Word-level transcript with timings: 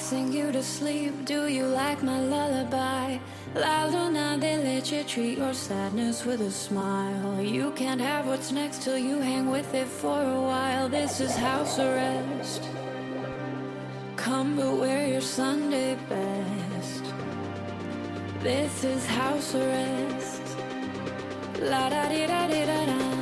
sing 0.00 0.32
you 0.32 0.50
to 0.50 0.62
sleep. 0.62 1.12
Do 1.26 1.46
you 1.48 1.66
like 1.66 2.02
my 2.02 2.20
lullaby? 2.20 3.18
La 3.54 3.84
luna 3.84 4.38
let 4.40 4.90
you 4.90 5.04
treat 5.04 5.36
your 5.36 5.52
sadness 5.52 6.24
with 6.24 6.40
a 6.40 6.50
smile. 6.50 7.40
You 7.40 7.70
can't 7.72 8.00
have 8.00 8.26
what's 8.26 8.50
next 8.50 8.82
till 8.82 8.96
you 8.96 9.20
hang 9.20 9.50
with 9.50 9.74
it 9.74 9.86
for 9.86 10.22
a 10.22 10.40
while. 10.40 10.88
This 10.88 11.20
is 11.20 11.36
house 11.36 11.78
arrest. 11.78 12.62
Come 14.16 14.56
but 14.56 14.76
wear 14.78 15.06
your 15.06 15.20
Sunday 15.20 15.96
best. 16.08 17.04
This 18.42 18.84
is 18.84 19.06
house 19.06 19.54
arrest. 19.54 20.42
La 21.60 21.90
da 21.90 22.08
di 22.08 22.26
da 22.26 22.46
di 22.48 22.64
da 22.64 22.86
da. 22.86 23.19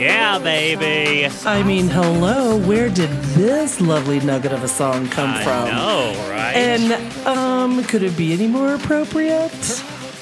Yeah, 0.00 0.38
baby. 0.38 1.26
I 1.44 1.62
mean, 1.62 1.86
hello, 1.88 2.56
where 2.66 2.88
did 2.88 3.10
this 3.36 3.80
lovely 3.82 4.18
nugget 4.20 4.52
of 4.52 4.64
a 4.64 4.68
song 4.68 5.06
come 5.08 5.28
I 5.30 5.44
from? 5.44 5.68
know, 5.68 6.14
right? 6.30 6.54
And 6.56 7.26
um, 7.26 7.84
could 7.84 8.02
it 8.02 8.16
be 8.16 8.32
any 8.32 8.46
more 8.46 8.74
appropriate? 8.74 9.52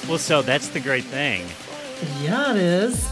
well, 0.09 0.19
so 0.19 0.43
that's 0.43 0.69
the 0.69 0.81
great 0.81 1.05
thing. 1.05 1.47
Yeah, 2.21 2.51
it 2.53 2.57
is. 2.57 3.07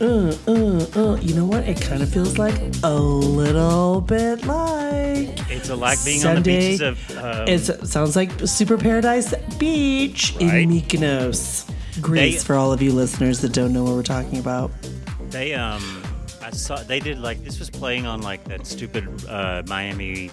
Uh, 0.00 0.36
uh, 0.46 1.00
uh. 1.00 1.16
You 1.20 1.34
know 1.34 1.44
what? 1.44 1.62
It 1.68 1.80
kind 1.80 2.02
of 2.02 2.08
feels 2.12 2.36
like 2.38 2.54
a 2.82 2.94
little 2.94 4.00
bit 4.00 4.44
like 4.46 5.30
It's 5.50 5.68
a 5.70 5.76
like 5.76 6.04
being 6.04 6.24
on 6.24 6.42
the 6.42 6.42
Sunday. 6.42 6.70
beaches 6.70 6.80
of. 6.80 7.18
Um, 7.18 7.48
It's, 7.48 7.68
it 7.68 7.86
sounds 7.86 8.16
like 8.16 8.30
Super 8.46 8.76
Paradise 8.76 9.32
Beach 9.58 10.34
Right. 10.40 10.62
in 10.62 10.70
Mykonos, 10.70 11.68
Greece. 12.00 12.38
They- 12.42 12.46
for 12.46 12.54
all 12.54 12.72
of 12.72 12.80
you 12.82 12.92
listeners 12.92 13.40
that 13.40 13.52
don't 13.52 13.72
know 13.72 13.84
what 13.84 13.94
we're 13.94 14.02
talking 14.02 14.38
about. 14.38 14.70
They 15.30 15.54
um, 15.54 16.02
I 16.42 16.50
saw 16.50 16.76
they 16.76 17.00
did 17.00 17.18
like 17.18 17.44
this 17.44 17.58
was 17.58 17.68
playing 17.70 18.06
on 18.06 18.22
like 18.22 18.42
that 18.44 18.66
stupid 18.66 19.06
uh, 19.28 19.62
Miami 19.66 20.30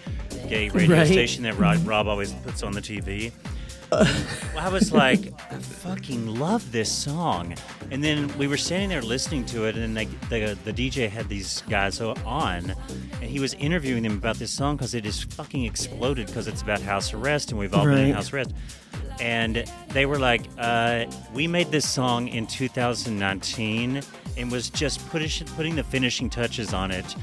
gay 0.47 0.69
radio 0.69 0.97
Right. 0.99 1.07
station 1.07 1.43
that 1.43 1.57
Rob, 1.57 1.85
Rob 1.87 2.07
always 2.07 2.31
puts 2.31 2.63
on 2.63 2.71
the 2.71 2.81
TV. 2.81 3.31
Well, 4.53 4.65
I 4.65 4.69
was 4.69 4.91
like, 4.91 5.33
I 5.51 5.55
fucking 5.57 6.27
love 6.39 6.71
this 6.71 6.91
song. 6.91 7.55
And 7.91 8.03
then 8.03 8.35
we 8.37 8.47
were 8.47 8.57
standing 8.57 8.89
there 8.89 9.01
listening 9.01 9.45
to 9.47 9.65
it, 9.65 9.75
and 9.77 9.95
they, 9.95 10.05
the 10.29 10.57
the 10.63 10.73
DJ 10.73 11.09
had 11.09 11.29
these 11.29 11.61
guys 11.69 12.01
on, 12.01 12.73
and 13.21 13.23
he 13.23 13.39
was 13.39 13.53
interviewing 13.55 14.03
them 14.03 14.17
about 14.17 14.37
this 14.37 14.51
song 14.51 14.75
because 14.75 14.93
it 14.95 15.03
just 15.03 15.31
fucking 15.33 15.65
exploded 15.65 16.27
because 16.27 16.47
it's 16.47 16.61
about 16.61 16.81
house 16.81 17.13
arrest, 17.13 17.51
and 17.51 17.59
we've 17.59 17.73
all 17.73 17.85
been 17.85 17.97
in 17.97 18.05
Right. 18.05 18.15
house 18.15 18.33
arrest. 18.33 18.51
And 19.21 19.63
they 19.89 20.05
were 20.05 20.19
like, 20.19 20.41
uh, 20.57 21.05
we 21.33 21.47
made 21.47 21.71
this 21.71 21.87
song 21.87 22.27
in 22.27 22.47
2019 22.47 24.01
and 24.37 24.51
was 24.51 24.69
just 24.69 25.07
putting 25.09 25.29
putting 25.55 25.75
the 25.75 25.83
finishing 25.83 26.29
touches 26.29 26.73
on 26.73 26.91
it 26.91 27.15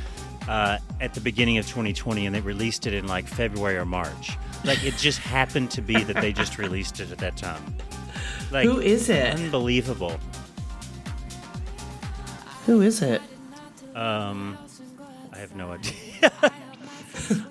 uh, 0.49 0.79
at 1.01 1.13
the 1.15 1.21
beginning 1.21 1.59
of 1.59 1.67
2020, 1.67 2.27
and 2.27 2.35
they 2.35 2.41
released 2.41 2.87
it 2.87 2.95
in 2.95 3.07
like 3.07 3.27
February 3.27 3.77
or 3.77 3.85
March. 3.85 4.37
Like 4.65 4.85
it 4.85 4.97
just 4.97 5.19
happened 5.19 5.71
to 5.73 5.83
be 5.83 6.03
that 6.05 6.17
they 6.17 6.33
just 6.33 6.59
released 6.59 7.01
it 7.01 7.11
at 7.11 7.19
that 7.19 7.37
time. 7.37 7.75
Like 8.51 8.67
Who 8.67 8.79
is 8.81 9.09
it? 9.09 9.35
unbelievable. 9.35 10.19
Who 12.67 12.81
is 12.81 13.03
it? 13.03 13.21
Um, 13.95 14.57
I 15.33 15.39
have 15.39 15.57
no 15.57 15.73
idea. 15.73 16.33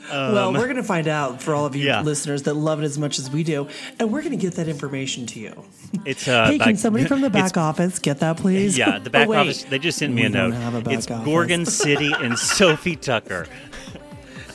well, 0.10 0.54
we're 0.54 0.64
going 0.66 0.76
to 0.78 0.84
find 0.84 1.08
out 1.08 1.42
for 1.42 1.54
all 1.54 1.66
of 1.66 1.76
you 1.76 1.84
Um, 1.84 1.88
yeah. 1.88 2.02
listeners 2.02 2.44
that 2.44 2.54
love 2.56 2.82
it 2.82 2.86
as 2.86 2.98
much 2.98 3.20
as 3.20 3.30
we 3.30 3.44
do, 3.44 3.68
and 4.00 4.12
we're 4.12 4.22
going 4.22 4.32
to 4.32 4.38
get 4.42 4.56
that 4.56 4.68
information 4.70 5.26
to 5.28 5.40
you. 5.40 5.66
It's 6.06 6.28
uh, 6.28 6.48
hey, 6.48 6.58
by- 6.58 6.66
can 6.66 6.78
somebody 6.78 7.06
from 7.06 7.22
the 7.22 7.30
back 7.42 7.58
office 7.58 8.00
get 8.00 8.20
that, 8.20 8.38
please? 8.38 8.78
Yeah, 8.78 9.00
the 9.00 9.10
Oh, 9.10 9.12
back 9.12 9.28
wait. 9.28 9.38
office. 9.38 9.64
They 9.64 9.80
just 9.80 9.98
sent 9.98 10.14
me 10.14 10.22
We 10.22 10.28
a 10.28 10.30
note. 10.30 10.54
a 10.54 10.82
back 10.82 10.94
it's 10.94 11.12
office. 11.12 11.26
Gorgon 11.26 11.66
City 11.66 12.12
and 12.20 12.38
Sofi 12.40 12.96
Tukker. 12.96 13.48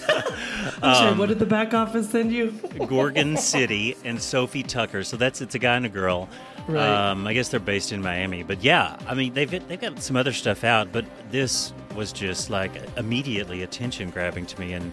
I'm 0.09 0.94
sorry, 0.94 1.12
um, 1.12 1.19
what 1.19 1.28
did 1.28 1.39
the 1.39 1.47
back 1.47 1.75
office 1.75 2.11
send 2.11 2.33
you? 2.33 2.50
Gorgon 2.87 3.37
City 3.37 3.97
and 4.05 4.21
Sofi 4.21 4.62
Tukker. 4.62 5.05
So 5.05 5.17
that's 5.17 5.41
it's 5.41 5.55
a 5.55 5.59
guy 5.59 5.77
and 5.77 5.87
a 5.87 5.91
girl. 5.91 6.28
Right. 6.69 7.11
Um, 7.11 7.27
I 7.27 7.33
guess 7.33 7.49
they're 7.49 7.61
based 7.61 7.93
in 7.93 8.03
Miami, 8.03 8.43
but 8.43 8.62
yeah, 8.62 8.99
I 9.06 9.15
mean 9.15 9.34
they've 9.34 9.50
they've 9.69 9.81
got 9.81 10.00
some 10.03 10.16
other 10.16 10.33
stuff 10.33 10.65
out, 10.65 10.93
but 10.93 11.05
this 11.31 11.72
was 11.95 12.12
just 12.12 12.50
like 12.50 12.72
immediately 12.97 13.62
attention 13.62 14.11
grabbing 14.11 14.47
to 14.47 14.61
me, 14.61 14.72
and 14.72 14.93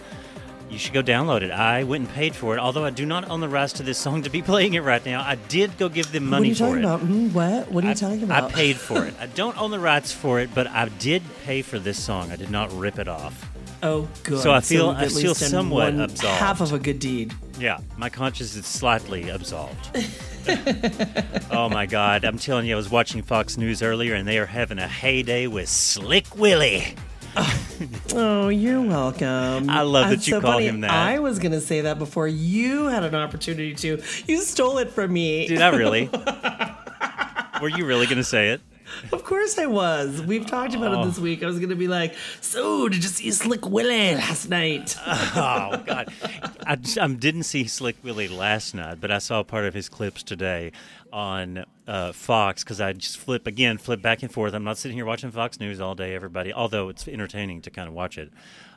you 0.70 0.78
should 0.80 0.94
go 0.94 1.04
download 1.04 1.42
it. 1.42 1.52
I 1.52 1.84
went 1.84 2.06
and 2.06 2.14
paid 2.14 2.36
for 2.36 2.56
it, 2.56 2.60
although 2.60 2.84
I 2.86 2.90
do 2.90 3.06
not 3.06 3.30
own 3.30 3.42
the 3.42 3.50
rights 3.50 3.74
to 3.74 3.84
this 3.84 3.98
song 3.98 4.24
to 4.24 4.30
be 4.30 4.42
playing 4.42 4.74
it 4.74 4.82
right 4.82 5.06
now. 5.06 5.22
I 5.22 5.36
did 5.36 5.78
go 5.78 5.90
give 5.90 6.12
them 6.12 6.26
money. 6.26 6.50
what 6.50 6.62
are 6.62 6.78
you 6.78 6.82
talking 6.82 6.84
it. 6.84 6.84
about? 6.84 7.00
Hmm, 7.02 7.34
what? 7.34 7.72
What 7.72 7.84
are 7.84 7.88
you 7.88 7.92
I, 7.92 7.96
talking 7.96 8.24
about? 8.24 8.52
I 8.52 8.54
paid 8.54 8.76
for 8.90 9.06
it. 9.06 9.14
I 9.20 9.28
don't 9.28 9.60
own 9.60 9.72
the 9.72 9.80
rights 9.80 10.12
for 10.12 10.40
it, 10.40 10.50
but 10.54 10.68
I 10.68 10.90
did 10.90 11.22
pay 11.44 11.62
for 11.62 11.80
this 11.80 12.02
song. 12.02 12.32
I 12.32 12.36
did 12.36 12.50
not 12.50 12.72
rip 12.74 13.00
it 13.00 13.08
off. 13.08 13.50
Oh, 13.84 14.08
good. 14.24 14.40
So 14.40 14.52
I 14.54 14.62
feel- 14.62 14.90
we've 14.90 14.98
I 14.98 15.08
feel 15.10 15.36
somewhat 15.36 15.94
one 15.94 16.00
absolved. 16.02 16.40
Half 16.40 16.62
of 16.62 16.72
a 16.74 16.80
good 16.80 17.00
deed. 17.00 17.34
Yeah, 17.60 17.80
my 17.98 18.10
conscience 18.10 18.56
is 18.56 18.66
slightly 18.66 19.30
absolved. 19.30 19.90
oh 21.52 21.70
my 21.70 21.86
God. 21.86 22.24
I'm 22.24 22.38
telling 22.40 22.66
you, 22.66 22.74
I 22.74 22.78
was 22.78 22.90
watching 22.90 23.22
Fox 23.22 23.58
News 23.58 23.82
earlier 23.84 24.16
and 24.16 24.28
they 24.28 24.38
are 24.40 24.46
having 24.46 24.80
a 24.80 24.88
heyday 24.88 25.48
with 25.48 25.70
Slick 25.70 26.36
Willie. 26.36 26.96
Oh, 28.14 28.48
you're 28.50 28.82
welcome. 28.82 29.68
I 29.70 29.82
love 29.82 30.06
that 30.06 30.16
That's 30.18 30.28
you 30.28 30.36
so 30.36 30.42
call 30.42 30.52
funny. 30.54 30.68
him 30.68 30.82
that. 30.82 30.92
I 30.92 31.18
was 31.20 31.40
going 31.40 31.52
to 31.52 31.60
say 31.60 31.82
that 31.82 31.98
before 31.98 32.28
you 32.28 32.86
had 32.86 33.04
an 33.04 33.16
opportunity 33.16 33.74
to. 33.74 34.02
You 34.28 34.42
stole 34.42 34.78
it 34.78 34.92
from 34.92 35.12
me. 35.12 35.48
Did 35.48 35.60
I 35.62 35.70
really? 35.70 36.08
Were 37.62 37.70
you 37.70 37.86
really 37.86 38.06
going 38.06 38.20
to 38.20 38.24
say 38.24 38.50
it? 38.50 38.62
Of 39.12 39.24
course 39.24 39.58
I 39.58 39.66
was. 39.66 40.22
We've 40.22 40.46
talked 40.46 40.76
about 40.76 40.94
it 41.00 41.06
this 41.08 41.20
week. 41.20 41.44
I 41.44 41.48
was 41.48 41.58
going 41.58 41.70
to 41.70 41.76
be 41.76 41.88
like, 41.88 42.16
so 42.42 42.90
did 42.90 43.04
you 43.04 43.10
see 43.10 43.32
Slick 43.32 43.68
Willie 43.68 44.16
last 44.16 44.50
night? 44.50 44.96
Oh, 45.36 45.82
God. 45.86 46.14
I, 46.66 46.78
I 47.02 47.08
didn't 47.08 47.44
see 47.44 47.66
Slick 47.66 47.96
Willie 48.04 48.28
last 48.28 48.76
night, 48.76 49.00
but 49.02 49.12
I 49.12 49.18
saw 49.18 49.42
part 49.44 49.66
of 49.66 49.74
his 49.74 49.90
clips 49.90 50.22
today 50.24 50.72
on 51.12 51.66
uh, 51.88 52.12
Fox 52.12 52.64
because 52.64 52.80
I 52.82 52.94
just 52.94 53.18
flip, 53.18 53.48
again, 53.48 53.78
flip 53.78 54.02
back 54.02 54.22
and 54.24 54.32
forth. 54.32 54.54
I'm 54.54 54.64
not 54.64 54.78
sitting 54.78 54.98
here 54.98 55.06
watching 55.06 55.32
Fox 55.32 55.60
News 55.60 55.80
all 55.80 55.96
day, 55.96 56.14
everybody, 56.16 56.54
although 56.54 56.90
it's 56.90 57.08
entertaining 57.08 57.62
to 57.62 57.70
kind 57.72 57.88
of 57.88 57.94
watch 57.94 58.18
it. 58.18 58.32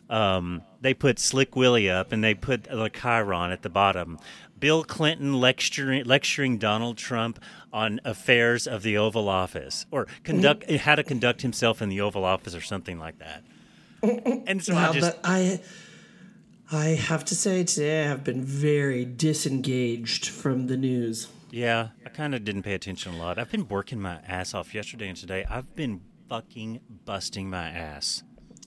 Um, 0.08 0.62
they 0.80 0.94
put 0.94 1.18
Slick 1.18 1.56
Willie 1.56 1.90
up 1.90 2.12
and 2.12 2.22
they 2.22 2.34
put 2.34 2.64
the 2.64 2.90
Chyron 2.90 3.52
at 3.52 3.62
the 3.62 3.68
bottom. 3.68 4.18
Bill 4.58 4.84
Clinton 4.84 5.40
lecturing, 5.40 6.04
lecturing 6.04 6.58
Donald 6.58 6.96
Trump 6.96 7.38
on 7.72 8.00
affairs 8.04 8.66
of 8.66 8.82
the 8.82 8.96
Oval 8.96 9.28
Office 9.28 9.86
or 9.90 10.06
conduct 10.24 10.66
mm-hmm. 10.66 10.76
how 10.76 10.94
to 10.94 11.02
conduct 11.02 11.42
himself 11.42 11.82
in 11.82 11.88
the 11.88 12.00
Oval 12.00 12.24
Office 12.24 12.54
or 12.54 12.60
something 12.60 12.98
like 12.98 13.18
that. 13.18 13.44
Mm-hmm. 14.02 14.44
And 14.46 14.62
so 14.62 14.76
I 14.76 14.92
just 14.92 15.22
but 15.22 15.28
I, 15.28 15.60
I 16.70 16.84
have 16.86 17.24
to 17.26 17.34
say 17.34 17.64
today 17.64 18.04
I 18.04 18.08
have 18.08 18.24
been 18.24 18.42
very 18.42 19.04
disengaged 19.04 20.28
from 20.28 20.66
the 20.66 20.76
news. 20.76 21.28
Yeah, 21.50 21.88
I 22.04 22.08
kind 22.08 22.34
of 22.34 22.44
didn't 22.44 22.62
pay 22.62 22.74
attention 22.74 23.14
a 23.14 23.18
lot. 23.18 23.38
I've 23.38 23.50
been 23.50 23.68
working 23.68 24.00
my 24.00 24.18
ass 24.26 24.52
off 24.52 24.74
yesterday 24.74 25.08
and 25.08 25.16
today. 25.16 25.44
I've 25.48 25.74
been 25.74 26.02
fucking 26.28 26.80
busting 27.04 27.48
my 27.48 27.68
ass. 27.68 28.22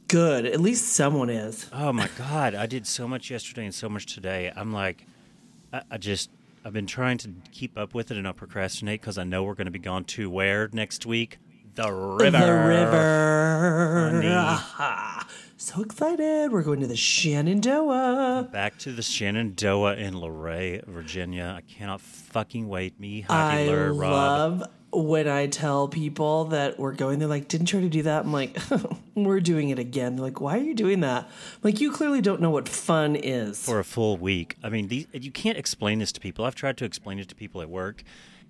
Good. 0.07 0.45
At 0.45 0.59
least 0.59 0.87
someone 0.87 1.29
is. 1.29 1.69
Oh 1.71 1.93
my 1.93 2.09
god, 2.17 2.55
I 2.55 2.65
did 2.65 2.87
so 2.87 3.07
much 3.07 3.29
yesterday 3.29 3.65
and 3.65 3.75
so 3.75 3.89
much 3.89 4.11
today. 4.13 4.51
I'm 4.55 4.73
like, 4.73 5.05
I, 5.71 5.81
I 5.91 5.97
just, 5.97 6.29
I've 6.65 6.73
been 6.73 6.87
trying 6.87 7.17
to 7.19 7.31
keep 7.51 7.77
up 7.77 7.93
with 7.93 8.11
it 8.11 8.15
and 8.15 8.23
not 8.23 8.37
procrastinate 8.37 9.01
because 9.01 9.17
I 9.17 9.23
know 9.23 9.43
we're 9.43 9.55
going 9.55 9.65
to 9.65 9.71
be 9.71 9.79
gone 9.79 10.03
to 10.05 10.29
where 10.29 10.69
next 10.71 11.05
week? 11.05 11.39
The 11.75 11.91
river. 11.91 12.39
The 12.39 12.53
river. 14.21 14.59
So 15.71 15.83
excited. 15.83 16.51
We're 16.51 16.63
going 16.63 16.79
to 16.79 16.87
the 16.87 16.95
Shenandoah. 16.95 18.49
Back 18.51 18.79
to 18.79 18.91
the 18.91 19.03
Shenandoah 19.03 19.97
in 19.97 20.19
Luray, 20.19 20.81
Virginia. 20.87 21.53
I 21.55 21.61
cannot 21.61 22.01
fucking 22.01 22.67
wait. 22.67 22.99
Me, 22.99 23.23
I 23.29 23.51
Heidi, 23.51 23.69
Lur, 23.69 23.93
Rob. 23.93 24.11
love 24.11 24.63
when 24.91 25.27
I 25.27 25.45
tell 25.45 25.87
people 25.87 26.45
that 26.45 26.79
we're 26.79 26.95
going. 26.95 27.19
They're 27.19 27.27
like, 27.27 27.47
"Didn't 27.47 27.71
you 27.71 27.77
already 27.77 27.89
do 27.91 28.01
that?" 28.01 28.25
I'm 28.25 28.33
like, 28.33 28.57
"We're 29.13 29.41
doing 29.41 29.69
it 29.69 29.77
again." 29.77 30.15
They're 30.15 30.25
like, 30.25 30.41
"Why 30.41 30.57
are 30.57 30.63
you 30.63 30.73
doing 30.73 31.01
that?" 31.01 31.25
I'm 31.25 31.59
like, 31.61 31.79
you 31.79 31.91
clearly 31.91 32.21
don't 32.21 32.41
know 32.41 32.49
what 32.49 32.67
fun 32.67 33.15
is. 33.15 33.63
for 33.63 33.77
a 33.77 33.83
full 33.83 34.17
week. 34.17 34.55
I 34.63 34.69
mean, 34.69 34.87
these, 34.87 35.05
you 35.13 35.29
can't 35.31 35.55
explain 35.55 35.99
this 35.99 36.11
to 36.13 36.19
people. 36.19 36.45
I've 36.45 36.55
tried 36.55 36.77
to 36.77 36.85
explain 36.85 37.19
it 37.19 37.29
to 37.29 37.35
people 37.35 37.61
at 37.61 37.69
work. 37.69 38.01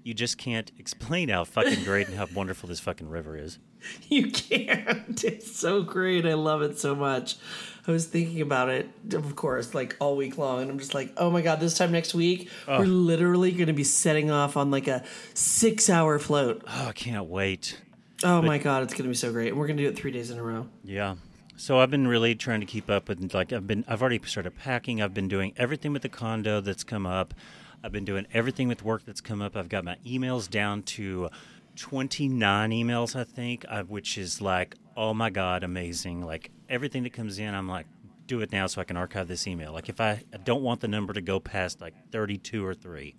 You 0.03 0.13
just 0.13 0.37
can't 0.37 0.71
explain 0.77 1.29
how 1.29 1.43
fucking 1.43 1.83
great 1.83 2.07
and 2.07 2.17
how 2.17 2.27
wonderful 2.33 2.69
this 2.69 2.79
fucking 2.79 3.09
river 3.09 3.37
is. 3.37 3.59
You 4.09 4.31
can't. 4.31 5.23
It's 5.23 5.55
so 5.55 5.83
great. 5.83 6.25
I 6.25 6.33
love 6.33 6.61
it 6.61 6.79
so 6.79 6.95
much. 6.95 7.35
I 7.87 7.91
was 7.91 8.05
thinking 8.05 8.41
about 8.41 8.69
it, 8.69 8.89
of 9.13 9.35
course, 9.35 9.73
like 9.73 9.95
all 9.99 10.15
week 10.15 10.37
long, 10.37 10.61
and 10.61 10.69
I'm 10.69 10.79
just 10.79 10.93
like, 10.93 11.13
oh 11.17 11.29
my 11.29 11.41
god, 11.41 11.59
this 11.59 11.77
time 11.77 11.91
next 11.91 12.13
week, 12.13 12.49
we're 12.67 12.85
literally 12.85 13.51
going 13.51 13.67
to 13.67 13.73
be 13.73 13.83
setting 13.83 14.29
off 14.31 14.55
on 14.57 14.69
like 14.69 14.87
a 14.87 15.03
six-hour 15.33 16.19
float. 16.19 16.63
Oh, 16.67 16.87
I 16.89 16.91
can't 16.91 17.25
wait. 17.25 17.81
Oh 18.23 18.41
my 18.41 18.57
god, 18.57 18.83
it's 18.83 18.93
going 18.93 19.03
to 19.03 19.09
be 19.09 19.15
so 19.15 19.31
great, 19.31 19.49
and 19.49 19.57
we're 19.57 19.67
going 19.67 19.77
to 19.77 19.83
do 19.83 19.89
it 19.89 19.95
three 19.97 20.11
days 20.11 20.29
in 20.29 20.37
a 20.37 20.43
row. 20.43 20.67
Yeah. 20.83 21.15
So 21.55 21.79
I've 21.79 21.89
been 21.89 22.07
really 22.07 22.35
trying 22.35 22.61
to 22.61 22.65
keep 22.65 22.89
up 22.89 23.09
with 23.09 23.33
like 23.33 23.51
I've 23.51 23.67
been 23.67 23.83
I've 23.87 24.01
already 24.01 24.21
started 24.23 24.55
packing. 24.55 25.01
I've 25.01 25.13
been 25.13 25.27
doing 25.27 25.53
everything 25.57 25.91
with 25.91 26.03
the 26.03 26.09
condo 26.09 26.61
that's 26.61 26.83
come 26.83 27.05
up. 27.05 27.33
I've 27.83 27.91
been 27.91 28.05
doing 28.05 28.27
everything 28.33 28.67
with 28.67 28.83
work 28.83 29.05
that's 29.05 29.21
come 29.21 29.41
up. 29.41 29.55
I've 29.55 29.69
got 29.69 29.83
my 29.83 29.97
emails 30.05 30.49
down 30.49 30.83
to 30.83 31.29
29 31.75 32.71
emails, 32.71 33.15
I 33.15 33.23
think, 33.23 33.65
uh, 33.69 33.83
which 33.83 34.17
is 34.17 34.41
like, 34.41 34.75
oh 34.97 35.13
my 35.13 35.29
God, 35.29 35.63
amazing. 35.63 36.25
Like 36.25 36.51
everything 36.67 37.03
that 37.03 37.13
comes 37.13 37.39
in, 37.39 37.53
I'm 37.53 37.69
like, 37.69 37.85
do 38.27 38.41
it 38.41 38.51
now 38.51 38.67
so 38.67 38.81
I 38.81 38.83
can 38.83 38.97
archive 38.97 39.27
this 39.27 39.47
email. 39.47 39.71
Like 39.73 39.89
if 39.89 40.01
I, 40.01 40.23
I 40.33 40.37
don't 40.37 40.61
want 40.61 40.81
the 40.81 40.87
number 40.87 41.13
to 41.13 41.21
go 41.21 41.39
past 41.39 41.81
like 41.81 41.93
32 42.11 42.65
or 42.65 42.73
3. 42.73 43.15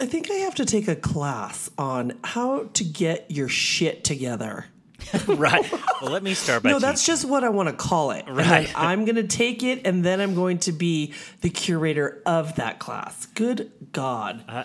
I 0.00 0.06
think 0.06 0.30
I 0.30 0.34
have 0.34 0.56
to 0.56 0.64
take 0.64 0.88
a 0.88 0.96
class 0.96 1.70
on 1.78 2.18
how 2.24 2.64
to 2.74 2.84
get 2.84 3.30
your 3.30 3.48
shit 3.48 4.02
together. 4.02 4.66
right. 5.26 5.70
Well, 6.00 6.10
let 6.10 6.22
me 6.22 6.34
start 6.34 6.62
by 6.62 6.70
No, 6.70 6.78
that's 6.78 7.04
just 7.04 7.24
what 7.24 7.44
I 7.44 7.48
want 7.48 7.68
to 7.68 7.74
call 7.74 8.10
it. 8.12 8.24
Right. 8.28 8.70
I'm 8.76 9.04
going 9.04 9.16
to 9.16 9.26
take 9.26 9.62
it 9.62 9.86
and 9.86 10.04
then 10.04 10.20
I'm 10.20 10.34
going 10.34 10.58
to 10.60 10.72
be 10.72 11.12
the 11.40 11.50
curator 11.50 12.22
of 12.26 12.56
that 12.56 12.78
class. 12.78 13.26
Good 13.26 13.70
God. 13.92 14.44
I, 14.48 14.64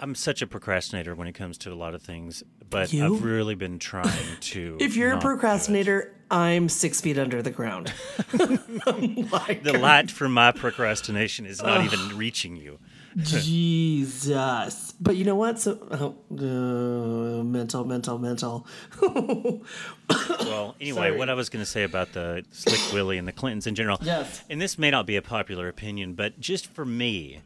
I'm 0.00 0.14
such 0.14 0.42
a 0.42 0.46
procrastinator 0.46 1.14
when 1.14 1.28
it 1.28 1.32
comes 1.32 1.58
to 1.58 1.72
a 1.72 1.74
lot 1.74 1.94
of 1.94 2.02
things, 2.02 2.42
but 2.68 2.92
You? 2.92 3.14
I've 3.16 3.24
really 3.24 3.54
been 3.54 3.78
trying 3.78 4.36
to. 4.40 4.76
If 4.80 4.96
you're 4.96 5.10
a 5.10 5.14
not 5.14 5.20
do 5.22 5.26
it. 5.28 5.30
procrastinator, 5.30 6.14
I'm 6.30 6.68
six 6.68 7.00
feet 7.00 7.18
under 7.18 7.42
the 7.42 7.50
ground. 7.50 7.92
Oh 8.86 9.06
the 9.62 9.78
light 9.80 10.10
from 10.10 10.32
my 10.32 10.52
procrastination 10.52 11.46
is 11.46 11.62
not 11.62 11.84
even 11.84 12.16
reaching 12.18 12.56
you. 12.56 12.78
Jesus. 13.18 14.92
But 15.00 15.16
you 15.16 15.24
know 15.24 15.34
what? 15.34 15.58
So, 15.60 15.78
oh, 15.90 16.14
uh, 16.32 17.42
mental, 17.44 17.84
mental, 17.84 18.18
mental. 18.18 18.66
Well, 20.40 20.76
anyway, 20.80 21.08
Sorry. 21.08 21.16
what 21.18 21.30
I 21.30 21.34
was 21.34 21.48
going 21.48 21.64
to 21.64 21.70
say 21.70 21.82
about 21.82 22.12
the 22.12 22.44
Slick 22.52 22.92
Willie 22.92 23.16
and 23.18 23.26
the 23.26 23.32
Clintons 23.32 23.66
in 23.66 23.74
general. 23.74 23.98
Yes. 24.02 24.42
And 24.50 24.60
this 24.60 24.78
may 24.78 24.90
not 24.90 25.06
be 25.06 25.16
a 25.16 25.22
popular 25.22 25.66
opinion, 25.68 26.14
but 26.14 26.38
just 26.38 26.66
for 26.74 26.84
me, 26.84 27.40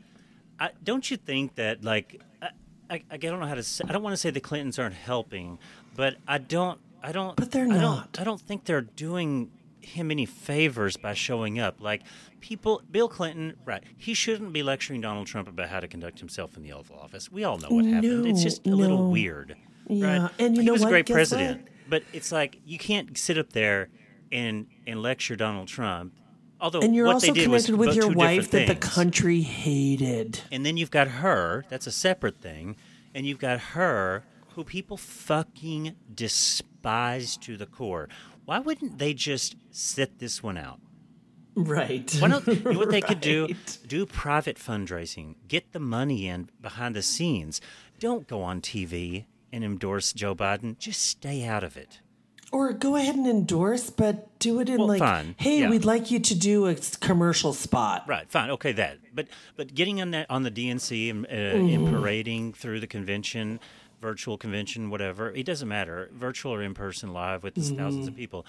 I, 0.58 0.70
don't 0.82 1.08
you 1.10 1.16
think 1.16 1.54
that 1.54 1.84
like 1.84 2.20
I, 2.42 2.50
I, 2.90 3.02
I 3.12 3.16
don't 3.16 3.38
know 3.40 3.46
how 3.46 3.54
to 3.54 3.62
say. 3.62 3.84
I 3.88 3.92
don't 3.92 4.02
want 4.02 4.12
to 4.14 4.16
say 4.16 4.30
the 4.30 4.40
Clintons 4.40 4.78
aren't 4.78 4.96
helping, 4.96 5.58
but 5.94 6.16
I 6.26 6.38
don't. 6.38 6.80
I 7.02 7.12
don't. 7.12 7.36
But 7.36 7.52
they're 7.52 7.64
I 7.64 7.68
don't- 7.68 7.80
not. 7.80 8.16
I 8.20 8.24
don't 8.24 8.40
think 8.40 8.64
they're 8.64 8.80
doing 8.80 9.50
him 9.88 10.10
any 10.10 10.26
favors 10.26 10.96
by 10.96 11.14
showing 11.14 11.58
up. 11.58 11.80
Like 11.80 12.02
people, 12.40 12.82
Bill 12.90 13.08
Clinton, 13.08 13.54
right? 13.64 13.82
He 13.96 14.14
shouldn't 14.14 14.52
be 14.52 14.62
lecturing 14.62 15.00
Donald 15.00 15.26
Trump 15.26 15.48
about 15.48 15.68
how 15.68 15.80
to 15.80 15.88
conduct 15.88 16.18
himself 16.18 16.56
in 16.56 16.62
the 16.62 16.72
Oval 16.72 16.98
Office. 16.98 17.30
We 17.30 17.44
all 17.44 17.58
know 17.58 17.68
what 17.68 17.84
happened. 17.84 18.26
It's 18.26 18.42
just 18.42 18.66
a 18.66 18.70
little 18.70 19.10
weird. 19.10 19.56
Yeah, 19.88 20.22
right? 20.22 20.30
and 20.38 20.56
you 20.56 20.56
know 20.56 20.60
he 20.60 20.66
know 20.66 20.72
was 20.72 20.82
what? 20.82 20.88
a 20.88 20.90
great 20.90 21.06
Guess 21.06 21.14
president. 21.14 21.62
what? 21.62 21.70
But 21.88 22.02
it's 22.12 22.30
like 22.30 22.60
you 22.66 22.78
can't 22.78 23.16
sit 23.16 23.38
up 23.38 23.52
there 23.52 23.88
and 24.30 24.66
and 24.86 25.02
lecture 25.02 25.36
Donald 25.36 25.68
Trump. 25.68 26.12
Although 26.60 26.80
And 26.80 26.94
you're 26.94 27.06
what 27.06 27.14
also 27.14 27.28
they 27.28 27.40
did 27.40 27.48
was 27.48 27.66
connected 27.66 27.86
with 27.86 27.96
your 27.96 28.10
wife 28.10 28.50
that 28.50 28.60
different 28.60 28.80
the 28.80 28.86
country 28.86 29.42
hated. 29.42 30.40
And 30.50 30.66
then 30.66 30.76
you've 30.76 30.90
got 30.90 31.08
her. 31.08 31.64
That's 31.68 31.86
a 31.86 31.92
separate 31.92 32.36
thing. 32.36 32.76
And 33.14 33.26
you've 33.26 33.38
got 33.38 33.60
her, 33.60 34.24
who 34.54 34.64
people 34.64 34.96
fucking 34.96 35.94
despise 36.12 37.36
to 37.38 37.56
the 37.56 37.66
core. 37.66 38.08
Why 38.48 38.60
wouldn't 38.60 38.96
they 38.98 39.12
just 39.12 39.56
sit 39.70 40.20
this 40.20 40.42
one 40.42 40.56
out? 40.56 40.80
Right. 41.54 42.10
Why 42.18 42.28
not? 42.28 42.46
You 42.46 42.54
know 42.72 42.78
what 42.78 42.90
they 42.90 43.00
could 43.10 43.20
do? 43.20 43.44
Right. 43.44 43.78
Do 43.86 44.06
private 44.06 44.56
fundraising. 44.56 45.34
Get 45.48 45.72
the 45.72 45.78
money 45.80 46.26
in 46.26 46.48
behind 46.62 46.96
the 46.96 47.02
scenes. 47.02 47.60
Don't 48.00 48.26
go 48.26 48.40
on 48.42 48.62
TV 48.62 49.26
and 49.52 49.62
endorse 49.62 50.14
Joe 50.14 50.34
Biden. 50.34 50.78
Just 50.78 51.02
stay 51.02 51.44
out 51.44 51.62
of 51.62 51.76
it. 51.76 52.00
Or 52.50 52.72
go 52.72 52.96
ahead 52.96 53.16
and 53.16 53.26
endorse, 53.26 53.90
but 53.90 54.38
do 54.38 54.60
it 54.60 54.70
in 54.70 54.78
Well, 54.78 54.88
like, 54.88 54.98
fine. 55.00 55.34
hey, 55.38 55.60
Yeah. 55.60 55.68
we'd 55.68 55.84
like 55.84 56.10
you 56.10 56.18
to 56.18 56.34
do 56.34 56.66
a 56.68 56.74
commercial 57.00 57.52
spot. 57.52 58.04
Right, 58.08 58.30
fine, 58.30 58.48
okay, 58.52 58.72
that. 58.72 58.96
But 59.12 59.26
but 59.56 59.74
getting 59.74 60.00
on 60.00 60.12
that 60.12 60.24
on 60.30 60.44
the 60.44 60.50
DNC 60.50 61.10
and, 61.10 61.26
uh, 61.26 61.28
Mm-hmm. 61.28 61.74
and 61.86 61.94
parading 61.94 62.52
through 62.54 62.80
the 62.80 62.86
convention, 62.86 63.60
virtual 64.00 64.38
convention, 64.38 64.90
whatever, 64.90 65.30
it 65.32 65.44
doesn't 65.46 65.68
matter, 65.68 66.10
virtual 66.12 66.52
or 66.54 66.62
in 66.62 66.74
person, 66.74 67.12
live 67.12 67.42
with 67.42 67.54
Mm-hmm. 67.54 67.76
thousands 67.76 68.08
of 68.08 68.16
people. 68.16 68.46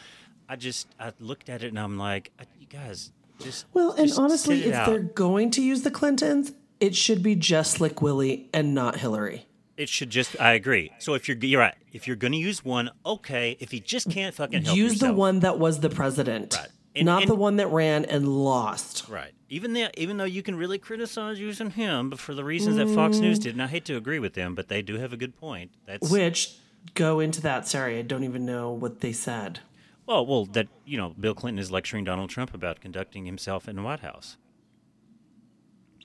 I 0.47 0.55
just 0.55 0.87
I 0.99 1.11
looked 1.19 1.49
at 1.49 1.63
it 1.63 1.67
and 1.67 1.79
I'm 1.79 1.97
like, 1.97 2.31
you 2.59 2.67
guys, 2.67 3.11
just 3.39 3.65
Well, 3.73 3.91
and 3.93 4.07
just 4.07 4.19
honestly, 4.19 4.57
sit 4.59 4.67
it 4.67 4.69
if 4.69 4.75
out. 4.75 4.85
they're 4.89 4.99
going 4.99 5.51
to 5.51 5.61
use 5.61 5.83
the 5.83 5.91
Clintons, 5.91 6.53
it 6.79 6.95
should 6.95 7.21
be 7.23 7.35
just 7.35 7.73
Slick 7.73 8.01
Willie 8.01 8.49
and 8.53 8.73
not 8.73 8.97
Hillary. 8.97 9.45
it 9.77 9.89
should 9.89 10.09
just. 10.09 10.39
I 10.41 10.53
agree. 10.53 10.91
So 10.99 11.13
if 11.13 11.27
you're 11.27 11.37
you're 11.37 11.59
right, 11.61 11.75
if 11.93 12.07
you're 12.07 12.15
going 12.15 12.31
to 12.33 12.37
use 12.37 12.63
one, 12.65 12.89
okay. 13.05 13.57
If 13.59 13.71
he 13.71 13.79
just 13.79 14.09
can't 14.09 14.33
fucking 14.35 14.63
help 14.63 14.77
use 14.77 14.99
the 14.99 15.13
one 15.13 15.39
that 15.41 15.57
was 15.59 15.79
the 15.81 15.89
president, 15.89 16.55
Right. 16.57 16.67
And- 16.95 17.05
not 17.05 17.21
and- 17.23 17.31
the 17.31 17.35
one 17.35 17.57
that 17.57 17.67
ran 17.67 18.05
and 18.05 18.27
lost. 18.27 19.07
Right. 19.09 19.31
Even 19.49 19.73
though, 19.73 19.89
even 19.97 20.17
though 20.17 20.25
you 20.25 20.43
can 20.43 20.55
really 20.55 20.77
criticize 20.77 21.39
using 21.39 21.71
him, 21.71 22.09
but 22.09 22.19
for 22.19 22.33
the 22.35 22.43
reasons 22.43 22.75
that 22.77 22.87
Fox 22.89 23.17
Mm. 23.17 23.21
News 23.21 23.39
did, 23.39 23.53
and 23.53 23.61
I 23.63 23.67
hate 23.67 23.85
to 23.85 23.95
agree 23.95 24.19
with 24.19 24.33
them, 24.33 24.53
but 24.55 24.67
they 24.67 24.81
do 24.81 24.95
have 24.97 25.11
a 25.13 25.17
good 25.17 25.35
point. 25.35 25.71
That's 25.85 26.09
Which 26.11 26.55
go 26.93 27.19
into 27.19 27.41
that. 27.41 27.67
Sorry, 27.67 27.97
I 27.97 28.03
don't 28.03 28.23
even 28.23 28.45
know 28.45 28.71
what 28.71 28.99
they 29.01 29.11
said. 29.11 29.59
Well, 30.05 30.25
well, 30.25 30.45
that 30.45 30.67
you 30.85 30.97
know, 30.97 31.15
Bill 31.19 31.33
Clinton 31.35 31.59
is 31.59 31.71
lecturing 31.71 32.03
Donald 32.03 32.29
Trump 32.29 32.53
about 32.53 32.79
conducting 32.81 33.25
himself 33.25 33.67
in 33.67 33.75
the 33.75 33.81
White 33.81 33.99
House. 34.01 34.37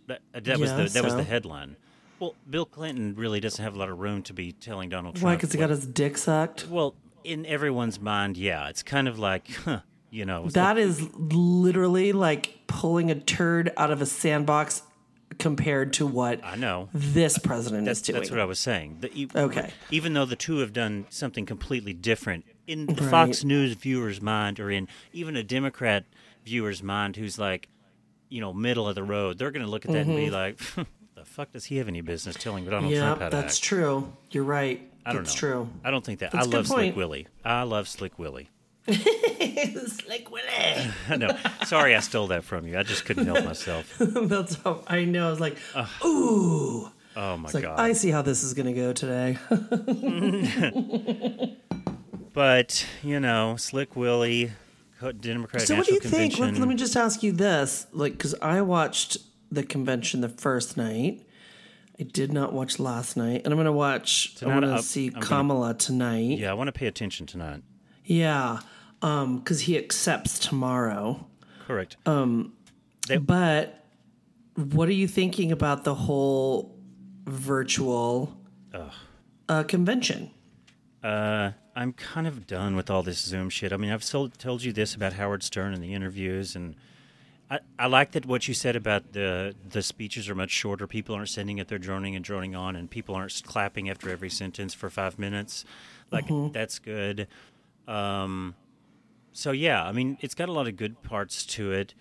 That, 0.06 0.20
that 0.32 0.58
was 0.58 0.70
the 0.72 0.84
that 0.84 1.04
was 1.04 1.14
the 1.16 1.22
headline. 1.22 1.76
Well, 2.20 2.34
Bill 2.48 2.66
Clinton 2.66 3.14
really 3.16 3.40
doesn't 3.40 3.62
have 3.62 3.74
a 3.74 3.78
lot 3.78 3.88
of 3.88 3.98
room 3.98 4.22
to 4.24 4.32
be 4.32 4.52
telling 4.52 4.88
Donald 4.88 5.16
Why? 5.16 5.20
Trump. 5.20 5.38
Because 5.40 5.52
he 5.52 5.58
got 5.58 5.70
his 5.70 5.86
dick 5.86 6.16
sucked. 6.18 6.68
well, 6.68 6.94
in 7.24 7.44
everyone's 7.46 7.98
mind, 8.00 8.36
yeah, 8.36 8.68
it's 8.68 8.82
kind 8.82 9.08
of 9.08 9.18
like, 9.18 9.48
huh, 9.64 9.80
you 10.14 10.24
know, 10.24 10.48
That 10.50 10.78
is 10.78 11.02
literally 11.14 12.12
like 12.12 12.58
pulling 12.66 13.10
a 13.10 13.14
turd 13.16 13.72
out 13.76 13.90
of 13.90 14.00
a 14.00 14.06
sandbox 14.06 14.82
compared 15.38 15.92
to 15.94 16.06
what 16.06 16.40
I 16.44 16.54
know. 16.54 16.88
this 16.94 17.38
president 17.38 17.86
That's, 17.86 17.98
is 18.00 18.06
doing. 18.06 18.18
that's 18.20 18.30
what 18.30 18.38
I 18.38 18.44
was 18.44 18.60
saying. 18.60 18.98
The, 19.00 19.10
e- 19.12 19.28
Okay. 19.34 19.70
Even 19.90 20.14
though 20.14 20.24
the 20.24 20.36
two 20.36 20.58
have 20.58 20.72
done 20.72 21.06
something 21.10 21.44
completely 21.44 21.92
different, 21.92 22.44
in 22.68 22.86
the 22.86 22.94
Right. 23.02 23.10
Fox 23.10 23.42
News 23.44 23.74
viewer's 23.74 24.22
mind, 24.22 24.60
or 24.60 24.70
in 24.70 24.86
even 25.12 25.34
a 25.36 25.42
Democrat 25.42 26.04
viewer's 26.46 26.82
mind, 26.82 27.16
who's 27.16 27.36
like, 27.38 27.68
you 28.28 28.40
know, 28.40 28.52
middle 28.52 28.88
of 28.88 28.94
the 28.94 29.02
road, 29.02 29.36
they're 29.38 29.50
going 29.50 29.64
to 29.64 29.70
look 29.70 29.84
at 29.84 29.90
that 29.92 30.06
and 30.06 30.16
be 30.16 30.30
like, 30.30 30.58
"The 31.14 31.24
fuck 31.24 31.52
does 31.52 31.64
he 31.66 31.76
have 31.78 31.88
any 31.88 32.00
business 32.00 32.36
telling 32.36 32.64
Donald 32.64 32.84
Mm-hmm. 32.84 32.92
yeah, 32.94 33.00
Trump 33.06 33.20
how 33.22 33.28
to 33.30 33.36
that's 33.36 33.56
act?" 33.58 33.64
true. 33.64 34.12
You're 34.30 34.44
right. 34.44 34.80
I 35.04 35.12
don't 35.12 35.24
that's 35.24 35.34
know. 35.34 35.38
true. 35.40 35.68
I 35.84 35.90
don't 35.90 36.04
think 36.04 36.20
that. 36.20 36.30
That's 36.32 36.46
I 36.46 36.50
love 36.50 36.66
Slick. 36.68 36.96
Willie. 36.96 37.26
I 37.44 37.64
love 37.64 37.86
Slick 37.88 38.18
Willie. 38.18 38.48
Slick 40.04 40.30
Willie. 40.30 40.48
I 41.08 41.16
know. 41.16 41.36
Sorry, 41.64 41.94
I 41.94 42.00
stole 42.00 42.28
that 42.28 42.44
from 42.44 42.66
you. 42.66 42.78
I 42.78 42.82
just 42.82 43.04
couldn't 43.04 43.26
help 43.26 43.44
myself. 43.44 43.92
that's 43.98 44.56
how 44.62 44.82
I 44.86 45.04
know. 45.04 45.28
I 45.28 45.30
was 45.30 45.40
like, 45.40 45.56
ooh. 46.04 46.90
Oh 47.16 47.36
my 47.36 47.44
It's 47.46 47.54
like 47.54 47.62
god. 47.64 47.78
I 47.78 47.92
see 47.92 48.10
how 48.10 48.22
this 48.22 48.42
is 48.42 48.54
going 48.54 48.66
to 48.66 48.72
go 48.72 48.92
today. 48.92 49.38
But 52.32 52.84
you 53.04 53.20
know, 53.20 53.54
Slick 53.56 53.94
Willie, 53.94 54.50
Democratic 55.20 55.68
so, 55.68 55.76
what 55.76 55.86
do 55.86 55.92
National 55.92 55.94
you 55.94 56.00
think? 56.00 56.34
Convention. 56.34 56.54
Let, 56.54 56.58
let 56.58 56.68
me 56.68 56.74
just 56.74 56.96
ask 56.96 57.22
you 57.22 57.30
this: 57.30 57.86
like, 57.92 58.14
because 58.14 58.34
I 58.42 58.60
watched 58.60 59.18
the 59.52 59.62
convention 59.62 60.20
the 60.20 60.28
first 60.28 60.76
night. 60.76 61.24
I 62.00 62.02
did 62.02 62.32
not 62.32 62.52
watch 62.52 62.80
last 62.80 63.16
night, 63.16 63.42
and 63.44 63.52
I'm 63.52 63.56
going 63.56 63.66
to 63.66 63.72
watch. 63.72 64.34
Tonight, 64.34 64.50
I 64.50 64.54
want 64.68 64.80
to 64.80 64.82
see 64.82 65.06
I'm 65.06 65.12
gonna- 65.12 65.26
Kamala 65.26 65.74
tonight. 65.74 66.38
yeah, 66.38 66.50
I 66.50 66.54
want 66.54 66.66
to 66.66 66.72
pay 66.72 66.88
attention 66.88 67.26
tonight. 67.26 67.62
Yeah, 68.04 68.58
because 69.04 69.60
he 69.62 69.76
accepts 69.76 70.38
tomorrow. 70.38 71.26
Correct. 71.66 71.96
But 72.04 73.84
what 74.54 74.88
are 74.88 74.92
you 74.92 75.06
thinking 75.08 75.52
about 75.52 75.84
the 75.84 75.94
whole 75.94 76.74
virtual 77.26 78.34
uh, 79.48 79.62
convention? 79.64 80.30
Uh, 81.02 81.50
I'm 81.76 81.92
kind 81.92 82.26
of 82.26 82.46
done 82.46 82.76
with 82.76 82.88
all 82.88 83.02
this 83.02 83.18
Zoom 83.18 83.50
shit. 83.50 83.72
I 83.72 83.76
mean, 83.76 83.90
I've 83.90 84.04
told, 84.04 84.38
told 84.38 84.62
you 84.62 84.72
this 84.72 84.94
about 84.94 85.14
Howard 85.14 85.42
Stern 85.42 85.74
and 85.74 85.82
the 85.82 85.92
interviews, 85.92 86.56
and 86.56 86.74
I, 87.50 87.58
I 87.78 87.86
like 87.88 88.12
that 88.12 88.24
what 88.24 88.48
you 88.48 88.54
said 88.54 88.74
about 88.74 89.12
the 89.12 89.54
the 89.68 89.82
speeches 89.82 90.30
are 90.30 90.34
much 90.34 90.50
shorter. 90.50 90.86
People 90.86 91.14
aren't 91.14 91.28
sitting 91.28 91.60
at 91.60 91.68
their 91.68 91.78
droning 91.78 92.16
and 92.16 92.24
droning 92.24 92.54
on, 92.54 92.74
and 92.74 92.88
people 92.88 93.14
aren't 93.14 93.42
clapping 93.44 93.90
after 93.90 94.08
every 94.08 94.30
sentence 94.30 94.72
for 94.72 94.88
five 94.88 95.18
minutes. 95.18 95.64
Like 96.10 96.26
that's 96.52 96.78
good. 96.78 97.26
Um, 97.86 98.54
so 99.34 99.50
yeah, 99.50 99.84
I 99.84 99.92
mean, 99.92 100.16
it's 100.20 100.34
got 100.34 100.48
a 100.48 100.52
lot 100.52 100.66
of 100.66 100.76
good 100.76 101.02
parts 101.02 101.44
to 101.46 101.72
it. 101.72 101.94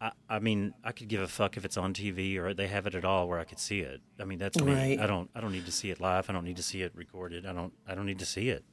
I, 0.00 0.10
I 0.28 0.38
mean, 0.40 0.74
I 0.82 0.90
could 0.92 1.08
give 1.08 1.20
a 1.20 1.28
fuck 1.28 1.56
if 1.56 1.64
it's 1.64 1.76
on 1.76 1.94
TV 1.94 2.36
or 2.36 2.52
they 2.52 2.66
have 2.66 2.86
it 2.86 2.94
at 2.94 3.04
all 3.04 3.28
where 3.28 3.38
I 3.38 3.44
could 3.44 3.60
see 3.60 3.80
it. 3.80 4.00
I 4.20 4.24
mean, 4.24 4.38
that's 4.38 4.60
me. 4.60 4.74
Right. 4.74 5.00
I 5.00 5.06
don't. 5.06 5.30
I 5.34 5.40
don't 5.40 5.52
need 5.52 5.66
to 5.66 5.72
see 5.72 5.90
it 5.90 6.00
live. 6.00 6.28
I 6.28 6.32
don't 6.32 6.44
need 6.44 6.56
to 6.56 6.62
see 6.62 6.82
it 6.82 6.92
recorded. 6.94 7.46
I 7.46 7.52
don't. 7.52 7.72
I 7.86 7.94
don't 7.94 8.06
need 8.06 8.18
to 8.18 8.26
see 8.26 8.48
it. 8.48 8.64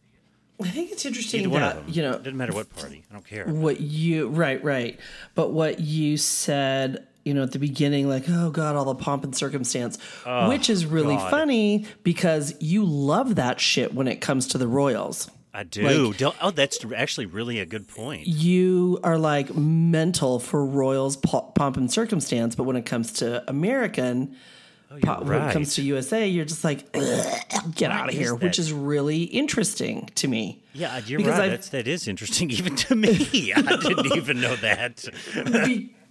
I 0.62 0.68
think 0.68 0.92
it's 0.92 1.06
interesting 1.06 1.46
Either 1.46 1.60
that 1.60 1.89
you 1.89 2.01
know 2.01 2.13
it 2.13 2.24
doesn't 2.24 2.36
matter 2.36 2.51
what 2.51 2.75
party. 2.75 3.06
I 3.10 3.13
don't 3.13 3.25
care. 3.25 3.46
what 3.46 3.80
you 3.80 4.28
right 4.28 4.62
right 4.62 5.00
but 5.34 5.51
what 5.51 5.80
you 5.80 6.18
said 6.18 7.08
you 7.24 7.34
know 7.34 7.44
at 7.44 7.54
the 7.54 7.60
beginning 7.60 8.10
like 8.10 8.25
oh 8.28 8.50
god 8.50 8.75
all 8.75 8.84
the 8.84 8.96
pomp 8.96 9.24
and 9.24 9.34
circumstance 9.34 9.98
oh, 10.25 10.50
which 10.50 10.70
is 10.70 10.86
really 10.86 11.16
God. 11.16 11.32
funny 11.32 11.86
because 12.04 12.56
you 12.60 12.84
love 12.84 13.36
that 13.36 13.62
shit 13.62 13.94
when 13.94 14.10
it 14.10 14.18
comes 14.20 14.48
to 14.48 14.58
the 14.58 14.68
royals 14.68 15.32
I 15.53 15.63
do. 15.63 15.82
Like- 16.10 16.18
Don't- 16.18 16.36
oh, 16.41 16.51
that's 16.51 16.79
actually 16.96 17.25
really 17.25 17.60
a 17.60 17.65
good 17.65 17.88
point. 17.88 18.27
you 18.27 19.00
are 19.03 19.18
like 19.18 19.56
mental 19.56 20.39
for 20.39 20.65
royals 20.65 21.18
pomp 21.18 21.77
and 21.77 21.91
circumstance 21.91 22.56
but 22.56 22.63
when 22.63 22.75
it 22.75 22.86
comes 22.86 23.12
to 23.13 23.44
american 23.50 24.36
oh, 24.91 25.00
po- 25.01 25.24
when 25.24 25.41
it 25.41 25.53
comes 25.53 25.75
to 25.75 25.82
USA, 25.82 26.27
you're 26.27 26.46
just 26.46 26.63
like, 26.63 26.91
get 27.75 27.91
out 27.91 28.10
of 28.10 28.15
here, 28.15 28.34
which 28.34 28.58
is 28.58 28.74
really 28.74 29.24
interesting 29.24 30.10
to 30.15 30.27
me. 30.27 30.63
Yeah, 30.74 31.00
you're 31.06 31.20
Because 31.20 31.34
right. 31.34 31.41
I've- 31.44 31.50
That's, 31.51 31.70
that 31.70 31.88
is 31.88 32.08
interesting 32.08 32.50
even 32.60 32.75
to 32.75 32.96
me. 32.96 33.12
I 33.56 33.62
didn't 33.62 34.15
even 34.18 34.41
know 34.41 34.56
that. 34.58 35.06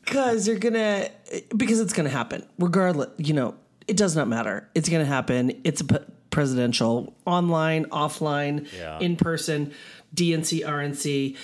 because 0.05 0.47
you're 0.47 0.59
gonna 0.59 1.09
because 1.57 1.81
it's 1.81 1.93
gonna 1.93 2.09
happen 2.09 2.47
regardless 2.59 3.09
you 3.19 3.35
know 3.35 3.55
it 3.87 3.97
does 3.97 4.17
not 4.17 4.27
matter 4.29 4.69
it's 4.75 4.89
gonna 4.89 5.05
happen 5.05 5.53
it's 5.65 5.83
a 5.83 6.07
presidential 6.31 7.15
online 7.27 7.85
offline 7.87 8.67
Yeah. 8.77 8.99
in 9.01 9.17
person 9.17 9.73
dnc 10.15 10.61
rnc 10.65 11.37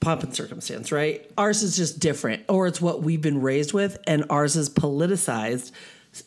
pomp 0.00 0.22
and 0.22 0.34
circumstance 0.34 0.92
right 0.92 1.28
ours 1.36 1.62
is 1.62 1.76
just 1.76 1.98
different 1.98 2.44
or 2.48 2.66
it's 2.66 2.80
what 2.80 3.02
we've 3.02 3.20
been 3.22 3.40
raised 3.40 3.72
with 3.72 3.98
and 4.06 4.24
ours 4.30 4.56
is 4.56 4.70
politicized 4.70 5.72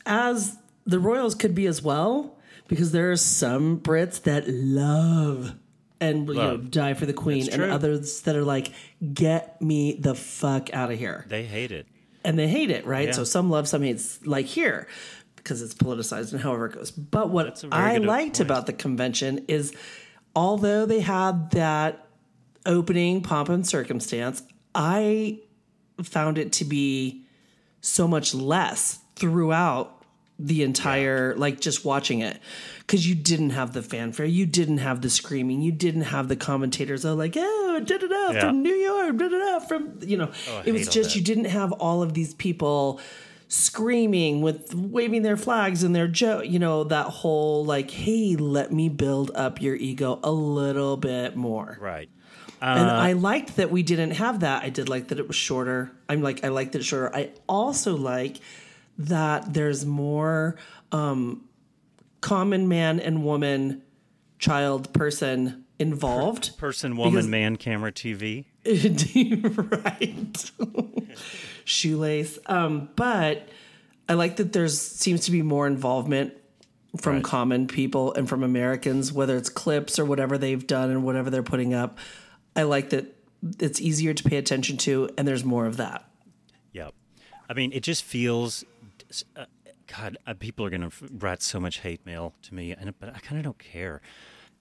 as 0.05 0.57
the 0.85 0.99
royals 0.99 1.35
could 1.35 1.55
be 1.55 1.65
as 1.67 1.81
well 1.81 2.37
because 2.67 2.91
there 2.91 3.11
are 3.11 3.15
some 3.17 3.79
brits 3.79 4.21
that 4.23 4.47
love 4.47 5.55
and 5.99 6.27
you 6.27 6.33
know, 6.33 6.57
die 6.57 6.93
for 6.95 7.05
the 7.05 7.13
queen 7.13 7.47
and 7.51 7.61
others 7.61 8.21
that 8.21 8.35
are 8.35 8.43
like 8.43 8.71
get 9.13 9.61
me 9.61 9.93
the 9.99 10.15
fuck 10.15 10.73
out 10.73 10.91
of 10.91 10.97
here 10.97 11.25
They 11.29 11.43
hate 11.43 11.71
it. 11.71 11.85
and 12.23 12.37
they 12.39 12.47
hate 12.47 12.71
it, 12.71 12.85
right? 12.85 13.07
Yeah. 13.07 13.13
So 13.13 13.23
some 13.23 13.49
love, 13.49 13.67
some 13.67 13.83
hates, 13.83 14.25
like 14.25 14.45
here, 14.47 14.87
because 15.43 15.62
it's 15.62 15.74
politicized 15.74 16.33
and 16.33 16.41
however 16.41 16.67
it 16.67 16.74
goes. 16.74 16.91
But 16.91 17.29
what 17.29 17.45
That's 17.48 17.63
a 17.63 17.67
very 17.67 17.81
I 17.81 17.98
liked 17.98 18.38
point. 18.38 18.39
about 18.41 18.65
the 18.67 18.74
convention 18.74 19.45
is, 19.48 19.74
although 20.36 20.86
they 20.86 21.00
had 21.00 21.51
that 21.51 22.07
opening 22.65 23.21
pomp 23.21 23.50
and 23.50 23.65
circumstance, 23.65 24.43
I 24.75 25.39
found 26.03 26.38
it 26.38 26.53
to 26.53 26.65
be 26.65 27.25
so 27.81 28.07
much 28.07 28.33
less 28.36 29.00
throughout 29.15 29.98
the 30.38 30.63
entire 30.63 31.36
like 31.36 31.60
just 31.60 31.86
watching 31.86 32.19
it. 32.21 32.39
Because 32.79 33.07
you 33.07 33.15
didn't 33.15 33.51
have 33.51 33.74
the 33.74 33.81
fanfare 33.81 34.25
you 34.25 34.45
didn't 34.45 34.79
have 34.79 35.01
the 35.01 35.10
screaming 35.10 35.62
you 35.62 35.71
didn't 35.71 36.01
have 36.01 36.27
the 36.27 36.36
commentators 36.36 37.05
oh 37.05 37.13
like 37.13 37.36
oh 37.38 37.81
da 37.86 37.98
da 37.98 38.07
da 38.07 38.39
from 38.39 38.62
new 38.62 38.74
york 38.74 39.15
da 39.15 39.29
da 39.29 39.38
da 39.38 39.60
from 39.60 40.00
you 40.01 40.17
know. 40.17 40.29
Oh, 40.50 40.57
I 40.57 40.63
it 40.65 40.74
was 40.74 40.88
just 40.89 41.15
you 41.15 41.21
didn't 41.21 41.45
have 41.45 41.71
all 41.74 42.03
of 42.03 42.13
these 42.13 42.33
people 42.33 43.00
screaming 43.53 44.41
with 44.41 44.74
waving 44.74 45.24
their 45.24 45.36
flags 45.36 45.84
and 45.84 45.93
their 45.93 46.08
joke 46.08 46.46
you 46.48 46.58
know 46.58 46.86
that 46.86 47.08
whole 47.08 47.65
like 47.65 47.91
hey 47.91 48.38
let 48.38 48.72
me 48.72 48.88
build 48.88 49.29
up 49.36 49.62
your 49.62 49.75
ego 49.75 50.22
a 50.24 50.31
little 50.31 50.96
bit 50.96 51.36
more 51.36 51.77
Right. 51.81 52.10
and 52.62 52.89
I 52.89 53.12
liked 53.12 53.58
that 53.58 53.70
we 53.70 53.84
didn't 53.84 54.12
have 54.12 54.39
that. 54.39 54.63
I 54.63 54.70
did 54.70 54.88
like 54.88 55.10
that 55.10 55.20
it 55.20 55.27
was 55.27 55.36
shorter. 55.36 55.91
I'm 56.08 56.22
like 56.22 56.46
I 56.46 56.48
liked 56.48 56.75
it 56.75 56.86
shorter. 56.86 57.13
I 57.13 57.31
also 57.50 57.98
like 57.98 58.38
that 59.00 59.53
there's 59.53 59.86
more 59.86 60.55
um, 60.93 61.43
common 62.22 62.67
man 62.70 63.00
and 63.01 63.24
woman, 63.25 63.81
child, 64.39 64.93
person 64.93 65.65
involved. 65.79 66.55
Person, 66.58 66.96
woman, 66.96 67.13
Because- 67.13 67.27
man, 67.27 67.55
camera, 67.58 67.91
TV. 67.91 68.46
right. 69.84 70.51
Shoelace. 71.71 72.37
Um, 72.45 72.89
but 72.95 73.47
I 74.09 74.13
like 74.13 74.37
that 74.37 74.53
there's 74.53 74.79
seems 74.79 75.25
to 75.25 75.31
be 75.31 75.41
more 75.41 75.67
involvement 75.67 76.33
from 76.97 77.15
Right. 77.15 77.23
common 77.23 77.67
people 77.67 78.13
and 78.13 78.27
from 78.27 78.43
Americans, 78.43 79.13
whether 79.13 79.37
it's 79.37 79.49
clips 79.49 79.97
or 79.97 80.05
whatever 80.05 80.37
they've 80.37 80.65
done 80.65 80.89
and 80.89 81.03
whatever 81.03 81.29
they're 81.29 81.43
putting 81.43 81.73
up. 81.73 81.97
I 82.55 82.63
like 82.63 82.89
that 82.89 83.15
it's 83.59 83.79
easier 83.79 84.13
to 84.13 84.23
pay 84.23 84.37
attention 84.37 84.77
to, 84.77 85.09
and 85.17 85.27
there's 85.27 85.45
more 85.45 85.65
of 85.65 85.77
that. 85.77 86.05
Yep. 86.73 86.93
I 87.49 87.53
mean, 87.53 87.71
it 87.71 87.81
just 87.81 88.03
feels. 88.03 88.65
Uh, 89.35 89.45
God, 89.87 90.17
uh, 90.25 90.33
people 90.35 90.65
are 90.65 90.69
going 90.69 90.89
to 90.89 90.91
write 91.19 91.41
so 91.41 91.59
much 91.59 91.79
hate 91.79 92.05
mail 92.05 92.33
to 92.43 92.53
me, 92.53 92.71
and 92.73 92.93
but 92.99 93.09
I 93.15 93.19
kind 93.19 93.37
of 93.37 93.43
don't 93.43 93.59
care. 93.59 94.01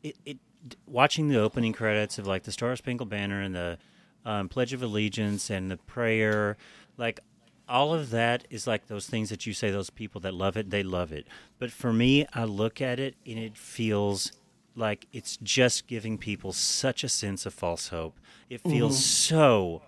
It, 0.02 0.16
it 0.24 0.38
watching 0.86 1.28
the 1.28 1.40
opening 1.40 1.72
credits 1.72 2.18
of 2.18 2.26
like 2.26 2.44
the 2.44 2.52
Star 2.52 2.74
Spangled 2.76 3.08
Banner 3.08 3.40
and 3.40 3.54
the 3.54 3.78
um, 4.24 4.48
Pledge 4.48 4.72
of 4.72 4.82
Allegiance 4.82 5.50
and 5.50 5.70
the 5.70 5.76
prayer, 5.76 6.56
like 6.96 7.20
all 7.68 7.94
of 7.94 8.10
that 8.10 8.46
is 8.50 8.66
like 8.66 8.88
those 8.88 9.06
things 9.06 9.30
that 9.30 9.46
you 9.46 9.52
say. 9.52 9.70
Those 9.70 9.90
people 9.90 10.20
that 10.22 10.34
love 10.34 10.56
it, 10.56 10.70
they 10.70 10.82
love 10.82 11.12
it. 11.12 11.26
But 11.58 11.70
for 11.70 11.92
me, 11.92 12.26
I 12.34 12.44
look 12.44 12.80
at 12.80 12.98
it 12.98 13.14
and 13.26 13.38
it 13.38 13.56
feels 13.56 14.32
like 14.74 15.06
it's 15.12 15.36
just 15.38 15.86
giving 15.86 16.18
people 16.18 16.52
such 16.52 17.04
a 17.04 17.08
sense 17.08 17.46
of 17.46 17.54
false 17.54 17.88
hope. 17.88 18.18
It 18.48 18.60
feels 18.62 18.94
mm-hmm. 18.96 19.36
so 19.36 19.82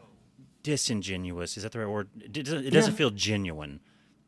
disingenuous. 0.63 1.57
Is 1.57 1.63
that 1.65 1.73
the 1.73 1.81
right 1.81 1.89
word? 1.89 2.09
It 2.21 2.33
doesn't, 2.33 2.67
it 2.67 2.71
doesn't 2.71 2.93
Yeah. 2.93 2.97
feel 2.97 3.11
genuine 3.11 3.81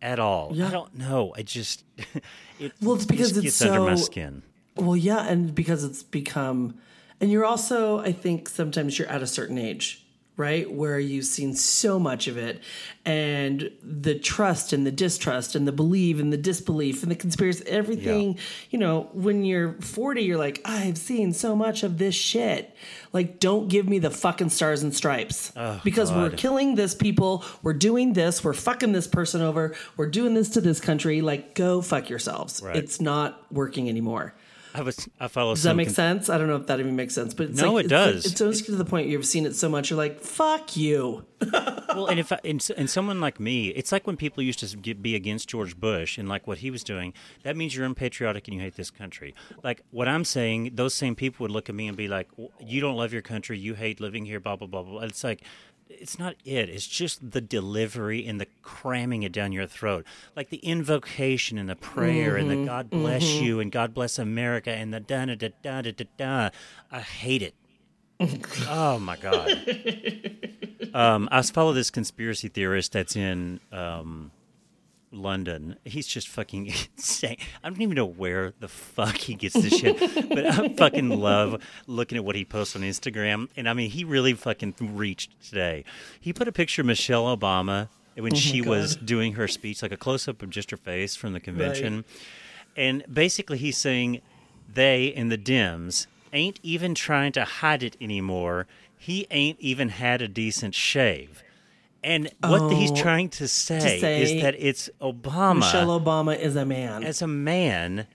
at 0.03 0.19
all. 0.19 0.51
Yeah. 0.53 0.69
I 0.69 0.71
don't 0.71 0.97
know. 0.97 1.33
I 1.37 1.43
just 1.43 1.85
it 2.59 2.73
Well, 2.83 2.97
it's 2.97 3.07
because 3.07 3.37
it's 3.37 3.63
under 3.63 3.81
my 3.81 3.95
so- 3.95 4.05
skin. 4.05 4.43
Well, 4.77 4.97
yeah, 4.97 5.25
and 5.29 5.55
because 5.55 5.85
it's 5.85 6.03
become, 6.03 6.79
and 7.21 7.31
you're 7.31 7.45
also, 7.45 8.01
I 8.01 8.11
think, 8.11 8.49
sometimes 8.49 8.99
you're 8.99 9.09
at 9.09 9.23
a 9.23 9.27
certain 9.27 9.57
age, 9.57 10.04
right, 10.37 10.71
where 10.71 10.99
you've 10.99 11.27
seen 11.27 11.55
so 11.55 11.99
much 11.99 12.27
of 12.27 12.37
it, 12.37 12.61
and 13.05 13.71
the 13.83 14.19
trust 14.19 14.73
and 14.73 14.87
the 14.87 14.91
distrust 14.91 15.55
and 15.55 15.69
the 15.69 15.73
believe 15.73 16.19
and 16.19 16.33
the 16.33 16.37
disbelief 16.37 17.03
and 17.03 17.13
the 17.13 17.17
conspiracy, 17.17 17.65
everything. 17.69 18.39
You 18.71 18.79
know, 18.79 19.09
when 19.13 19.45
you're 19.45 19.75
40, 19.81 20.23
you're 20.23 20.39
like, 20.39 20.61
I've 20.65 20.99
seen 20.99 21.33
so 21.33 21.55
much 21.55 21.83
of 21.83 21.99
this 21.99 22.15
shit. 22.15 22.75
Like, 23.13 23.39
don't 23.39 23.69
give 23.69 23.89
me 23.89 24.01
the 24.01 24.11
fucking 24.11 24.51
stars 24.51 24.83
and 24.83 24.95
stripes 24.95 25.53
oh, 25.55 25.81
because 25.85 26.11
we're 26.11 26.31
killing 26.31 26.75
this 26.75 26.95
people, 26.95 27.45
we're 27.63 27.73
doing 27.73 28.15
this, 28.15 28.43
we're 28.43 28.55
fucking 28.55 28.93
this 28.93 29.07
person 29.07 29.41
over, 29.41 29.77
we're 29.97 30.11
doing 30.11 30.35
this 30.35 30.49
to 30.51 30.61
this 30.61 30.81
country. 30.81 31.21
Like, 31.21 31.55
go 31.55 31.81
fuck 31.81 32.11
yourselves. 32.11 32.61
Right. 32.65 32.77
It's 32.77 33.01
not 33.01 33.45
working 33.53 33.89
anymore. 33.89 34.35
I 34.77 34.83
was 34.83 35.09
I 35.21 35.29
follow 35.29 35.55
Does 35.55 35.63
that 35.63 35.77
make 35.77 35.87
con- 35.89 35.95
sense? 35.95 36.29
I 36.29 36.37
don't 36.37 36.49
know 36.49 36.57
if 36.57 36.67
that 36.67 36.81
even 36.81 36.97
makes 36.97 37.15
sense, 37.15 37.33
but 37.33 37.51
it's 37.51 37.61
No, 37.61 37.75
like, 37.75 37.85
it 37.85 37.87
it's 37.87 37.93
like- 37.93 38.13
does. 38.15 38.27
it's 38.27 38.41
almost 38.41 38.65
to 38.67 38.73
the 38.73 38.85
point 38.85 39.09
you've 39.09 39.25
seen 39.25 39.47
it 39.47 39.55
so 39.55 39.69
much, 39.69 39.91
you're 39.91 39.97
like, 39.97 40.19
"Fuck 40.21 40.77
you." 40.77 41.25
well, 41.53 42.07
and 42.07 42.19
if 42.19 42.33
I, 42.33 42.41
and, 42.45 42.67
and 42.77 42.91
someone 42.91 43.21
like 43.21 43.39
me, 43.39 43.69
it's 43.69 43.93
like 43.93 44.07
when 44.07 44.17
people 44.17 44.43
used 44.43 44.59
to 44.61 44.77
get, 44.77 45.01
be 45.03 45.15
against 45.15 45.49
George 45.49 45.79
Bush 45.79 46.19
and 46.19 46.29
like 46.29 46.47
what 46.49 46.59
he 46.59 46.71
was 46.71 46.83
doing. 46.83 47.13
That 47.45 47.57
means 47.57 47.77
you're 47.77 47.87
unpatriotic 47.87 48.49
and 48.49 48.57
you 48.57 48.63
hate 48.63 48.75
this 48.77 48.91
country. 48.91 49.35
Like 49.63 49.83
what 49.93 50.09
I'm 50.09 50.25
saying, 50.25 50.73
those 50.75 50.95
same 50.95 51.15
people 51.15 51.45
would 51.45 51.51
look 51.53 51.69
at 51.69 51.75
me 51.75 51.87
and 51.87 51.97
be 51.97 52.09
like, 52.09 52.29
"You 52.61 52.81
don't 52.81 52.97
love 52.97 53.13
your 53.13 53.23
country. 53.23 53.57
You 53.59 53.75
hate 53.75 54.01
living 54.01 54.25
here." 54.27 54.41
Blah 54.41 54.57
blah 54.57 54.67
blah 54.67 54.83
blah. 54.83 55.01
It's 55.03 55.23
like. 55.23 55.43
It's 55.89 56.19
not 56.19 56.35
it. 56.45 56.69
It's 56.69 56.87
just 56.87 57.31
the 57.33 57.41
delivery 57.41 58.27
and 58.27 58.41
the 58.41 58.47
cramming 58.63 59.23
it 59.23 59.33
down 59.33 59.53
your 59.53 59.67
throat. 59.67 60.07
Like 60.35 60.51
the 60.51 60.59
invocation 60.59 61.59
and 61.59 61.69
the 61.69 61.77
prayer 61.77 62.37
and 62.37 62.51
the 62.51 62.65
God 62.65 62.91
bless 62.91 63.35
you 63.35 63.61
and 63.61 63.71
God 63.71 63.95
bless 63.95 64.19
America 64.19 64.71
and 64.71 64.93
the 64.93 65.01
da 65.01 65.27
da 65.27 65.35
da 65.35 65.49
da 65.63 65.83
da 65.83 65.93
da 65.93 66.05
da. 66.17 66.51
I 66.91 67.01
hate 67.01 67.43
it. 67.43 67.55
oh 68.69 68.99
my 68.99 69.17
God. 69.17 69.51
Um, 70.95 71.29
I 71.33 71.43
follow 71.43 71.73
this 71.73 71.91
conspiracy 71.91 72.47
theorist 72.47 72.93
that's 72.93 73.17
in 73.17 73.59
um, 73.73 74.31
London. 75.15 75.77
He's 75.85 76.07
just 76.07 76.29
fucking 76.29 76.67
insane. 76.97 77.37
I 77.63 77.69
don't 77.69 77.81
even 77.81 77.95
know 77.95 78.07
where 78.07 78.53
the 78.61 78.69
fuck 78.69 79.17
he 79.17 79.35
gets 79.35 79.55
this 79.55 79.79
shit, 79.79 79.99
but 80.29 80.47
I 80.47 80.69
fucking 80.77 81.09
love 81.09 81.63
looking 81.87 82.19
at 82.19 82.25
what 82.25 82.37
he 82.37 82.45
posts 82.45 82.77
on 82.77 82.83
Instagram. 82.83 83.49
And 83.57 83.69
I 83.69 83.73
mean, 83.73 83.91
he 83.91 84.05
really 84.05 84.35
fucking 84.35 84.75
reached 84.81 85.31
today. 85.43 85.85
He 86.21 86.33
put 86.33 86.49
a 86.49 86.53
picture 86.53 86.83
of 86.83 86.87
Michelle 86.87 87.25
Obama 87.37 87.89
when 88.17 88.33
oh 88.33 88.37
she 88.37 88.61
was 88.61 88.97
doing 88.97 89.35
her 89.35 89.49
speech, 89.49 89.83
like 89.83 89.93
a 89.93 89.97
close 89.97 90.29
up 90.29 90.43
of 90.43 90.51
just 90.51 90.71
her 90.71 90.77
face 90.77 91.17
from 91.17 91.33
the 91.33 91.41
convention. 91.41 92.05
And 92.77 93.05
basically, 93.13 93.59
he's 93.59 93.79
saying 93.79 94.21
they 94.73 95.13
and 95.15 95.31
the 95.31 95.39
Dems 95.39 96.07
ain't 96.33 96.59
even 96.63 96.95
trying 96.95 97.33
to 97.33 97.45
hide 97.45 97.83
it 97.83 97.97
anymore. 98.01 98.67
He 98.99 99.27
ain't 99.31 99.61
even 99.61 99.91
had 99.91 100.21
a 100.21 100.29
decent 100.29 100.75
shave. 100.75 101.44
And 102.05 102.31
what 102.43 102.73
he's 102.75 102.91
Oh, 102.93 102.97
trying 102.97 103.31
to 103.31 103.49
say, 103.49 103.99
say 103.99 104.23
is 104.23 104.43
that 104.43 104.55
it's 104.59 104.91
Obama 105.01 105.57
Michelle 105.57 105.99
Obama 106.01 106.39
is 106.39 106.55
a 106.55 106.65
man. 106.67 107.03
as 107.03 107.23
a 107.23 107.27
man. 107.27 108.07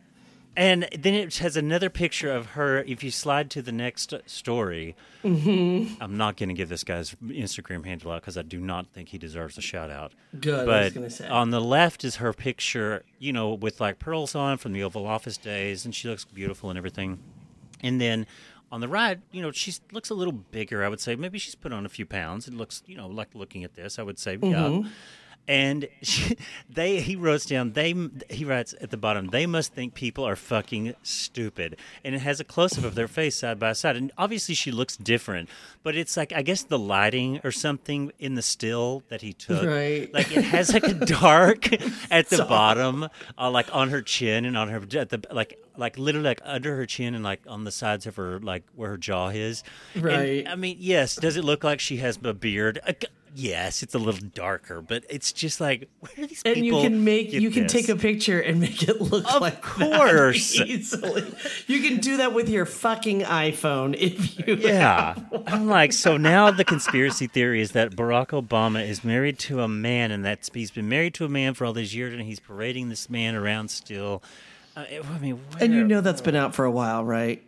And 0.55 0.89
then 0.97 1.13
it 1.13 1.37
has 1.37 1.55
another 1.55 1.89
picture 1.89 2.31
of 2.31 2.47
her. 2.47 2.79
If 2.79 3.01
you 3.03 3.11
slide 3.11 3.49
to 3.51 3.61
the 3.61 3.71
next 3.71 4.13
story, 4.25 4.95
Mm-hmm. 5.23 6.01
I'm 6.01 6.17
not 6.17 6.37
going 6.37 6.49
to 6.49 6.55
give 6.55 6.69
this 6.69 6.83
guy's 6.83 7.15
Instagram 7.25 7.85
handle 7.85 8.11
out 8.11 8.21
because 8.21 8.37
I 8.37 8.41
do 8.41 8.59
not 8.59 8.87
think 8.87 9.09
he 9.09 9.17
deserves 9.17 9.57
a 9.57 9.61
shout 9.61 9.89
out. 9.89 10.13
Good, 10.39 10.65
But 10.65 10.83
was 10.85 10.93
gonna 10.93 11.09
say. 11.09 11.27
on 11.27 11.49
the 11.51 11.59
left 11.61 12.03
is 12.05 12.17
her 12.17 12.31
picture, 12.33 13.03
you 13.19 13.33
know, 13.33 13.53
with 13.53 13.79
like 13.81 13.99
pearls 13.99 14.35
on 14.35 14.57
from 14.57 14.71
the 14.73 14.83
Oval 14.83 15.05
Office 15.07 15.37
days, 15.37 15.83
and 15.85 15.93
she 15.95 16.07
looks 16.09 16.25
beautiful 16.25 16.69
and 16.69 16.77
everything. 16.77 17.19
And 17.81 17.99
then 18.01 18.27
on 18.71 18.81
the 18.81 18.87
right, 18.87 19.19
you 19.31 19.41
know, 19.41 19.51
she 19.51 19.73
looks 19.91 20.09
a 20.09 20.13
little 20.13 20.31
bigger. 20.33 20.83
I 20.83 20.89
would 20.89 20.99
say 20.99 21.15
maybe 21.15 21.39
she's 21.39 21.55
put 21.55 21.73
on 21.73 21.85
a 21.85 21.89
few 21.89 22.05
pounds. 22.05 22.47
It 22.47 22.53
looks, 22.53 22.83
you 22.85 22.95
know, 22.95 23.07
like 23.07 23.29
looking 23.33 23.63
at 23.63 23.75
this, 23.75 23.97
I 23.99 24.03
would 24.03 24.19
say, 24.19 24.37
Mm-hmm. 24.37 24.83
yeah. 24.83 24.89
And 25.49 25.87
she, 26.03 26.37
they 26.69 27.01
he 27.01 27.15
writes 27.17 27.45
down 27.47 27.73
they 27.73 27.93
he 28.29 28.45
writes 28.45 28.73
at 28.79 28.91
the 28.91 28.97
bottom 28.97 29.27
they 29.27 29.45
must 29.47 29.73
think 29.73 29.95
people 29.95 30.23
are 30.23 30.35
fucking 30.37 30.93
stupid. 31.03 31.75
And 32.05 32.13
it 32.15 32.19
has 32.21 32.39
a 32.39 32.43
close 32.43 32.77
up 32.77 32.83
of 32.85 32.93
their 32.95 33.07
face 33.07 33.35
side 33.37 33.59
by 33.59 33.73
side. 33.73 33.97
And 33.97 34.11
obviously 34.17 34.53
she 34.55 34.71
looks 34.71 34.95
different 34.95 35.49
but 35.83 35.95
it's 35.95 36.15
like 36.15 36.31
i 36.33 36.41
guess 36.43 36.61
the 36.63 36.77
lighting 36.77 37.39
or 37.43 37.51
something 37.51 38.11
in 38.19 38.35
the 38.35 38.41
still 38.41 39.01
that 39.09 39.21
he 39.21 39.33
took 39.33 39.65
Right. 39.65 40.13
like 40.13 40.31
it 40.35 40.43
has 40.43 40.71
like 40.73 40.83
a 40.83 40.93
dark 40.93 41.67
at 42.11 42.29
the 42.29 42.45
bottom 42.47 43.07
uh, 43.37 43.49
like 43.49 43.73
on 43.73 43.89
her 43.89 44.01
chin 44.03 44.45
and 44.45 44.55
on 44.57 44.69
her 44.69 44.81
at 44.99 45.09
the 45.09 45.21
like 45.31 45.57
like 45.77 45.97
literally 45.97 46.27
like 46.27 46.41
under 46.43 46.75
her 46.75 46.85
chin 46.85 47.15
and 47.15 47.23
like 47.23 47.41
on 47.47 47.63
the 47.63 47.71
sides 47.71 48.05
of 48.05 48.17
her 48.17 48.39
like 48.41 48.63
where 48.75 48.89
her 48.91 48.97
jaw 48.97 49.29
is. 49.29 49.63
And, 49.95 50.03
Right. 50.03 50.47
i 50.47 50.55
mean 50.55 50.77
yes 50.79 51.15
does 51.15 51.37
it 51.37 51.43
look 51.43 51.63
like 51.63 51.79
she 51.79 51.97
has 51.97 52.19
a 52.23 52.33
beard 52.33 52.79
yes 53.35 53.83
it's 53.83 53.93
a 53.95 53.99
little 53.99 54.27
darker 54.33 54.81
but 54.81 55.03
it's 55.09 55.31
just 55.31 55.61
like 55.61 55.87
where 55.99 56.11
do 56.15 56.27
these 56.27 56.41
and 56.45 56.65
you 56.65 56.73
can 56.81 57.03
make 57.03 57.31
you 57.31 57.51
can 57.51 57.63
this? 57.63 57.71
take 57.71 57.89
a 57.89 57.95
picture 57.95 58.39
and 58.39 58.59
make 58.59 58.81
it 58.83 58.99
look 59.01 59.23
Of 59.33 59.41
like 59.41 59.61
course. 59.61 60.57
that 60.57 60.67
easily. 60.67 61.31
You 61.67 61.81
can 61.81 61.97
do 61.99 62.17
that 62.17 62.33
with 62.33 62.49
your 62.49 62.65
fucking 62.65 63.21
iPhone 63.21 63.95
if 63.97 64.39
you 64.47 64.55
Yeah. 64.55 65.15
I'm 65.47 65.67
like, 65.67 65.93
so 65.93 66.17
now 66.17 66.51
the 66.51 66.65
conspiracy 66.65 67.27
theory 67.27 67.61
is 67.61 67.71
that 67.73 67.91
Barack 67.91 68.29
Obama 68.29 68.85
is 68.87 69.03
married 69.03 69.37
to 69.39 69.61
a 69.61 69.67
man 69.67 70.11
and 70.11 70.25
that 70.25 70.49
he's 70.53 70.71
been 70.71 70.89
married 70.89 71.13
to 71.15 71.25
a 71.25 71.29
man 71.29 71.53
for 71.53 71.65
all 71.65 71.73
these 71.73 71.95
years 71.95 72.13
and 72.13 72.21
he's 72.23 72.39
parading 72.39 72.89
this 72.89 73.09
man 73.09 73.35
around 73.35 73.69
still. 73.69 74.23
Uh, 74.75 74.85
I 75.13 75.17
mean, 75.19 75.39
And 75.59 75.73
you 75.73 75.83
know 75.83 76.01
that's 76.01 76.21
been 76.21 76.35
out 76.35 76.55
for 76.55 76.65
a 76.65 76.71
while, 76.71 77.03
right? 77.03 77.43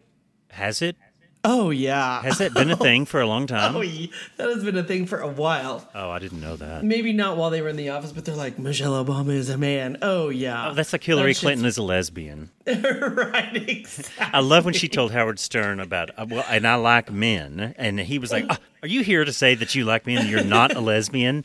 has 0.52 0.82
it? 0.82 0.96
Oh 1.44 1.72
yeah. 1.72 2.22
Has 2.22 2.38
that 2.38 2.54
been 2.54 2.70
a 2.70 2.76
thing 2.78 3.06
for 3.06 3.20
a 3.20 3.26
long 3.26 3.48
time? 3.48 3.76
Oh, 3.76 3.82
yeah. 3.82 4.08
that 4.38 4.48
has 4.50 4.64
been 4.64 4.78
a 4.78 4.84
thing 4.84 5.08
for 5.08 5.20
a 5.20 5.28
while. 5.28 5.88
Oh, 5.96 6.10
I 6.10 6.20
didn't 6.20 6.40
know 6.42 6.56
that. 6.56 6.84
Maybe 6.84 7.14
not 7.14 7.36
while 7.38 7.50
they 7.50 7.62
were 7.62 7.70
in 7.70 7.78
the 7.78 7.90
office, 7.90 8.12
but 8.12 8.26
they're 8.26 8.36
like 8.36 8.60
Michelle 8.60 9.04
Obama 9.04 9.32
is 9.32 9.50
a 9.50 9.58
man. 9.58 9.98
Oh 10.02 10.30
yeah. 10.30 10.70
Oh, 10.70 10.74
that's 10.74 10.94
like 10.94 11.04
Hillary 11.04 11.34
That 11.34 11.40
Clinton 11.40 11.66
is 11.66 11.78
a 11.78 11.84
lesbian. 11.84 12.52
right. 12.68 13.56
Exactly. 13.70 14.26
I 14.34 14.40
love 14.40 14.66
when 14.66 14.74
she 14.76 14.88
told 14.88 15.12
Howard 15.12 15.40
Stern 15.40 15.80
about, 15.80 16.12
uh, 16.18 16.26
well, 16.30 16.46
and 16.48 16.68
I 16.68 16.76
like 16.76 17.12
men. 17.12 17.74
And 17.78 18.00
he 18.00 18.20
was 18.20 18.32
like, 18.32 18.46
"Ah, 18.50 18.60
Are 18.84 18.88
you 18.88 19.02
here 19.04 19.26
to 19.26 19.34
say 19.34 19.56
that 19.56 19.74
you 19.74 19.86
like 19.86 20.06
men? 20.06 20.20
And 20.20 20.30
you're 20.30 20.44
not 20.44 20.76
a 20.76 20.80
lesbian? 20.80 21.44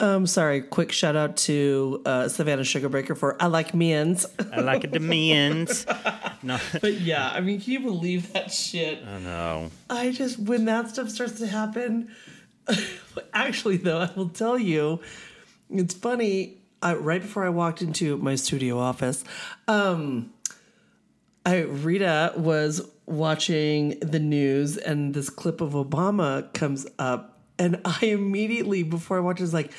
Um, 0.00 0.26
sorry. 0.26 0.62
Quick 0.62 0.92
shout 0.92 1.16
out 1.16 1.36
to 1.38 2.02
uh, 2.04 2.28
Savannah 2.28 2.62
Sugarbreaker 2.62 3.16
for 3.16 3.40
I 3.42 3.46
like 3.46 3.74
men's. 3.74 4.26
I 4.52 4.60
like 4.60 4.90
the 4.90 5.00
men's. 5.00 5.86
No, 6.42 6.58
but 6.82 7.00
yeah, 7.00 7.30
I 7.32 7.40
mean, 7.40 7.58
can 7.58 7.72
you 7.72 7.80
believe 7.80 8.34
that 8.34 8.52
shit? 8.52 9.02
I 9.02 9.18
know. 9.18 9.70
I 9.88 10.10
just 10.10 10.38
when 10.38 10.66
that 10.66 10.90
stuff 10.90 11.08
starts 11.08 11.38
to 11.38 11.46
happen. 11.46 12.10
Actually, 13.32 13.78
though, 13.78 14.00
I 14.00 14.10
will 14.14 14.28
tell 14.28 14.58
you, 14.58 15.00
it's 15.70 15.94
funny. 15.94 16.58
I, 16.82 16.96
right 16.96 17.22
before 17.22 17.46
I 17.46 17.48
walked 17.48 17.80
into 17.80 18.18
my 18.18 18.34
studio 18.34 18.78
office, 18.78 19.24
um, 19.68 20.34
I 21.46 21.60
Rita 21.60 22.34
was 22.36 22.86
watching 23.06 23.98
the 24.00 24.18
news, 24.18 24.76
and 24.76 25.14
this 25.14 25.30
clip 25.30 25.62
of 25.62 25.72
Obama 25.72 26.52
comes 26.52 26.86
up, 26.98 27.33
and 27.58 27.80
I 27.84 28.06
immediately 28.06 28.82
before 28.82 29.16
I 29.16 29.20
watched, 29.20 29.40
it, 29.40 29.44
was 29.44 29.54
like, 29.54 29.72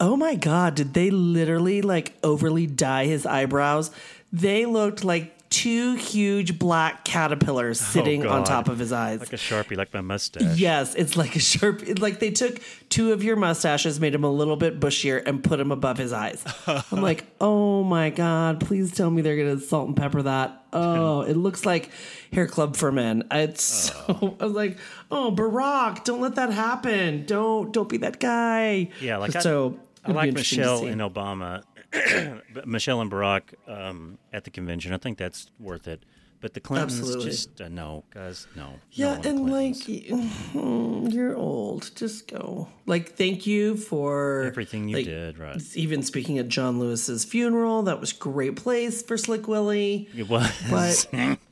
"Oh 0.00 0.16
my 0.16 0.34
god! 0.34 0.74
Did 0.74 0.94
they 0.94 1.10
literally 1.10 1.82
like 1.82 2.14
overly 2.22 2.66
dye 2.66 3.06
his 3.06 3.26
eyebrows? 3.26 3.90
They 4.32 4.66
looked 4.66 5.04
like." 5.04 5.34
Two 5.50 5.94
huge 5.94 6.58
black 6.58 7.06
caterpillars 7.06 7.80
oh, 7.80 7.84
sitting 7.84 8.26
on 8.26 8.44
top 8.44 8.68
of 8.68 8.78
his 8.78 8.92
eyes. 8.92 9.20
Like 9.20 9.32
a 9.32 9.36
sharpie, 9.36 9.78
like 9.78 9.94
my 9.94 10.02
mustache. 10.02 10.58
Yes, 10.58 10.94
it's 10.94 11.16
like 11.16 11.36
a 11.36 11.38
Sharpie. 11.38 11.98
Like 11.98 12.18
they 12.18 12.30
took 12.30 12.60
two 12.90 13.14
of 13.14 13.24
your 13.24 13.34
mustaches, 13.34 13.98
made 13.98 14.12
them 14.12 14.24
a 14.24 14.30
little 14.30 14.56
bit 14.56 14.78
bushier, 14.78 15.22
and 15.24 15.42
put 15.42 15.56
them 15.56 15.72
above 15.72 15.96
his 15.96 16.12
eyes. 16.12 16.44
I'm 16.66 17.00
like, 17.00 17.24
oh 17.40 17.82
my 17.82 18.10
god! 18.10 18.60
Please 18.60 18.94
tell 18.94 19.10
me 19.10 19.22
they're 19.22 19.38
gonna 19.38 19.58
salt 19.58 19.86
and 19.88 19.96
pepper 19.96 20.20
that. 20.20 20.66
Oh, 20.72 21.22
it 21.22 21.34
looks 21.34 21.64
like 21.64 21.90
hair 22.32 22.46
club 22.46 22.76
for 22.76 22.92
men. 22.92 23.24
It's 23.30 23.90
oh. 23.90 24.18
so. 24.20 24.36
I 24.40 24.44
was 24.44 24.54
like, 24.54 24.78
oh, 25.10 25.32
Barack, 25.32 26.04
don't 26.04 26.20
let 26.20 26.34
that 26.36 26.50
happen. 26.50 27.24
Don't 27.26 27.72
don't 27.72 27.88
be 27.88 27.98
that 27.98 28.20
guy. 28.20 28.90
Yeah, 29.00 29.18
like 29.18 29.32
so. 29.32 29.78
I 30.04 30.10
it'd 30.10 30.16
like 30.16 30.32
Michelle 30.32 30.86
and 30.86 31.00
Obama, 31.00 31.62
Michelle 32.66 33.00
and 33.00 33.10
Barack 33.10 33.54
um, 33.66 34.18
at 34.32 34.44
the 34.44 34.50
convention. 34.50 34.92
I 34.92 34.98
think 34.98 35.18
that's 35.18 35.50
worth 35.58 35.88
it. 35.88 36.04
But 36.40 36.54
the 36.54 36.60
Clintons, 36.60 37.00
Absolutely. 37.00 37.30
just 37.30 37.60
uh, 37.60 37.68
no, 37.68 38.04
guys, 38.14 38.46
no. 38.54 38.66
no 38.66 38.74
Yeah, 38.92 39.16
the 39.16 39.30
and 39.30 39.50
like 39.50 39.88
you're 41.12 41.36
old. 41.36 41.90
Just 41.96 42.28
go. 42.28 42.68
Like, 42.86 43.16
thank 43.16 43.44
you 43.44 43.76
for 43.76 44.44
everything 44.44 44.88
you 44.88 44.98
like, 44.98 45.04
did, 45.04 45.38
right? 45.38 45.60
Even 45.74 46.04
speaking 46.04 46.38
at 46.38 46.46
John 46.46 46.78
Lewis's 46.78 47.24
funeral, 47.24 47.82
that 47.82 47.98
was 47.98 48.12
great 48.12 48.54
place 48.54 49.02
for 49.02 49.16
Slick 49.16 49.48
Willie. 49.48 50.08
It 50.16 50.28
was. 50.28 50.48
But 50.70 51.08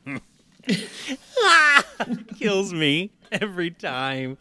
kills 2.39 2.73
me 2.73 3.11
every 3.33 3.71
time. 3.71 4.39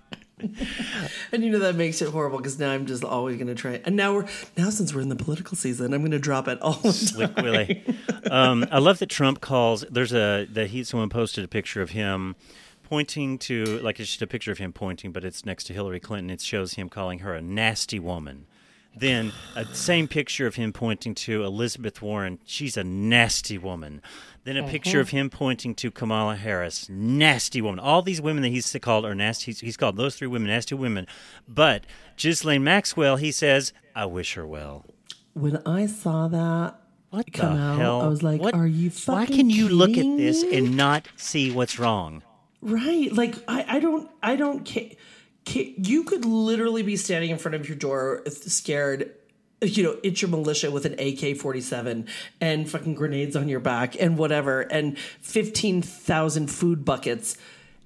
and 1.31 1.43
you 1.43 1.49
know 1.49 1.59
that 1.59 1.75
makes 1.75 2.01
it 2.01 2.09
horrible 2.09 2.37
because 2.37 2.59
now 2.59 2.71
I'm 2.71 2.85
just 2.85 3.03
always 3.03 3.37
going 3.37 3.47
to 3.47 3.55
try. 3.55 3.81
And 3.85 3.95
now 3.95 4.13
we're 4.13 4.27
now 4.57 4.69
since 4.69 4.93
we're 4.93 5.01
in 5.01 5.09
the 5.09 5.15
political 5.15 5.55
season, 5.55 5.93
I'm 5.93 6.01
going 6.01 6.11
to 6.11 6.19
drop 6.19 6.47
it 6.47 6.61
all 6.61 6.73
the 6.73 6.83
time. 6.83 6.93
Slick 6.93 7.35
Willie. 7.37 7.83
Um, 8.31 8.65
I 8.71 8.79
love 8.79 8.97
that 8.99 9.09
Trump 9.09 9.39
calls. 9.39 9.85
There's 9.89 10.11
a 10.11 10.47
that 10.51 10.71
he 10.71 10.83
someone 10.83 11.09
posted 11.09 11.45
a 11.45 11.47
picture 11.47 11.83
of 11.83 11.91
him 11.91 12.35
pointing 12.81 13.37
to 13.37 13.79
like 13.81 13.99
it's 13.99 14.09
just 14.09 14.21
a 14.23 14.27
picture 14.27 14.51
of 14.51 14.57
him 14.57 14.73
pointing, 14.73 15.11
but 15.11 15.23
it's 15.23 15.45
next 15.45 15.65
to 15.65 15.73
Hillary 15.73 15.99
Clinton. 15.99 16.31
It 16.31 16.41
shows 16.41 16.73
him 16.73 16.89
calling 16.89 17.19
her 17.19 17.35
a 17.35 17.41
nasty 17.41 17.99
woman. 17.99 18.47
Then 18.97 19.33
a 19.55 19.65
same 19.65 20.07
picture 20.07 20.47
of 20.47 20.55
him 20.55 20.71
pointing 20.71 21.15
to 21.15 21.43
Elizabeth 21.43 22.01
Warren. 22.01 22.39
She's 22.45 22.77
a 22.77 22.83
nasty 22.83 23.57
woman. 23.57 24.01
Then 24.45 24.57
a 24.57 24.61
mm-hmm. 24.61 24.69
picture 24.69 24.99
of 24.99 25.09
him 25.09 25.29
pointing 25.29 25.75
to 25.75 25.91
Kamala 25.91 26.35
Harris. 26.35 26.87
Nasty 26.87 27.61
woman. 27.61 27.79
All 27.79 28.01
these 28.01 28.21
women 28.21 28.43
that 28.43 28.49
he's 28.49 28.75
called 28.81 29.05
are 29.05 29.15
nasty. 29.15 29.45
He's, 29.47 29.59
he's 29.59 29.77
called 29.77 29.97
those 29.97 30.15
three 30.15 30.27
women 30.27 30.47
nasty 30.47 30.75
women. 30.75 31.07
But 31.47 31.85
Ghislaine 32.15 32.63
Maxwell, 32.63 33.17
he 33.17 33.31
says, 33.31 33.73
I 33.95 34.05
wish 34.05 34.35
her 34.35 34.45
well. 34.45 34.85
When 35.33 35.57
I 35.65 35.87
saw 35.87 36.27
that 36.29 36.75
What 37.09 37.33
come 37.33 37.55
the 37.55 37.61
out, 37.61 37.79
hell? 37.79 38.01
I 38.01 38.07
was 38.07 38.23
like, 38.23 38.39
What- 38.39 38.53
"Are 38.53 38.67
you 38.67 38.89
fucking 38.89 39.15
Why 39.19 39.25
can 39.25 39.49
you 39.49 39.67
look 39.67 39.97
at 39.97 40.17
this 40.17 40.43
and 40.43 40.77
not 40.77 41.07
see 41.17 41.51
what's 41.51 41.79
wrong? 41.79 42.21
right? 42.61 43.11
Like 43.11 43.35
I, 43.47 43.65
I 43.67 43.79
don't, 43.79 44.09
I 44.23 44.35
don't 44.35 44.65
care. 44.65 44.89
You 45.47 46.03
could 46.03 46.25
literally 46.25 46.83
be 46.83 46.95
standing 46.97 47.29
in 47.29 47.37
front 47.37 47.55
of 47.55 47.67
your 47.67 47.77
door, 47.77 48.23
uh, 48.25 48.29
scared. 48.29 49.11
You 49.61 49.83
know, 49.83 49.97
it's 50.03 50.21
your 50.21 50.29
militia 50.29 50.69
with 50.69 50.85
an 50.85 50.99
AK 50.99 51.37
47 51.37 52.07
and 52.41 52.69
fucking 52.69 52.93
grenades 52.95 53.35
on 53.35 53.47
your 53.47 53.61
back 53.61 53.99
and 53.99 54.17
whatever, 54.17 54.61
and 54.61 54.97
15,000 55.21 56.51
food 56.51 56.83
buckets. 56.83 57.37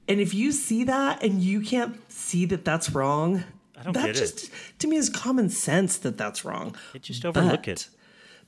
And 0.07 0.19
if 0.19 0.33
you 0.33 0.51
see 0.51 0.85
that 0.85 1.23
and 1.23 1.41
you 1.41 1.61
can't 1.61 1.99
see 2.11 2.45
that 2.45 2.65
that's 2.65 2.89
wrong, 2.91 3.43
I 3.79 3.83
don't 3.83 3.93
that 3.93 4.07
get 4.07 4.15
it. 4.15 4.19
just, 4.19 4.51
to 4.79 4.87
me, 4.87 4.95
is 4.97 5.09
common 5.09 5.49
sense 5.49 5.97
that 5.99 6.17
that's 6.17 6.43
wrong. 6.43 6.75
It 6.93 7.03
just 7.03 7.23
overlook 7.23 7.61
But 7.61 7.67
it. 7.67 7.89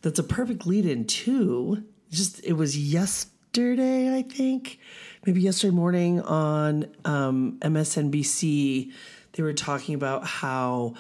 That's 0.01 0.19
a 0.19 0.23
perfect 0.23 0.65
lead 0.65 0.85
in 0.85 1.05
too. 1.05 1.83
Just 2.09 2.43
it 2.43 2.53
was 2.53 2.77
yesterday, 2.77 4.17
I 4.17 4.23
think, 4.23 4.79
maybe 5.25 5.41
yesterday 5.41 5.73
morning 5.75 6.21
on 6.21 6.87
um, 7.05 7.57
MSNBC. 7.61 8.91
They 9.33 9.43
were 9.43 9.53
talking 9.53 9.95
about 9.95 10.25
how 10.25 10.95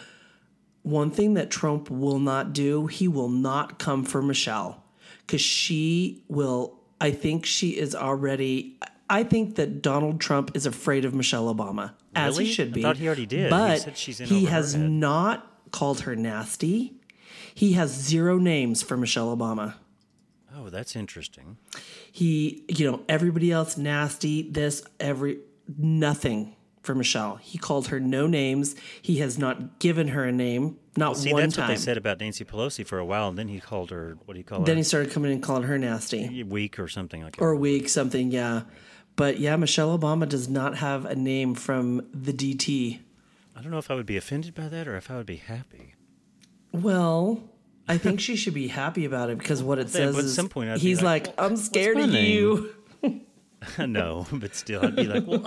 one 0.83 1.11
thing 1.11 1.33
that 1.35 1.51
Trump 1.51 1.89
will 1.89 2.19
not 2.19 2.53
do, 2.53 2.87
he 2.87 3.07
will 3.07 3.29
not 3.29 3.77
come 3.79 4.03
for 4.03 4.21
Michelle 4.21 4.83
because 5.25 5.41
she 5.41 6.23
will. 6.27 6.77
I 6.99 7.11
think 7.11 7.45
she 7.45 7.69
is 7.77 7.95
already. 7.95 8.77
I 9.09 9.23
think 9.23 9.55
that 9.55 9.81
Donald 9.81 10.21
Trump 10.21 10.51
is 10.55 10.65
afraid 10.65 11.03
of 11.03 11.13
Michelle 11.13 11.53
Obama, 11.53 11.93
as 12.15 12.37
he 12.37 12.43
Really? 12.43 12.53
should 12.53 12.69
I 12.69 12.71
be. 12.71 12.81
thought 12.81 12.97
he 12.97 13.07
already 13.07 13.25
did. 13.25 13.45
He 13.45 13.49
But 13.49 13.81
said 13.81 13.97
she's 13.97 14.21
in 14.21 14.27
he 14.27 14.45
has 14.45 14.75
not 14.75 15.71
called 15.71 16.01
her 16.01 16.15
nasty. 16.15 16.93
He 17.53 17.73
has 17.73 17.91
zero 17.91 18.37
names 18.37 18.81
for 18.81 18.95
Michelle 18.95 19.35
Obama. 19.35 19.73
Oh, 20.55 20.69
that's 20.69 20.95
interesting. 20.95 21.57
He, 22.11 22.63
you 22.67 22.89
know, 22.91 23.01
everybody 23.07 23.51
else 23.51 23.77
nasty, 23.77 24.41
this, 24.49 24.83
every, 24.99 25.39
nothing 25.77 26.55
for 26.83 26.93
Michelle. 26.95 27.37
He 27.37 27.57
called 27.57 27.87
her 27.87 27.99
no 27.99 28.27
names. 28.27 28.75
He 29.01 29.17
has 29.19 29.37
not 29.37 29.79
given 29.79 30.09
her 30.09 30.25
a 30.25 30.31
name, 30.31 30.77
not 30.97 31.15
See, 31.17 31.31
one 31.31 31.43
that's 31.43 31.55
time. 31.55 31.67
what 31.69 31.75
they 31.75 31.79
said 31.79 31.95
about 31.97 32.19
Nancy 32.19 32.43
Pelosi 32.43 32.85
for 32.85 32.97
a 32.99 33.05
while, 33.05 33.29
and 33.29 33.37
then 33.37 33.47
he 33.47 33.59
called 33.59 33.91
her 33.91 34.17
what 34.25 34.33
do 34.33 34.39
you 34.39 34.43
call 34.43 34.61
Then 34.63 34.75
her? 34.75 34.79
he 34.79 34.83
started 34.83 35.11
coming 35.11 35.31
and 35.31 35.41
calling 35.43 35.63
her 35.63 35.77
nasty 35.77 36.43
weak 36.43 36.79
or 36.79 36.87
something 36.87 37.23
like 37.23 37.35
that. 37.37 37.41
or 37.41 37.55
weak, 37.55 37.87
something, 37.87 38.31
yeah. 38.31 38.63
But 39.15 39.39
yeah, 39.39 39.55
Michelle 39.55 39.97
Obama 39.97 40.27
does 40.27 40.49
not 40.49 40.77
have 40.77 41.05
a 41.05 41.15
name 41.15 41.53
from 41.55 42.07
the 42.13 42.33
DT. 42.33 42.99
I 43.55 43.61
don't 43.61 43.71
know 43.71 43.77
if 43.77 43.91
I 43.91 43.95
would 43.95 44.05
be 44.05 44.17
offended 44.17 44.55
by 44.55 44.67
that 44.69 44.87
or 44.87 44.95
if 44.97 45.11
I 45.11 45.17
would 45.17 45.25
be 45.27 45.35
happy. 45.35 45.93
Well, 46.71 47.43
I 47.87 47.97
think 47.97 48.19
she 48.19 48.35
should 48.35 48.53
be 48.53 48.67
happy 48.67 49.05
about 49.05 49.29
it 49.29 49.37
because 49.37 49.61
what 49.63 49.77
it 49.79 49.87
Yeah, 49.87 49.91
says 50.11 50.17
is 50.17 50.35
some 50.35 50.47
point 50.49 50.69
I'd 50.69 50.79
he's 50.79 51.01
like, 51.01 51.27
like, 51.27 51.35
I'm 51.41 51.57
scared 51.57 51.97
of 51.97 52.09
name?" 52.09 52.31
you. 52.31 52.75
no, 53.85 54.25
but 54.31 54.55
still, 54.55 54.83
I'd 54.85 54.95
be 54.95 55.03
like, 55.05 55.25
well, 55.27 55.45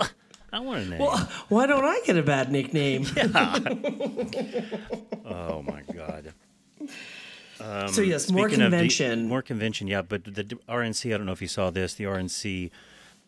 I 0.53 0.59
want 0.59 0.85
a 0.85 0.89
name. 0.89 1.01
Why 1.49 1.65
don't 1.65 1.83
I 1.83 1.99
get 2.05 2.17
a 2.17 2.23
bad 2.23 2.51
nickname? 2.51 3.05
yeah. 3.15 3.59
oh 5.25 5.61
my 5.63 5.81
god. 5.93 6.33
so 7.91 8.01
yes, 8.01 8.31
more 8.31 8.45
of 8.45 8.51
the- 8.51 8.57
convention. 8.57 9.27
more 9.27 9.41
convention, 9.41 9.87
yeah. 9.87 10.01
But 10.01 10.23
the 10.25 10.43
RNC, 10.69 11.13
I 11.13 11.17
don't 11.17 11.25
know 11.25 11.31
if 11.33 11.41
you 11.41 11.47
saw 11.47 11.69
this. 11.71 11.93
The 11.95 12.05
RNC, 12.05 12.69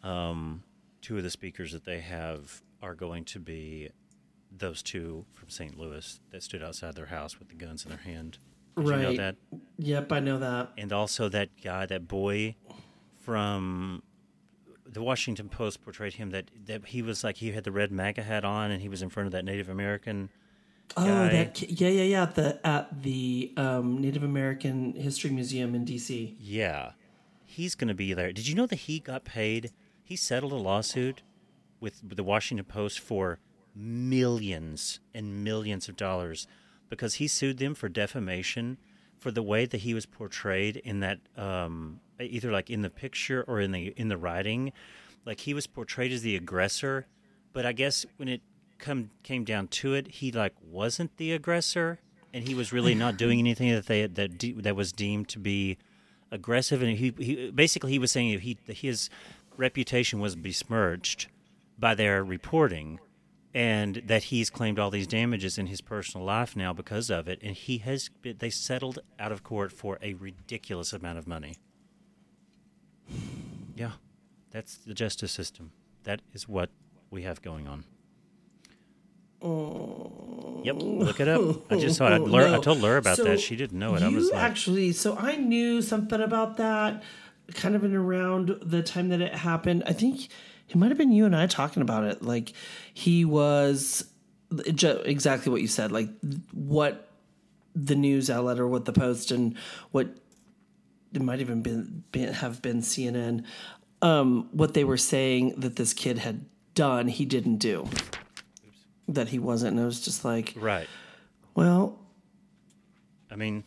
um, 0.03 0.63
two 1.01 1.17
of 1.17 1.23
the 1.23 1.29
speakers 1.31 1.71
that 1.71 1.85
they 1.85 1.99
have 2.01 2.61
are 2.81 2.95
going 2.95 3.25
to 3.25 3.39
be 3.39 3.89
those 4.55 4.81
two 4.81 5.25
from 5.33 5.49
St. 5.49 5.77
Louis 5.77 6.19
that 6.31 6.43
stood 6.43 6.63
outside 6.63 6.95
their 6.95 7.07
house 7.07 7.39
with 7.39 7.49
the 7.49 7.55
guns 7.55 7.83
in 7.83 7.89
their 7.89 7.99
hand. 7.99 8.37
Did 8.77 8.85
you 8.85 8.91
know 8.95 9.07
Right. 9.09 9.17
that? 9.17 9.35
Yep, 9.79 10.11
I 10.11 10.19
know 10.19 10.39
that. 10.39 10.71
And 10.77 10.93
also 10.93 11.27
that 11.29 11.49
guy, 11.61 11.85
that 11.87 12.07
boy 12.07 12.55
from 13.17 14.03
the 14.85 15.01
Washington 15.01 15.49
Post 15.49 15.83
portrayed 15.83 16.13
him 16.13 16.29
that 16.31 16.49
that 16.65 16.85
he 16.87 17.01
was 17.01 17.23
like 17.23 17.37
he 17.37 17.51
had 17.51 17.63
the 17.63 17.71
red 17.71 17.91
MAGA 17.91 18.23
hat 18.23 18.45
on 18.45 18.71
and 18.71 18.81
he 18.81 18.89
was 18.89 19.01
in 19.01 19.09
front 19.09 19.27
of 19.27 19.31
that 19.33 19.43
Native 19.45 19.67
American. 19.69 20.29
Oh, 20.95 21.03
guy. 21.05 21.29
that 21.29 21.61
yeah, 21.69 21.89
yeah, 21.89 22.03
yeah. 22.03 22.23
At 22.23 22.35
the 22.35 22.65
at 22.65 23.03
the 23.03 23.53
um, 23.57 23.99
Native 23.99 24.23
American 24.23 24.93
History 24.93 25.29
Museum 25.29 25.75
in 25.75 25.83
D.C. 25.83 26.37
Yeah, 26.39 26.91
he's 27.45 27.75
going 27.75 27.89
to 27.89 27.93
be 27.93 28.13
there. 28.13 28.31
Did 28.31 28.47
you 28.47 28.55
know 28.55 28.65
that 28.67 28.77
he 28.79 28.99
got 28.99 29.25
paid? 29.25 29.71
He 30.03 30.15
settled 30.15 30.53
a 30.53 30.55
lawsuit 30.55 31.23
with 31.81 31.99
the 32.15 32.23
Washington 32.23 32.65
Post 32.65 32.99
for 33.01 33.39
millions 33.75 34.99
and 35.13 35.43
millions 35.43 35.89
of 35.89 35.95
dollars 35.97 36.47
because 36.89 37.15
he 37.15 37.27
sued 37.27 37.57
them 37.57 37.75
for 37.75 37.89
defamation 37.89 38.77
for 39.19 39.31
the 39.31 39.43
way 39.43 39.65
that 39.65 39.79
he 39.81 39.93
was 39.93 40.05
portrayed 40.05 40.77
in 40.77 40.99
that 40.99 41.19
um, 41.35 41.99
either 42.19 42.51
like 42.51 42.69
in 42.69 42.81
the 42.81 42.89
picture 42.89 43.43
or 43.47 43.59
in 43.59 43.71
the 43.71 43.93
in 43.97 44.07
the 44.07 44.17
writing. 44.17 44.71
Like 45.25 45.41
he 45.41 45.53
was 45.53 45.67
portrayed 45.67 46.11
as 46.11 46.21
the 46.21 46.35
aggressor, 46.35 47.07
but 47.53 47.65
I 47.65 47.73
guess 47.73 48.05
when 48.17 48.29
it 48.29 48.41
come 48.77 49.09
came 49.23 49.43
down 49.43 49.67
to 49.67 49.93
it, 49.93 50.07
he 50.07 50.31
like 50.31 50.53
wasn't 50.61 51.17
the 51.17 51.33
aggressor, 51.33 51.99
and 52.33 52.47
he 52.47 52.55
was 52.55 52.71
really 52.71 52.95
not 52.95 53.17
doing 53.17 53.39
anything 53.39 53.71
that 53.71 53.87
they 53.87 54.05
that 54.05 54.37
de- 54.37 54.53
that 54.53 54.75
was 54.75 54.91
deemed 54.91 55.27
to 55.29 55.39
be 55.39 55.77
aggressive. 56.31 56.81
And 56.81 56.97
he, 56.97 57.13
he 57.17 57.51
basically 57.51 57.91
he 57.91 57.99
was 57.99 58.11
saying 58.11 58.39
he 58.39 58.57
his 58.67 59.09
reputation 59.57 60.19
was 60.19 60.35
besmirched 60.35 61.27
by 61.77 61.95
their 61.95 62.23
reporting, 62.23 62.99
and 63.57 64.03
that 64.05 64.25
he's 64.25 64.51
claimed 64.51 64.77
all 64.77 64.91
these 64.91 65.07
damages 65.07 65.57
in 65.57 65.65
his 65.65 65.81
personal 65.81 66.23
life 66.23 66.55
now 66.55 66.73
because 66.73 67.09
of 67.09 67.27
it. 67.27 67.39
And 67.41 67.55
he 67.55 67.79
has 67.79 68.07
been, 68.21 68.37
they 68.37 68.51
settled 68.51 68.99
out 69.17 69.31
of 69.31 69.41
court 69.41 69.71
for 69.71 69.97
a 69.99 70.13
ridiculous 70.13 70.93
amount 70.93 71.17
of 71.17 71.25
money. 71.25 71.55
Yeah, 73.75 73.93
that's 74.51 74.77
the 74.77 74.93
justice 74.93 75.31
system. 75.31 75.71
That 76.03 76.21
is 76.35 76.47
what 76.47 76.69
we 77.09 77.23
have 77.23 77.41
going 77.41 77.67
on. 77.67 77.85
Yep, 80.63 80.75
look 80.77 81.19
it 81.19 81.27
up. 81.27 81.71
I 81.71 81.79
just 81.79 81.97
saw 81.97 82.13
it. 82.13 82.19
Lur, 82.19 82.55
I 82.55 82.59
told 82.59 82.77
Lur 82.77 82.97
about 82.97 83.17
So 83.17 83.23
that. 83.23 83.39
She 83.39 83.55
didn't 83.55 83.79
know 83.79 83.95
it. 83.95 84.03
I 84.03 84.09
was 84.09 84.29
like, 84.29 84.39
actually, 84.39 84.91
so 84.91 85.17
I 85.17 85.35
knew 85.35 85.81
something 85.81 86.21
about 86.21 86.57
that, 86.57 87.01
kind 87.55 87.75
of 87.75 87.83
in 87.83 87.95
around 87.95 88.55
the 88.61 88.83
time 88.83 89.09
that 89.09 89.21
it 89.21 89.33
happened. 89.33 89.81
I 89.87 89.93
think 89.93 90.27
it 90.69 90.75
might 90.75 90.89
have 90.89 90.97
been 90.97 91.11
you 91.11 91.25
and 91.25 91.35
I 91.35 91.47
talking 91.47 91.81
about 91.81 92.03
it. 92.03 92.21
Like 92.21 92.53
he 92.93 93.25
was 93.25 94.05
exactly 94.65 95.51
what 95.51 95.61
you 95.61 95.67
said. 95.67 95.91
Like 95.91 96.09
what 96.51 97.09
the 97.75 97.95
news 97.95 98.29
outlet 98.29 98.59
or 98.59 98.67
what 98.67 98.85
the 98.85 98.93
Post 98.93 99.31
and 99.31 99.55
what 99.91 100.07
it 101.13 101.21
might 101.21 101.39
even 101.39 101.61
been, 101.61 102.03
been 102.11 102.33
have 102.33 102.61
been 102.61 102.81
CNN. 102.81 103.43
Um, 104.01 104.49
what 104.51 104.73
they 104.73 104.83
were 104.83 104.97
saying 104.97 105.55
that 105.57 105.75
this 105.75 105.93
kid 105.93 106.19
had 106.19 106.45
done, 106.75 107.07
he 107.07 107.25
didn't 107.25 107.57
do. 107.57 107.87
That 109.07 109.29
he 109.29 109.39
wasn't, 109.39 109.73
and 109.73 109.81
I 109.81 109.85
was 109.85 110.01
just 110.01 110.25
like, 110.25 110.53
right. 110.57 110.87
well, 111.55 111.97
I 113.31 113.35
mean, 113.35 113.63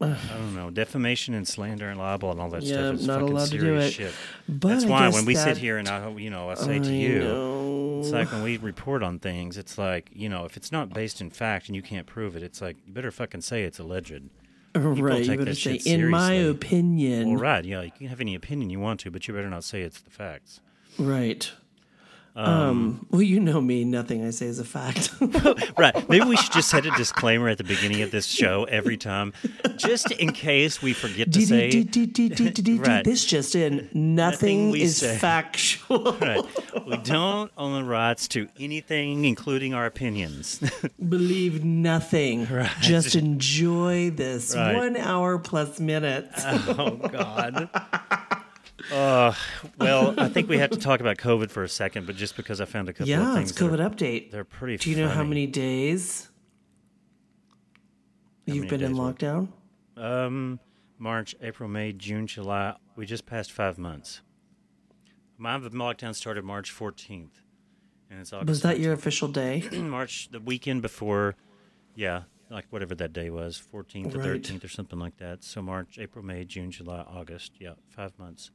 I 0.00 0.16
don't 0.34 0.54
know. 0.54 0.70
Defamation 0.70 1.34
and 1.34 1.46
slander 1.46 1.88
and 1.88 1.98
libel 1.98 2.30
and 2.30 2.40
all 2.40 2.50
that 2.50 2.62
Yeah, 2.62 2.74
stuff 2.74 2.94
is 2.94 3.06
not 3.06 3.20
fucking 3.20 3.34
allowed 3.34 3.44
to 3.46 3.50
do 3.50 3.60
serious 3.60 3.86
it. 3.86 3.92
shit. 3.92 4.14
But 4.48 4.68
That's 4.68 4.84
I 4.84 4.88
why 4.88 5.08
when 5.08 5.24
we 5.24 5.34
that- 5.34 5.44
sit 5.44 5.56
here 5.58 5.76
and 5.76 5.88
I, 5.88 6.08
you 6.10 6.30
know, 6.30 6.50
I 6.50 6.54
say 6.54 6.78
to 6.78 6.92
you, 6.94 7.18
know. 7.20 7.98
it's 8.00 8.10
like 8.12 8.30
when 8.30 8.42
we 8.44 8.58
report 8.58 9.02
on 9.02 9.18
things, 9.18 9.56
it's 9.58 9.76
like, 9.76 10.10
you 10.12 10.28
know, 10.28 10.44
if 10.44 10.56
it's 10.56 10.70
not 10.70 10.90
based 10.90 11.20
in 11.20 11.30
fact 11.30 11.66
and 11.68 11.74
you 11.74 11.82
can't 11.82 12.06
prove 12.06 12.36
it, 12.36 12.42
it's 12.44 12.60
like 12.60 12.76
you 12.86 12.92
better 12.92 13.10
fucking 13.10 13.40
say 13.40 13.64
it's 13.64 13.80
alleged. 13.80 14.12
right, 14.76 15.24
you 15.24 15.36
better 15.36 15.54
say, 15.54 15.80
in 15.84 16.08
my 16.08 16.32
opinion, 16.34 17.30
Well, 17.32 17.40
right, 17.40 17.64
yeah, 17.64 17.82
you 17.82 17.90
can 17.90 18.06
have 18.06 18.20
any 18.20 18.36
opinion 18.36 18.70
you 18.70 18.78
want 18.78 19.00
to, 19.00 19.10
but 19.10 19.26
you 19.26 19.34
better 19.34 19.50
not 19.50 19.64
say 19.64 19.82
it's 19.82 20.00
the 20.00 20.10
facts. 20.10 20.60
right. 20.98 21.50
Um, 22.38 23.06
well, 23.10 23.22
you 23.22 23.40
know 23.40 23.60
me. 23.60 23.84
Nothing 23.84 24.24
I 24.26 24.30
say 24.30 24.46
is 24.46 24.58
a 24.58 24.64
fact. 24.64 25.10
Right. 25.76 26.08
Maybe 26.08 26.24
we 26.24 26.36
should 26.36 26.52
just 26.52 26.68
set 26.70 26.86
a 26.86 26.90
disclaimer 26.92 27.48
at 27.48 27.58
the 27.58 27.64
beginning 27.64 28.02
of 28.02 28.10
this 28.10 28.26
show 28.26 28.64
every 28.64 28.96
time, 28.96 29.32
just 29.76 30.10
in 30.12 30.32
case 30.32 30.82
we 30.82 30.92
forget 30.92 31.32
to 31.32 31.40
say. 31.46 31.70
Right. 32.78 33.04
This 33.04 33.24
just 33.24 33.54
in. 33.54 33.88
Nothing 33.92 34.70
we 34.70 34.82
is 34.82 34.96
say. 34.98 35.16
factual. 35.18 36.12
Right. 36.20 36.44
We 36.86 36.96
don't 36.98 37.50
own 37.56 37.74
the 37.82 37.88
rights 37.88 38.26
to 38.28 38.48
anything, 38.58 39.24
including 39.24 39.72
our 39.74 39.86
opinions. 39.86 40.60
Believe 41.08 41.64
nothing. 41.64 42.46
Just 42.80 43.14
enjoy 43.14 44.10
this 44.10 44.54
Right. 44.56 44.74
one 44.76 44.96
hour 44.96 45.38
plus 45.38 45.78
minutes. 45.80 46.42
oh 46.44 46.96
God. 47.10 47.68
Uh, 48.92 49.34
well, 49.78 50.14
I 50.18 50.28
think 50.28 50.48
we 50.48 50.58
have 50.58 50.70
to 50.70 50.78
talk 50.78 51.00
about 51.00 51.16
COVID 51.18 51.50
for 51.50 51.62
a 51.62 51.68
second, 51.68 52.06
but 52.06 52.16
just 52.16 52.36
because 52.36 52.60
I 52.60 52.64
found 52.64 52.88
a 52.88 52.92
couple 52.92 53.04
of 53.04 53.08
yeah, 53.20 53.38
it's 53.38 53.52
COVID 53.52 53.80
are- 53.84 53.90
update. 53.90 54.30
they're 54.30 54.44
pretty. 54.44 54.76
Do 54.78 54.90
you 54.90 54.96
know 54.96 55.08
how 55.08 55.24
many 55.24 55.46
days 55.46 56.30
you've 58.46 58.64
many 58.64 58.68
been 58.68 58.82
in 58.82 58.92
days 58.92 58.98
were- 58.98 59.12
lockdown? 59.12 59.48
Um, 59.96 60.60
March, 60.98 61.34
April, 61.42 61.68
May, 61.68 61.92
June, 61.92 62.26
July. 62.26 62.76
We 62.96 63.04
just 63.06 63.26
passed 63.26 63.52
five 63.52 63.78
months. 63.78 64.20
My 65.36 65.58
lockdown 65.58 66.14
started 66.14 66.44
March 66.44 66.72
14th, 66.74 67.30
and 68.10 68.20
it's 68.20 68.32
August. 68.32 68.48
Was 68.48 68.62
that 68.62 68.80
your 68.80 68.92
official 68.92 69.28
day? 69.28 69.62
March, 69.72 70.30
the 70.30 70.40
weekend 70.40 70.82
before? 70.82 71.36
Yeah, 71.94 72.22
like 72.50 72.66
whatever 72.70 72.94
that 72.96 73.12
day 73.12 73.28
was, 73.30 73.60
14th 73.72 74.14
or 74.14 74.18
Right. 74.18 74.42
13th 74.42 74.64
or 74.64 74.68
something 74.68 74.98
like 74.98 75.16
that. 75.18 75.44
So 75.44 75.60
March, 75.62 75.98
April, 76.00 76.24
May, 76.24 76.44
June, 76.44 76.70
July, 76.70 77.00
August. 77.00 77.52
Yeah, 77.60 77.74
five 77.88 78.18
months. 78.18 78.50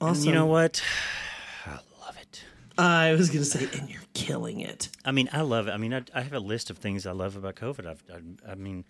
And 0.00 0.16
you 0.18 0.32
know 0.32 0.46
what? 0.46 0.82
I 1.66 1.78
love 2.00 2.16
it. 2.20 2.44
I 2.76 3.12
was 3.12 3.28
going 3.28 3.40
to 3.40 3.44
say, 3.44 3.68
and 3.78 3.88
you're 3.88 4.02
killing 4.14 4.60
it. 4.60 4.88
I 5.04 5.12
mean, 5.12 5.28
I 5.32 5.40
love 5.40 5.68
it. 5.68 5.72
I 5.72 5.76
mean, 5.76 5.92
I, 5.92 6.02
I 6.14 6.22
have 6.22 6.32
a 6.32 6.40
list 6.40 6.70
of 6.70 6.78
things 6.78 7.06
I 7.06 7.12
love 7.12 7.36
about 7.36 7.56
COVID. 7.56 7.86
I've, 7.86 8.04
I, 8.12 8.52
I 8.52 8.54
mean, 8.54 8.84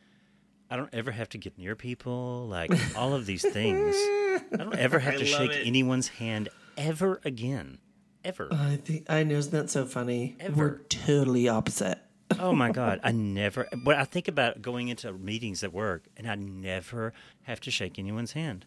I 0.70 0.76
don't 0.76 0.92
ever 0.92 1.10
have 1.10 1.28
to 1.30 1.38
get 1.38 1.56
near 1.58 1.74
people. 1.74 2.46
Like 2.46 2.70
all 2.96 3.14
of 3.14 3.26
these 3.26 3.42
things, 3.42 3.94
I 3.96 4.56
don't 4.56 4.74
ever 4.74 4.98
have 4.98 5.14
I 5.16 5.18
to 5.18 5.24
shake 5.24 5.52
it. 5.52 5.66
anyone's 5.66 6.08
hand 6.08 6.50
ever 6.76 7.20
again, 7.24 7.78
ever. 8.24 8.48
I 8.52 8.76
think 8.76 9.06
I 9.08 9.24
know. 9.24 9.36
Isn't 9.36 9.52
that 9.52 9.70
so 9.70 9.86
funny? 9.86 10.36
Ever. 10.38 10.56
We're 10.56 10.78
totally 10.88 11.48
opposite. 11.48 11.98
oh 12.38 12.52
my 12.52 12.70
god, 12.70 13.00
I 13.02 13.12
never. 13.12 13.66
But 13.82 13.96
I 13.96 14.04
think 14.04 14.28
about 14.28 14.60
going 14.60 14.88
into 14.88 15.10
meetings 15.12 15.64
at 15.64 15.72
work, 15.72 16.04
and 16.18 16.30
I 16.30 16.34
never 16.34 17.14
have 17.44 17.60
to 17.60 17.70
shake 17.70 17.98
anyone's 17.98 18.32
hand 18.32 18.66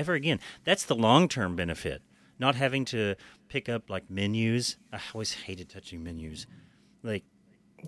ever 0.00 0.14
again. 0.14 0.40
That's 0.64 0.84
the 0.84 0.96
long 0.96 1.28
term 1.28 1.54
benefit. 1.54 2.02
Not 2.38 2.54
having 2.56 2.84
to 2.86 3.14
pick 3.48 3.68
up 3.68 3.88
like 3.88 4.10
menus. 4.10 4.76
Ah, 4.92 4.96
I 4.96 5.00
always 5.14 5.32
hated 5.32 5.68
touching 5.68 6.02
menus, 6.02 6.46
like 7.02 7.24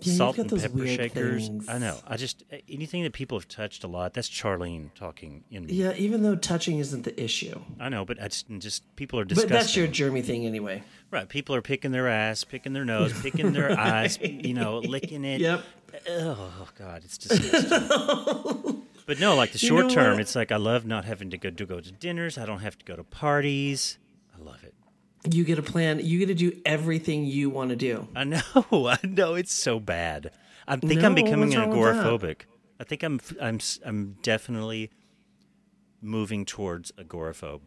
Yeah, 0.01 0.13
salt 0.15 0.37
and 0.37 0.49
pepper 0.49 0.87
shakers. 0.87 1.47
things. 1.47 1.69
I 1.69 1.77
know. 1.77 1.97
I 2.07 2.17
just 2.17 2.43
anything 2.69 3.03
that 3.03 3.13
people 3.13 3.37
have 3.37 3.47
touched 3.47 3.83
a 3.83 3.87
lot. 3.87 4.13
That's 4.13 4.29
Charlene 4.29 4.93
talking 4.95 5.43
in 5.51 5.65
me. 5.65 5.73
Yeah, 5.73 5.93
even 5.95 6.23
though 6.23 6.35
touching 6.35 6.79
isn't 6.79 7.03
the 7.03 7.21
issue, 7.21 7.59
I 7.79 7.89
know, 7.89 8.05
but 8.05 8.21
I 8.21 8.27
just, 8.27 8.47
just 8.59 8.95
people 8.95 9.19
are 9.19 9.25
disgusting. 9.25 9.49
but 9.49 9.53
that's 9.59 9.75
your 9.75 9.87
germy 9.87 10.23
thing 10.23 10.45
anyway. 10.45 10.83
right. 11.11 11.27
People 11.29 11.55
are 11.55 11.61
picking 11.61 11.91
their 11.91 12.07
ass, 12.07 12.43
picking 12.43 12.73
their 12.73 12.85
nose, 12.85 13.13
picking 13.21 13.53
their 13.53 13.77
eyes. 13.79 14.17
You 14.21 14.53
know, 14.53 14.79
licking 14.79 15.23
it. 15.25 15.41
Yep. 15.41 15.63
Oh 16.09 16.67
God, 16.77 17.03
it's 17.05 17.17
disgusting. 17.17 18.83
but 19.05 19.19
no, 19.19 19.35
like 19.35 19.51
the 19.51 19.59
You 19.59 19.71
know 19.73 19.79
short 19.81 19.91
term, 19.93 20.11
what? 20.13 20.21
it's 20.21 20.35
like 20.35 20.51
I 20.51 20.57
love 20.57 20.85
not 20.85 21.05
having 21.05 21.29
to 21.31 21.37
go 21.37 21.49
to 21.49 21.65
go 21.65 21.79
to 21.79 21.91
dinners. 21.91 22.37
I 22.37 22.45
don't 22.45 22.59
have 22.61 22.77
to 22.79 22.85
go 22.85 22.95
to 22.95 23.03
parties. 23.03 23.97
I 24.35 24.41
love 24.43 24.63
it. 24.63 24.72
You 25.29 25.43
get 25.43 25.57
a 25.57 25.63
plan. 25.63 25.99
You 26.03 26.19
get 26.19 26.25
to 26.27 26.33
do 26.33 26.59
everything 26.65 27.25
you 27.25 27.49
want 27.49 27.69
to 27.69 27.75
do. 27.75 28.07
I 28.15 28.23
know. 28.25 28.41
I 28.71 28.97
know. 29.03 29.35
It's 29.35 29.53
so 29.53 29.79
bad. 29.79 30.31
I 30.67 30.75
think 30.75 31.03
I'm 31.03 31.15
becoming 31.15 31.49
what's 31.49 31.55
wrong 31.55 31.69
with 31.69 31.95
that? 31.95 32.05
agoraphobic. 32.05 32.37
I 32.79 32.83
think 32.83 33.03
I'm. 33.03 33.19
I'm. 33.41 33.59
I'm 33.85 34.17
definitely 34.21 34.91
moving 36.01 36.45
towards 36.45 36.91
agoraphobe. 36.93 37.61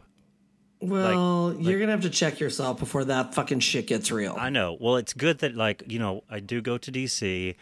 Well, 0.81 1.53
like- 1.53 1.65
you're 1.65 1.81
gonna 1.81 1.93
have 1.93 2.03
to 2.03 2.11
check 2.11 2.39
yourself 2.39 2.79
before 2.79 3.05
that 3.07 3.35
fucking 3.35 3.61
shit 3.61 3.87
gets 3.87 4.11
real. 4.13 4.37
I 4.39 4.51
know. 4.51 4.77
Well, 4.79 4.97
it's 4.97 5.15
good 5.15 5.39
that 5.39 5.55
like 5.55 5.83
you 5.87 5.99
know 5.99 6.23
I 6.31 6.41
do 6.41 6.61
go 6.61 6.77
to 6.79 6.93
DC. 6.93 7.57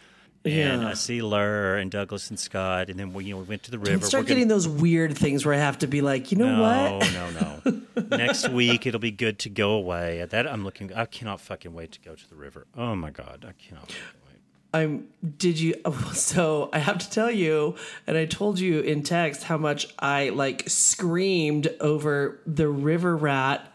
And 0.45 0.83
Yeah. 0.83 0.89
I 0.89 0.93
see 0.93 1.21
Lur 1.23 1.77
and 1.77 1.89
Douglas 1.89 2.29
and 2.29 2.39
Scott, 2.39 2.89
and 2.89 2.99
then 2.99 3.13
we 3.13 3.25
you 3.25 3.33
know 3.33 3.39
we 3.39 3.45
went 3.45 3.63
to 3.63 3.71
the 3.71 3.79
river. 3.79 3.91
Don't 3.91 4.03
start 4.03 4.21
We're 4.23 4.27
gonna- 4.27 4.35
getting 4.35 4.47
those 4.47 4.67
weird 4.67 5.17
things 5.17 5.43
where 5.45 5.55
I 5.55 5.57
have 5.57 5.79
to 5.79 5.87
be 5.87 6.01
like, 6.01 6.31
you 6.31 6.37
know 6.37 6.55
no, 6.55 6.61
what? 6.61 7.13
no, 7.13 7.29
no. 7.31 7.61
No. 7.65 8.17
Next 8.17 8.49
week 8.49 8.85
it'll 8.85 8.99
be 8.99 9.09
good 9.11 9.39
to 9.39 9.49
go 9.49 9.71
away. 9.71 10.19
At 10.21 10.29
that 10.29 10.45
I'm 10.47 10.63
looking. 10.63 10.93
I 10.93 11.05
cannot 11.05 11.41
fucking 11.41 11.73
wait 11.73 11.91
to 11.93 11.99
go 12.01 12.13
to 12.13 12.29
the 12.29 12.35
river. 12.35 12.67
Oh 12.77 12.95
my 12.95 13.09
god, 13.09 13.43
I 13.47 13.53
cannot 13.53 13.87
wait. 13.89 14.39
I'm. 14.73 15.07
Did 15.37 15.59
you? 15.59 15.75
So 16.13 16.69
I 16.71 16.79
have 16.79 16.99
to 16.99 17.09
tell 17.09 17.31
you, 17.31 17.75
and 18.05 18.15
I 18.17 18.25
told 18.25 18.59
you 18.59 18.81
in 18.81 19.01
text 19.03 19.43
how 19.43 19.57
much 19.57 19.87
I 19.97 20.29
like 20.29 20.69
screamed 20.69 21.69
over 21.79 22.39
the 22.45 22.67
river 22.67 23.17
rat 23.17 23.67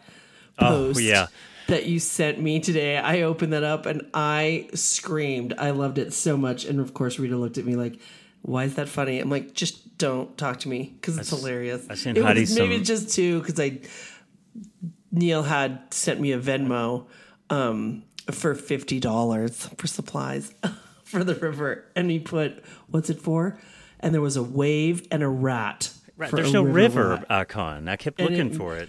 oh, 0.59 0.67
Post. 0.67 0.99
Oh, 0.99 1.03
yeah. 1.03 1.27
That 1.71 1.87
you 1.87 1.99
sent 2.01 2.41
me 2.41 2.61
today. 2.61 2.99
I 2.99 3.23
opened 3.23 3.53
that 3.53 3.63
up 3.65 3.87
and 3.87 4.03
I 4.13 4.69
screamed. 4.75 5.55
I 5.57 5.71
loved 5.71 5.99
it 5.99 6.13
so 6.13 6.37
much. 6.37 6.65
And 6.65 6.81
of 6.81 6.93
course, 6.95 7.19
Rita 7.19 7.37
looked 7.37 7.59
at 7.59 7.65
me 7.65 7.77
like, 7.77 7.99
"Why 8.43 8.65
is 8.65 8.75
that 8.75 8.89
funny?" 8.89 9.19
I'm 9.21 9.31
like, 9.31 9.55
"Just 9.55 9.97
don't 9.99 10.37
talk 10.37 10.59
to 10.61 10.69
me 10.69 10.95
because 11.01 11.17
it's 11.17 11.31
hilarious." 11.31 11.87
I 11.89 11.95
sent 11.95 12.19
it 12.19 12.25
Heidi 12.25 12.41
was 12.41 12.55
maybe 12.59 12.77
some- 12.77 12.85
just 12.85 13.15
two 13.15 13.41
because 13.41 13.59
I 13.61 13.79
Neil 15.13 15.43
had 15.45 15.81
sent 15.93 16.21
me 16.21 16.33
a 16.33 16.39
Venmo 16.41 17.07
um, 17.51 18.03
for 18.31 18.55
fifty 18.55 19.01
dollars 19.01 19.67
for 19.77 19.87
supplies 19.87 20.53
for 21.05 21.25
the 21.25 21.35
river, 21.35 21.85
and 21.97 22.11
he 22.11 22.19
put 22.19 22.65
what's 22.89 23.11
it 23.11 23.21
for? 23.21 23.59
And 24.01 24.15
there 24.15 24.21
was 24.23 24.37
a 24.37 24.43
wave 24.43 25.07
and 25.11 25.23
a 25.23 25.29
rat. 25.29 25.93
Right, 26.17 26.31
there's 26.33 26.53
no 26.53 26.63
river 26.63 27.11
rat. 27.11 27.27
icon. 27.31 27.89
I 27.89 27.97
kept 27.97 28.21
And 28.21 28.31
looking 28.31 28.53
it- 28.53 28.57
for 28.57 28.77
it. 28.77 28.89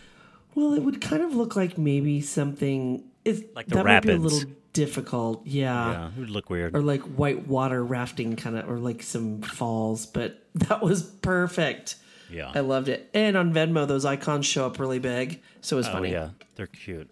Well, 0.56 0.74
it 0.74 0.84
would 0.84 1.02
kind 1.02 1.22
of 1.24 1.34
look 1.36 1.56
like 1.56 1.78
maybe 1.78 2.22
something. 2.22 3.04
Is 3.24 3.44
Like 3.56 3.68
the 3.68 3.76
that 3.76 3.86
might 3.86 4.00
be 4.02 4.12
a 4.12 4.18
little 4.18 4.50
difficult? 4.74 5.46
Yeah. 5.46 5.92
Yeah, 5.92 6.08
it 6.16 6.20
would 6.20 6.30
look 6.30 6.50
weird. 6.50 6.76
Or 6.76 6.82
like 6.82 7.02
white 7.02 7.48
water 7.48 7.84
rafting 7.84 8.36
kind 8.36 8.58
of, 8.58 8.70
or 8.70 8.78
like 8.80 9.04
some 9.04 9.42
falls, 9.42 10.06
but 10.06 10.44
that 10.56 10.82
was 10.82 11.04
perfect. 11.04 11.96
yeah. 12.30 12.52
I 12.54 12.60
loved 12.62 12.90
it. 12.90 13.10
And 13.14 13.38
on 13.38 13.54
Venmo, 13.54 13.88
those 13.88 14.06
icons 14.06 14.46
show 14.46 14.66
up 14.66 14.80
really 14.80 15.00
big, 15.00 15.42
so 15.62 15.76
it 15.76 15.80
was 15.80 15.88
oh 15.88 15.94
funny. 15.94 16.12
yeah, 16.12 16.30
they're 16.56 16.68
cute. 16.68 17.10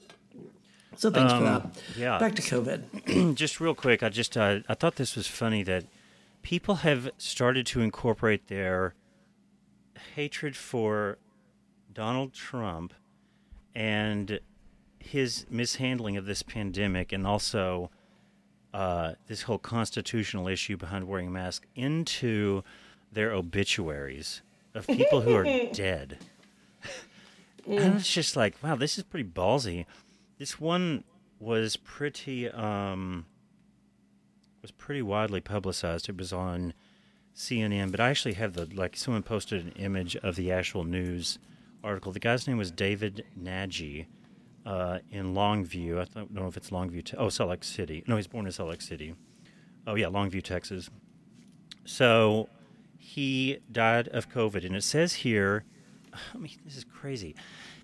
So 0.97 1.09
thanks 1.11 1.31
for 1.31 1.37
Um, 1.39 1.43
that. 1.45 1.81
yeah. 1.97 2.17
Back 2.19 2.35
to 2.35 2.41
COVID. 2.41 3.33
just 3.35 3.61
real 3.61 3.73
quick, 3.75 4.03
I 4.03 4.09
just 4.09 4.35
uh, 4.35 4.59
I 4.67 4.73
thought 4.73 4.95
this 4.97 5.15
was 5.15 5.27
funny 5.27 5.63
that 5.63 5.85
people 6.41 6.75
have 6.75 7.09
started 7.17 7.65
to 7.67 7.81
incorporate 7.81 8.47
their 8.47 8.95
hatred 10.15 10.55
for 10.57 11.17
Donald 11.93 12.33
Trump 12.33 12.93
and 13.79 14.41
his 14.99 15.45
mishandling 15.49 16.17
of 16.17 16.25
this 16.25 16.43
pandemic, 16.43 17.13
and 17.13 17.25
also 17.25 17.89
uh, 18.73 19.13
this 19.27 19.43
whole 19.43 19.57
constitutional 19.57 20.49
issue 20.49 20.75
behind 20.75 21.07
wearing 21.07 21.27
a 21.27 21.31
mask 21.31 21.65
into 21.75 22.61
their 23.09 23.31
obituaries 23.31 24.41
of 24.75 24.85
people 24.85 25.21
who 25.21 25.33
are 25.33 25.45
dead. 25.73 26.17
And 27.65 27.95
it's 27.95 28.13
just 28.13 28.35
like, 28.35 28.61
wow, 28.61 28.75
this 28.75 28.97
is 28.97 29.05
pretty 29.05 29.29
ballsy. 29.29 29.85
This 30.37 30.59
one 30.59 31.05
was 31.39 31.77
pretty 31.77 32.49
um 32.49 33.25
was 34.61 34.71
pretty 34.71 35.01
widely 35.01 35.39
publicized. 35.39 36.09
It 36.09 36.17
was 36.17 36.33
on 36.33 36.73
CNN, 37.33 37.91
but 37.91 38.01
I 38.01 38.09
actually 38.09 38.33
have 38.33 38.53
the 38.53 38.67
like 38.73 38.97
someone 38.97 39.23
posted 39.23 39.63
an 39.63 39.71
image 39.73 40.17
of 40.17 40.35
the 40.35 40.51
actual 40.51 40.83
news 40.83 41.39
article. 41.83 42.11
The 42.11 42.19
guy's 42.19 42.47
name 42.47 42.57
was 42.57 42.71
David 42.71 43.25
Nagy 43.35 44.07
uh, 44.65 44.99
in 45.11 45.33
Longview. 45.33 45.99
I 45.99 46.05
don't 46.13 46.31
know 46.31 46.47
if 46.47 46.57
it's 46.57 46.69
Longview. 46.69 47.03
Te- 47.03 47.17
oh, 47.17 47.29
Salt 47.29 47.49
Lake 47.49 47.63
City. 47.63 48.03
No, 48.07 48.15
he's 48.15 48.27
born 48.27 48.45
in 48.45 48.51
Salt 48.51 48.69
Lake 48.69 48.81
City. 48.81 49.15
Oh 49.87 49.95
yeah, 49.95 50.07
Longview, 50.07 50.43
Texas. 50.43 50.89
So 51.85 52.49
he 52.97 53.59
died 53.71 54.07
of 54.09 54.29
COVID, 54.29 54.65
and 54.65 54.75
it 54.75 54.83
says 54.83 55.13
here. 55.13 55.65
I 56.33 56.37
mean, 56.37 56.51
this 56.65 56.77
is 56.77 56.83
crazy. 56.83 57.35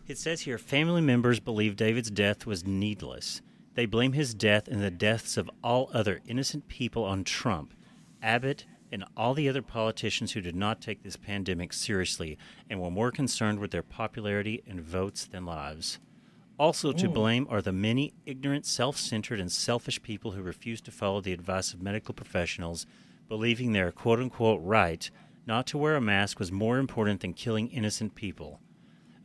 It 0.08 0.18
says 0.18 0.42
here 0.42 0.58
family 0.58 1.02
members 1.02 1.40
believe 1.40 1.76
David's 1.76 2.12
death 2.12 2.46
was 2.46 2.66
needless. 2.66 3.42
They 3.74 3.86
blame 3.86 4.14
his 4.14 4.34
death 4.34 4.68
and 4.68 4.82
the 4.82 4.92
deaths 4.92 5.36
of 5.36 5.50
all 5.64 5.90
other 5.94 6.22
innocent 6.28 6.68
people 6.68 7.04
on 7.04 7.24
Trump, 7.24 7.74
Abbott, 8.22 8.66
and 8.92 9.04
all 9.16 9.34
the 9.34 9.50
other 9.50 9.62
politicians 9.62 10.32
who 10.32 10.42
did 10.42 10.56
not 10.56 10.82
take 10.82 11.04
this 11.04 11.18
pandemic 11.18 11.74
seriously 11.74 12.38
and 12.70 12.82
were 12.82 12.92
more 12.92 13.12
concerned 13.12 13.60
with 13.60 13.72
their 13.72 13.84
popularity 13.84 14.64
and 14.68 14.82
votes 14.82 15.26
than 15.26 15.46
lives. 15.46 16.00
Also 16.58 16.94
to 16.94 17.10
blame 17.10 17.46
are 17.50 17.62
the 17.62 17.74
many 17.74 18.14
ignorant, 18.26 18.66
self 18.66 18.98
centered, 18.98 19.42
and 19.42 19.52
selfish 19.52 20.02
people 20.02 20.32
who 20.32 20.42
refuse 20.42 20.80
to 20.82 20.92
follow 20.92 21.20
the 21.20 21.34
advice 21.34 21.74
of 21.74 21.82
medical 21.82 22.14
professionals, 22.14 22.86
believing 23.28 23.74
their 23.74 23.92
quote 23.92 24.20
unquote 24.20 24.62
right 24.64 25.10
not 25.48 25.68
to 25.68 25.78
wear 25.78 25.96
a 25.96 26.02
mask 26.02 26.40
was 26.40 26.52
more 26.52 26.78
important 26.78 27.22
than 27.22 27.34
killing 27.34 27.68
innocent 27.68 28.16
people. 28.16 28.60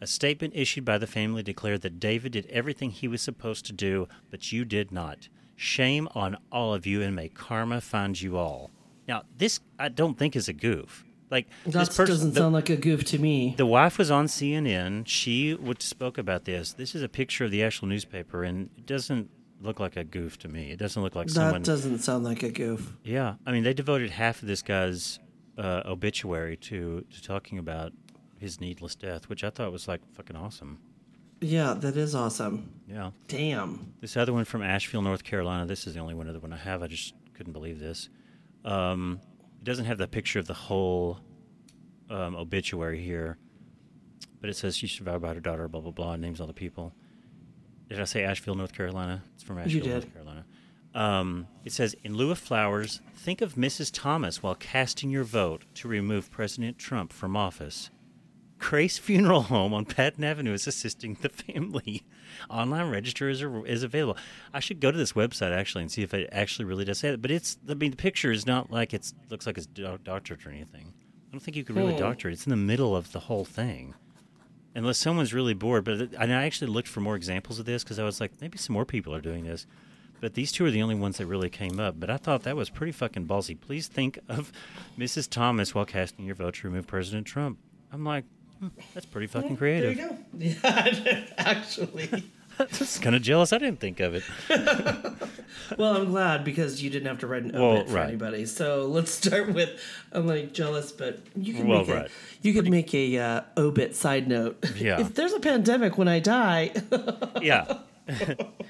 A 0.01 0.07
statement 0.07 0.55
issued 0.57 0.85
by 0.85 0.99
the 0.99 1.07
family 1.07 1.43
declared 1.43 1.83
that 1.83 2.01
David 2.01 2.33
did 2.33 2.47
everything 2.47 2.91
he 2.91 3.09
was 3.09 3.23
supposed 3.23 3.65
to 3.67 3.73
do, 3.73 4.09
but 4.31 4.53
you 4.53 4.65
did 4.65 4.93
not. 4.93 5.29
Shame 5.57 6.09
on 6.15 6.37
all 6.51 6.75
of 6.75 6.87
you, 6.87 7.03
and 7.03 7.15
may 7.15 7.29
karma 7.29 7.81
find 7.81 8.21
you 8.21 8.37
all. 8.37 8.71
Now, 9.11 9.23
this 9.37 9.59
I 9.79 9.89
don't 9.89 10.17
think 10.17 10.37
is 10.37 10.49
a 10.49 10.53
goof. 10.53 11.05
Like 11.31 11.47
That 11.65 11.73
this 11.73 11.89
person, 11.97 12.07
doesn't 12.15 12.35
the- 12.35 12.41
sound 12.41 12.55
like 12.55 12.71
a 12.71 12.77
goof 12.77 13.05
to 13.07 13.19
me. 13.19 13.55
the 13.57 13.67
wife 13.67 13.99
was 13.99 14.11
on 14.11 14.27
CNN. 14.27 15.05
She 15.07 15.55
would 15.55 15.83
spoke 15.83 16.17
about 16.19 16.45
this. 16.45 16.73
This 16.73 16.95
is 16.95 17.03
a 17.03 17.09
picture 17.09 17.45
of 17.45 17.51
the 17.51 17.63
actual 17.63 17.89
newspaper, 17.89 18.43
and 18.45 18.71
it 18.79 18.87
doesn't 18.87 19.29
look 19.61 19.79
like 19.81 19.97
a 19.97 20.05
goof 20.05 20.39
to 20.39 20.49
me. 20.49 20.71
It 20.71 20.79
doesn't 20.79 21.03
look 21.03 21.15
like 21.15 21.27
That 21.29 21.35
someone. 21.35 21.63
doesn't 21.63 21.99
sound 21.99 22.25
like 22.25 22.43
a 22.45 22.51
goof. 22.51 22.97
Yeah, 23.05 23.35
I 23.47 23.53
mean, 23.53 23.63
they 23.65 23.75
devoted 23.75 24.11
half 24.11 24.43
of 24.43 24.49
this 24.49 24.63
guy's 24.63 25.19
uh, 25.59 25.83
obituary 25.85 26.57
to 26.69 27.05
to 27.15 27.23
talking 27.23 27.59
about 27.59 27.93
his 28.39 28.61
needless 28.61 28.95
death, 28.95 29.29
which 29.29 29.43
I 29.45 29.51
thought 29.51 29.71
was 29.73 29.87
like 29.89 30.01
fucking 30.15 30.37
awesome. 30.37 30.79
Yeah, 31.41 31.75
that 31.75 31.97
is 31.97 32.15
awesome. 32.15 32.55
Yeah, 32.89 33.11
Damn. 33.29 33.93
this 34.01 34.17
other 34.17 34.33
one 34.33 34.45
from 34.45 34.63
Asheville, 34.63 35.03
North 35.03 35.25
Carolina. 35.25 35.65
This 35.67 35.87
is 35.87 35.95
the 35.95 36.01
only 36.01 36.15
one 36.15 36.29
other 36.29 36.41
one 36.41 36.53
I 36.53 36.59
have. 36.59 36.83
I 36.83 36.87
just 36.87 37.15
couldn't 37.35 37.53
believe 37.55 37.79
this. 37.81 38.09
Um, 38.65 39.21
it 39.61 39.65
doesn't 39.65 39.85
have 39.87 39.99
the 39.99 40.09
picture 40.09 40.39
of 40.39 40.47
the 40.47 40.55
whole 40.55 41.19
um, 42.09 42.35
obituary 42.37 43.01
here, 43.03 43.39
but 44.41 44.51
it 44.51 44.57
says 44.57 44.77
she 44.77 44.87
survived 44.87 45.23
by 45.23 45.35
her 45.35 45.41
daughter. 45.41 45.69
Blah 45.69 45.81
blah 45.81 45.91
blah. 45.93 46.13
and 46.13 46.23
Names 46.23 46.41
all 46.41 46.47
the 46.47 46.53
people. 46.53 46.95
Did 47.89 48.01
I 48.01 48.05
say 48.05 48.23
Asheville, 48.23 48.55
North 48.55 48.73
Carolina? 48.73 49.23
It's 49.35 49.43
from 49.43 49.59
Asheville. 49.59 49.89
North 49.89 50.13
Carolina. 50.13 50.45
Um, 50.95 51.47
it 51.65 51.73
says, 51.73 51.95
in 52.03 52.15
lieu 52.15 52.31
of 52.31 52.39
flowers, 52.39 53.01
think 53.15 53.41
of 53.41 53.55
Mrs. 53.55 53.91
Thomas 53.93 54.43
while 54.43 54.55
casting 54.57 55.11
your 55.11 55.25
vote 55.25 55.65
to 55.75 55.89
remove 55.89 56.31
President 56.31 56.79
Trump 56.79 57.13
from 57.13 57.37
office. 57.37 57.91
Grace 58.61 58.99
Funeral 58.99 59.43
Home 59.43 59.73
on 59.73 59.87
Patton 59.87 60.23
Avenue 60.23 60.53
is 60.53 60.67
assisting 60.67 61.17
the 61.21 61.29
family. 61.31 62.03
Online 62.51 62.91
register 62.91 63.29
is, 63.29 63.43
is 63.43 63.83
available. 63.83 64.17
I 64.53 64.61
should 64.61 64.81
go 64.81 64.93
to 64.93 64.97
this 64.97 65.15
website 65.15 65.51
actually 65.51 65.83
and 65.83 65.91
see 65.91 66.03
if 66.03 66.15
it 66.15 66.29
actually 66.31 66.67
really 66.67 66.85
does 66.85 66.99
say 66.99 67.11
that. 67.11 67.23
But 67.23 67.31
it's 67.31 67.59
I 67.69 67.75
mean 67.75 67.91
the 67.91 67.97
picture 67.97 68.31
is 68.31 68.47
not 68.47 68.71
like 68.71 68.95
it's 68.95 69.15
looks 69.31 69.47
like 69.47 69.57
it's 69.59 69.67
do- 69.67 69.99
doctored 70.05 70.47
or 70.47 70.51
anything. 70.51 70.93
I 71.29 71.33
don't 71.33 71.41
think 71.41 71.57
you 71.57 71.65
could 71.65 71.75
really 71.77 71.97
doctor 71.97 72.29
it. 72.29 72.33
It's 72.33 72.47
in 72.47 72.51
the 72.51 72.57
middle 72.57 72.95
of 72.95 73.13
the 73.13 73.21
whole 73.21 73.45
thing, 73.45 73.95
unless 74.75 74.99
someone's 74.99 75.33
really 75.33 75.55
bored. 75.55 75.85
But 75.85 76.13
and 76.19 76.33
I 76.33 76.45
actually 76.45 76.71
looked 76.71 76.89
for 76.89 77.01
more 77.01 77.17
examples 77.17 77.59
of 77.59 77.67
this 77.67 77.83
because 77.83 77.99
I 77.99 78.05
was 78.05 78.21
like 78.21 78.41
maybe 78.41 78.59
some 78.59 78.75
more 78.75 78.85
people 78.85 79.15
are 79.15 79.21
doing 79.21 79.45
this. 79.45 79.67
But 80.21 80.35
these 80.35 80.53
two 80.53 80.67
are 80.67 80.71
the 80.71 80.83
only 80.83 80.97
ones 80.97 81.17
that 81.17 81.27
really 81.27 81.49
came 81.51 81.81
up. 81.81 81.99
But 81.99 82.11
I 82.11 82.19
thought 82.19 82.43
that 82.43 82.57
was 82.57 82.69
pretty 82.69 82.93
fucking 82.93 83.27
ballsy. 83.27 83.59
Please 83.59 83.89
think 83.89 84.19
of 84.29 84.53
Mrs. 84.99 85.31
Thomas 85.31 85.75
while 85.75 85.87
casting 85.87 86.27
your 86.27 86.35
vote 86.35 86.55
to 86.57 86.69
remove 86.69 86.87
President 86.87 87.27
Trump. 87.27 87.59
I'm 87.93 88.05
like, 88.05 88.25
hmm, 88.25 88.40
that's 88.95 89.07
pretty 89.07 89.27
fucking 89.27 89.57
creative. 89.57 89.97
There 89.97 90.07
you 90.07 90.55
go. 90.55 90.65
Yeah, 91.11 91.25
actually. 91.39 92.09
Just 92.73 93.01
kind 93.01 93.17
of 93.17 93.23
jealous. 93.23 93.55
I 93.55 93.59
didn't 93.59 93.81
think 93.81 94.01
of 94.01 94.15
it. 94.15 94.23
Well, 95.79 95.97
I'm 95.97 96.07
glad 96.07 96.43
because 96.45 96.83
you 96.83 96.91
didn't 96.91 97.07
have 97.07 97.19
to 97.21 97.29
write 97.29 97.45
an 97.45 97.53
Well, 97.53 97.63
obit 97.77 97.89
for 97.89 97.95
right. 97.95 98.09
anybody. 98.09 98.45
So 98.45 98.87
let's 98.87 99.13
start 99.13 99.53
with. 99.55 99.71
I'm 100.11 100.27
like 100.27 100.53
jealous, 100.53 100.91
but 100.91 101.21
you 101.37 101.55
can 101.55 101.69
Well, 101.69 101.85
make 101.85 101.89
a, 101.97 102.09
you 102.43 102.53
could 102.53 102.69
make 102.69 102.93
a 102.93 103.17
uh, 103.19 103.41
obit 103.57 103.95
side 103.95 104.27
note. 104.27 104.59
Yeah. 104.77 104.99
if 105.01 105.15
there's 105.15 105.33
a 105.33 105.39
pandemic 105.39 105.97
when 105.97 106.09
I 106.09 106.19
die, 106.19 106.73
Yeah. 107.41 107.79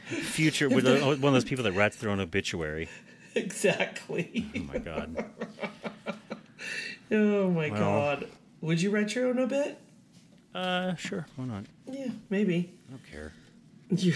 Future 0.09 0.69
with 0.69 0.85
one 0.87 1.13
of 1.15 1.21
those 1.33 1.45
people 1.45 1.65
that 1.65 1.73
writes 1.73 1.97
their 1.97 2.11
own 2.11 2.21
obituary. 2.21 2.89
exactly. 3.35 4.45
Oh 4.57 4.61
my 4.61 4.79
god. 4.79 5.25
Oh 7.11 7.51
my 7.51 7.71
Well. 7.71 7.79
god. 7.81 8.29
Would 8.61 8.81
you 8.83 8.91
write 8.91 9.15
your 9.15 9.29
own 9.29 9.39
obit? 9.39 9.79
Uh, 10.55 10.95
sure. 10.97 11.27
Why 11.37 11.45
not? 11.47 11.65
Yeah, 11.91 12.09
maybe. 12.29 12.73
I 12.89 12.91
don't 12.93 13.11
care. 13.11 13.33
You, 13.91 14.15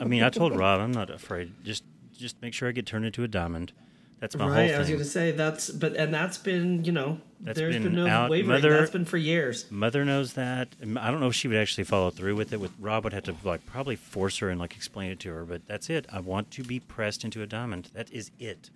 I 0.00 0.04
mean, 0.04 0.22
I 0.22 0.28
told 0.28 0.56
Rob 0.56 0.80
I'm 0.80 0.92
not 0.92 1.10
afraid. 1.10 1.52
Just, 1.64 1.84
just 2.16 2.40
make 2.42 2.54
sure 2.54 2.68
I 2.68 2.72
get 2.72 2.86
turned 2.86 3.04
into 3.04 3.24
a 3.24 3.28
diamond. 3.28 3.72
That's 4.20 4.36
my 4.36 4.48
right, 4.48 4.66
whole 4.70 4.74
I 4.74 4.78
was 4.78 4.86
thing. 4.88 4.96
gonna 4.96 5.04
say 5.04 5.30
that's, 5.30 5.70
but 5.70 5.94
and 5.94 6.12
that's 6.12 6.38
been, 6.38 6.84
you 6.84 6.90
know, 6.90 7.20
That's 7.40 7.56
there's 7.56 7.74
been 7.76 7.84
been, 7.84 7.94
no 7.94 8.06
out- 8.08 8.30
wavering. 8.30 8.60
Mother- 8.60 8.76
that's 8.78 8.90
been 8.90 9.04
for 9.04 9.16
years. 9.16 9.70
Mother 9.70 10.04
knows 10.04 10.32
that. 10.32 10.68
I 10.82 11.10
don't 11.10 11.20
know 11.20 11.28
if 11.28 11.34
she 11.36 11.46
would 11.46 11.56
actually 11.56 11.84
follow 11.84 12.10
through 12.10 12.34
with 12.34 12.52
it. 12.52 12.58
With 12.60 12.72
Rob 12.80 13.04
would 13.04 13.12
have 13.12 13.22
to 13.24 13.34
like 13.44 13.64
probably 13.66 13.94
force 13.94 14.38
her 14.38 14.50
and 14.50 14.58
like 14.60 14.74
explain 14.74 15.12
it 15.12 15.20
to 15.20 15.32
her. 15.32 15.44
But 15.44 15.66
that's 15.68 15.88
it. 15.88 16.06
I 16.12 16.18
want 16.18 16.50
to 16.52 16.64
be 16.64 16.80
pressed 16.80 17.22
into 17.24 17.42
a 17.42 17.46
diamond. 17.46 17.90
That 17.94 18.10
is 18.12 18.32
it. 18.40 18.70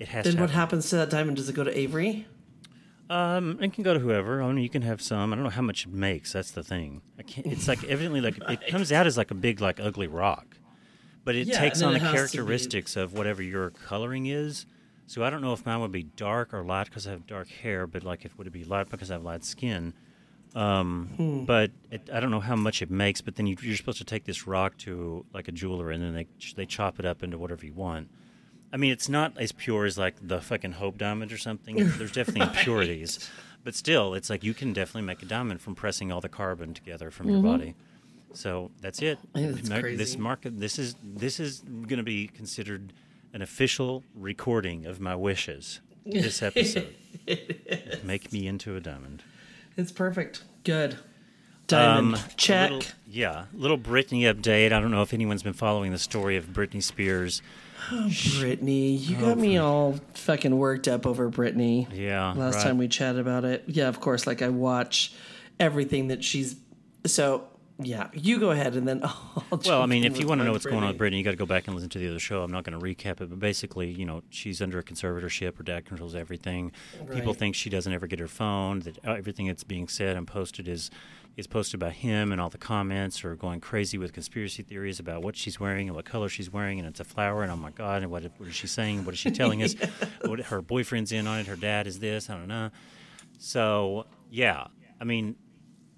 It 0.00 0.08
has 0.08 0.24
Then 0.24 0.34
to. 0.34 0.40
what 0.40 0.50
happen. 0.50 0.58
happens 0.60 0.90
to 0.90 0.96
that 0.96 1.10
diamond? 1.10 1.36
Does 1.36 1.48
it 1.48 1.54
go 1.54 1.62
to 1.62 1.78
Avery? 1.78 2.26
Um, 3.12 3.58
it 3.60 3.72
can 3.74 3.84
go 3.84 3.92
to 3.94 4.00
whoever. 4.00 4.42
I 4.42 4.46
mean, 4.52 4.62
you 4.62 4.70
can 4.70 4.82
have 4.82 5.02
some. 5.02 5.32
I 5.32 5.36
don't 5.36 5.44
know 5.44 5.50
how 5.50 5.62
much 5.62 5.84
it 5.86 5.92
makes. 5.92 6.32
That's 6.32 6.50
the 6.52 6.62
thing. 6.62 7.02
I 7.18 7.22
can't. 7.22 7.46
It's 7.46 7.68
like 7.68 7.84
evidently 7.84 8.20
like 8.20 8.38
it 8.48 8.66
comes 8.68 8.90
out 8.92 9.06
as 9.06 9.16
like 9.16 9.30
a 9.30 9.34
big 9.34 9.60
like 9.60 9.78
ugly 9.80 10.06
rock, 10.06 10.56
but 11.24 11.34
it 11.34 11.46
Yeah, 11.46 11.60
takes 11.60 11.82
on 11.82 11.92
the 11.92 11.96
it 11.96 12.02
has 12.02 12.10
to 12.10 12.12
be- 12.14 12.16
characteristics 12.38 12.96
of 12.96 13.12
whatever 13.12 13.42
your 13.42 13.70
coloring 13.70 14.26
is. 14.26 14.66
So 15.06 15.22
I 15.24 15.30
don't 15.30 15.42
know 15.42 15.52
if 15.52 15.66
mine 15.66 15.80
would 15.80 15.92
be 15.92 16.04
dark 16.04 16.54
or 16.54 16.62
light 16.64 16.86
because 16.86 17.06
I 17.06 17.10
have 17.10 17.26
dark 17.26 17.48
hair, 17.48 17.86
but 17.86 18.02
like 18.02 18.24
if 18.24 18.36
would 18.38 18.46
it 18.46 18.52
be 18.52 18.64
light 18.64 18.88
because 18.88 19.10
I 19.10 19.14
have 19.14 19.22
light 19.24 19.44
skin. 19.44 19.92
Um, 20.54 21.08
Hmm. 21.16 21.44
But 21.44 21.70
it, 21.90 22.08
I 22.12 22.20
don't 22.20 22.30
know 22.30 22.40
how 22.40 22.56
much 22.56 22.82
it 22.82 22.90
makes. 22.90 23.20
But 23.20 23.36
then 23.36 23.46
you, 23.46 23.56
you're 23.62 23.76
supposed 23.76 23.98
to 23.98 24.04
take 24.04 24.24
this 24.24 24.46
rock 24.46 24.76
to 24.78 25.24
like 25.34 25.48
a 25.48 25.52
jeweler, 25.52 25.90
and 25.90 26.02
then 26.02 26.14
they 26.14 26.26
they 26.56 26.66
chop 26.66 26.98
it 26.98 27.04
up 27.04 27.22
into 27.22 27.36
whatever 27.36 27.66
you 27.66 27.74
want. 27.74 28.08
I 28.72 28.76
mean, 28.78 28.90
it's 28.92 29.08
not 29.08 29.36
as 29.38 29.52
pure 29.52 29.84
as 29.84 29.98
like 29.98 30.14
the 30.26 30.40
fucking 30.40 30.72
Hope 30.72 30.96
diamond 30.98 31.30
or 31.32 31.38
something. 31.38 31.76
There's 31.76 32.12
definitely 32.12 32.42
impurities, 32.58 33.28
but 33.64 33.74
still, 33.74 34.14
it's 34.14 34.30
like 34.30 34.42
you 34.42 34.54
can 34.54 34.72
definitely 34.72 35.06
make 35.06 35.22
a 35.22 35.26
diamond 35.26 35.60
from 35.60 35.74
pressing 35.74 36.10
all 36.10 36.20
the 36.20 36.28
carbon 36.28 36.72
together 36.74 37.10
from 37.10 37.28
your 37.28 37.42
body. 37.42 37.74
So 38.34 38.70
that's 38.80 39.02
it. 39.02 39.18
That's 39.34 39.68
Mar-. 39.68 39.82
This 39.82 40.16
market, 40.16 40.58
this 40.58 40.78
is 40.78 40.96
this 41.04 41.38
is 41.38 41.60
going 41.60 41.98
to 41.98 42.02
be 42.02 42.28
considered 42.28 42.94
an 43.34 43.42
official 43.42 44.04
recording 44.14 44.86
of 44.86 45.00
my 45.00 45.14
wishes. 45.14 45.80
This 46.06 46.42
episode, 46.42 46.94
make 48.02 48.32
me 48.32 48.46
into 48.46 48.74
a 48.74 48.80
diamond. 48.80 49.22
It's 49.76 49.92
perfect. 49.92 50.44
Good. 50.64 50.96
Diamond. 51.66 52.16
Um, 52.16 52.20
Check. 52.38 52.70
little- 52.70 52.90
yeah, 53.06 53.44
little 53.52 53.78
Britney 53.78 54.22
update. 54.22 54.72
I 54.72 54.80
don't 54.80 54.90
know 54.90 55.02
if 55.02 55.12
anyone's 55.12 55.42
been 55.42 55.52
following 55.52 55.92
the 55.92 55.98
story 55.98 56.36
of 56.38 56.46
Britney 56.46 56.82
Spears. 56.82 57.42
Oh, 57.90 58.06
Britney, 58.08 59.00
you 59.00 59.16
got 59.16 59.38
me 59.38 59.58
oh, 59.58 59.66
all 59.66 60.00
fucking 60.14 60.56
worked 60.56 60.88
up 60.88 61.06
over 61.06 61.30
Britney. 61.30 61.88
Yeah, 61.92 62.32
Last 62.32 62.56
right. 62.56 62.64
time 62.64 62.78
we 62.78 62.88
chatted 62.88 63.20
about 63.20 63.44
it. 63.44 63.64
Yeah, 63.66 63.88
of 63.88 64.00
course. 64.00 64.26
Like 64.26 64.42
I 64.42 64.48
watch 64.48 65.14
everything 65.58 66.08
that 66.08 66.22
she's. 66.22 66.56
So 67.06 67.48
yeah, 67.78 68.08
you 68.12 68.38
go 68.38 68.50
ahead 68.50 68.76
and 68.76 68.86
then 68.86 69.00
I'll. 69.04 69.60
Well, 69.64 69.82
I 69.82 69.86
mean, 69.86 70.04
if 70.04 70.18
you 70.18 70.26
want 70.26 70.40
to 70.40 70.44
know 70.44 70.52
what's 70.52 70.64
going 70.64 70.82
on 70.82 70.88
with 70.88 70.98
Brittany. 70.98 71.16
Britney, 71.16 71.18
you 71.18 71.24
got 71.24 71.30
to 71.32 71.36
go 71.36 71.46
back 71.46 71.66
and 71.66 71.74
listen 71.74 71.90
to 71.90 71.98
the 71.98 72.08
other 72.08 72.18
show. 72.18 72.42
I'm 72.42 72.52
not 72.52 72.64
going 72.64 72.78
to 72.78 72.84
recap 72.84 73.20
it, 73.20 73.30
but 73.30 73.38
basically, 73.38 73.90
you 73.90 74.04
know, 74.04 74.22
she's 74.30 74.62
under 74.62 74.78
a 74.78 74.82
conservatorship. 74.82 75.56
Her 75.56 75.64
dad 75.64 75.84
controls 75.84 76.14
everything. 76.14 76.72
People 77.12 77.34
think 77.34 77.54
she 77.54 77.70
doesn't 77.70 77.92
ever 77.92 78.06
get 78.06 78.18
her 78.18 78.28
phone. 78.28 78.80
That 78.80 78.98
everything 79.04 79.46
that's 79.46 79.64
being 79.64 79.88
said 79.88 80.16
and 80.16 80.26
posted 80.26 80.68
is 80.68 80.90
is 81.36 81.46
posted 81.46 81.80
by 81.80 81.90
him, 81.90 82.30
and 82.32 82.40
all 82.40 82.50
the 82.50 82.58
comments 82.58 83.24
are 83.24 83.34
going 83.34 83.60
crazy 83.60 83.96
with 83.96 84.12
conspiracy 84.12 84.62
theories 84.62 85.00
about 85.00 85.22
what 85.22 85.36
she's 85.36 85.58
wearing 85.58 85.88
and 85.88 85.96
what 85.96 86.04
color 86.04 86.28
she's 86.28 86.52
wearing, 86.52 86.78
and 86.78 86.86
it's 86.86 87.00
a 87.00 87.04
flower, 87.04 87.42
and 87.42 87.50
oh 87.50 87.56
my 87.56 87.70
god, 87.70 88.02
and 88.02 88.10
what, 88.10 88.24
what 88.36 88.48
is 88.48 88.54
she 88.54 88.66
saying? 88.66 89.04
What 89.04 89.14
is 89.14 89.18
she 89.18 89.30
telling 89.30 89.62
us? 89.62 89.74
What 90.26 90.40
her 90.40 90.62
boyfriend's 90.62 91.12
in 91.12 91.26
on 91.26 91.40
it. 91.40 91.46
Her 91.46 91.56
dad 91.56 91.86
is 91.86 91.98
this. 91.98 92.30
I 92.30 92.34
don't 92.34 92.48
know. 92.48 92.70
So 93.38 94.06
yeah, 94.30 94.66
I 95.00 95.04
mean, 95.04 95.36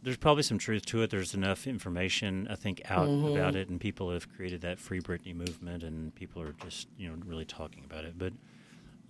there's 0.02 0.16
probably 0.18 0.42
some 0.42 0.58
truth 0.58 0.84
to 0.86 1.02
it. 1.02 1.10
There's 1.10 1.34
enough 1.34 1.66
information, 1.66 2.46
I 2.50 2.56
think, 2.56 2.82
out 2.90 3.08
about 3.08 3.56
it, 3.56 3.70
and 3.70 3.80
people 3.80 4.10
have 4.12 4.30
created 4.34 4.60
that 4.60 4.78
Free 4.78 5.00
Britney 5.00 5.34
movement, 5.34 5.82
and 5.82 6.14
people 6.14 6.42
are 6.42 6.54
just, 6.62 6.88
you 6.98 7.08
know, 7.08 7.16
really 7.24 7.46
talking 7.46 7.84
about 7.84 8.04
it. 8.04 8.14
But 8.18 8.34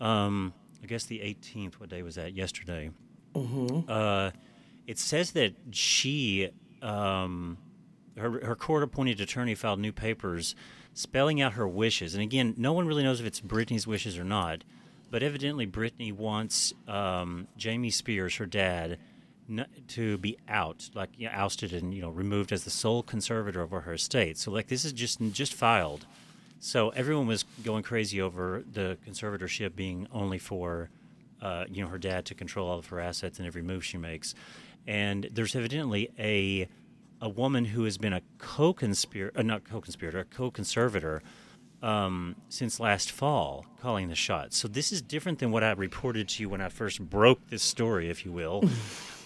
um, 0.04 0.54
I 0.82 0.86
guess 0.86 1.04
the 1.04 1.18
18th, 1.18 1.74
what 1.74 1.88
day 1.88 2.02
was 2.02 2.14
that? 2.14 2.32
Yesterday. 2.34 2.90
Uh, 3.88 4.30
it 4.86 4.98
says 4.98 5.32
that 5.32 5.54
she, 5.70 6.50
um, 6.82 7.58
her, 8.16 8.44
her 8.44 8.56
court-appointed 8.56 9.20
attorney 9.20 9.54
filed 9.54 9.80
new 9.80 9.92
papers 9.92 10.54
spelling 10.92 11.40
out 11.40 11.54
her 11.54 11.66
wishes. 11.66 12.14
And 12.14 12.22
again, 12.22 12.54
no 12.56 12.72
one 12.72 12.86
really 12.86 13.02
knows 13.02 13.20
if 13.20 13.26
it's 13.26 13.40
Britney's 13.40 13.86
wishes 13.86 14.18
or 14.18 14.24
not, 14.24 14.64
but 15.10 15.22
evidently 15.22 15.66
Britney 15.66 16.12
wants 16.12 16.72
um, 16.86 17.48
Jamie 17.56 17.90
Spears, 17.90 18.36
her 18.36 18.46
dad, 18.46 18.98
to 19.88 20.16
be 20.18 20.38
out, 20.48 20.88
like 20.94 21.10
you 21.18 21.26
know, 21.26 21.32
ousted 21.34 21.72
and 21.74 21.92
you 21.92 22.00
know 22.00 22.08
removed 22.08 22.50
as 22.50 22.64
the 22.64 22.70
sole 22.70 23.02
conservator 23.02 23.60
over 23.60 23.82
her 23.82 23.92
estate. 23.92 24.38
So 24.38 24.50
like 24.50 24.68
this 24.68 24.84
is 24.84 24.92
just 24.92 25.20
just 25.32 25.52
filed. 25.52 26.06
So 26.60 26.88
everyone 26.90 27.26
was 27.26 27.44
going 27.62 27.82
crazy 27.82 28.22
over 28.22 28.64
the 28.72 28.96
conservatorship 29.06 29.76
being 29.76 30.08
only 30.10 30.38
for, 30.38 30.88
uh, 31.42 31.66
you 31.70 31.82
know, 31.82 31.90
her 31.90 31.98
dad 31.98 32.24
to 32.24 32.34
control 32.34 32.70
all 32.70 32.78
of 32.78 32.86
her 32.86 33.00
assets 33.00 33.38
and 33.38 33.46
every 33.46 33.60
move 33.60 33.84
she 33.84 33.98
makes. 33.98 34.34
And 34.86 35.28
there's 35.32 35.56
evidently 35.56 36.10
a 36.18 36.68
a 37.20 37.28
woman 37.28 37.64
who 37.64 37.84
has 37.84 37.96
been 37.96 38.12
a 38.12 38.20
co-conspirator, 38.38 39.38
uh, 39.38 39.42
not 39.42 39.64
co-conspirator, 39.64 40.18
a 40.18 40.24
co-conservator 40.24 41.22
um, 41.82 42.36
since 42.48 42.80
last 42.80 43.10
fall, 43.10 43.64
calling 43.80 44.08
the 44.08 44.14
shots. 44.14 44.56
So 44.56 44.68
this 44.68 44.90
is 44.90 45.00
different 45.00 45.38
than 45.38 45.50
what 45.50 45.62
I 45.62 45.72
reported 45.72 46.28
to 46.30 46.42
you 46.42 46.48
when 46.48 46.60
I 46.60 46.68
first 46.68 47.00
broke 47.00 47.48
this 47.48 47.62
story, 47.62 48.10
if 48.10 48.24
you 48.24 48.32
will. 48.32 48.64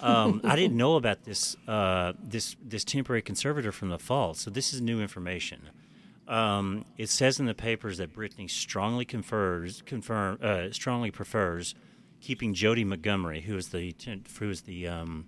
um, 0.01 0.41
I 0.45 0.57
didn't 0.57 0.77
know 0.77 0.97
about 0.97 1.25
this 1.25 1.57
uh, 1.67 2.13
this 2.23 2.57
this 2.63 2.85
temporary 2.85 3.23
conservator 3.23 3.73
from 3.73 3.89
the 3.89 3.99
fall. 3.99 4.35
So 4.35 4.51
this 4.51 4.73
is 4.73 4.81
new 4.81 5.01
information. 5.01 5.71
Um, 6.27 6.85
it 6.99 7.09
says 7.09 7.41
in 7.41 7.47
the 7.47 7.55
papers 7.55 7.99
that 7.99 8.13
Britney 8.13 8.51
strongly 8.51 9.07
confers, 9.07 9.83
confirm, 9.87 10.39
uh, 10.43 10.71
strongly 10.73 11.11
prefers 11.11 11.75
keeping 12.21 12.55
Jodi 12.55 12.85
Montgomery, 12.85 13.43
who 13.43 13.57
is 13.57 13.69
the 13.69 13.95
who 14.39 14.51
is 14.51 14.63
the 14.63 14.89
um, 14.89 15.27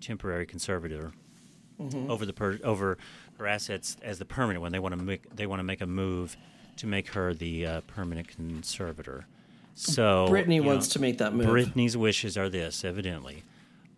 temporary 0.00 0.46
conservator, 0.46 1.12
over 2.08 2.26
the 2.26 2.32
per- 2.32 2.58
over 2.64 2.98
her 3.38 3.46
assets 3.46 3.96
as 4.02 4.18
the 4.18 4.24
permanent 4.24 4.60
one. 4.60 4.72
They 4.72 4.78
want 4.78 4.98
to 4.98 5.02
make 5.02 5.34
they 5.34 5.46
want 5.46 5.60
to 5.60 5.64
make 5.64 5.80
a 5.80 5.86
move 5.86 6.36
to 6.76 6.86
make 6.86 7.08
her 7.08 7.34
the 7.34 7.66
uh, 7.66 7.80
permanent 7.82 8.28
conservator. 8.28 9.26
So 9.74 10.26
Britney 10.28 10.56
you 10.56 10.62
know, 10.62 10.68
wants 10.68 10.88
to 10.88 11.00
make 11.00 11.18
that 11.18 11.32
move. 11.34 11.46
Britney's 11.46 11.96
wishes 11.96 12.36
are 12.36 12.48
this, 12.48 12.84
evidently. 12.84 13.44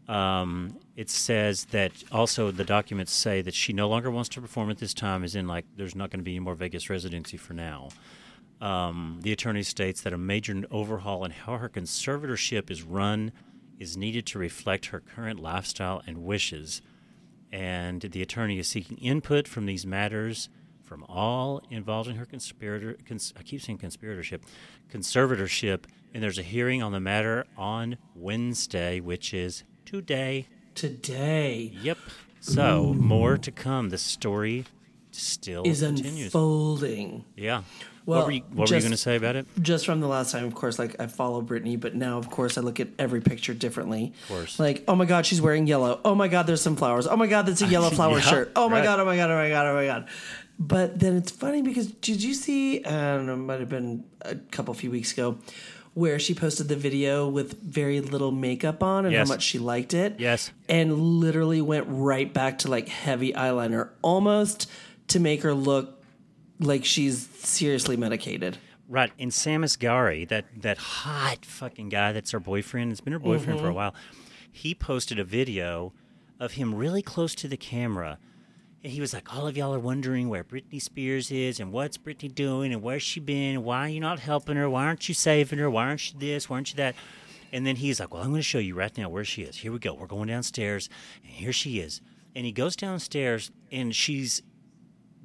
Um, 0.08 0.76
it 0.96 1.08
says 1.08 1.66
that 1.66 1.92
also 2.10 2.50
the 2.50 2.64
documents 2.64 3.12
say 3.12 3.42
that 3.42 3.54
she 3.54 3.72
no 3.72 3.88
longer 3.88 4.10
wants 4.10 4.28
to 4.30 4.40
perform 4.40 4.68
at 4.68 4.78
this 4.78 4.92
time, 4.92 5.22
as 5.22 5.36
in, 5.36 5.46
like, 5.46 5.64
there's 5.76 5.94
not 5.94 6.10
going 6.10 6.18
to 6.18 6.24
be 6.24 6.32
any 6.32 6.40
more 6.40 6.56
Vegas 6.56 6.90
residency 6.90 7.36
for 7.36 7.54
now. 7.54 7.90
Um, 8.60 9.20
the 9.22 9.32
attorney 9.32 9.62
states 9.62 10.02
that 10.02 10.12
a 10.12 10.18
major 10.18 10.64
overhaul 10.70 11.24
in 11.24 11.30
how 11.30 11.56
her 11.58 11.68
conservatorship 11.68 12.70
is 12.70 12.82
run 12.82 13.30
is 13.80 13.96
needed 13.96 14.26
to 14.26 14.38
reflect 14.38 14.86
her 14.86 15.00
current 15.00 15.40
lifestyle 15.40 16.02
and 16.06 16.22
wishes. 16.22 16.82
And 17.50 18.00
the 18.02 18.22
attorney 18.22 18.58
is 18.60 18.68
seeking 18.68 18.98
input 18.98 19.48
from 19.48 19.66
these 19.66 19.84
matters 19.84 20.48
from 20.84 21.04
all 21.08 21.62
involved 21.70 22.08
in 22.08 22.16
her 22.16 22.24
conspirator. 22.26 22.96
Cons- 23.06 23.32
I 23.36 23.42
keep 23.42 23.60
saying 23.62 23.78
conspiratorship, 23.78 24.42
conservatorship. 24.92 25.84
And 26.12 26.22
there's 26.22 26.38
a 26.38 26.42
hearing 26.42 26.82
on 26.82 26.92
the 26.92 27.00
matter 27.00 27.46
on 27.56 27.96
Wednesday, 28.14 29.00
which 29.00 29.32
is 29.32 29.64
today. 29.84 30.46
Today 30.74 31.72
Yep. 31.82 31.98
So 32.40 32.94
more 32.94 33.36
to 33.36 33.50
come. 33.52 33.90
The 33.90 33.98
story 33.98 34.64
still 35.10 35.62
is 35.64 35.82
continues. 35.82 36.26
unfolding. 36.26 37.24
yeah. 37.36 37.62
Well, 38.10 38.18
what 38.20 38.26
were 38.26 38.32
you, 38.32 38.42
what 38.52 38.68
were 38.70 38.76
you 38.76 38.80
going 38.82 38.90
to 38.90 38.96
say 38.96 39.16
about 39.16 39.36
it? 39.36 39.46
just 39.62 39.86
from 39.86 40.00
the 40.00 40.06
last 40.08 40.32
time, 40.32 40.44
of 40.44 40.54
course, 40.54 40.78
like 40.78 40.96
I 41.00 41.06
follow 41.06 41.40
Britney, 41.42 41.78
but 41.78 41.94
now, 41.94 42.18
of 42.18 42.28
course, 42.30 42.58
I 42.58 42.60
look 42.60 42.80
at 42.80 42.88
every 42.98 43.20
picture 43.20 43.54
differently. 43.54 44.12
Of 44.24 44.28
course. 44.28 44.58
Like, 44.58 44.84
oh 44.88 44.94
my 44.96 45.04
God, 45.04 45.24
she's 45.26 45.40
wearing 45.40 45.66
yellow. 45.66 46.00
Oh 46.04 46.14
my 46.14 46.28
God, 46.28 46.46
there's 46.46 46.60
some 46.60 46.76
flowers. 46.76 47.06
Oh 47.06 47.16
my 47.16 47.26
God, 47.26 47.46
that's 47.46 47.62
a 47.62 47.66
yellow 47.66 47.90
flower 47.98 48.16
Yeah, 48.18 48.20
shirt. 48.20 48.52
Oh 48.56 48.68
my 48.68 48.76
right. 48.78 48.84
God, 48.84 49.00
oh 49.00 49.04
my 49.04 49.16
God, 49.16 49.30
oh 49.30 49.36
my 49.36 49.48
God, 49.48 49.66
oh 49.66 49.74
my 49.74 49.86
God. 49.86 50.08
But 50.58 50.98
then 50.98 51.16
it's 51.16 51.30
funny 51.30 51.62
because 51.62 51.86
did 51.86 52.22
you 52.22 52.34
see, 52.34 52.84
I 52.84 53.16
don't 53.16 53.26
know, 53.26 53.32
it 53.34 53.36
might 53.36 53.60
have 53.60 53.68
been 53.70 54.04
a 54.22 54.34
couple 54.34 54.74
few 54.74 54.90
weeks 54.90 55.12
ago, 55.12 55.38
where 55.94 56.18
she 56.18 56.34
posted 56.34 56.68
the 56.68 56.76
video 56.76 57.28
with 57.28 57.60
very 57.62 58.00
little 58.00 58.30
makeup 58.30 58.82
on 58.82 59.04
and 59.06 59.12
Yes. 59.12 59.26
how 59.28 59.34
much 59.34 59.42
she 59.42 59.58
liked 59.58 59.94
it? 59.94 60.16
Yes. 60.18 60.50
And 60.68 60.98
literally 60.98 61.60
went 61.62 61.86
right 61.88 62.32
back 62.32 62.58
to 62.58 62.68
like 62.68 62.88
heavy 62.88 63.32
eyeliner, 63.32 63.88
almost 64.02 64.68
to 65.08 65.18
make 65.20 65.42
her 65.42 65.54
look 65.54 65.99
like 66.60 66.84
she's 66.84 67.26
seriously 67.28 67.96
medicated. 67.96 68.58
Right, 68.88 69.12
and 69.18 69.32
Sam 69.32 69.62
Asghari, 69.62 70.28
that 70.28 70.46
that 70.62 70.78
hot 70.78 71.44
fucking 71.44 71.90
guy 71.90 72.12
that's 72.12 72.32
her 72.32 72.40
boyfriend, 72.40 72.92
it's 72.92 73.00
been 73.00 73.12
her 73.12 73.18
boyfriend 73.18 73.60
for 73.60 73.66
a 73.66 73.68
mm-hmm. 73.68 73.76
while. 73.76 73.94
He 74.50 74.74
posted 74.74 75.18
a 75.18 75.24
video 75.24 75.92
of 76.40 76.52
him 76.52 76.74
really 76.74 77.02
close 77.02 77.34
to 77.36 77.46
the 77.46 77.56
camera. 77.56 78.18
And 78.82 78.92
he 78.92 79.00
was 79.00 79.12
like, 79.12 79.34
All 79.34 79.46
of 79.46 79.56
y'all 79.56 79.74
are 79.74 79.78
wondering 79.78 80.28
where 80.28 80.42
Britney 80.42 80.80
Spears 80.80 81.30
is 81.30 81.60
and 81.60 81.70
what's 81.70 81.98
Britney 81.98 82.34
doing 82.34 82.72
and 82.72 82.82
where's 82.82 83.02
she 83.02 83.20
been? 83.20 83.62
Why 83.62 83.86
are 83.86 83.88
you 83.88 84.00
not 84.00 84.18
helping 84.18 84.56
her? 84.56 84.68
Why 84.68 84.86
aren't 84.86 85.08
you 85.08 85.14
saving 85.14 85.58
her? 85.58 85.70
Why 85.70 85.86
aren't 85.86 86.12
you 86.12 86.18
this? 86.18 86.48
Why 86.48 86.56
aren't 86.56 86.70
you 86.70 86.76
that? 86.78 86.94
And 87.52 87.66
then 87.66 87.76
he's 87.76 88.00
like, 88.00 88.12
Well, 88.12 88.22
I'm 88.22 88.30
going 88.30 88.40
to 88.40 88.42
show 88.42 88.58
you 88.58 88.74
right 88.74 88.96
now 88.96 89.08
where 89.08 89.24
she 89.24 89.42
is. 89.42 89.58
Here 89.58 89.70
we 89.70 89.78
go. 89.78 89.94
We're 89.94 90.06
going 90.06 90.28
downstairs, 90.28 90.88
and 91.22 91.32
here 91.32 91.52
she 91.52 91.78
is. 91.78 92.00
And 92.34 92.46
he 92.46 92.52
goes 92.52 92.74
downstairs, 92.74 93.50
and 93.70 93.94
she's 93.94 94.42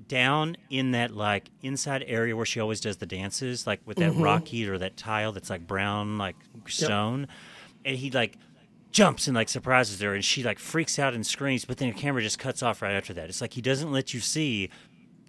down 0.07 0.57
in 0.69 0.91
that 0.91 1.11
like 1.11 1.49
inside 1.61 2.03
area 2.07 2.35
where 2.35 2.45
she 2.45 2.59
always 2.59 2.79
does 2.79 2.97
the 2.97 3.05
dances, 3.05 3.65
like 3.65 3.81
with 3.85 3.97
that 3.97 4.11
mm-hmm. 4.11 4.21
rock 4.21 4.47
heat 4.47 4.69
or 4.69 4.77
that 4.77 4.97
tile 4.97 5.31
that's 5.31 5.49
like 5.49 5.65
brown, 5.65 6.17
like 6.17 6.35
stone. 6.67 7.27
And 7.83 7.97
he 7.97 8.11
like 8.11 8.37
jumps 8.91 9.27
and 9.27 9.35
like 9.35 9.49
surprises 9.49 9.99
her, 10.01 10.13
and 10.13 10.23
she 10.23 10.43
like 10.43 10.59
freaks 10.59 10.97
out 10.99 11.13
and 11.13 11.25
screams. 11.25 11.65
But 11.65 11.77
then 11.77 11.89
the 11.89 11.99
camera 11.99 12.21
just 12.21 12.39
cuts 12.39 12.63
off 12.63 12.81
right 12.81 12.93
after 12.93 13.13
that. 13.13 13.29
It's 13.29 13.41
like 13.41 13.53
he 13.53 13.61
doesn't 13.61 13.91
let 13.91 14.13
you 14.13 14.19
see 14.19 14.69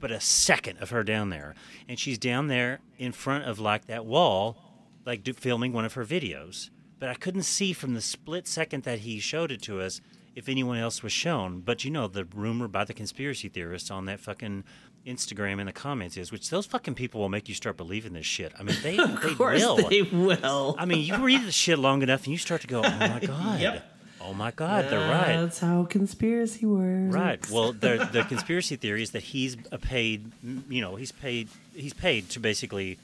but 0.00 0.10
a 0.10 0.20
second 0.20 0.78
of 0.78 0.90
her 0.90 1.02
down 1.02 1.30
there, 1.30 1.54
and 1.88 1.98
she's 1.98 2.18
down 2.18 2.48
there 2.48 2.80
in 2.98 3.12
front 3.12 3.44
of 3.44 3.58
like 3.58 3.86
that 3.86 4.04
wall, 4.04 4.56
like 5.04 5.22
do, 5.22 5.32
filming 5.32 5.72
one 5.72 5.84
of 5.84 5.94
her 5.94 6.04
videos. 6.04 6.70
But 6.98 7.08
I 7.08 7.14
couldn't 7.14 7.42
see 7.42 7.72
from 7.72 7.94
the 7.94 8.00
split 8.00 8.46
second 8.46 8.84
that 8.84 9.00
he 9.00 9.18
showed 9.18 9.50
it 9.50 9.62
to 9.62 9.80
us 9.80 10.00
if 10.36 10.48
anyone 10.48 10.78
else 10.78 11.02
was 11.02 11.12
shown. 11.12 11.60
But 11.60 11.84
you 11.84 11.90
know, 11.90 12.06
the 12.06 12.24
rumor 12.24 12.68
by 12.68 12.84
the 12.84 12.94
conspiracy 12.94 13.48
theorists 13.48 13.90
on 13.90 14.04
that 14.04 14.20
fucking 14.20 14.62
Instagram 15.04 15.58
in 15.60 15.66
the 15.66 15.72
comments 15.72 16.16
is, 16.16 16.30
which 16.30 16.50
those 16.50 16.66
fucking 16.66 16.94
people 16.94 17.20
will 17.20 17.28
make 17.28 17.48
you 17.48 17.54
start 17.54 17.76
believing 17.76 18.12
this 18.12 18.26
shit. 18.26 18.52
I 18.58 18.62
mean, 18.62 18.76
they, 18.82 18.96
Of 18.98 19.20
they 19.22 19.34
course 19.34 19.60
will. 19.60 19.88
they 19.88 20.02
will. 20.02 20.76
I 20.78 20.84
mean, 20.84 21.00
you 21.04 21.16
read 21.16 21.42
the 21.44 21.52
shit 21.52 21.78
long 21.78 22.02
enough 22.02 22.24
and 22.24 22.32
you 22.32 22.38
start 22.38 22.60
to 22.60 22.66
go, 22.66 22.78
oh 22.84 22.90
my 22.98 23.20
God. 23.26 23.60
Yep. 23.60 23.92
Oh 24.20 24.34
my 24.34 24.50
God, 24.50 24.86
they're 24.90 24.98
right. 25.08 25.36
That's 25.40 25.60
how 25.60 25.84
conspiracy 25.84 26.66
works. 26.66 27.14
Right. 27.14 27.48
Well, 27.50 27.72
the 27.72 28.08
the 28.12 28.24
conspiracy 28.24 28.74
theory 28.74 29.02
is 29.02 29.12
that 29.12 29.22
he's 29.22 29.56
a 29.70 29.78
paid, 29.78 30.32
you 30.68 30.80
know, 30.80 30.96
he's 30.96 31.12
paid, 31.12 31.48
he's 31.74 31.92
paid 31.94 32.28
to 32.30 32.40
basically 32.40 32.98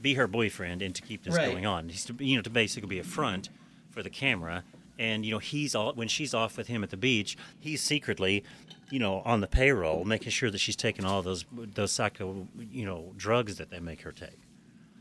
be 0.00 0.14
her 0.14 0.26
boyfriend 0.26 0.80
and 0.80 0.94
to 0.94 1.02
keep 1.02 1.24
this 1.24 1.36
Right. 1.36 1.50
going 1.50 1.66
on. 1.66 1.90
He's 1.90 2.06
to, 2.06 2.14
you 2.24 2.36
know, 2.36 2.42
to 2.42 2.48
basically 2.50 2.88
be 2.88 2.98
a 2.98 3.04
front 3.04 3.50
for 3.90 4.02
the 4.02 4.08
camera. 4.08 4.64
And 4.98 5.24
you 5.24 5.32
know, 5.32 5.38
he's 5.38 5.74
all 5.74 5.92
when 5.94 6.08
she's 6.08 6.34
off 6.34 6.56
with 6.56 6.68
him 6.68 6.82
at 6.82 6.90
the 6.90 6.96
beach, 6.96 7.36
he's 7.58 7.82
secretly, 7.82 8.44
you 8.90 8.98
know, 8.98 9.22
on 9.24 9.40
the 9.40 9.46
payroll, 9.46 10.04
making 10.04 10.30
sure 10.30 10.50
that 10.50 10.58
she's 10.58 10.76
taking 10.76 11.04
all 11.04 11.22
those 11.22 11.44
those 11.52 11.92
psycho, 11.92 12.46
you 12.70 12.84
know, 12.84 13.12
drugs 13.16 13.56
that 13.56 13.70
they 13.70 13.80
make 13.80 14.02
her 14.02 14.12
take. 14.12 14.38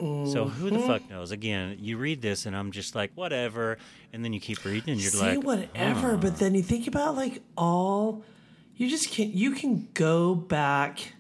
So 0.02 0.46
who 0.46 0.72
the 0.72 0.80
fuck 0.80 1.04
mm-hmm. 1.04 1.14
knows? 1.14 1.30
Again, 1.30 1.78
you 1.80 1.96
read 2.00 2.24
this 2.24 2.48
and 2.48 2.56
I'm 2.56 2.72
just 2.72 2.96
like, 2.96 3.12
whatever, 3.14 3.78
and 4.12 4.26
then 4.26 4.34
you 4.34 4.40
keep 4.40 4.66
reading 4.66 4.94
and 4.94 5.00
you're 5.00 5.12
Say 5.12 5.36
like, 5.36 5.46
whatever, 5.46 6.18
but 6.18 6.38
then 6.38 6.56
you 6.56 6.64
think 6.64 6.88
about 6.88 7.16
like 7.16 7.44
all 7.56 8.24
you 8.78 8.90
just 8.90 9.12
can't. 9.12 9.32
you 9.32 9.52
can 9.52 9.90
go 9.94 10.34
back 10.34 11.14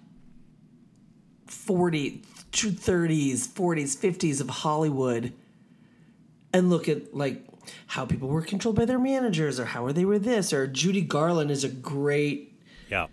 40 1.45 2.23
30s 2.51 3.47
40s 3.47 3.95
50s 3.95 4.41
of 4.41 4.49
hollywood 4.49 5.31
and 6.53 6.69
look 6.69 6.89
at 6.89 7.13
like 7.15 7.45
how 7.87 8.05
people 8.05 8.27
were 8.27 8.41
controlled 8.41 8.75
by 8.75 8.85
their 8.85 8.99
managers 8.99 9.59
or 9.59 9.65
how 9.65 9.91
they 9.91 10.05
were 10.05 10.19
this 10.19 10.53
or 10.53 10.67
judy 10.67 11.01
garland 11.01 11.51
is 11.51 11.63
a 11.63 11.69
great 11.69 12.59
yeah, 12.89 13.07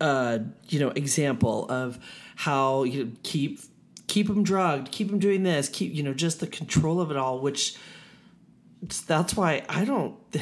uh, 0.00 0.38
you 0.68 0.78
know 0.78 0.90
example 0.90 1.66
of 1.68 1.98
how 2.36 2.84
you 2.84 3.12
keep 3.22 3.60
keep 4.06 4.28
them 4.28 4.42
drugged, 4.42 4.90
keep 4.90 5.10
them 5.10 5.18
doing 5.18 5.42
this, 5.42 5.68
keep 5.68 5.94
you 5.94 6.02
know 6.02 6.14
just 6.14 6.40
the 6.40 6.46
control 6.46 7.00
of 7.00 7.10
it 7.10 7.16
all. 7.16 7.40
Which 7.40 7.76
that's 9.06 9.36
why 9.36 9.64
I 9.68 9.84
don't. 9.84 10.16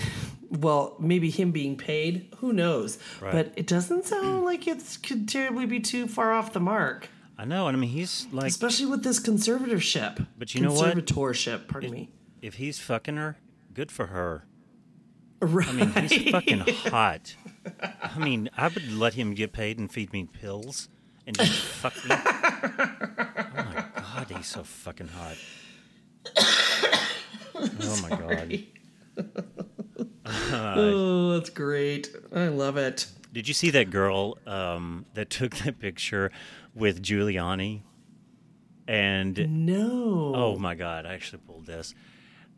Well, 0.50 0.94
maybe 1.00 1.30
him 1.30 1.50
being 1.50 1.76
paid, 1.76 2.32
who 2.36 2.52
knows? 2.52 2.98
Right. 3.20 3.32
But 3.32 3.52
it 3.56 3.66
doesn't 3.66 4.04
sound 4.04 4.44
like 4.44 4.68
it's 4.68 4.96
could 4.96 5.28
terribly 5.28 5.66
be 5.66 5.80
too 5.80 6.06
far 6.06 6.32
off 6.32 6.52
the 6.52 6.60
mark, 6.60 7.08
I 7.36 7.44
know, 7.44 7.66
and 7.66 7.76
I 7.76 7.80
mean, 7.80 7.90
he's 7.90 8.28
like, 8.30 8.46
especially 8.46 8.86
with 8.86 9.02
this 9.02 9.18
conservatorship. 9.18 10.24
But 10.38 10.54
you 10.54 10.60
know 10.60 10.72
what? 10.72 10.94
Conservatorship, 10.96 11.66
pardon 11.66 11.90
me. 11.90 12.08
if 12.40 12.54
he's 12.54 12.78
fucking 12.78 13.16
her, 13.16 13.36
good 13.74 13.90
for 13.90 14.06
her. 14.06 14.46
Right. 15.40 15.68
I 15.68 15.72
mean, 15.72 15.90
he's 16.08 16.30
fucking 16.30 16.58
hot. 16.90 17.36
I 18.02 18.18
mean, 18.18 18.48
I 18.56 18.68
would 18.68 18.90
let 18.92 19.14
him 19.14 19.34
get 19.34 19.52
paid 19.52 19.78
and 19.78 19.92
feed 19.92 20.12
me 20.12 20.24
pills 20.24 20.88
and 21.26 21.36
just 21.36 21.52
fuck 21.52 21.94
me. 22.04 22.14
Oh 22.14 23.64
my 23.64 23.84
god, 23.96 24.30
he's 24.36 24.46
so 24.46 24.62
fucking 24.62 25.08
hot. 25.08 25.36
Oh 27.56 28.00
my 28.02 28.08
god. 28.08 28.64
oh, 30.26 31.32
that's 31.34 31.50
great. 31.50 32.14
I 32.34 32.48
love 32.48 32.76
it. 32.76 33.06
Did 33.32 33.48
you 33.48 33.54
see 33.54 33.70
that 33.70 33.90
girl 33.90 34.38
um, 34.46 35.06
that 35.14 35.30
took 35.30 35.54
that 35.64 35.78
picture 35.78 36.30
with 36.74 37.02
Giuliani? 37.02 37.82
And 38.86 39.66
No. 39.66 40.32
Oh 40.34 40.56
my 40.58 40.74
god, 40.74 41.06
I 41.06 41.14
actually 41.14 41.42
pulled 41.46 41.66
this. 41.66 41.94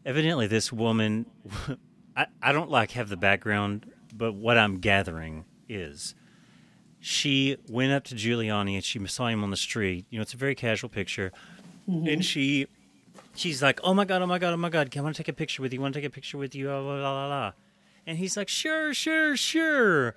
Evidently 0.07 0.47
this 0.47 0.73
woman 0.73 1.27
I, 2.17 2.27
I 2.41 2.53
don't 2.53 2.71
like 2.71 2.93
have 2.93 3.11
the 3.11 3.17
background, 3.17 3.93
but 4.15 4.33
what 4.33 4.57
I'm 4.57 4.79
gathering 4.79 5.45
is 5.69 6.15
she 6.99 7.59
went 7.69 7.93
up 7.93 8.05
to 8.05 8.15
Giuliani 8.15 8.75
and 8.75 8.83
she 8.85 9.05
saw 9.07 9.27
him 9.27 9.45
on 9.45 9.51
the 9.51 9.57
street. 9.57 10.07
You 10.09 10.19
know, 10.19 10.23
it's 10.23 10.33
a 10.33 10.39
very 10.39 10.55
casual 10.55 10.89
picture. 10.89 11.31
Mm-hmm. 11.89 12.09
And 12.09 12.25
she 12.25 12.69
she's 13.35 13.63
like, 13.63 13.81
Oh 13.85 13.93
my 13.93 14.07
god, 14.07 14.23
oh 14.23 14.27
my 14.27 14.39
god, 14.39 14.55
oh 14.55 14.57
my 14.57 14.71
god, 14.71 14.91
can 14.91 15.01
I 15.01 15.03
want 15.05 15.17
to 15.17 15.23
take 15.23 15.29
a 15.29 15.35
picture 15.35 15.61
with 15.61 15.73
you, 15.73 15.81
want 15.81 15.93
to 15.93 16.01
take 16.01 16.07
a 16.09 16.13
picture 16.13 16.39
with 16.39 16.55
you, 16.55 16.69
la 16.69 16.79
la 16.79 16.95
la 16.95 17.13
la 17.13 17.29
la. 17.29 17.53
And 18.07 18.17
he's 18.17 18.37
like, 18.37 18.49
Sure, 18.49 18.95
sure, 18.95 19.37
sure. 19.37 20.15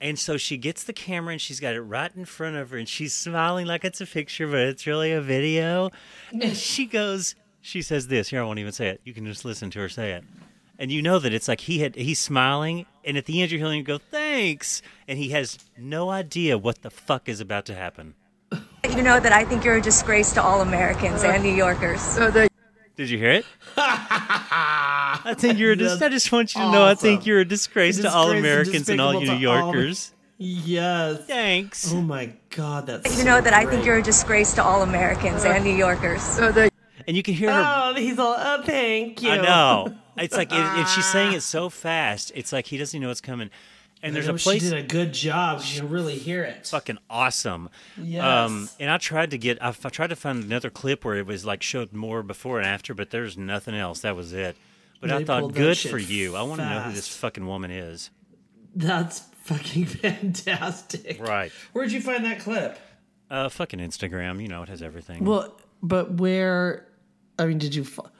And 0.00 0.18
so 0.18 0.36
she 0.36 0.56
gets 0.56 0.82
the 0.82 0.92
camera 0.92 1.32
and 1.32 1.40
she's 1.40 1.60
got 1.60 1.74
it 1.74 1.80
right 1.80 2.10
in 2.16 2.24
front 2.24 2.56
of 2.56 2.70
her 2.70 2.78
and 2.78 2.88
she's 2.88 3.14
smiling 3.14 3.66
like 3.66 3.84
it's 3.84 4.00
a 4.00 4.06
picture, 4.06 4.48
but 4.48 4.60
it's 4.60 4.86
really 4.86 5.12
a 5.12 5.20
video. 5.20 5.90
And 6.32 6.56
she 6.56 6.86
goes, 6.86 7.36
she 7.62 7.80
says 7.80 8.08
this. 8.08 8.28
Here, 8.28 8.40
I 8.42 8.44
won't 8.44 8.58
even 8.58 8.72
say 8.72 8.88
it. 8.88 9.00
You 9.04 9.14
can 9.14 9.24
just 9.24 9.44
listen 9.44 9.70
to 9.70 9.78
her 9.78 9.88
say 9.88 10.12
it. 10.12 10.24
And 10.78 10.90
you 10.90 11.00
know 11.00 11.18
that 11.18 11.32
it's 11.32 11.48
like 11.48 11.60
he 11.60 11.78
had 11.78 11.94
he's 11.94 12.18
smiling, 12.18 12.86
and 13.04 13.16
at 13.16 13.26
the 13.26 13.40
end 13.40 13.52
you're 13.52 13.58
hearing 13.60 13.78
him 13.78 13.84
go, 13.84 13.98
"Thanks," 13.98 14.82
and 15.06 15.18
he 15.18 15.28
has 15.30 15.58
no 15.78 16.10
idea 16.10 16.58
what 16.58 16.82
the 16.82 16.90
fuck 16.90 17.28
is 17.28 17.40
about 17.40 17.64
to 17.66 17.74
happen. 17.74 18.14
You 18.90 19.02
know 19.02 19.20
that 19.20 19.32
I 19.32 19.44
think 19.44 19.64
you're 19.64 19.76
a 19.76 19.80
disgrace 19.80 20.32
to 20.32 20.42
all 20.42 20.60
Americans 20.60 21.22
and 21.22 21.42
New 21.42 21.54
Yorkers. 21.54 22.16
Did 22.96 23.08
you 23.08 23.16
hear 23.16 23.30
it? 23.30 23.46
I 23.76 25.34
think 25.38 25.58
you're. 25.58 25.72
A 25.72 25.76
dis- 25.76 26.02
I 26.02 26.08
just 26.08 26.32
want 26.32 26.54
you 26.54 26.60
to 26.60 26.70
know. 26.72 26.84
I 26.84 26.94
think 26.94 27.26
you're 27.26 27.40
a 27.40 27.44
disgrace, 27.44 28.00
to 28.00 28.12
all 28.12 28.32
Disgrace 28.32 28.38
and 28.38 28.44
Americans 28.44 28.88
and 28.88 29.00
all 29.00 29.12
New 29.12 29.26
to 29.26 29.32
all- 29.32 29.38
Yorkers. 29.38 30.12
Yes. 30.38 31.24
Thanks. 31.26 31.92
Oh 31.92 32.00
my 32.02 32.32
God, 32.50 32.86
that's. 32.86 33.16
You 33.16 33.24
know 33.24 33.36
so 33.36 33.42
that 33.42 33.54
I 33.54 33.64
think 33.66 33.84
you're 33.86 33.98
a 33.98 34.02
disgrace 34.02 34.52
to 34.54 34.64
all 34.64 34.82
Americans 34.82 35.44
and 35.44 35.54
uh, 35.54 35.62
New 35.62 35.74
Yorkers. 35.76 36.38
And 37.06 37.16
you 37.16 37.22
can 37.22 37.34
hear 37.34 37.52
her. 37.52 37.64
Oh, 37.64 37.94
he's 37.94 38.18
all. 38.18 38.34
Oh, 38.38 38.62
thank 38.62 39.22
you. 39.22 39.30
I 39.30 39.36
know. 39.38 39.94
It's 40.16 40.36
like, 40.36 40.52
and 40.52 40.80
and 40.80 40.88
she's 40.88 41.06
saying 41.06 41.32
it 41.36 41.42
so 41.42 41.68
fast. 41.70 42.32
It's 42.34 42.52
like 42.52 42.66
he 42.66 42.78
doesn't 42.78 42.96
even 42.96 43.02
know 43.02 43.08
what's 43.08 43.20
coming. 43.20 43.50
And 44.02 44.16
there's 44.16 44.26
a 44.26 44.34
place 44.34 44.62
She 44.62 44.70
did 44.70 44.78
a 44.78 44.82
good 44.82 45.12
job. 45.14 45.62
You 45.64 45.80
can 45.82 45.88
really 45.90 46.16
hear 46.16 46.42
it. 46.42 46.66
fucking 46.66 46.98
awesome. 47.08 47.70
Yes. 47.96 48.24
Um, 48.24 48.68
and 48.80 48.90
I 48.90 48.98
tried 48.98 49.30
to 49.30 49.38
get, 49.38 49.62
I, 49.62 49.68
I 49.68 49.88
tried 49.90 50.08
to 50.08 50.16
find 50.16 50.42
another 50.42 50.70
clip 50.70 51.04
where 51.04 51.16
it 51.16 51.26
was 51.26 51.44
like 51.44 51.62
showed 51.62 51.92
more 51.92 52.24
before 52.24 52.58
and 52.58 52.66
after, 52.66 52.94
but 52.94 53.10
there's 53.10 53.38
nothing 53.38 53.76
else. 53.76 54.00
That 54.00 54.16
was 54.16 54.32
it. 54.32 54.56
But 55.00 55.12
I 55.12 55.24
thought, 55.24 55.52
good 55.52 55.78
for 55.78 55.98
you. 55.98 56.34
I 56.36 56.42
want 56.42 56.60
to 56.60 56.68
know 56.68 56.80
who 56.80 56.92
this 56.92 57.08
fucking 57.08 57.46
woman 57.46 57.70
is. 57.70 58.10
That's 58.74 59.20
fucking 59.44 59.84
fantastic. 59.86 61.20
Right. 61.20 61.52
Where'd 61.72 61.92
you 61.92 62.00
find 62.00 62.24
that 62.24 62.40
clip? 62.40 62.78
Uh, 63.30 63.48
fucking 63.48 63.80
Instagram. 63.80 64.42
You 64.42 64.48
know, 64.48 64.62
it 64.62 64.68
has 64.68 64.82
everything. 64.82 65.24
Well, 65.24 65.56
but 65.82 66.14
where? 66.14 66.86
I 67.38 67.46
mean, 67.46 67.58
did 67.58 67.74
you? 67.74 67.84
fo- 67.84 68.10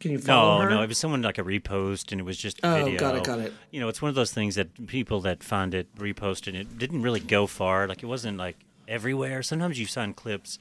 Can 0.00 0.10
you 0.12 0.18
follow 0.18 0.58
no, 0.58 0.64
her? 0.64 0.70
no, 0.70 0.82
it 0.82 0.88
was 0.88 0.98
someone 0.98 1.22
like 1.22 1.38
a 1.38 1.42
repost, 1.42 2.10
and 2.12 2.20
it 2.20 2.24
was 2.24 2.36
just 2.36 2.58
a 2.62 2.66
Oh, 2.66 2.84
video. 2.84 2.98
got 2.98 3.14
it, 3.16 3.24
got 3.24 3.38
it. 3.38 3.52
You 3.70 3.80
know, 3.80 3.88
it's 3.88 4.02
one 4.02 4.08
of 4.08 4.14
those 4.14 4.32
things 4.32 4.54
that 4.56 4.86
people 4.86 5.20
that 5.22 5.42
find 5.42 5.74
it 5.74 5.94
reposted. 5.96 6.54
It 6.54 6.78
didn't 6.78 7.02
really 7.02 7.20
go 7.20 7.46
far. 7.46 7.86
Like 7.86 8.02
it 8.02 8.06
wasn't 8.06 8.36
like 8.38 8.56
everywhere. 8.88 9.42
Sometimes 9.42 9.78
you 9.78 9.86
find 9.86 10.14
clips, 10.16 10.58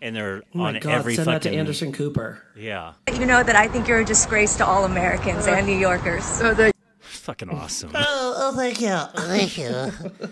and 0.00 0.16
they're 0.16 0.42
Oh 0.54 0.62
on 0.62 0.74
God! 0.78 0.86
every 0.92 1.14
Send 1.16 1.26
fucking. 1.26 1.50
that 1.50 1.50
to 1.50 1.56
Anderson 1.56 1.92
Cooper. 1.92 2.42
Yeah, 2.56 2.94
You 3.12 3.26
know 3.26 3.42
that 3.42 3.54
I 3.56 3.68
think 3.68 3.86
you're 3.88 4.00
a 4.00 4.04
disgrace 4.04 4.56
to 4.56 4.66
all 4.66 4.84
Americans 4.84 5.46
and 5.46 5.66
New 5.66 5.76
Yorkers. 5.76 6.24
Fucking 7.20 7.50
awesome. 7.50 7.90
Oh, 7.94 8.34
oh, 8.36 8.56
thank 8.56 8.80
you. 8.80 8.96
Thank 9.22 9.58
you. 9.58 9.68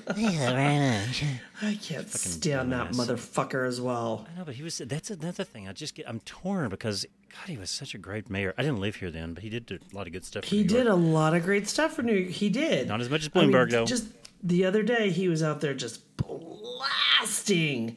Thank 0.09 0.32
you 0.32 0.39
very 0.39 0.78
much. 1.07 1.24
I 1.62 1.74
can't 1.80 2.09
stand 2.11 2.72
that 2.72 2.91
motherfucker 2.93 3.66
as 3.66 3.80
well. 3.80 4.26
I 4.34 4.39
know, 4.39 4.45
but 4.45 4.55
he 4.55 4.62
was. 4.62 4.78
That's 4.78 5.11
another 5.11 5.45
thing. 5.45 5.68
I 5.68 5.72
just 5.72 5.95
get. 5.95 6.09
I'm 6.09 6.20
torn 6.20 6.68
because 6.70 7.05
God, 7.32 7.49
he 7.51 7.57
was 7.57 7.70
such 7.70 7.95
a 7.95 7.99
great 7.99 8.28
mayor. 8.30 8.55
I 8.59 8.62
didn't 8.62 8.80
live 8.80 8.97
here 8.97 9.11
then, 9.11 9.34
but 9.34 9.43
he 9.43 9.51
did 9.51 9.66
do 9.66 9.78
a 9.93 9.97
lot 9.97 10.07
of 10.07 10.12
good 10.12 10.24
stuff. 10.24 10.45
for 10.45 10.51
He 10.51 10.62
New 10.62 10.68
did 10.68 10.86
York. 10.86 10.89
a 10.89 10.95
lot 10.97 11.34
of 11.34 11.43
great 11.45 11.68
stuff 11.68 11.95
for 11.95 12.03
New 12.03 12.14
York. 12.14 12.30
He 12.32 12.49
did. 12.49 12.89
Not 12.89 13.01
as 13.01 13.11
much 13.11 13.22
as 13.22 13.30
I 13.34 13.41
mean, 13.41 13.51
Bloomberg, 13.53 13.70
though. 13.70 13.84
Just 13.86 14.07
the 14.43 14.64
other 14.64 14.82
day, 14.82 15.11
he 15.11 15.28
was 15.28 15.43
out 15.43 15.61
there 15.61 15.74
just 15.74 16.03
blasting. 16.16 17.97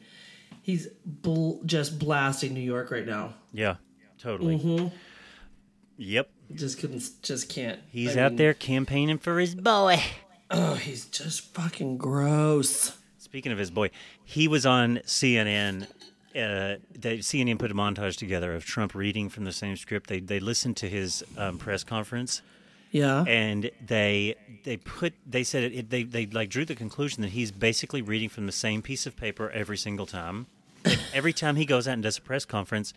He's 0.62 0.88
bl- 1.04 1.62
just 1.64 1.98
blasting 1.98 2.54
New 2.54 2.60
York 2.60 2.90
right 2.90 3.06
now. 3.06 3.34
Yeah, 3.52 3.76
totally. 4.18 4.58
Mm-hmm. 4.58 4.88
Yep, 5.98 6.30
Just 6.54 6.78
couldn't. 6.78 7.02
Just 7.22 7.48
can't. 7.48 7.80
he's 7.90 8.16
I 8.16 8.22
out 8.22 8.32
mean, 8.32 8.36
there 8.38 8.54
campaigning 8.54 9.18
for 9.18 9.38
his 9.38 9.54
boy. 9.54 10.02
Oh, 10.50 10.74
he's 10.74 11.06
just 11.06 11.52
fucking 11.54 11.96
gross. 11.98 12.96
Speaking 13.18 13.52
of 13.52 13.58
his 13.58 13.70
boy, 13.70 13.90
he 14.24 14.48
was 14.48 14.66
on 14.66 14.98
CNN. 15.06 15.84
Uh, 16.34 16.76
they, 16.98 17.18
CNN 17.18 17.58
put 17.58 17.70
a 17.70 17.74
montage 17.74 18.16
together 18.16 18.54
of 18.54 18.64
Trump 18.64 18.94
reading 18.94 19.28
from 19.28 19.44
the 19.44 19.52
same 19.52 19.76
script. 19.76 20.08
They 20.08 20.20
they 20.20 20.40
listened 20.40 20.76
to 20.78 20.88
his 20.88 21.22
um, 21.36 21.58
press 21.58 21.84
conference 21.84 22.40
Yeah. 22.90 23.22
and 23.26 23.70
they 23.86 24.34
they 24.64 24.76
put 24.78 25.12
they 25.26 25.44
said 25.44 25.72
it, 25.72 25.90
they 25.90 26.02
they 26.04 26.26
like 26.26 26.48
drew 26.50 26.64
the 26.64 26.74
conclusion 26.74 27.22
that 27.22 27.30
he's 27.32 27.50
basically 27.50 28.00
reading 28.02 28.28
from 28.30 28.46
the 28.46 28.52
same 28.52 28.80
piece 28.82 29.06
of 29.06 29.16
paper 29.16 29.50
every 29.50 29.76
single 29.76 30.06
time. 30.06 30.46
Like, 30.84 30.98
every 31.14 31.32
time 31.32 31.56
he 31.56 31.64
goes 31.66 31.86
out 31.86 31.94
and 31.94 32.02
does 32.02 32.18
a 32.18 32.22
press 32.22 32.44
conference, 32.46 32.92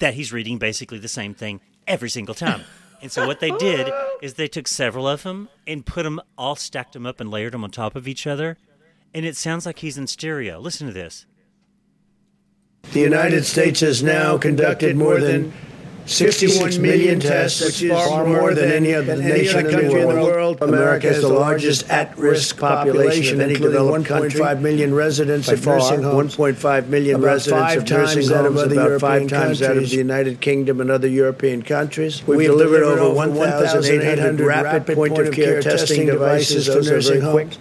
that 0.00 0.14
he's 0.14 0.32
reading 0.32 0.58
basically 0.58 0.98
the 0.98 1.08
same 1.08 1.32
thing 1.34 1.60
every 1.86 2.10
single 2.10 2.34
time. 2.34 2.62
And 3.02 3.12
so 3.12 3.26
what 3.26 3.40
they 3.40 3.50
did 3.50 3.92
is 4.22 4.34
they 4.34 4.48
took 4.48 4.66
several 4.66 5.06
of 5.06 5.22
them 5.22 5.48
and 5.66 5.84
put 5.84 6.04
them 6.04 6.20
all 6.38 6.56
stacked 6.56 6.94
them 6.94 7.06
up 7.06 7.20
and 7.20 7.30
layered 7.30 7.52
them 7.52 7.64
on 7.64 7.70
top 7.70 7.96
of 7.96 8.08
each 8.08 8.26
other, 8.26 8.56
and 9.12 9.26
it 9.26 9.36
sounds 9.36 9.66
like 9.66 9.80
he's 9.80 9.98
in 9.98 10.06
stereo. 10.06 10.58
Listen 10.58 10.86
to 10.86 10.92
this. 10.92 11.26
The 12.92 13.00
United 13.00 13.44
States 13.44 13.80
has 13.80 14.02
now 14.02 14.38
conducted 14.38 14.96
more 14.96 15.20
than 15.20 15.52
61 16.06 16.80
million 16.82 17.20
tests, 17.20 17.60
which 17.64 17.82
is 17.82 17.90
far 17.90 18.26
more 18.26 18.54
than 18.54 18.70
any 18.70 18.94
other 18.94 19.16
nation 19.16 19.66
in 19.66 19.88
the 19.88 20.14
world. 20.14 20.62
America 20.62 21.08
has 21.08 21.22
the 21.22 21.28
largest 21.28 21.88
at-risk 21.90 22.58
population 22.58 23.40
of 23.40 23.48
any 23.48 23.54
developed 23.54 24.06
country. 24.06 24.40
1.5 24.40 24.60
million 24.60 24.94
residents 24.94 25.48
of 25.48 25.64
nursing 25.64 26.02
homes. 26.02 26.36
1.5 26.36 26.88
million 26.88 27.20
residents 27.20 27.76
of 27.76 27.88
nursing 27.88 28.28
homes, 28.28 28.62
about 28.62 29.00
five 29.00 29.28
times 29.28 29.60
that 29.60 29.76
of 29.76 29.88
the 29.90 29.96
United 29.96 30.40
Kingdom 30.40 30.80
and 30.80 30.90
other 30.90 31.08
European 31.08 31.62
countries. 31.62 32.26
We've 32.26 32.48
delivered 32.48 32.82
over 32.82 33.14
1,800 33.14 34.46
rapid 34.46 34.94
point-of-care 34.94 35.62
testing 35.62 36.06
devices 36.06 36.66
to 36.66 36.82
nursing 36.82 37.20
homes. 37.20 37.58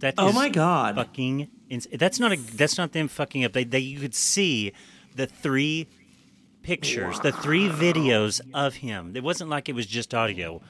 That 0.00 0.14
Oh 0.16 0.32
my 0.32 0.48
God. 0.48 0.94
Fucking 0.94 1.48
ins- 1.68 1.88
that's 1.92 2.20
not 2.20 2.32
a 2.32 2.36
that's 2.36 2.78
not 2.78 2.92
them 2.92 3.08
fucking 3.08 3.44
up. 3.44 3.52
They, 3.52 3.64
they 3.64 3.80
you 3.80 3.98
could 3.98 4.14
see 4.14 4.72
the 5.16 5.26
three 5.26 5.88
pictures, 6.68 7.20
the 7.20 7.32
three 7.32 7.68
videos 7.68 8.40
of 8.54 8.76
him. 8.76 9.12
It 9.14 9.22
wasn't 9.22 9.50
like 9.50 9.68
it 9.68 9.74
was 9.74 9.86
just 9.86 10.14
audio. 10.14 10.60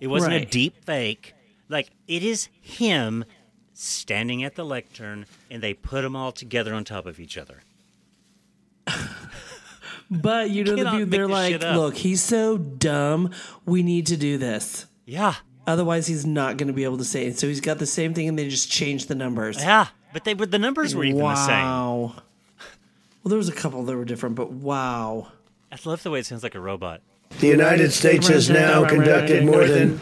It 0.00 0.06
wasn't 0.06 0.34
a 0.34 0.44
deep 0.44 0.84
fake. 0.84 1.34
Like 1.68 1.90
it 2.08 2.22
is 2.22 2.48
him 2.60 3.24
standing 3.74 4.42
at 4.44 4.54
the 4.54 4.64
lectern, 4.64 5.26
and 5.50 5.62
they 5.62 5.74
put 5.74 6.02
them 6.02 6.16
all 6.16 6.32
together 6.32 6.74
on 6.74 6.84
top 6.84 7.06
of 7.06 7.20
each 7.20 7.38
other. 7.38 7.62
But 10.12 10.50
you 10.50 10.64
know 10.64 10.74
the 10.74 10.84
make 10.90 11.10
they're 11.10 11.28
like, 11.28 11.62
look, 11.62 11.94
he's 11.94 12.20
so 12.20 12.58
dumb. 12.58 13.30
We 13.64 13.84
need 13.84 14.06
to 14.06 14.16
do 14.16 14.38
this. 14.38 14.86
Yeah, 15.06 15.36
Otherwise, 15.66 16.08
he's 16.08 16.26
not 16.26 16.56
going 16.56 16.66
to 16.66 16.72
be 16.72 16.82
able 16.84 16.98
to 16.98 17.04
say 17.04 17.26
it. 17.26 17.38
So 17.38 17.46
he's 17.46 17.60
got 17.60 17.78
the 17.78 17.86
same 17.86 18.12
thing, 18.12 18.28
and 18.28 18.38
they 18.38 18.48
just 18.48 18.70
changed 18.70 19.06
the 19.08 19.14
numbers. 19.14 19.56
yeah. 19.58 19.88
But 20.12 20.24
they 20.24 20.34
were 20.34 20.46
the 20.46 20.58
numbers 20.58 20.96
were 20.96 21.04
even 21.04 21.20
the 21.20 21.36
same. 21.36 21.64
wow. 21.64 22.14
Well, 23.22 23.28
there 23.28 23.38
was 23.38 23.48
a 23.48 23.54
couple 23.54 23.84
that 23.84 23.96
were 23.96 24.04
different, 24.04 24.34
but 24.34 24.50
wow. 24.50 25.28
I 25.72 25.78
love 25.84 26.02
the 26.02 26.10
way 26.10 26.18
it 26.18 26.26
sounds 26.26 26.42
like 26.42 26.54
a 26.54 26.60
robot. 26.60 27.00
The 27.38 27.46
United 27.46 27.92
States 27.92 28.26
has 28.28 28.50
now 28.50 28.84
conducted 28.86 29.46
more 29.46 29.64
than 29.64 30.00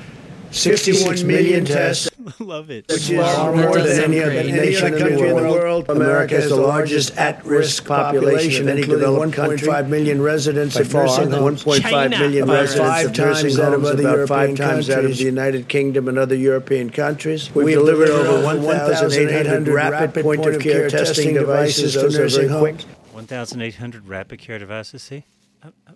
61 0.50 1.26
million 1.26 1.66
tests, 1.66 2.08
love 2.40 2.70
it. 2.70 2.88
which 2.88 3.10
is 3.10 3.20
far 3.20 3.54
more 3.54 3.78
than 3.78 4.00
any 4.02 4.22
other 4.22 4.42
nation 4.44 4.94
in 4.94 5.16
the 5.16 5.34
world. 5.34 5.90
America 5.90 6.36
has 6.36 6.48
the 6.48 6.56
largest 6.56 7.14
at-risk 7.18 7.84
population 7.84 8.62
of 8.66 8.76
any 8.76 8.86
developed 8.86 9.34
country. 9.34 9.68
1.5 9.68 9.88
million 9.88 10.22
residents 10.22 10.76
of 10.76 10.92
nursing 10.92 11.30
homes. 11.30 11.64
1.5 11.64 11.80
China 11.82 12.18
million 12.18 12.46
virus. 12.46 12.78
residents 12.78 13.04
of 13.04 13.26
nursing 13.26 13.62
homes, 13.62 13.90
about 13.90 14.26
five 14.28 14.56
times 14.56 14.86
that 14.86 15.04
of 15.04 15.16
the 15.18 15.22
United 15.24 15.68
Kingdom 15.68 16.08
and 16.08 16.16
other 16.18 16.34
European 16.34 16.88
countries. 16.88 17.54
We've 17.54 17.76
delivered 17.76 18.08
over 18.08 18.42
1,800 18.42 19.72
rapid 19.72 20.24
point-of-care 20.24 20.88
testing 20.88 21.34
devices 21.34 21.92
to 21.92 22.08
nursing 22.08 22.48
homes. 22.48 22.86
1,800 23.12 24.08
rapid 24.08 24.38
care 24.38 24.58
devices. 24.58 25.02
See? 25.02 25.24
Uh, 25.62 25.70
uh, 25.86 25.92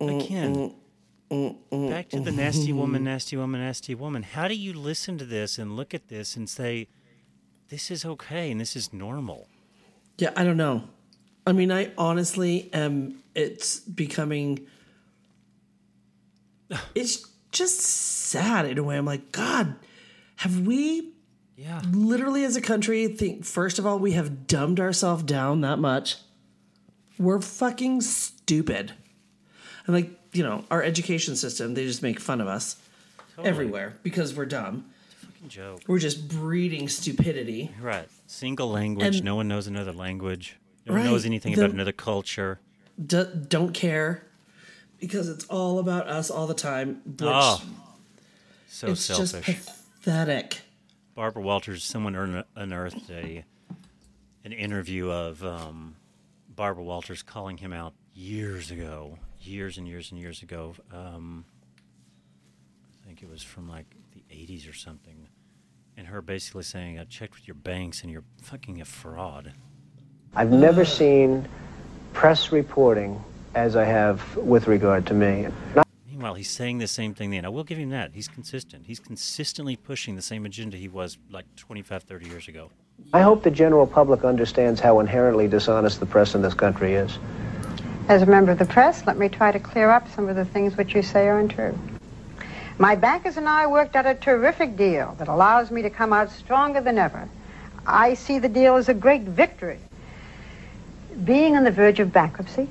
Again, 0.00 0.74
back 1.70 2.08
to 2.10 2.20
the 2.20 2.30
nasty 2.32 2.72
woman, 2.72 3.04
nasty 3.04 3.36
woman, 3.36 3.60
nasty 3.60 3.94
woman. 3.94 4.22
How 4.22 4.48
do 4.48 4.54
you 4.54 4.72
listen 4.72 5.18
to 5.18 5.24
this 5.24 5.58
and 5.58 5.74
look 5.76 5.94
at 5.94 6.08
this 6.08 6.36
and 6.36 6.48
say, 6.48 6.88
this 7.68 7.90
is 7.90 8.04
okay 8.04 8.50
and 8.50 8.60
this 8.60 8.76
is 8.76 8.92
normal? 8.92 9.48
Yeah, 10.18 10.30
I 10.36 10.44
don't 10.44 10.56
know. 10.56 10.84
I 11.46 11.52
mean, 11.52 11.72
I 11.72 11.92
honestly 11.96 12.68
am. 12.72 13.22
It's 13.34 13.80
becoming. 13.80 14.66
It's 16.94 17.26
just 17.50 17.80
sad 17.80 18.66
in 18.66 18.76
a 18.76 18.82
way. 18.82 18.98
I'm 18.98 19.06
like, 19.06 19.32
God, 19.32 19.76
have 20.36 20.66
we 20.66 21.12
Yeah. 21.56 21.80
literally 21.90 22.44
as 22.44 22.56
a 22.56 22.60
country 22.60 23.08
think 23.08 23.44
first 23.46 23.78
of 23.78 23.86
all 23.86 23.98
we 23.98 24.12
have 24.12 24.46
dumbed 24.46 24.78
ourselves 24.78 25.22
down 25.22 25.62
that 25.62 25.78
much? 25.78 26.16
We're 27.18 27.40
fucking 27.40 28.00
stupid. 28.02 28.92
And 29.86 29.94
like, 29.96 30.10
you 30.32 30.42
know, 30.42 30.64
our 30.70 30.82
education 30.82 31.36
system, 31.36 31.74
they 31.74 31.84
just 31.84 32.02
make 32.02 32.20
fun 32.20 32.40
of 32.40 32.46
us 32.48 32.76
everywhere 33.42 33.96
because 34.02 34.34
we're 34.34 34.46
dumb. 34.46 34.84
Fucking 35.20 35.48
joke. 35.48 35.80
We're 35.86 35.98
just 35.98 36.28
breeding 36.28 36.88
stupidity. 36.88 37.70
Right. 37.80 38.08
Single 38.26 38.70
language. 38.70 39.16
And- 39.16 39.24
no 39.24 39.36
one 39.36 39.48
knows 39.48 39.66
another 39.66 39.92
language. 39.92 40.56
No 40.86 40.92
one 40.94 41.02
Right. 41.02 41.10
knows 41.10 41.24
anything 41.26 41.54
The- 41.54 41.62
about 41.64 41.74
another 41.74 41.92
culture. 41.92 42.60
D- 43.04 43.24
don't 43.48 43.72
care 43.72 44.24
because 44.98 45.28
it's 45.28 45.44
all 45.46 45.78
about 45.78 46.08
us 46.08 46.30
all 46.30 46.46
the 46.46 46.54
time. 46.54 47.00
Which 47.04 47.20
Oh, 47.22 47.62
so 48.68 48.88
it's 48.88 49.06
just 49.06 49.32
selfish. 49.32 49.56
pathetic. 49.64 50.62
Barbara 51.14 51.42
Walters, 51.42 51.84
someone 51.84 52.44
unearthed 52.56 53.10
a 53.10 53.44
an 54.44 54.52
interview 54.52 55.10
of 55.10 55.44
um, 55.44 55.96
Barbara 56.58 56.82
Walters 56.82 57.22
calling 57.22 57.56
him 57.56 57.72
out 57.72 57.94
years 58.14 58.72
ago, 58.72 59.16
years 59.40 59.78
and 59.78 59.86
years 59.86 60.10
and 60.10 60.20
years 60.20 60.42
ago. 60.42 60.74
Um, 60.92 61.44
I 62.84 63.06
think 63.06 63.22
it 63.22 63.30
was 63.30 63.44
from 63.44 63.68
like 63.68 63.86
the 64.12 64.24
'80s 64.34 64.68
or 64.68 64.72
something, 64.72 65.28
and 65.96 66.08
her 66.08 66.20
basically 66.20 66.64
saying, 66.64 66.98
"I 66.98 67.04
checked 67.04 67.36
with 67.36 67.46
your 67.46 67.54
banks, 67.54 68.02
and 68.02 68.10
you're 68.10 68.24
fucking 68.42 68.80
a 68.80 68.84
fraud." 68.84 69.52
I've 70.34 70.50
never 70.50 70.84
seen 70.84 71.48
press 72.12 72.50
reporting 72.50 73.22
as 73.54 73.76
I 73.76 73.84
have 73.84 74.36
with 74.36 74.66
regard 74.66 75.06
to 75.06 75.14
me. 75.14 75.46
Meanwhile, 76.08 76.34
he's 76.34 76.50
saying 76.50 76.78
the 76.78 76.88
same 76.88 77.14
thing 77.14 77.30
then. 77.30 77.44
I 77.44 77.50
will 77.50 77.62
give 77.62 77.78
him 77.78 77.90
that. 77.90 78.14
He's 78.14 78.26
consistent. 78.26 78.86
He's 78.86 78.98
consistently 78.98 79.76
pushing 79.76 80.16
the 80.16 80.22
same 80.22 80.44
agenda 80.44 80.76
he 80.76 80.88
was 80.88 81.18
like 81.30 81.46
25, 81.54 82.02
30 82.02 82.26
years 82.26 82.48
ago. 82.48 82.72
I 83.12 83.22
hope 83.22 83.42
the 83.42 83.50
general 83.50 83.86
public 83.86 84.22
understands 84.22 84.80
how 84.80 85.00
inherently 85.00 85.48
dishonest 85.48 85.98
the 85.98 86.04
press 86.04 86.34
in 86.34 86.42
this 86.42 86.52
country 86.52 86.94
is. 86.94 87.18
As 88.08 88.20
a 88.20 88.26
member 88.26 88.52
of 88.52 88.58
the 88.58 88.66
press, 88.66 89.06
let 89.06 89.16
me 89.16 89.30
try 89.30 89.50
to 89.50 89.58
clear 89.58 89.88
up 89.88 90.08
some 90.14 90.28
of 90.28 90.36
the 90.36 90.44
things 90.44 90.76
which 90.76 90.94
you 90.94 91.02
say 91.02 91.26
are 91.26 91.38
untrue. 91.38 91.78
My 92.78 92.96
bankers 92.96 93.38
and 93.38 93.48
I 93.48 93.66
worked 93.66 93.96
out 93.96 94.04
a 94.04 94.14
terrific 94.14 94.76
deal 94.76 95.14
that 95.18 95.28
allows 95.28 95.70
me 95.70 95.82
to 95.82 95.90
come 95.90 96.12
out 96.12 96.30
stronger 96.30 96.82
than 96.82 96.98
ever. 96.98 97.28
I 97.86 98.12
see 98.12 98.38
the 98.38 98.48
deal 98.48 98.76
as 98.76 98.90
a 98.90 98.94
great 98.94 99.22
victory. 99.22 99.78
Being 101.24 101.56
on 101.56 101.64
the 101.64 101.70
verge 101.70 102.00
of 102.00 102.12
bankruptcy, 102.12 102.68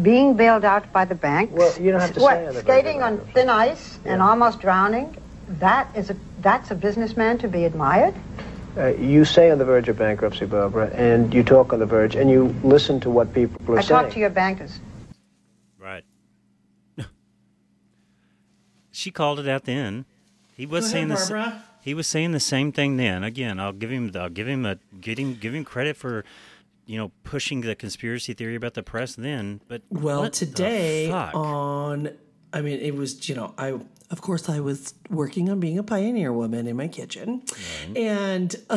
being 0.00 0.34
bailed 0.34 0.64
out 0.64 0.92
by 0.92 1.04
the 1.04 1.16
banks, 1.16 1.52
Well, 1.52 1.76
you 1.80 1.90
don't 1.90 2.00
have 2.00 2.14
to 2.14 2.20
say 2.20 2.24
what, 2.24 2.36
on 2.36 2.44
the 2.44 2.52
verge 2.52 2.56
of 2.60 2.64
skating 2.64 3.02
on 3.02 3.18
thin 3.34 3.50
ice 3.50 3.98
and 4.04 4.22
almost 4.22 4.60
drowning, 4.60 5.16
that 5.48 5.88
is 5.96 6.08
a 6.10 6.16
that's 6.38 6.70
a 6.70 6.74
businessman 6.74 7.38
to 7.38 7.48
be 7.48 7.64
admired. 7.64 8.14
Uh, 8.76 8.86
you 8.96 9.24
say 9.24 9.50
on 9.50 9.58
the 9.58 9.64
verge 9.64 9.88
of 9.88 9.98
bankruptcy, 9.98 10.46
Barbara, 10.46 10.88
and 10.94 11.32
you 11.34 11.42
talk 11.42 11.72
on 11.74 11.78
the 11.78 11.86
verge, 11.86 12.14
and 12.16 12.30
you 12.30 12.54
listen 12.64 12.98
to 13.00 13.10
what 13.10 13.32
people 13.34 13.74
are 13.74 13.78
I 13.78 13.82
saying. 13.82 14.04
talk 14.04 14.12
to 14.14 14.18
your 14.18 14.30
bankers. 14.30 14.80
Right. 15.78 16.04
she 18.90 19.10
called 19.10 19.40
it 19.40 19.48
out 19.48 19.64
then. 19.64 20.04
He 20.56 20.66
was 20.66 20.84
Go 20.86 20.90
saying 20.92 21.10
ahead, 21.10 21.18
the 21.18 21.22
sa- 21.26 21.52
He 21.82 21.94
was 21.94 22.06
saying 22.06 22.32
the 22.32 22.40
same 22.40 22.72
thing 22.72 22.96
then. 22.96 23.24
Again, 23.24 23.58
I'll 23.60 23.72
give 23.72 23.90
him. 23.90 24.10
I'll 24.14 24.28
give 24.30 24.48
him 24.48 24.64
a 24.64 24.78
give 25.00 25.18
him 25.18 25.34
give 25.34 25.54
him 25.54 25.64
credit 25.64 25.96
for, 25.96 26.24
you 26.86 26.96
know, 26.98 27.10
pushing 27.24 27.60
the 27.62 27.74
conspiracy 27.74 28.32
theory 28.34 28.54
about 28.54 28.74
the 28.74 28.82
press 28.82 29.14
then. 29.14 29.60
But 29.68 29.82
Well, 29.90 30.20
what 30.22 30.32
the 30.32 30.46
today 30.46 31.08
fuck? 31.10 31.34
on, 31.34 32.10
I 32.52 32.60
mean, 32.62 32.78
it 32.80 32.94
was 32.94 33.28
you 33.28 33.34
know, 33.34 33.54
I 33.58 33.78
of 34.12 34.20
course 34.20 34.48
I 34.48 34.60
was 34.60 34.94
working 35.10 35.50
on 35.50 35.58
being 35.58 35.78
a 35.78 35.82
pioneer 35.82 36.32
woman 36.32 36.66
in 36.68 36.76
my 36.76 36.86
kitchen, 36.88 37.42
and 37.96 38.54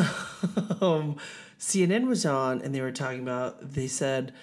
um, 0.82 1.18
CNN 1.60 2.08
was 2.08 2.26
on, 2.26 2.62
and 2.62 2.74
they 2.74 2.82
were 2.82 2.92
talking 2.92 3.22
about. 3.22 3.74
They 3.74 3.88
said, 3.88 4.34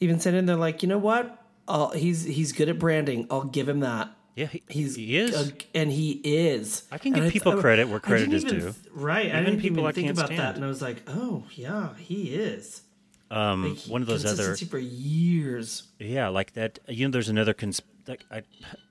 even 0.00 0.18
said 0.20 0.34
in, 0.34 0.46
they're 0.46 0.56
like, 0.56 0.82
you 0.82 0.88
know 0.88 0.98
what? 0.98 1.36
I'll, 1.68 1.90
he's 1.90 2.24
he's 2.24 2.52
good 2.52 2.68
at 2.68 2.78
branding. 2.78 3.26
I'll 3.30 3.44
give 3.44 3.68
him 3.68 3.80
that. 3.80 4.10
yeah, 4.34 4.46
he, 4.46 4.62
He's 4.68 4.96
he 4.96 5.16
is. 5.16 5.50
a- 5.50 5.52
and 5.74 5.92
he 5.92 6.20
is. 6.24 6.84
I 6.90 6.98
can 6.98 7.14
And 7.14 7.24
give 7.24 7.32
people 7.32 7.56
I- 7.58 7.60
credit 7.60 7.88
where 7.88 8.00
credit 8.00 8.32
is 8.32 8.44
even 8.44 8.58
due. 8.60 8.74
right, 8.92 9.26
I 9.26 9.40
Even 9.40 9.44
didn't 9.44 9.60
people 9.60 9.78
even 9.80 9.88
I 9.88 9.92
think 9.92 10.10
about 10.10 10.28
that, 10.30 10.34
stand. 10.36 10.56
and 10.56 10.64
I 10.64 10.68
was 10.68 10.82
like, 10.82 11.02
oh 11.08 11.44
yeah, 11.54 11.94
he 11.98 12.34
is. 12.34 12.82
um, 13.30 13.68
Like, 13.74 13.78
one 13.86 14.02
of 14.02 14.08
those 14.08 14.24
other 14.24 14.56
for 14.56 14.78
years. 14.78 15.84
Yeah, 16.00 16.28
like 16.28 16.54
that. 16.54 16.78
You 16.88 17.06
know, 17.06 17.12
there's 17.12 17.28
another 17.28 17.52
cons. 17.54 17.80
Like, 18.08 18.24
I, 18.30 18.42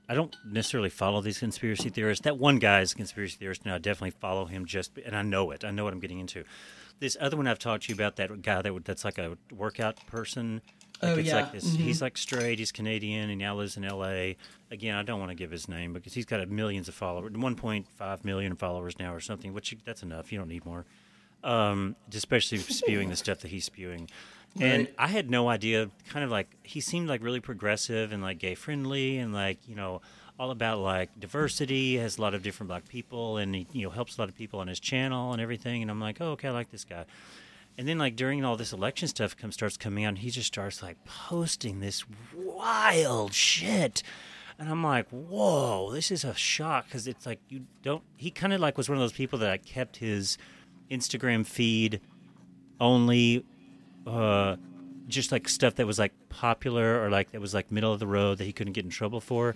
I 0.09 0.15
don't 0.15 0.35
necessarily 0.43 0.89
follow 0.89 1.21
these 1.21 1.37
conspiracy 1.37 1.89
theorists. 1.89 2.23
That 2.23 2.39
one 2.39 2.57
guy 2.57 2.81
is 2.81 2.93
a 2.93 2.95
conspiracy 2.95 3.37
theorist, 3.37 3.61
and 3.63 3.71
I 3.71 3.77
definitely 3.77 4.17
follow 4.19 4.45
him. 4.45 4.65
Just 4.65 4.97
and 5.05 5.15
I 5.15 5.21
know 5.21 5.51
it. 5.51 5.63
I 5.63 5.69
know 5.69 5.83
what 5.83 5.93
I'm 5.93 5.99
getting 5.99 6.19
into. 6.19 6.43
This 6.99 7.15
other 7.21 7.37
one 7.37 7.47
I've 7.47 7.59
talked 7.59 7.83
to 7.83 7.89
you 7.89 7.95
about 7.95 8.15
that 8.15 8.41
guy 8.41 8.61
that 8.63 8.85
that's 8.85 9.05
like 9.05 9.19
a 9.19 9.37
workout 9.55 10.05
person. 10.07 10.61
Like 11.01 11.11
Oh, 11.11 11.15
it's 11.19 11.29
yeah. 11.29 11.35
like 11.35 11.51
this. 11.53 11.75
He's 11.75 12.01
like 12.01 12.17
straight. 12.17 12.59
He's 12.59 12.71
Canadian, 12.73 13.29
and 13.29 13.39
now 13.39 13.55
lives 13.55 13.77
in 13.77 13.85
L.A. 13.85 14.35
Again, 14.71 14.95
I 14.95 15.03
don't 15.03 15.19
want 15.19 15.29
to 15.29 15.35
give 15.35 15.51
his 15.51 15.69
name 15.69 15.93
because 15.93 16.13
he's 16.13 16.25
got 16.25 16.45
millions 16.49 16.89
of 16.89 16.95
followers, 16.95 17.31
1.5 17.31 18.25
million 18.25 18.55
followers 18.55 18.97
now 18.99 19.13
or 19.13 19.19
something. 19.19 19.53
Which 19.53 19.71
you, 19.71 19.77
that's 19.85 20.03
enough. 20.03 20.31
You 20.31 20.39
don't 20.39 20.49
need 20.49 20.65
more 20.65 20.85
um, 21.43 21.95
especially 22.13 22.57
spewing 22.59 23.09
the 23.09 23.15
stuff 23.15 23.39
that 23.39 23.49
he's 23.49 23.65
spewing. 23.65 24.09
And 24.59 24.85
Right. 24.85 24.95
I 24.97 25.07
had 25.07 25.29
no 25.29 25.49
idea. 25.49 25.89
Kind 26.09 26.25
of 26.25 26.31
like 26.31 26.49
he 26.63 26.81
seemed 26.81 27.07
like 27.07 27.23
really 27.23 27.39
progressive 27.39 28.11
and 28.11 28.21
like 28.21 28.39
gay 28.39 28.55
friendly 28.55 29.17
and 29.17 29.33
like 29.33 29.59
you 29.67 29.75
know 29.75 30.01
all 30.39 30.51
about 30.51 30.79
like 30.79 31.17
diversity. 31.19 31.97
Has 31.97 32.17
a 32.17 32.21
lot 32.21 32.33
of 32.33 32.41
different 32.43 32.67
black 32.67 32.87
people 32.87 33.37
and 33.37 33.53
he 33.55 33.67
you 33.71 33.83
know 33.83 33.89
helps 33.89 34.17
a 34.17 34.21
lot 34.21 34.29
of 34.29 34.35
people 34.35 34.59
on 34.59 34.67
his 34.67 34.79
channel 34.79 35.33
and 35.33 35.41
everything. 35.41 35.81
And 35.81 35.91
I'm 35.91 35.99
like, 35.99 36.19
oh 36.19 36.31
okay, 36.31 36.47
I 36.47 36.51
like 36.51 36.71
this 36.71 36.83
guy. 36.83 37.05
And 37.77 37.87
then 37.87 37.97
like 37.97 38.15
during 38.15 38.43
all 38.43 38.57
this 38.57 38.73
election 38.73 39.07
stuff 39.07 39.37
comes 39.37 39.53
starts 39.53 39.77
coming 39.77 40.03
out, 40.03 40.09
and 40.09 40.17
he 40.17 40.31
just 40.31 40.47
starts 40.47 40.81
like 40.81 40.97
posting 41.05 41.79
this 41.79 42.03
wild 42.35 43.33
shit. 43.33 44.03
And 44.57 44.67
I'm 44.67 44.83
like, 44.83 45.07
whoa, 45.09 45.89
this 45.93 46.11
is 46.11 46.25
a 46.25 46.33
shock 46.35 46.85
because 46.85 47.07
it's 47.07 47.25
like 47.25 47.39
you 47.47 47.61
don't. 47.81 48.03
He 48.17 48.31
kind 48.31 48.51
of 48.51 48.59
like 48.59 48.77
was 48.77 48.89
one 48.89 48.97
of 48.97 49.01
those 49.01 49.13
people 49.13 49.39
that 49.39 49.49
like, 49.49 49.65
kept 49.65 49.97
his 49.97 50.37
Instagram 50.91 51.45
feed 51.45 52.01
only 52.81 53.45
uh, 54.09 54.55
just 55.07 55.31
like 55.31 55.47
stuff 55.49 55.75
that 55.75 55.87
was 55.87 55.99
like 55.99 56.13
popular 56.29 57.03
or 57.03 57.09
like 57.09 57.31
that 57.31 57.41
was 57.41 57.53
like 57.53 57.71
middle 57.71 57.91
of 57.93 57.99
the 57.99 58.07
road 58.07 58.37
that 58.37 58.45
he 58.45 58.53
couldn't 58.53 58.73
get 58.73 58.85
in 58.85 58.91
trouble 58.91 59.19
for. 59.21 59.55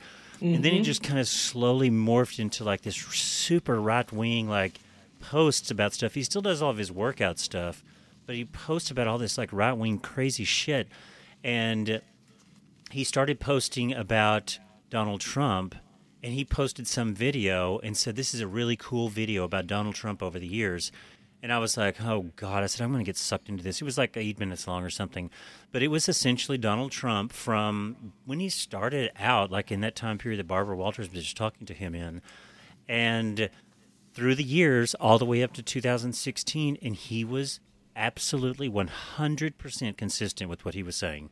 And 0.56 0.64
then 0.64 0.74
he 0.74 0.82
just 0.82 1.04
kind 1.04 1.20
of 1.20 1.28
slowly 1.28 1.90
morphed 1.90 2.40
into 2.40 2.64
like 2.64 2.82
this 2.82 2.96
super 2.96 3.80
right 3.80 4.12
wing 4.12 4.50
like 4.50 4.80
posts 5.20 5.72
about 5.72 5.94
stuff. 5.94 6.16
He 6.16 6.24
still 6.24 6.42
does 6.42 6.62
all 6.62 6.72
of 6.72 6.78
his 6.78 6.92
workout 6.92 7.40
stuff, 7.40 7.84
but 8.26 8.36
he 8.36 8.46
posts 8.46 8.92
about 8.92 9.08
all 9.08 9.18
this 9.18 9.38
like 9.38 9.50
right 9.54 9.74
wing 9.74 10.00
crazy 10.00 10.44
shit. 10.44 10.88
And 11.44 12.02
he 12.92 13.04
started 13.04 13.40
posting 13.40 13.94
about 13.94 14.60
Donald 14.90 15.22
Trump 15.22 15.76
and 16.22 16.34
he 16.34 16.46
posted 16.46 16.88
some 16.88 17.14
video 17.14 17.80
and 17.80 17.98
said 17.98 18.16
this 18.16 18.34
is 18.34 18.40
a 18.40 18.48
really 18.48 18.78
cool 18.78 19.10
video 19.10 19.44
about 19.44 19.68
Donald 19.68 19.96
Trump 19.96 20.24
over 20.24 20.40
the 20.40 20.48
years. 20.48 20.92
And 21.44 21.52
I 21.52 21.60
was 21.60 21.76
like, 21.76 22.02
oh 22.02 22.32
God, 22.38 22.64
I 22.64 22.68
said, 22.68 22.86
I'm 22.86 22.94
going 22.94 23.04
to 23.04 23.10
get 23.10 23.18
sucked 23.18 23.50
into 23.50 23.66
this. 23.66 23.82
It 23.82 23.84
was 23.84 23.98
like 23.98 24.16
eight 24.16 24.40
minutes 24.40 24.66
long 24.66 24.82
or 24.82 24.90
something. 24.90 25.30
But 25.74 25.84
it 25.84 25.90
was 25.90 26.08
essentially 26.08 26.58
Donald 26.58 26.92
Trump 26.92 27.34
from 27.34 28.14
when 28.26 28.40
he 28.40 28.48
started 28.48 29.12
out, 29.20 29.52
like 29.52 29.70
in 29.70 29.82
that 29.82 29.94
time 29.94 30.18
period 30.18 30.40
that 30.40 30.48
Barbara 30.48 30.78
Walters 30.78 31.12
was 31.12 31.24
just 31.24 31.36
talking 31.36 31.68
to 31.68 31.74
him 31.74 31.94
in. 31.94 32.22
And 32.88 33.50
through 34.14 34.36
the 34.36 34.44
years, 34.44 34.96
all 34.96 35.20
the 35.20 35.26
way 35.26 35.44
up 35.44 35.52
to 35.56 35.62
2016. 35.62 36.78
And 36.82 36.96
he 36.96 37.26
was 37.26 37.60
absolutely 37.94 38.70
100% 38.70 39.98
consistent 39.98 40.50
with 40.50 40.64
what 40.64 40.76
he 40.76 40.82
was 40.82 40.96
saying. 40.96 41.30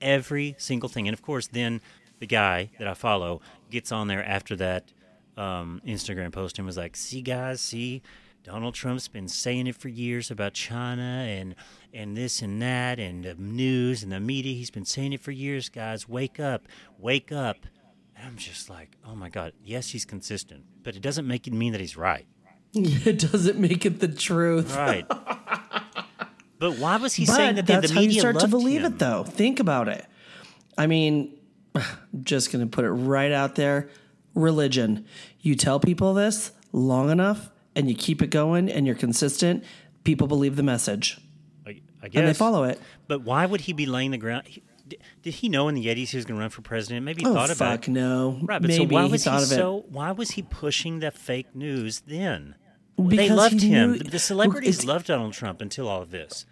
Every 0.00 0.56
single 0.58 0.88
thing. 0.88 1.06
And 1.06 1.14
of 1.14 1.22
course, 1.22 1.46
then 1.46 1.80
the 2.18 2.26
guy 2.26 2.70
that 2.80 2.88
I 2.88 2.94
follow 2.94 3.40
gets 3.70 3.92
on 3.92 4.08
there 4.08 4.24
after 4.24 4.56
that 4.56 4.92
um, 5.36 5.80
Instagram 5.86 6.32
post 6.32 6.58
and 6.58 6.66
was 6.66 6.76
like, 6.76 6.96
see, 6.96 7.22
guys, 7.22 7.60
see, 7.60 8.02
Donald 8.44 8.74
Trump's 8.74 9.08
been 9.08 9.26
saying 9.26 9.66
it 9.68 9.74
for 9.74 9.88
years 9.88 10.30
about 10.30 10.52
China 10.52 11.24
and 11.26 11.54
and 11.94 12.14
this 12.14 12.42
and 12.42 12.60
that 12.60 12.98
and 12.98 13.24
the 13.24 13.34
news 13.36 14.02
and 14.02 14.12
the 14.12 14.20
media. 14.20 14.54
He's 14.54 14.70
been 14.70 14.84
saying 14.84 15.14
it 15.14 15.22
for 15.22 15.30
years, 15.30 15.70
guys. 15.70 16.06
Wake 16.06 16.38
up, 16.38 16.68
wake 16.98 17.32
up. 17.32 17.56
And 18.14 18.28
I'm 18.28 18.36
just 18.36 18.68
like, 18.68 18.98
oh 19.02 19.14
my 19.14 19.30
god. 19.30 19.54
Yes, 19.64 19.88
he's 19.88 20.04
consistent, 20.04 20.64
but 20.82 20.94
it 20.94 21.00
doesn't 21.00 21.26
make 21.26 21.46
it 21.46 21.54
mean 21.54 21.72
that 21.72 21.80
he's 21.80 21.96
right. 21.96 22.26
It 22.74 23.18
doesn't 23.20 23.58
make 23.58 23.86
it 23.86 24.00
the 24.00 24.08
truth. 24.08 24.76
Right. 24.76 25.08
but 26.58 26.76
why 26.76 26.98
was 26.98 27.14
he 27.14 27.24
but 27.24 27.36
saying 27.36 27.54
that 27.54 27.66
the, 27.66 27.72
that's 27.74 27.88
the 27.88 27.94
how 27.94 28.00
you 28.02 28.12
start 28.12 28.40
to 28.40 28.48
believe 28.48 28.82
him? 28.82 28.92
it, 28.92 28.98
though. 28.98 29.24
Think 29.24 29.58
about 29.58 29.88
it. 29.88 30.04
I 30.76 30.86
mean, 30.86 31.38
I'm 31.74 31.82
just 32.24 32.52
going 32.52 32.62
to 32.62 32.70
put 32.70 32.84
it 32.84 32.90
right 32.90 33.32
out 33.32 33.54
there. 33.54 33.88
Religion. 34.34 35.06
You 35.40 35.54
tell 35.54 35.80
people 35.80 36.12
this 36.12 36.50
long 36.72 37.10
enough, 37.10 37.50
and 37.76 37.88
you 37.88 37.94
keep 37.94 38.22
it 38.22 38.28
going, 38.30 38.70
and 38.70 38.86
you're 38.86 38.94
consistent. 38.96 39.64
People 40.04 40.26
believe 40.26 40.56
the 40.56 40.62
message, 40.62 41.18
I, 41.66 41.80
I 42.02 42.08
guess. 42.08 42.18
and 42.20 42.28
they 42.28 42.34
follow 42.34 42.64
it. 42.64 42.80
But 43.08 43.22
why 43.22 43.46
would 43.46 43.62
he 43.62 43.72
be 43.72 43.86
laying 43.86 44.10
the 44.10 44.18
ground? 44.18 44.46
He, 44.46 44.62
did 45.22 45.32
he 45.34 45.48
know 45.48 45.68
in 45.68 45.74
the 45.74 45.86
80s 45.86 46.08
he 46.10 46.16
was 46.18 46.26
going 46.26 46.36
to 46.36 46.40
run 46.42 46.50
for 46.50 46.60
president? 46.60 47.04
Maybe 47.06 47.22
he 47.22 47.26
Oh 47.28 47.32
thought 47.32 47.50
about 47.50 47.78
fuck 47.80 47.88
it. 47.88 47.92
no! 47.92 48.38
Right, 48.42 48.60
but 48.60 48.68
Maybe 48.68 48.86
so 48.86 48.94
why 48.94 49.04
was 49.06 49.24
he, 49.24 49.30
thought 49.30 49.42
of 49.42 49.50
it. 49.50 49.54
so? 49.54 49.84
Why 49.88 50.12
was 50.12 50.32
he 50.32 50.42
pushing 50.42 50.98
the 51.00 51.10
fake 51.10 51.54
news 51.56 52.00
then? 52.06 52.54
they 52.98 53.16
Because 53.16 53.30
loved 53.36 53.62
he 53.62 53.70
him. 53.70 53.92
knew- 53.92 53.98
the 53.98 54.18
celebrities 54.18 54.84
loved 54.84 55.06
Donald 55.06 55.32
Trump 55.32 55.60
until 55.62 55.88
all 55.88 56.02
of 56.02 56.10
this. 56.10 56.44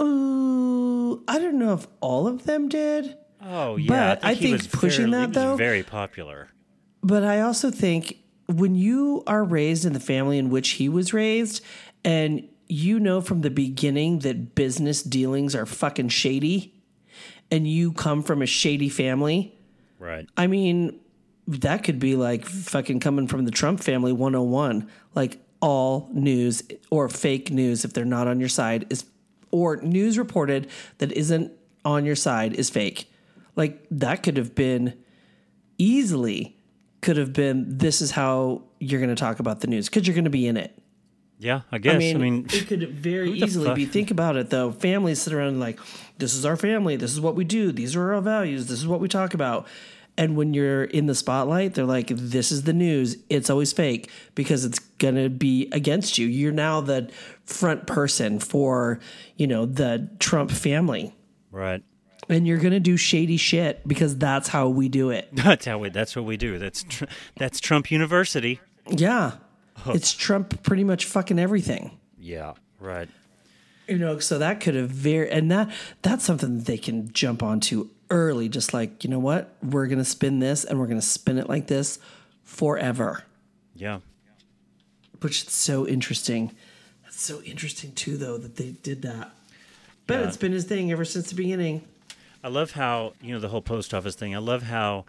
Ooh, 0.00 1.22
I 1.28 1.38
don't 1.38 1.58
know 1.58 1.74
if 1.74 1.86
all 2.00 2.26
of 2.26 2.44
them 2.46 2.68
did. 2.68 3.16
Oh 3.42 3.76
yeah, 3.76 3.88
But 4.16 4.24
I 4.24 4.30
I 4.30 4.34
think, 4.34 4.40
he 4.54 4.58
think 4.58 4.72
pushing 4.72 5.10
fairly- 5.10 5.26
that, 5.26 5.28
he 5.28 5.32
though- 5.46 5.56
very 5.56 5.82
popular. 5.82 6.48
But 7.02 7.24
I 7.24 7.40
also 7.40 7.70
think 7.70 8.16
when 8.58 8.74
you 8.74 9.22
are 9.26 9.44
raised 9.44 9.84
in 9.84 9.92
the 9.92 10.00
family 10.00 10.38
in 10.38 10.50
which 10.50 10.70
he 10.70 10.88
was 10.88 11.12
raised, 11.12 11.62
and 12.04 12.48
you 12.66 13.00
know 13.00 13.20
from 13.20 13.40
the 13.40 13.50
beginning 13.50 14.20
that 14.20 14.54
business 14.54 15.02
dealings 15.02 15.54
are 15.54 15.66
fucking 15.66 16.08
shady, 16.08 16.74
and 17.50 17.66
you 17.66 17.92
come 17.92 18.22
from 18.22 18.42
a 18.42 18.46
shady 18.46 18.88
family, 18.88 19.56
Right. 20.00 20.26
I 20.36 20.46
mean, 20.46 20.98
that 21.46 21.84
could 21.84 22.00
be 22.00 22.16
like 22.16 22.44
fucking 22.46 23.00
coming 23.00 23.28
from 23.28 23.44
the 23.44 23.50
Trump 23.52 23.80
family 23.80 24.12
101. 24.12 24.90
Like 25.14 25.38
all 25.60 26.08
news 26.12 26.62
or 26.90 27.08
fake 27.08 27.50
news, 27.50 27.84
if 27.84 27.92
they're 27.92 28.04
not 28.06 28.26
on 28.26 28.40
your 28.40 28.48
side, 28.48 28.86
is, 28.90 29.04
or 29.50 29.76
news 29.76 30.18
reported 30.18 30.68
that 30.98 31.12
isn't 31.12 31.52
on 31.84 32.06
your 32.06 32.16
side 32.16 32.54
is 32.54 32.70
fake. 32.70 33.12
Like 33.56 33.86
that 33.90 34.22
could 34.22 34.38
have 34.38 34.54
been 34.54 34.96
easily, 35.76 36.56
could 37.00 37.16
have 37.16 37.32
been, 37.32 37.78
this 37.78 38.02
is 38.02 38.10
how 38.10 38.62
you're 38.78 39.00
going 39.00 39.14
to 39.14 39.20
talk 39.20 39.40
about 39.40 39.60
the 39.60 39.66
news 39.66 39.88
because 39.88 40.06
you're 40.06 40.14
going 40.14 40.24
to 40.24 40.30
be 40.30 40.46
in 40.46 40.56
it. 40.56 40.76
Yeah, 41.38 41.62
I 41.72 41.78
guess. 41.78 41.94
I 41.94 42.18
mean, 42.18 42.46
it 42.52 42.66
could 42.66 42.86
very 42.90 43.30
easily 43.32 43.72
be. 43.74 43.86
Think 43.86 44.10
about 44.10 44.36
it, 44.36 44.50
though. 44.50 44.72
Families 44.72 45.22
sit 45.22 45.32
around 45.32 45.58
like, 45.58 45.80
this 46.18 46.34
is 46.34 46.44
our 46.44 46.56
family. 46.56 46.96
This 46.96 47.12
is 47.12 47.20
what 47.20 47.34
we 47.34 47.44
do. 47.44 47.72
These 47.72 47.96
are 47.96 48.12
our 48.12 48.20
values. 48.20 48.66
This 48.66 48.78
is 48.78 48.86
what 48.86 49.00
we 49.00 49.08
talk 49.08 49.32
about. 49.32 49.66
And 50.18 50.36
when 50.36 50.52
you're 50.52 50.84
in 50.84 51.06
the 51.06 51.14
spotlight, 51.14 51.72
they're 51.72 51.86
like, 51.86 52.08
this 52.08 52.52
is 52.52 52.64
the 52.64 52.74
news. 52.74 53.16
It's 53.30 53.48
always 53.48 53.72
fake 53.72 54.10
because 54.34 54.66
it's 54.66 54.78
going 54.78 55.14
to 55.14 55.30
be 55.30 55.70
against 55.72 56.18
you. 56.18 56.26
You're 56.26 56.52
now 56.52 56.82
the 56.82 57.10
front 57.44 57.86
person 57.86 58.38
for, 58.38 59.00
you 59.36 59.46
know, 59.46 59.64
the 59.64 60.10
Trump 60.18 60.50
family. 60.50 61.14
right. 61.50 61.82
And 62.30 62.46
you're 62.46 62.58
going 62.58 62.72
to 62.72 62.80
do 62.80 62.96
shady 62.96 63.36
shit 63.36 63.86
because 63.86 64.16
that's 64.16 64.48
how 64.48 64.68
we 64.68 64.88
do 64.88 65.10
it. 65.10 65.28
That's 65.32 65.66
how 65.66 65.78
we. 65.78 65.88
That's 65.90 66.14
what 66.14 66.24
we 66.24 66.36
do. 66.36 66.58
That's 66.58 66.84
tr- 66.84 67.04
that's 67.36 67.58
Trump 67.60 67.90
University. 67.90 68.60
Yeah. 68.88 69.32
It's 69.86 70.12
Trump 70.12 70.62
pretty 70.62 70.84
much 70.84 71.06
fucking 71.06 71.38
everything. 71.40 71.98
Yeah. 72.18 72.54
Right. 72.78 73.08
you 73.88 73.98
know 73.98 74.18
so 74.20 74.38
that 74.38 74.60
could 74.60 74.74
have 74.76 74.88
very 74.90 75.28
and 75.30 75.50
that 75.50 75.70
that's 76.02 76.24
something 76.24 76.58
that 76.58 76.66
they 76.66 76.78
can 76.78 77.12
jump 77.12 77.42
onto 77.42 77.88
early 78.08 78.48
just 78.48 78.72
like 78.72 79.02
you 79.04 79.10
know 79.10 79.18
what 79.18 79.54
we're 79.62 79.86
gonna 79.88 80.04
spin 80.04 80.38
this 80.38 80.64
and 80.64 80.78
we're 80.78 80.86
gonna 80.86 81.02
spin 81.02 81.36
it 81.38 81.48
like 81.48 81.66
this 81.66 81.98
forever 82.44 83.24
Yeah. 83.74 83.98
which 85.20 85.44
is 85.44 85.52
so 85.52 85.86
interesting 85.86 86.52
that's 87.02 87.20
so 87.20 87.42
interesting 87.42 87.92
too 87.92 88.16
though 88.16 88.38
that 88.38 88.56
they 88.56 88.70
did 88.70 89.02
that 89.02 89.30
but 90.06 90.20
Yeah. 90.20 90.26
it's 90.28 90.36
been 90.36 90.52
his 90.52 90.64
thing 90.64 90.90
ever 90.92 91.04
since 91.04 91.28
the 91.30 91.34
beginning 91.34 91.82
I 92.42 92.48
love 92.48 92.72
how 92.72 93.14
you 93.20 93.32
know 93.34 93.40
the 93.40 93.48
whole 93.48 93.62
post 93.62 93.92
office 93.94 94.14
thing. 94.14 94.34
I 94.34 94.38
love 94.38 94.62
how 94.62 95.04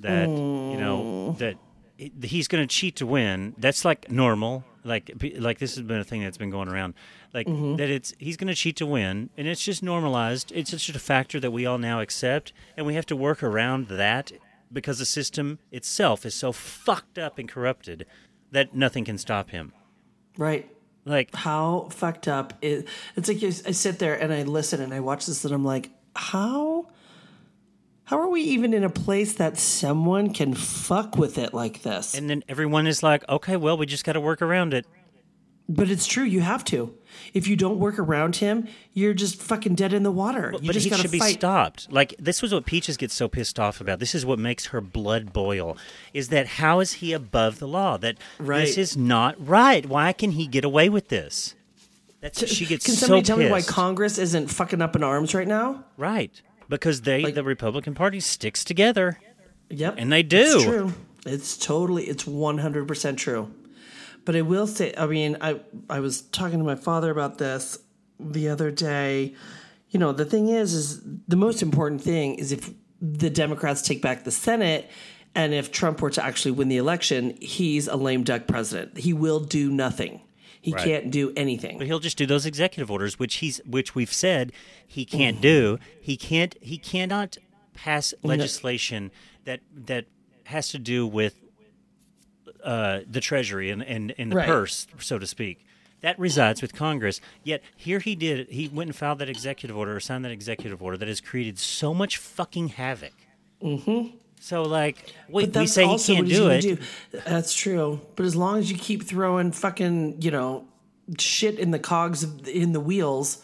that 0.00 0.28
you 0.28 0.76
know 0.76 1.36
that 1.38 1.56
it, 1.98 2.12
he's 2.22 2.48
going 2.48 2.66
to 2.66 2.72
cheat 2.72 2.96
to 2.96 3.06
win. 3.06 3.54
That's 3.58 3.84
like 3.84 4.10
normal. 4.10 4.64
Like 4.84 5.12
like 5.38 5.58
this 5.58 5.76
has 5.76 5.84
been 5.84 5.98
a 5.98 6.04
thing 6.04 6.22
that's 6.22 6.38
been 6.38 6.50
going 6.50 6.68
around. 6.68 6.94
Like 7.32 7.46
mm-hmm. 7.46 7.76
that 7.76 7.88
it's 7.88 8.14
he's 8.18 8.36
going 8.36 8.48
to 8.48 8.54
cheat 8.54 8.76
to 8.76 8.86
win, 8.86 9.30
and 9.36 9.46
it's 9.46 9.64
just 9.64 9.82
normalized. 9.82 10.50
It's 10.52 10.70
just 10.70 10.88
a 10.90 10.98
factor 10.98 11.38
that 11.40 11.52
we 11.52 11.66
all 11.66 11.78
now 11.78 12.00
accept, 12.00 12.52
and 12.76 12.86
we 12.86 12.94
have 12.94 13.06
to 13.06 13.16
work 13.16 13.42
around 13.42 13.88
that 13.88 14.32
because 14.72 14.98
the 14.98 15.06
system 15.06 15.58
itself 15.70 16.26
is 16.26 16.34
so 16.34 16.50
fucked 16.50 17.18
up 17.18 17.38
and 17.38 17.48
corrupted 17.48 18.06
that 18.50 18.74
nothing 18.74 19.04
can 19.04 19.18
stop 19.18 19.50
him. 19.50 19.72
right 20.36 20.70
Like 21.04 21.34
how 21.34 21.88
fucked 21.90 22.26
up 22.26 22.54
is 22.62 22.84
it's 23.16 23.28
like 23.28 23.42
you, 23.42 23.48
I 23.48 23.72
sit 23.72 23.98
there 23.98 24.14
and 24.14 24.32
I 24.32 24.42
listen 24.42 24.80
and 24.80 24.92
I 24.92 25.00
watch 25.00 25.26
this 25.26 25.44
and 25.44 25.54
I'm 25.54 25.64
like 25.64 25.90
how 26.16 26.88
how 28.04 28.18
are 28.18 28.28
we 28.28 28.42
even 28.42 28.74
in 28.74 28.84
a 28.84 28.90
place 28.90 29.34
that 29.34 29.56
someone 29.58 30.32
can 30.34 30.54
fuck 30.54 31.16
with 31.16 31.38
it 31.38 31.54
like 31.54 31.82
this 31.82 32.14
and 32.14 32.28
then 32.28 32.44
everyone 32.48 32.86
is 32.86 33.02
like, 33.02 33.26
okay, 33.28 33.56
well, 33.56 33.76
we 33.78 33.86
just 33.86 34.04
got 34.04 34.12
to 34.14 34.20
work 34.20 34.42
around 34.42 34.74
it. 34.74 34.86
But 35.68 35.88
it's 35.88 36.06
true. 36.06 36.24
You 36.24 36.40
have 36.40 36.64
to. 36.66 36.92
If 37.32 37.46
you 37.46 37.56
don't 37.56 37.78
work 37.78 37.98
around 37.98 38.36
him, 38.36 38.68
you're 38.92 39.14
just 39.14 39.40
fucking 39.40 39.76
dead 39.76 39.92
in 39.94 40.02
the 40.02 40.10
water. 40.10 40.50
you 40.60 40.66
but 40.66 40.72
just 40.72 40.88
he 40.88 40.94
should 40.94 41.10
be 41.10 41.20
stopped. 41.20 41.90
Like 41.90 42.14
this 42.18 42.42
was 42.42 42.52
what 42.52 42.66
Peaches 42.66 42.96
gets 42.96 43.14
so 43.14 43.28
pissed 43.28 43.58
off 43.58 43.80
about. 43.80 43.98
This 43.98 44.14
is 44.14 44.26
what 44.26 44.38
makes 44.38 44.66
her 44.66 44.80
blood 44.80 45.32
boil. 45.32 45.78
Is 46.12 46.28
that 46.28 46.46
how 46.46 46.80
is 46.80 46.94
he 46.94 47.12
above 47.12 47.58
the 47.60 47.68
law? 47.68 47.96
That 47.96 48.18
Right. 48.38 48.66
this 48.66 48.76
is 48.76 48.96
not 48.96 49.36
right. 49.38 49.86
Why 49.86 50.12
can 50.12 50.32
he 50.32 50.46
get 50.46 50.64
away 50.64 50.88
with 50.88 51.08
this? 51.08 51.54
That's 52.22 52.46
she 52.48 52.64
gets 52.64 52.86
Can 52.86 52.94
so 52.94 53.06
somebody 53.06 53.22
tell 53.22 53.36
me 53.36 53.50
why 53.50 53.58
pissed. 53.58 53.68
Congress 53.68 54.16
isn't 54.16 54.46
fucking 54.48 54.80
up 54.80 54.96
in 54.96 55.02
arms 55.02 55.34
right 55.34 55.46
now? 55.48 55.84
right 55.98 56.40
because 56.68 57.02
they 57.02 57.22
Like- 57.22 57.34
the 57.34 57.44
Republican 57.44 57.94
Party 57.94 58.20
sticks 58.20 58.64
together. 58.64 59.18
Yep. 59.68 59.96
And 59.98 60.10
they 60.12 60.20
It's 60.20 60.28
do. 60.30 60.62
true. 60.64 60.94
It's 61.26 61.56
totally, 61.58 62.04
it's 62.04 62.24
100% 62.24 63.16
true. 63.18 63.50
But 64.24 64.36
I 64.36 64.42
will 64.42 64.66
say, 64.66 64.94
I 64.96 65.06
mean, 65.06 65.36
I, 65.40 65.60
I 65.90 66.00
was 66.00 66.22
talking 66.22 66.58
to 66.58 66.64
my 66.64 66.74
father 66.76 67.10
about 67.10 67.38
this 67.38 67.78
the 68.20 68.48
other 68.48 68.70
day. 68.70 69.34
You 69.90 69.98
know, 69.98 70.12
the 70.12 70.24
thing 70.24 70.48
is, 70.48 70.72
is 70.72 71.02
the 71.28 71.36
most 71.36 71.60
important 71.62 72.00
thing 72.02 72.36
is 72.36 72.52
if 72.52 72.70
the 73.00 73.28
Democrats 73.30 73.82
take 73.82 74.00
back 74.00 74.24
the 74.24 74.30
Senate 74.30 74.88
and 75.34 75.52
if 75.52 75.72
Trump 75.72 76.00
were 76.00 76.10
to 76.10 76.24
actually 76.24 76.52
win 76.52 76.68
the 76.68 76.76
election, 76.76 77.36
he's 77.40 77.88
a 77.88 77.96
lame 77.96 78.22
duck 78.22 78.46
president. 78.46 78.96
He 78.98 79.12
will 79.12 79.40
do 79.40 79.70
nothing. 79.70 80.20
He 80.62 80.72
Right. 80.72 80.84
can't 80.84 81.10
do 81.10 81.32
anything. 81.36 81.76
But 81.76 81.88
he'll 81.88 81.98
just 81.98 82.16
do 82.16 82.24
those 82.24 82.46
executive 82.46 82.90
orders, 82.90 83.18
which 83.18 83.34
he's 83.36 83.58
which 83.66 83.94
we've 83.94 84.12
said 84.12 84.52
he 84.86 85.04
can't 85.04 85.40
do. 85.40 85.78
He 86.00 86.16
can't. 86.16 86.56
He 86.62 86.78
cannot 86.78 87.36
pass 87.74 88.14
legislation 88.22 89.10
that 89.44 89.60
that 89.74 90.06
has 90.44 90.68
to 90.68 90.78
do 90.78 91.06
with 91.06 91.34
uh, 92.62 93.00
the 93.10 93.20
treasury 93.20 93.70
and 93.70 93.82
and, 93.82 94.14
and 94.16 94.30
the 94.32 94.36
Right. 94.36 94.46
purse, 94.46 94.86
so 94.98 95.18
to 95.18 95.26
speak. 95.26 95.66
That 96.00 96.18
resides 96.18 96.62
with 96.62 96.74
Congress. 96.74 97.20
Yet 97.44 97.62
here 97.76 97.98
he 98.00 98.14
did. 98.14 98.48
He 98.48 98.68
went 98.68 98.88
and 98.88 98.96
filed 98.96 99.18
that 99.20 99.28
executive 99.28 99.76
order 99.76 99.96
or 99.96 100.00
signed 100.00 100.24
that 100.24 100.32
executive 100.32 100.82
order 100.82 100.96
that 100.96 101.08
has 101.08 101.20
created 101.20 101.58
so 101.58 101.92
much 101.94 102.16
fucking 102.16 102.68
havoc. 102.68 103.12
Mm-hmm. 103.62 104.16
So 104.42 104.64
like, 104.64 105.14
we 105.28 105.46
that's 105.46 105.72
say 105.72 105.86
he 105.86 105.98
can't 105.98 106.26
what 106.26 106.28
do 106.28 106.50
it. 106.50 106.60
do. 106.62 106.78
That's 107.24 107.54
true. 107.54 108.00
But 108.16 108.26
as 108.26 108.34
long 108.34 108.58
as 108.58 108.72
you 108.72 108.76
keep 108.76 109.04
throwing 109.04 109.52
fucking, 109.52 110.20
you 110.20 110.32
know, 110.32 110.66
shit 111.16 111.60
in 111.60 111.70
the 111.70 111.78
cogs 111.78 112.24
of, 112.24 112.48
in 112.48 112.72
the 112.72 112.80
wheels, 112.80 113.40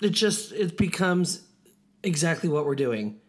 it 0.00 0.10
just 0.10 0.50
it 0.50 0.76
becomes 0.76 1.42
exactly 2.02 2.48
what 2.48 2.66
we're 2.66 2.74
doing. 2.74 3.20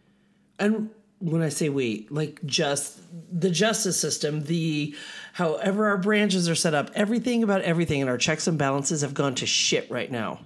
And 0.57 0.89
when 1.19 1.43
I 1.43 1.49
say 1.49 1.69
we, 1.69 2.07
like 2.09 2.43
just 2.43 3.01
the 3.32 3.51
justice 3.51 3.99
system, 3.99 4.45
the 4.45 4.95
however 5.34 5.86
our 5.89 5.99
branches 5.99 6.49
are 6.49 6.55
set 6.55 6.74
up, 6.74 6.89
everything 6.95 7.43
about 7.43 7.61
everything 7.61 8.01
and 8.01 8.09
our 8.09 8.17
checks 8.17 8.47
and 8.47 8.57
balances 8.57 9.01
have 9.01 9.13
gone 9.13 9.36
to 9.36 9.45
shit 9.45 9.91
right 9.91 10.11
now. 10.11 10.39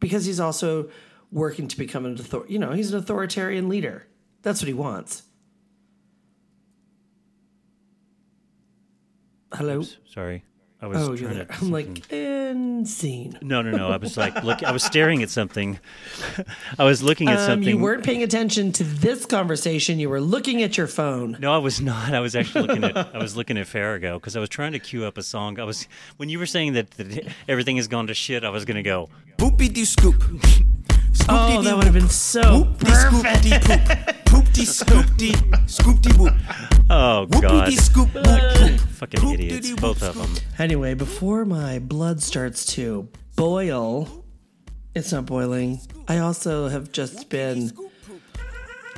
Because 0.00 0.24
he's 0.24 0.40
also 0.40 0.90
working 1.30 1.68
to 1.68 1.78
become 1.78 2.04
an 2.04 2.18
author 2.18 2.42
you 2.48 2.58
know, 2.58 2.72
he's 2.72 2.92
an 2.92 2.98
authoritarian 2.98 3.68
leader. 3.68 4.08
That's 4.44 4.60
what 4.62 4.68
he 4.68 4.74
wants. 4.74 5.22
Hello. 9.52 9.82
Sorry, 10.12 10.44
I 10.82 10.86
was 10.88 10.98
Oh, 10.98 11.12
you're 11.12 11.30
trying 11.30 11.34
there. 11.36 11.44
to. 11.46 11.54
I'm 11.54 11.70
like 11.70 12.10
insane. 12.12 13.38
No, 13.40 13.62
no, 13.62 13.70
no. 13.70 13.88
I 13.88 13.96
was 13.98 14.16
like, 14.16 14.42
look, 14.42 14.62
I 14.64 14.72
was 14.72 14.82
staring 14.82 15.22
at 15.22 15.30
something. 15.30 15.78
I 16.78 16.84
was 16.84 17.02
looking 17.04 17.28
at 17.28 17.38
Um, 17.38 17.46
something. 17.46 17.68
you 17.68 17.78
weren't 17.78 18.04
paying 18.04 18.22
attention 18.24 18.72
to 18.72 18.84
this 18.84 19.24
conversation. 19.26 19.98
You 20.00 20.08
were 20.10 20.20
looking 20.20 20.62
at 20.62 20.76
your 20.76 20.88
phone. 20.88 21.36
No, 21.40 21.54
I 21.54 21.58
was 21.58 21.80
not. 21.80 22.12
I 22.12 22.18
was 22.20 22.34
actually 22.34 22.66
looking 22.66 22.84
at. 22.84 23.14
I 23.14 23.18
was 23.18 23.36
looking 23.36 23.56
at 23.56 23.66
Farrago 23.68 24.18
because 24.18 24.36
I 24.36 24.40
was 24.40 24.48
trying 24.48 24.72
to 24.72 24.80
cue 24.80 25.04
up 25.04 25.16
a 25.16 25.22
song. 25.22 25.60
I 25.60 25.64
was 25.64 25.86
when 26.16 26.28
you 26.28 26.38
were 26.40 26.46
saying 26.46 26.72
that, 26.72 26.90
that 26.92 27.28
everything 27.48 27.76
has 27.76 27.86
gone 27.88 28.08
to 28.08 28.14
shit. 28.14 28.42
I 28.44 28.50
was 28.50 28.64
going 28.64 28.76
to 28.76 28.82
go. 28.82 29.08
Poopy 29.38 29.68
dee 29.68 29.84
scoop. 29.84 30.22
Oh, 31.26 31.62
that 31.62 31.74
would 31.76 31.84
have 31.84 31.94
been 31.94 32.08
so 32.10 32.64
Whoop 32.64 32.80
dee 34.54 34.64
scoop 34.64 35.06
dee 35.16 35.32
poop. 35.32 35.50
Poop 35.50 35.60
dee 35.60 35.66
scoop 35.66 36.00
dee 36.02 36.12
whoop. 36.12 36.34
Oh 36.90 37.26
Whoopy 37.30 37.42
God, 37.42 37.66
dee 37.66 37.76
scoop 37.76 38.14
whoop 38.14 38.24
ah, 38.26 38.58
whoop. 38.60 38.80
fucking 38.80 39.30
idiots, 39.32 39.70
both 39.72 40.02
of 40.02 40.16
them. 40.16 40.30
Anyway, 40.58 40.94
before 40.94 41.44
my 41.44 41.78
blood 41.78 42.22
starts 42.22 42.64
to 42.74 43.08
boil, 43.36 44.24
it's 44.94 45.12
not 45.12 45.26
boiling. 45.26 45.80
I 46.08 46.18
also 46.18 46.68
have 46.68 46.92
just 46.92 47.28
been. 47.28 47.72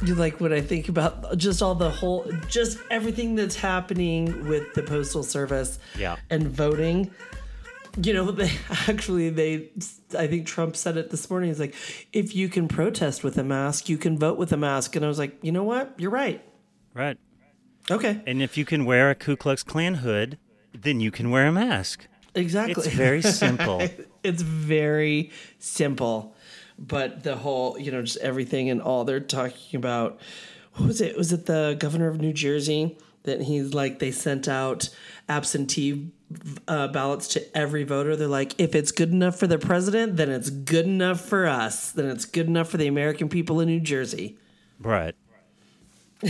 You 0.05 0.15
like 0.15 0.43
what 0.43 0.53
I 0.53 0.61
think 0.61 0.91
about 0.91 1.39
just 1.39 1.63
all 1.63 1.75
the 1.75 1.89
whole, 1.91 2.31
just 2.49 2.77
everything 2.91 3.35
that's 3.35 3.57
happening 3.57 4.47
with 4.47 4.75
the 4.75 4.83
postal 4.83 5.23
service, 5.23 5.79
Yeah. 5.99 6.17
and 6.29 6.49
voting. 6.49 7.11
You 7.97 8.13
know, 8.13 8.31
they 8.31 8.51
actually 8.89 9.31
they. 9.31 9.71
I 10.17 10.27
think 10.27 10.47
Trump 10.47 10.77
said 10.77 10.97
it 10.97 11.11
this 11.11 11.29
morning. 11.31 11.49
He's 11.51 11.61
like, 11.61 11.75
if 12.13 12.35
you 12.37 12.49
can 12.49 12.69
protest 12.69 13.25
with 13.25 13.39
a 13.39 13.45
mask, 13.45 13.89
you 13.89 13.97
can 13.99 14.19
vote 14.19 14.39
with 14.39 14.53
a 14.53 14.57
mask. 14.57 14.97
And 14.97 15.05
I 15.05 15.09
was 15.09 15.19
like, 15.19 15.37
you 15.43 15.53
know 15.53 15.65
what? 15.65 15.95
You're 15.99 16.11
right. 16.11 16.43
Right. 16.95 17.19
Okay, 17.91 18.21
And 18.27 18.43
if 18.43 18.57
you 18.59 18.65
can 18.65 18.85
wear 18.85 19.11
a 19.11 19.15
Ku 19.15 19.37
Klux 19.37 19.63
Klan 19.63 19.95
hood, 19.97 20.39
then 20.73 20.99
you 20.99 21.13
can 21.13 21.31
wear 21.31 21.47
a 21.47 21.53
mask. 21.53 22.09
exactly. 22.35 22.85
It's 22.85 22.93
very 22.95 23.23
simple. 23.45 23.81
it's 24.25 24.43
very 24.43 25.31
simple 25.61 26.35
but 26.79 27.23
the 27.23 27.37
whole 27.37 27.79
you 27.79 27.91
know 27.93 28.03
just 28.03 28.19
everything 28.19 28.69
and 28.69 28.83
all 28.83 29.05
they're 29.05 29.21
talking 29.21 29.79
about 29.79 30.19
what 30.75 30.87
was 30.89 31.01
it 31.01 31.17
was 31.17 31.33
it 31.33 31.47
the 31.47 31.77
governor 31.79 32.09
of 32.09 32.21
new 32.21 32.33
jersey 32.35 32.99
that 33.23 33.41
he's 33.43 33.73
like 33.73 33.99
they 34.01 34.11
sent 34.11 34.47
out 34.49 34.91
absentee 35.29 36.11
uh, 36.67 36.89
ballots 36.89 37.29
to 37.29 37.57
every 37.57 37.85
voter. 37.85 38.17
They're 38.17 38.29
like 38.29 38.55
if 38.59 38.75
it's 38.75 38.91
good 38.93 39.11
enough 39.11 39.39
for 39.39 39.47
the 39.47 39.59
president 39.59 40.17
then 40.17 40.31
it's 40.31 40.51
good 40.51 40.87
enough 40.87 41.21
for 41.21 41.47
us. 41.47 41.93
Then 41.93 42.07
it's 42.07 42.25
good 42.25 42.47
enough 42.47 42.69
for 42.69 42.77
the 42.77 42.87
american 42.87 43.29
people 43.29 43.61
in 43.61 43.69
new 43.69 43.81
jersey. 43.81 44.39
Right. 44.81 45.15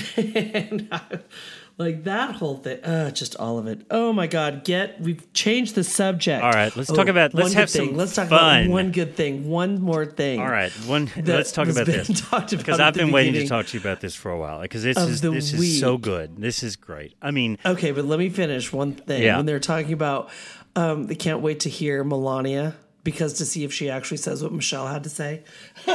like 1.79 2.05
that 2.05 2.35
whole 2.37 2.57
thing 2.57 2.83
uh 2.85 3.11
just 3.11 3.37
all 3.37 3.59
of 3.59 3.67
it 3.67 3.83
oh 3.91 4.11
my 4.13 4.27
god 4.27 4.65
get 4.65 4.99
we've 5.01 5.31
changed 5.35 5.75
the 5.75 5.85
subject 5.85 6.43
All 6.43 6.51
right, 6.53 6.75
let's 6.77 6.91
talk 6.91 7.09
about- 7.09 7.35
one 7.35 7.43
let's 7.43 7.55
good 7.55 7.61
have 7.61 7.71
some 7.71 7.87
thing. 7.89 7.97
let's 7.97 8.15
talk 8.15 8.29
fun. 8.29 8.63
about 8.65 8.73
one 8.73 8.93
good 8.93 9.15
thing 9.15 9.49
one 9.49 9.81
more 9.83 10.07
thing 10.07 10.41
All 10.41 10.49
right. 10.49 10.73
One. 10.87 11.11
Let's 11.23 11.53
talk 11.53 11.69
about 11.69 11.87
this 11.87 12.09
talked 12.31 12.53
about 12.53 12.65
because 12.65 12.81
I've 12.81 12.95
been 12.95 13.13
waiting 13.13 13.35
to 13.35 13.47
talk 13.47 13.67
to 13.67 13.77
you 13.77 13.81
about 13.81 14.01
this 14.01 14.15
for 14.15 14.31
a 14.31 14.39
while 14.39 14.63
because 14.63 14.83
this 14.83 14.97
is 14.97 15.21
this 15.21 15.53
is 15.53 15.79
so 15.81 15.99
good. 15.99 16.37
This 16.39 16.63
is 16.63 16.77
great. 16.77 17.15
I 17.21 17.31
mean, 17.31 17.59
Okay, 17.65 17.93
but 17.93 18.05
let 18.05 18.19
me 18.19 18.29
finish 18.31 18.73
one 18.73 18.93
thing. 18.93 19.23
Yeah. 19.23 19.37
When 19.37 19.47
they're 19.47 19.61
talking 19.61 19.93
about, 19.93 20.31
um, 20.77 21.07
they 21.07 21.15
can't 21.15 21.41
wait 21.41 21.61
to 21.61 21.69
hear 21.69 22.05
Melania 22.05 22.75
because 23.05 23.35
to 23.35 23.45
see 23.47 23.65
if 23.65 23.73
she 23.73 23.91
actually 23.91 24.17
says 24.19 24.43
what 24.43 24.53
Michelle 24.53 24.87
had 24.87 25.05
to 25.05 25.11
say. 25.11 25.43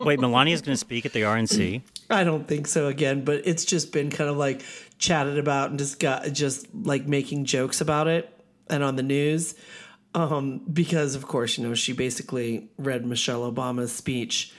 wait, 0.00 0.20
Melania's 0.20 0.62
going 0.62 0.74
to 0.74 0.76
speak 0.78 1.06
at 1.06 1.12
the 1.12 1.22
RNC. 1.22 1.82
I 2.12 2.24
don't 2.24 2.46
think 2.46 2.66
so 2.68 2.86
again, 2.88 3.24
but 3.24 3.42
it's 3.46 3.64
just 3.64 3.92
been 3.92 4.10
kind 4.10 4.28
of 4.30 4.36
like 4.36 4.62
chatted 4.98 5.38
about 5.38 5.70
and 5.70 5.78
just 5.78 5.98
got 5.98 6.30
just 6.32 6.66
like 6.74 7.06
making 7.06 7.44
jokes 7.46 7.80
about 7.80 8.06
it 8.06 8.30
and 8.68 8.82
on 8.84 8.96
the 8.96 9.02
news. 9.02 9.54
Um, 10.14 10.58
because 10.70 11.14
of 11.14 11.26
course, 11.26 11.56
you 11.56 11.66
know, 11.66 11.74
she 11.74 11.94
basically 11.94 12.68
read 12.76 13.06
Michelle 13.06 13.50
Obama's 13.50 13.92
speech 13.92 14.52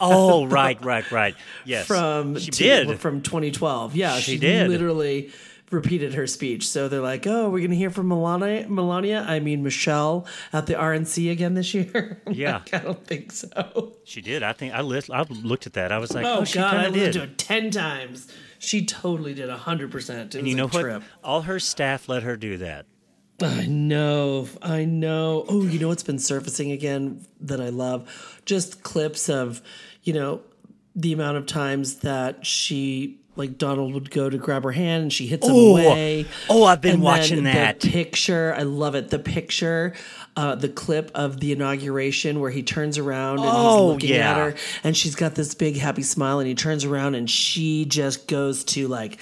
Oh, 0.00 0.44
right, 0.48 0.82
right, 0.84 1.10
right. 1.12 1.36
Yes, 1.64 1.86
from 1.86 2.36
she 2.38 2.50
did. 2.50 2.98
from 2.98 3.22
2012. 3.22 3.94
Yeah, 3.94 4.16
She 4.16 4.32
she, 4.32 4.38
did. 4.38 4.68
literally 4.68 5.30
repeated 5.70 6.14
her 6.14 6.26
speech. 6.26 6.68
So 6.68 6.88
they're 6.88 7.00
like, 7.00 7.26
"Oh, 7.26 7.50
we're 7.50 7.62
gonna 7.62 7.74
hear 7.74 7.90
from 7.90 8.08
Melania, 8.08 8.66
Melania. 8.68 9.24
I 9.28 9.40
mean 9.40 9.62
Michelle 9.62 10.26
at 10.52 10.66
the 10.66 10.74
RNC 10.74 11.30
again 11.30 11.54
this 11.54 11.74
year." 11.74 12.22
Yeah. 12.30 12.58
like, 12.58 12.74
I 12.74 12.78
don't 12.78 13.06
think 13.06 13.32
so. 13.32 13.94
She 14.04 14.20
did. 14.20 14.42
I 14.42 14.52
think 14.52 14.74
I, 14.74 14.80
lis- 14.82 15.10
I 15.10 15.22
looked 15.22 15.66
at 15.66 15.72
that. 15.74 15.92
I 15.92 15.98
was 15.98 16.12
like, 16.14 16.24
Oh, 16.24 16.40
oh, 16.40 16.44
she 16.44 16.58
God, 16.58 16.66
I 16.66 16.70
kind 16.76 16.86
of 16.88 16.92
listened 16.94 17.12
did. 17.14 17.18
to 17.20 17.24
it 17.24 17.38
ten 17.38 17.70
times. 17.70 18.32
She 18.58 18.84
totally 18.84 19.34
did 19.34 19.48
hundred 19.50 19.90
percent. 19.90 20.34
And 20.34 20.46
you 20.48 20.54
know 20.54 20.68
what? 20.68 20.80
trip. 20.82 21.02
All 21.22 21.42
her 21.42 21.58
staff 21.60 22.08
let 22.08 22.22
her 22.22 22.36
do 22.36 22.56
that. 22.58 22.86
I 23.40 23.66
know, 23.66 24.48
I 24.62 24.84
know. 24.84 25.44
Oh, 25.48 25.62
you 25.62 25.78
know 25.78 25.86
what's 25.88 26.02
been 26.02 26.18
surfacing 26.18 26.72
again 26.72 27.24
that 27.40 27.60
I 27.60 27.68
love? 27.68 28.40
Just 28.46 28.82
clips 28.82 29.28
of, 29.28 29.62
you 30.02 30.12
know, 30.12 30.40
the 30.96 31.12
amount 31.12 31.36
of 31.36 31.46
times 31.46 31.98
that 32.00 32.44
she 32.44 33.17
like 33.38 33.56
Donald 33.56 33.94
would 33.94 34.10
go 34.10 34.28
to 34.28 34.36
grab 34.36 34.64
her 34.64 34.72
hand 34.72 35.04
and 35.04 35.12
she 35.12 35.26
hits 35.26 35.46
him 35.46 35.54
Oh. 35.54 35.76
away. 35.76 36.26
Oh, 36.50 36.64
I've 36.64 36.80
been 36.80 36.94
And 36.94 37.02
watching 37.02 37.44
that. 37.44 37.80
Picture, 37.80 38.54
I 38.56 38.62
love 38.64 38.94
it. 38.94 39.08
The 39.10 39.18
picture, 39.18 39.94
uh, 40.36 40.54
the 40.56 40.68
clip 40.68 41.10
of 41.14 41.40
the 41.40 41.52
inauguration 41.52 42.40
where 42.40 42.50
he 42.50 42.62
turns 42.62 42.98
around 42.98 43.38
and 43.38 43.48
Oh, 43.50 43.86
he's 43.86 43.92
looking 44.02 44.16
yeah. 44.16 44.30
at 44.32 44.36
her 44.36 44.54
and 44.84 44.96
she's 44.96 45.14
got 45.14 45.34
this 45.36 45.54
big 45.54 45.76
happy 45.78 46.02
smile 46.02 46.38
and 46.40 46.48
he 46.48 46.54
turns 46.54 46.84
around 46.84 47.14
and 47.14 47.30
she 47.30 47.84
just 47.84 48.26
goes 48.28 48.64
to 48.64 48.88
like 48.88 49.18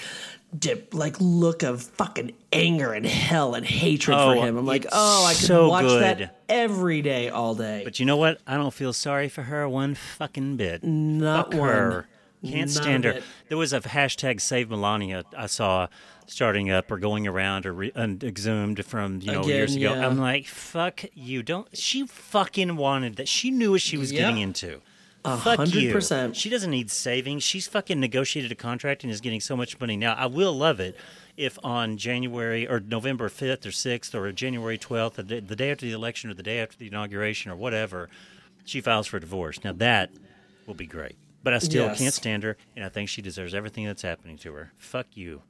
dip 0.57 0.93
like 0.93 1.15
look 1.19 1.61
of 1.61 1.83
fucking 1.83 2.31
anger 2.53 2.93
and 2.93 3.05
hell 3.05 3.53
and 3.53 3.65
hatred 3.65 4.17
Oh, 4.17 4.33
for 4.33 4.45
him. 4.47 4.57
I'm 4.57 4.65
like, 4.65 4.85
oh, 4.91 5.25
I 5.25 5.33
could 5.33 5.43
so 5.43 5.69
watch 5.69 5.85
good. 5.85 6.01
that 6.01 6.39
every 6.49 7.01
day, 7.01 7.29
all 7.29 7.53
day. 7.53 7.81
But 7.83 7.99
you 7.99 8.05
know 8.05 8.17
what? 8.17 8.39
I 8.47 8.55
don't 8.55 8.73
feel 8.73 8.93
sorry 8.93 9.27
for 9.29 9.43
her 9.43 9.67
one 9.67 9.93
fucking 9.95 10.55
bit. 10.55 10.83
Not 10.83 11.51
Fuck 11.51 11.59
one. 11.59 11.69
her. 11.69 12.07
Can't 12.43 12.73
Not 12.73 12.83
stand 12.83 13.03
her. 13.03 13.21
There 13.49 13.57
was 13.57 13.73
a 13.73 13.81
hashtag 13.81 14.39
Save 14.41 14.69
Melania 14.69 15.23
I 15.35 15.47
saw 15.47 15.87
starting 16.27 16.69
up 16.69 16.91
or 16.91 16.99
going 16.99 17.25
around 17.25 17.65
or 17.65 17.73
re- 17.73 17.91
and 17.95 18.23
exhumed 18.23 18.85
from 18.85 19.21
you 19.21 19.31
know 19.31 19.39
Again, 19.41 19.49
years 19.49 19.75
ago. 19.75 19.93
yeah. 19.93 20.07
I'm 20.07 20.17
like, 20.17 20.45
fuck 20.45 21.03
you! 21.13 21.41
Don't. 21.41 21.67
She 21.75 22.05
fucking 22.05 22.75
wanted 22.75 23.15
that. 23.15 23.27
She 23.27 23.49
knew 23.49 23.71
what 23.71 23.81
she 23.81 23.97
was 23.97 24.11
getting 24.11 24.37
into. 24.37 24.81
Fuck 25.23 25.57
hundred 25.57 25.81
you. 25.81 25.91
percent. 25.91 26.37
She 26.37 26.49
doesn't 26.49 26.71
need 26.71 26.89
saving. 26.89 27.39
She's 27.39 27.67
fucking 27.67 27.99
negotiated 27.99 28.51
a 28.51 28.55
contract 28.55 29.03
and 29.03 29.11
is 29.11 29.19
getting 29.19 29.41
so 29.41 29.57
much 29.57 29.77
money 29.79 29.97
now. 29.97 30.13
I 30.13 30.25
will 30.27 30.53
love 30.53 30.79
it 30.79 30.95
if 31.35 31.59
on 31.63 31.97
January 31.97 32.65
or 32.67 32.79
November 32.79 33.27
5th 33.27 33.65
or 33.65 33.69
6th 33.69 34.15
or 34.15 34.31
January 34.31 34.77
12th, 34.77 35.13
the 35.15 35.23
day, 35.23 35.39
the 35.41 35.55
day 35.55 35.71
after 35.71 35.85
the 35.85 35.91
election 35.91 36.29
or 36.29 36.33
the 36.33 36.43
day 36.43 36.59
after 36.59 36.77
the 36.77 36.87
inauguration 36.87 37.51
or 37.51 37.55
whatever, 37.57 38.09
she 38.63 38.79
files 38.79 39.05
for 39.07 39.19
divorce. 39.19 39.61
Now 39.65 39.73
that 39.73 40.11
will 40.65 40.75
be 40.75 40.85
great. 40.87 41.17
But 41.47 41.53
I 41.53 41.59
still 41.59 41.85
Yes. 41.85 41.97
can't 41.99 42.13
stand 42.13 42.43
her, 42.43 42.57
and 42.75 42.83
I 42.83 42.89
think 42.89 43.07
she 43.07 43.21
deserves 43.21 43.53
everything 43.53 43.85
that's 43.85 44.01
happening 44.01 44.37
to 44.39 44.51
her. 44.51 44.73
Fuck 44.77 45.15
you. 45.15 45.43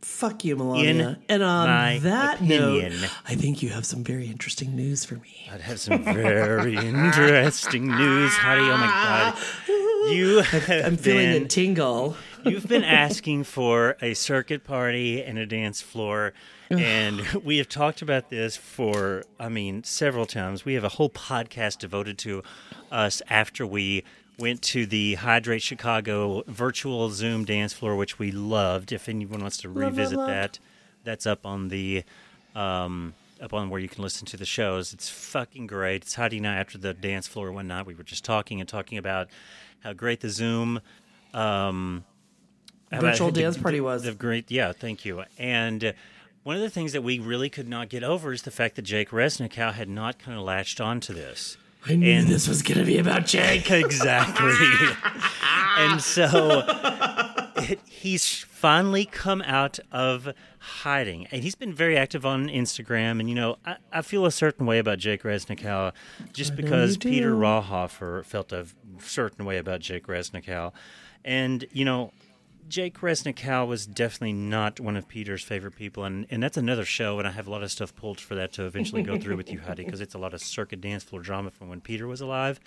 Fuck 0.00 0.44
you, 0.44 0.54
Melania. 0.54 0.90
In 0.92 1.16
and 1.28 1.42
on 1.42 1.66
my 1.68 1.98
that 2.04 2.36
opinion. 2.36 3.00
note, 3.00 3.10
I 3.26 3.34
think 3.34 3.60
you 3.60 3.70
have 3.70 3.84
some 3.84 4.04
very 4.04 4.28
interesting 4.28 4.76
news 4.76 5.04
for 5.04 5.16
me. 5.16 5.48
I'd 5.52 5.60
have 5.62 5.80
some 5.80 6.04
very 6.04 6.76
interesting 6.76 7.88
news, 7.88 8.32
Heidi. 8.34 8.60
Oh 8.60 8.76
my 8.76 8.86
god, 8.86 10.12
you 10.14 10.38
have 10.42 10.86
I'm 10.86 10.96
feeling 10.96 11.32
been, 11.32 11.42
a 11.42 11.48
tingle. 11.48 12.16
You've 12.44 12.68
been 12.68 12.84
asking 13.04 13.42
for 13.42 13.96
a 14.00 14.14
circuit 14.14 14.62
party 14.62 15.20
and 15.20 15.36
a 15.36 15.46
dance 15.46 15.80
floor, 15.80 16.32
and 16.70 17.20
we 17.42 17.58
have 17.58 17.68
talked 17.68 18.00
about 18.00 18.30
this 18.30 18.56
for, 18.56 19.24
I 19.40 19.48
mean, 19.48 19.82
several 19.82 20.26
times. 20.26 20.64
We 20.64 20.74
have 20.74 20.84
a 20.84 20.90
whole 20.90 21.10
podcast 21.10 21.78
devoted 21.78 22.18
to 22.18 22.44
us 22.92 23.20
after 23.28 23.66
we 23.66 24.04
went 24.38 24.62
to 24.62 24.86
the 24.86 25.14
Hydrate 25.16 25.62
Chicago 25.62 26.42
virtual 26.46 27.10
Zoom 27.10 27.44
dance 27.44 27.72
floor, 27.72 27.96
which 27.96 28.18
we 28.18 28.30
loved. 28.30 28.92
If 28.92 29.08
anyone 29.08 29.40
wants 29.40 29.56
to 29.58 29.68
love, 29.68 29.76
revisit 29.76 30.18
love. 30.18 30.28
that, 30.28 30.58
that's 31.04 31.26
up 31.26 31.44
on 31.44 31.68
the. 31.68 32.04
Um, 32.54 33.14
up 33.40 33.54
on 33.54 33.70
where 33.70 33.78
you 33.80 33.88
can 33.88 34.02
listen 34.02 34.26
to 34.26 34.36
the 34.36 34.44
shows. 34.44 34.92
It's 34.92 35.08
fucking 35.08 35.68
great. 35.68 36.02
It's 36.02 36.14
Heidi 36.16 36.38
and 36.38 36.46
I 36.48 36.56
after 36.56 36.76
the 36.76 36.92
dance 36.92 37.28
floor 37.28 37.52
one 37.52 37.68
night. 37.68 37.86
We 37.86 37.94
were 37.94 38.02
just 38.02 38.24
talking 38.24 38.58
and 38.58 38.68
talking 38.68 38.98
about 38.98 39.28
how 39.80 39.92
great 39.92 40.20
the 40.20 40.28
Zoom 40.30 40.80
um, 41.32 42.04
Virtual 42.90 43.30
the- 43.30 43.42
dance 43.42 43.56
party 43.56 43.80
was. 43.80 44.02
The 44.02 44.12
great, 44.12 44.50
yeah, 44.50 44.72
thank 44.72 45.04
you. 45.04 45.22
And 45.38 45.94
one 46.42 46.56
of 46.56 46.62
the 46.62 46.70
things 46.70 46.92
that 46.92 47.02
we 47.02 47.18
really 47.18 47.50
could 47.50 47.68
not 47.68 47.88
get 47.88 48.02
over 48.02 48.32
is 48.32 48.42
the 48.42 48.50
fact 48.50 48.76
that 48.76 48.82
Jake 48.82 49.10
Resnicow 49.10 49.72
had 49.72 49.88
not 49.88 50.18
kind 50.18 50.38
of 50.38 50.44
latched 50.44 50.80
onto 50.80 51.12
this. 51.12 51.56
I 51.86 51.94
knew 51.94 52.10
And- 52.10 52.28
this 52.28 52.48
was 52.48 52.62
going 52.62 52.78
to 52.78 52.84
be 52.84 52.98
about 52.98 53.26
Jake. 53.26 53.70
exactly. 53.70 54.52
and 55.78 56.00
so 56.02 56.62
it, 57.56 57.80
he's 57.86 58.44
finally 58.50 59.04
come 59.04 59.42
out 59.42 59.78
of 59.92 60.28
hiding, 60.58 61.26
and 61.26 61.42
he's 61.42 61.54
been 61.54 61.72
very 61.72 61.96
active 61.96 62.26
on 62.26 62.48
Instagram. 62.48 63.20
And 63.20 63.28
you 63.28 63.34
know, 63.34 63.56
I, 63.64 63.76
I 63.92 64.02
feel 64.02 64.26
a 64.26 64.32
certain 64.32 64.66
way 64.66 64.78
about 64.78 64.98
Jake 64.98 65.22
Resnicow 65.22 65.92
just 66.32 66.56
because. 66.56 66.96
Peter 66.98 67.32
Rauhofer 67.32 68.24
felt 68.24 68.52
a 68.52 68.66
certain 69.00 69.44
way 69.44 69.58
about 69.58 69.80
Jake 69.80 70.06
Resnicow, 70.06 70.72
and 71.24 71.64
you 71.72 71.84
know. 71.84 72.12
Jake 72.68 72.98
Resnicow 73.00 73.66
was 73.66 73.86
definitely 73.86 74.34
not 74.34 74.78
one 74.78 74.96
of 74.96 75.08
Peter's 75.08 75.42
favorite 75.42 75.74
people, 75.74 76.04
and, 76.04 76.26
and 76.28 76.42
that's 76.42 76.56
another 76.56 76.84
show, 76.84 77.18
and 77.18 77.26
I 77.26 77.30
have 77.30 77.46
a 77.46 77.50
lot 77.50 77.62
of 77.62 77.70
stuff 77.70 77.94
pulled 77.94 78.20
for 78.20 78.34
that 78.34 78.52
to 78.54 78.66
eventually 78.66 79.02
go 79.02 79.18
through 79.18 79.36
with 79.36 79.50
you, 79.50 79.60
Heidi, 79.60 79.84
because 79.84 80.00
it's 80.00 80.14
a 80.14 80.18
lot 80.18 80.34
of 80.34 80.42
circuit 80.42 80.80
dance 80.80 81.02
floor 81.02 81.22
drama 81.22 81.50
from 81.50 81.68
when 81.68 81.80
Peter 81.80 82.06
was 82.06 82.20
alive. 82.20 82.60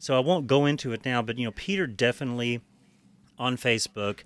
So 0.00 0.16
I 0.16 0.20
won't 0.20 0.46
go 0.46 0.66
into 0.66 0.92
it 0.92 1.04
now, 1.04 1.22
but 1.22 1.38
you 1.38 1.44
know, 1.44 1.52
Peter 1.52 1.86
definitely 1.86 2.60
on 3.38 3.56
Facebook 3.56 4.20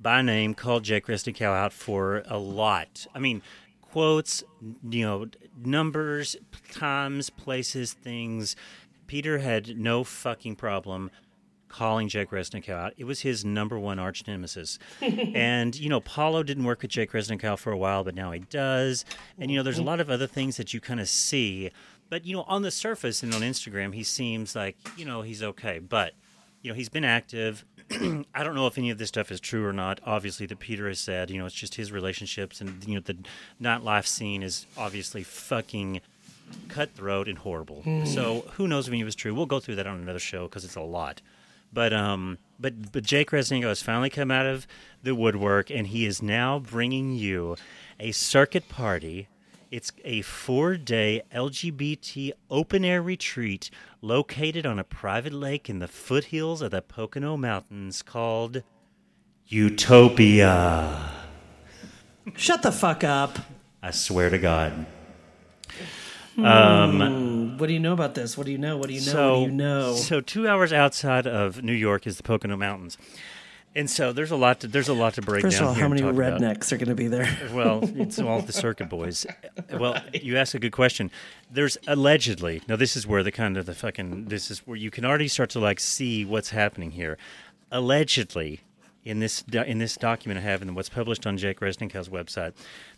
by 0.00 0.22
name 0.22 0.54
called 0.54 0.84
Jake 0.84 1.06
Resnicow 1.06 1.54
out 1.54 1.72
for 1.72 2.22
a 2.26 2.38
lot. 2.38 3.06
I 3.14 3.18
mean, 3.18 3.42
quotes, 3.82 4.42
you 4.88 5.04
know, 5.04 5.26
numbers, 5.62 6.36
times, 6.72 7.28
places, 7.28 7.92
things. 7.92 8.56
Peter 9.06 9.38
had 9.38 9.76
no 9.78 10.04
fucking 10.04 10.56
problem 10.56 11.10
calling 11.70 12.08
Jake 12.08 12.30
Resnicow 12.30 12.70
out. 12.70 12.94
It 12.98 13.04
was 13.04 13.20
his 13.20 13.44
number 13.44 13.78
one 13.78 13.98
arch 13.98 14.26
nemesis. 14.26 14.78
and, 15.00 15.78
you 15.78 15.88
know, 15.88 16.00
Paulo 16.00 16.42
didn't 16.42 16.64
work 16.64 16.82
with 16.82 16.90
Jake 16.90 17.12
Resnicow 17.12 17.58
for 17.58 17.72
a 17.72 17.78
while, 17.78 18.04
but 18.04 18.14
now 18.14 18.32
he 18.32 18.40
does. 18.40 19.04
And, 19.38 19.50
you 19.50 19.56
know, 19.56 19.62
there's 19.62 19.78
a 19.78 19.82
lot 19.82 20.00
of 20.00 20.10
other 20.10 20.26
things 20.26 20.56
that 20.58 20.74
you 20.74 20.80
kind 20.80 21.00
of 21.00 21.08
see. 21.08 21.70
But, 22.10 22.26
you 22.26 22.36
know, 22.36 22.42
on 22.42 22.62
the 22.62 22.70
surface 22.70 23.22
and 23.22 23.32
on 23.32 23.40
Instagram, 23.40 23.94
he 23.94 24.02
seems 24.02 24.54
like, 24.54 24.76
you 24.96 25.04
know, 25.04 25.22
he's 25.22 25.42
okay. 25.42 25.78
But, 25.78 26.14
you 26.60 26.70
know, 26.70 26.74
he's 26.74 26.88
been 26.88 27.04
active. 27.04 27.64
I 28.34 28.44
don't 28.44 28.54
know 28.54 28.66
if 28.66 28.76
any 28.76 28.90
of 28.90 28.98
this 28.98 29.08
stuff 29.08 29.30
is 29.32 29.40
true 29.40 29.64
or 29.64 29.72
not. 29.72 30.00
Obviously, 30.04 30.46
that 30.46 30.58
Peter 30.58 30.88
has 30.88 30.98
said, 30.98 31.30
you 31.30 31.38
know, 31.38 31.46
it's 31.46 31.54
just 31.54 31.76
his 31.76 31.90
relationships, 31.90 32.60
and 32.60 32.84
you 32.86 32.94
know, 32.94 33.00
the 33.00 33.16
nightlife 33.60 34.06
scene 34.06 34.42
is 34.42 34.66
obviously 34.76 35.22
fucking 35.22 36.00
cutthroat 36.68 37.28
and 37.28 37.38
horrible. 37.38 37.82
Mm. 37.84 38.06
So 38.06 38.44
who 38.52 38.68
knows 38.68 38.86
if 38.86 38.92
any 38.92 39.00
of 39.00 39.06
it's 39.06 39.16
true? 39.16 39.34
We'll 39.34 39.46
go 39.46 39.60
through 39.60 39.76
that 39.76 39.86
on 39.86 39.98
another 39.98 40.18
show 40.18 40.46
because 40.46 40.64
it's 40.64 40.76
a 40.76 40.82
lot. 40.82 41.20
But 41.72 41.92
um, 41.92 42.38
but 42.58 42.92
but 42.92 43.04
Jake 43.04 43.30
Resnick 43.30 43.62
has 43.62 43.82
finally 43.82 44.10
come 44.10 44.30
out 44.30 44.46
of 44.46 44.66
the 45.02 45.14
woodwork, 45.14 45.70
and 45.70 45.86
he 45.86 46.04
is 46.04 46.22
now 46.22 46.58
bringing 46.58 47.14
you 47.14 47.56
a 47.98 48.12
circuit 48.12 48.68
party. 48.68 49.28
It's 49.70 49.92
a 50.04 50.22
four-day 50.22 51.22
LGBT 51.32 52.32
open-air 52.50 53.00
retreat 53.00 53.70
located 54.02 54.66
on 54.66 54.80
a 54.80 54.84
private 54.84 55.32
lake 55.32 55.70
in 55.70 55.78
the 55.78 55.86
foothills 55.86 56.60
of 56.60 56.72
the 56.72 56.82
Pocono 56.82 57.36
Mountains 57.36 58.02
called 58.02 58.64
Utopia. 59.46 61.12
Shut 62.34 62.62
the 62.62 62.72
fuck 62.72 63.04
up. 63.04 63.38
I 63.80 63.92
swear 63.92 64.28
to 64.28 64.38
God. 64.38 64.86
Um, 66.44 67.00
hmm, 67.00 67.58
what 67.58 67.66
do 67.66 67.72
you 67.72 67.80
know 67.80 67.92
about 67.92 68.14
this? 68.14 68.36
What 68.36 68.46
do 68.46 68.52
you 68.52 68.58
know? 68.58 68.76
What 68.76 68.88
do 68.88 68.94
you 68.94 69.00
know? 69.00 69.12
So, 69.12 69.32
what 69.32 69.44
do 69.46 69.50
you 69.52 69.56
know? 69.56 69.94
so 69.94 70.20
two 70.20 70.48
hours 70.48 70.72
outside 70.72 71.26
of 71.26 71.62
New 71.62 71.72
York 71.72 72.06
is 72.06 72.16
the 72.16 72.22
Pocono 72.22 72.56
Mountains, 72.56 72.96
and 73.74 73.88
so 73.90 74.12
there's 74.12 74.30
a 74.30 74.36
lot 74.36 74.60
to 74.60 74.66
there's 74.68 74.88
a 74.88 74.94
lot 74.94 75.14
to 75.14 75.22
break 75.22 75.42
First 75.42 75.58
down. 75.58 75.68
of 75.68 75.68
all, 75.70 75.74
how 75.80 75.88
many 75.88 76.00
talk 76.00 76.14
about. 76.14 76.40
rednecks 76.40 76.72
are 76.72 76.76
going 76.76 76.88
to 76.88 76.94
be 76.94 77.08
there? 77.08 77.28
Well, 77.52 77.80
it's 77.82 78.18
all 78.18 78.40
the 78.42 78.52
circuit 78.52 78.88
boys. 78.88 79.26
Well, 79.78 80.02
you 80.12 80.36
ask 80.36 80.54
a 80.54 80.58
good 80.58 80.72
question. 80.72 81.10
There's 81.50 81.78
allegedly 81.86 82.62
now. 82.66 82.76
This 82.76 82.96
is 82.96 83.06
where 83.06 83.22
the 83.22 83.30
kind 83.32 83.56
of 83.56 83.66
the 83.66 83.74
fucking 83.74 84.26
this 84.26 84.50
is 84.50 84.66
where 84.66 84.76
you 84.76 84.90
can 84.90 85.04
already 85.04 85.28
start 85.28 85.50
to 85.50 85.60
like 85.60 85.78
see 85.78 86.24
what's 86.24 86.50
happening 86.50 86.90
here. 86.92 87.18
Allegedly, 87.70 88.60
in 89.04 89.20
this 89.20 89.44
in 89.66 89.78
this 89.78 89.96
document 89.96 90.38
I 90.38 90.42
have 90.42 90.60
and 90.60 90.74
what's 90.74 90.88
published 90.88 91.26
on 91.26 91.36
Jake 91.38 91.60
Resnicow's 91.60 92.08
website, 92.08 92.52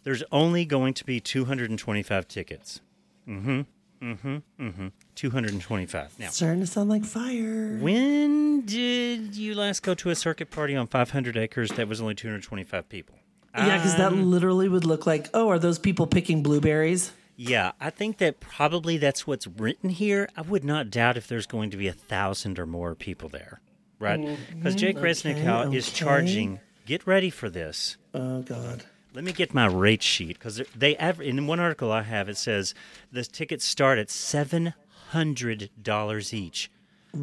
there's 0.04 0.22
only 0.32 0.64
going 0.64 0.94
to 0.94 1.04
be 1.04 1.20
225 1.20 2.26
tickets. 2.26 2.80
Mm-hmm. 3.28 3.60
Mm-hmm. 4.02 4.36
Mm-hmm. 4.60 4.86
225. 5.14 6.18
Now, 6.18 6.28
Starting 6.30 6.60
to 6.60 6.66
sound 6.66 6.90
like 6.90 7.04
fire. 7.04 7.78
when 7.80 8.62
did 8.62 9.36
you 9.36 9.54
last 9.54 9.82
go 9.82 9.94
to 9.94 10.10
a 10.10 10.14
circuit 10.14 10.50
party 10.50 10.74
on 10.74 10.86
500 10.88 11.36
acres 11.36 11.70
that 11.72 11.86
was 11.88 12.00
only 12.00 12.14
225 12.14 12.88
people? 12.88 13.16
Yeah, 13.54 13.76
because 13.76 13.96
that 13.96 14.14
literally 14.14 14.68
would 14.68 14.84
look 14.84 15.06
like, 15.06 15.28
oh, 15.34 15.50
are 15.50 15.58
those 15.58 15.78
people 15.78 16.06
picking 16.06 16.42
blueberries? 16.42 17.12
Yeah, 17.36 17.72
I 17.80 17.90
think 17.90 18.18
that 18.18 18.40
probably 18.40 18.96
that's 18.96 19.26
what's 19.26 19.46
written 19.46 19.90
here. 19.90 20.28
I 20.36 20.40
would 20.42 20.64
not 20.64 20.90
doubt 20.90 21.16
if 21.16 21.28
there's 21.28 21.46
going 21.46 21.70
to 21.70 21.76
be 21.76 21.86
a 21.86 21.92
thousand 21.92 22.58
or 22.58 22.66
more 22.66 22.94
people 22.94 23.28
there, 23.28 23.60
right? 23.98 24.38
Because 24.54 24.74
Jake 24.74 24.96
Resnicow 24.96 25.74
is 25.74 25.88
okay. 25.88 25.96
charging. 25.96 26.60
Get 26.86 27.06
ready 27.06 27.30
for 27.30 27.50
this. 27.50 27.96
Oh 28.14 28.42
God. 28.42 28.84
Let 29.14 29.24
me 29.24 29.32
get 29.32 29.52
my 29.52 29.66
rate 29.66 30.02
sheet 30.02 30.38
because 30.38 30.62
they 30.74 30.96
aver- 30.96 31.22
in 31.22 31.46
one 31.46 31.60
article 31.60 31.92
I 31.92 32.02
have 32.02 32.28
it 32.28 32.36
says 32.38 32.74
the 33.10 33.24
tickets 33.24 33.64
start 33.64 33.98
at 33.98 34.10
seven 34.10 34.74
hundred 35.10 35.70
dollars 35.82 36.32
each 36.32 36.70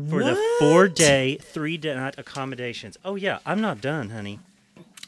for 0.09 0.23
the 0.23 0.35
four 0.59 0.87
day, 0.87 1.37
three 1.41 1.77
night 1.77 2.15
accommodations. 2.17 2.97
Oh 3.03 3.15
yeah, 3.15 3.39
I'm 3.45 3.59
not 3.59 3.81
done, 3.81 4.11
honey. 4.11 4.39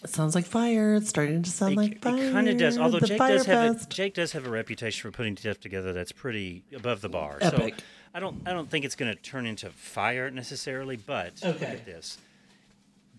It 0.03 0.09
sounds 0.09 0.33
like 0.33 0.45
fire. 0.45 0.95
It's 0.95 1.09
starting 1.09 1.43
to 1.43 1.49
sound 1.51 1.75
like 1.75 2.01
fire. 2.01 2.17
it, 2.17 2.31
kind 2.31 2.49
of 2.49 2.57
does. 2.57 2.79
Although 2.79 2.99
The 2.99 3.07
Jake 3.07 3.19
does 3.19 3.45
have 3.45 3.81
a. 3.81 3.85
Jake 3.87 4.13
does 4.15 4.31
have 4.31 4.47
a 4.47 4.49
reputation 4.49 5.11
for 5.11 5.15
putting 5.15 5.37
stuff 5.37 5.59
together 5.59 5.93
that's 5.93 6.11
pretty 6.11 6.63
above 6.75 7.01
the 7.01 7.09
bar. 7.09 7.37
Epic. 7.39 7.75
So 7.77 7.83
I 8.15 8.19
don't 8.19 8.41
I 8.47 8.53
don't 8.53 8.69
think 8.69 8.83
it's 8.83 8.95
going 8.95 9.15
to 9.15 9.21
turn 9.21 9.45
into 9.45 9.69
fire 9.69 10.31
necessarily. 10.31 10.97
But 10.97 11.33
look 11.43 11.61
at 11.61 11.85
this. 11.85 12.17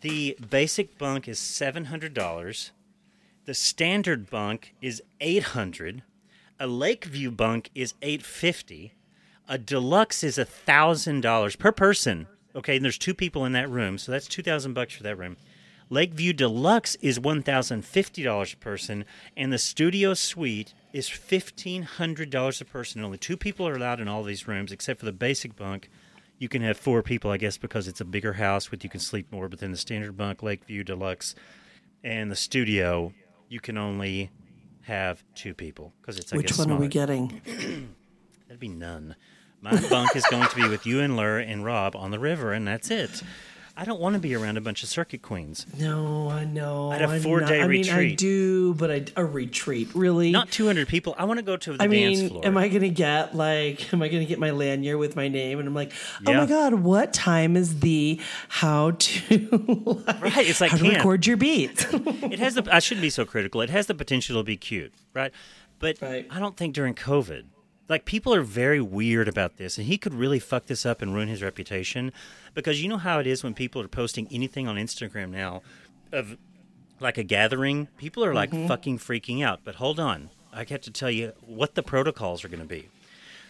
The 0.00 0.36
basic 0.50 0.98
bunk 0.98 1.28
is 1.28 1.38
seven 1.38 1.84
hundred 1.84 2.14
dollars. 2.14 2.72
The 3.44 3.54
standard 3.54 4.30
bunk 4.30 4.74
is 4.80 5.02
eight 5.20 5.42
hundred. 5.42 6.02
A 6.60 6.66
Lakeview 6.66 7.30
bunk 7.32 7.70
is 7.74 7.94
eight 8.00 8.22
fifty. 8.22 8.92
A 9.48 9.58
deluxe 9.58 10.22
is 10.22 10.38
a 10.38 10.44
thousand 10.44 11.22
dollars 11.22 11.56
per 11.56 11.72
person. 11.72 12.28
Okay, 12.54 12.76
and 12.76 12.84
there's 12.84 12.98
two 12.98 13.14
people 13.14 13.44
in 13.44 13.52
that 13.52 13.68
room, 13.68 13.98
so 13.98 14.12
that's 14.12 14.28
two 14.28 14.42
thousand 14.42 14.74
bucks 14.74 14.94
for 14.94 15.02
that 15.02 15.16
room. 15.16 15.36
Lakeview 15.90 16.32
Deluxe 16.32 16.94
is 17.02 17.18
one 17.18 17.42
thousand 17.42 17.84
fifty 17.84 18.22
dollars 18.22 18.52
a 18.54 18.56
person, 18.56 19.04
and 19.36 19.52
the 19.52 19.58
studio 19.58 20.14
suite 20.14 20.72
is 20.92 21.08
fifteen 21.08 21.82
hundred 21.82 22.30
dollars 22.30 22.60
a 22.60 22.64
person. 22.64 23.04
Only 23.04 23.18
two 23.18 23.36
people 23.36 23.66
are 23.66 23.74
allowed 23.74 24.00
in 24.00 24.08
all 24.08 24.22
these 24.22 24.46
rooms, 24.46 24.70
except 24.72 25.00
for 25.00 25.06
the 25.06 25.12
basic 25.12 25.56
bunk. 25.56 25.90
You 26.38 26.48
can 26.48 26.62
have 26.62 26.76
four 26.76 27.02
people, 27.02 27.30
I 27.30 27.36
guess, 27.36 27.58
because 27.58 27.88
it's 27.88 28.00
a 28.00 28.04
bigger 28.04 28.34
house 28.34 28.70
with 28.70 28.84
you 28.84 28.90
can 28.90 29.00
sleep 29.00 29.30
more. 29.30 29.48
But 29.48 29.58
then 29.58 29.70
the 29.70 29.76
standard 29.76 30.16
bunk, 30.16 30.42
Lakeview 30.42 30.84
Deluxe, 30.84 31.34
and 32.02 32.30
the 32.30 32.36
studio, 32.36 33.12
you 33.52 33.60
can 33.60 33.76
only 33.76 34.30
have 34.80 35.22
two 35.34 35.52
people 35.52 35.92
because 36.00 36.18
it's 36.18 36.32
I 36.32 36.36
Which 36.38 36.48
guess 36.48 36.58
one 36.58 36.70
are 36.70 36.76
we 36.76 36.88
getting? 36.88 37.42
That'd 38.48 38.58
be 38.58 38.68
none. 38.68 39.14
My 39.60 39.78
bunk 39.90 40.16
is 40.16 40.24
going 40.24 40.48
to 40.48 40.56
be 40.56 40.66
with 40.68 40.86
you 40.86 41.00
and 41.00 41.16
Lur 41.16 41.38
and 41.38 41.62
Rob 41.64 41.94
on 41.94 42.10
the 42.10 42.18
river, 42.18 42.52
and 42.52 42.66
that's 42.66 42.90
it. 42.90 43.22
I 43.76 43.84
don't 43.86 44.00
want 44.00 44.14
to 44.14 44.20
be 44.20 44.34
around 44.34 44.58
a 44.58 44.60
bunch 44.60 44.82
of 44.82 44.88
circuit 44.90 45.22
queens. 45.22 45.66
No, 45.78 46.28
I 46.28 46.44
know. 46.44 46.92
At 46.92 47.00
a 47.00 47.06
I'm 47.06 47.22
four-day 47.22 47.58
not- 47.58 47.64
I 47.64 47.68
mean, 47.68 47.88
I 47.88 48.14
do, 48.14 48.74
but 48.74 48.90
I, 48.90 49.04
a 49.16 49.24
retreat, 49.24 49.88
really? 49.94 50.30
Not 50.30 50.50
200 50.50 50.86
people. 50.88 51.14
I 51.16 51.24
want 51.24 51.38
to 51.38 51.42
go 51.42 51.56
to 51.56 51.72
the 51.76 51.82
I 51.82 51.86
dance 51.86 52.18
mean, 52.20 52.28
floor. 52.28 52.46
am 52.46 52.56
I 52.58 52.68
gonna 52.68 52.90
get 52.90 53.34
like, 53.34 53.92
am 53.94 54.02
I 54.02 54.08
gonna 54.08 54.26
get 54.26 54.38
my 54.38 54.50
lanyard 54.50 54.98
with 54.98 55.16
my 55.16 55.28
name? 55.28 55.58
And 55.58 55.66
I'm 55.66 55.74
like, 55.74 55.92
oh 56.26 56.30
Yeah. 56.32 56.40
my 56.40 56.46
god, 56.46 56.74
what 56.74 57.12
time 57.14 57.56
is 57.56 57.80
the 57.80 58.20
how 58.48 58.90
to 58.98 60.04
Right, 60.20 60.46
it's 60.48 60.60
like 60.60 60.72
how 60.72 60.76
to 60.76 60.88
record 60.88 61.26
your 61.26 61.38
beats? 61.38 61.86
it 61.92 62.38
has 62.38 62.54
the. 62.54 62.68
I 62.70 62.78
shouldn't 62.78 63.02
be 63.02 63.10
so 63.10 63.24
critical. 63.24 63.62
It 63.62 63.70
has 63.70 63.86
the 63.86 63.94
potential 63.94 64.36
to 64.38 64.44
be 64.44 64.56
cute, 64.58 64.92
right? 65.14 65.32
But 65.78 65.96
Right. 66.02 66.26
I 66.30 66.38
don't 66.38 66.56
think 66.56 66.74
during 66.74 66.94
COVID, 66.94 67.44
like 67.88 68.04
people 68.04 68.34
are 68.34 68.42
very 68.42 68.80
weird 68.80 69.28
about 69.28 69.56
this, 69.56 69.78
and 69.78 69.86
he 69.86 69.98
could 69.98 70.14
really 70.14 70.38
fuck 70.38 70.66
this 70.66 70.86
up 70.86 71.02
and 71.02 71.14
ruin 71.14 71.28
his 71.28 71.42
reputation, 71.42 72.12
because 72.54 72.82
you 72.82 72.88
know 72.88 72.98
how 72.98 73.18
it 73.18 73.26
is 73.26 73.42
when 73.42 73.54
people 73.54 73.82
are 73.82 73.88
posting 73.88 74.28
anything 74.30 74.68
on 74.68 74.76
Instagram 74.76 75.30
now. 75.30 75.62
of 76.12 76.36
like 77.00 77.18
a 77.18 77.24
gathering, 77.24 77.88
people 77.96 78.24
are 78.24 78.34
like 78.34 78.50
mm-hmm. 78.50 78.68
fucking 78.68 78.98
freaking 78.98 79.44
out. 79.44 79.60
But 79.64 79.76
hold 79.76 79.98
on, 79.98 80.30
I 80.52 80.58
have 80.58 80.80
to 80.82 80.90
tell 80.90 81.10
you 81.10 81.32
what 81.44 81.74
the 81.74 81.82
protocols 81.82 82.44
are 82.44 82.48
going 82.48 82.60
to 82.60 82.66
be. 82.66 82.88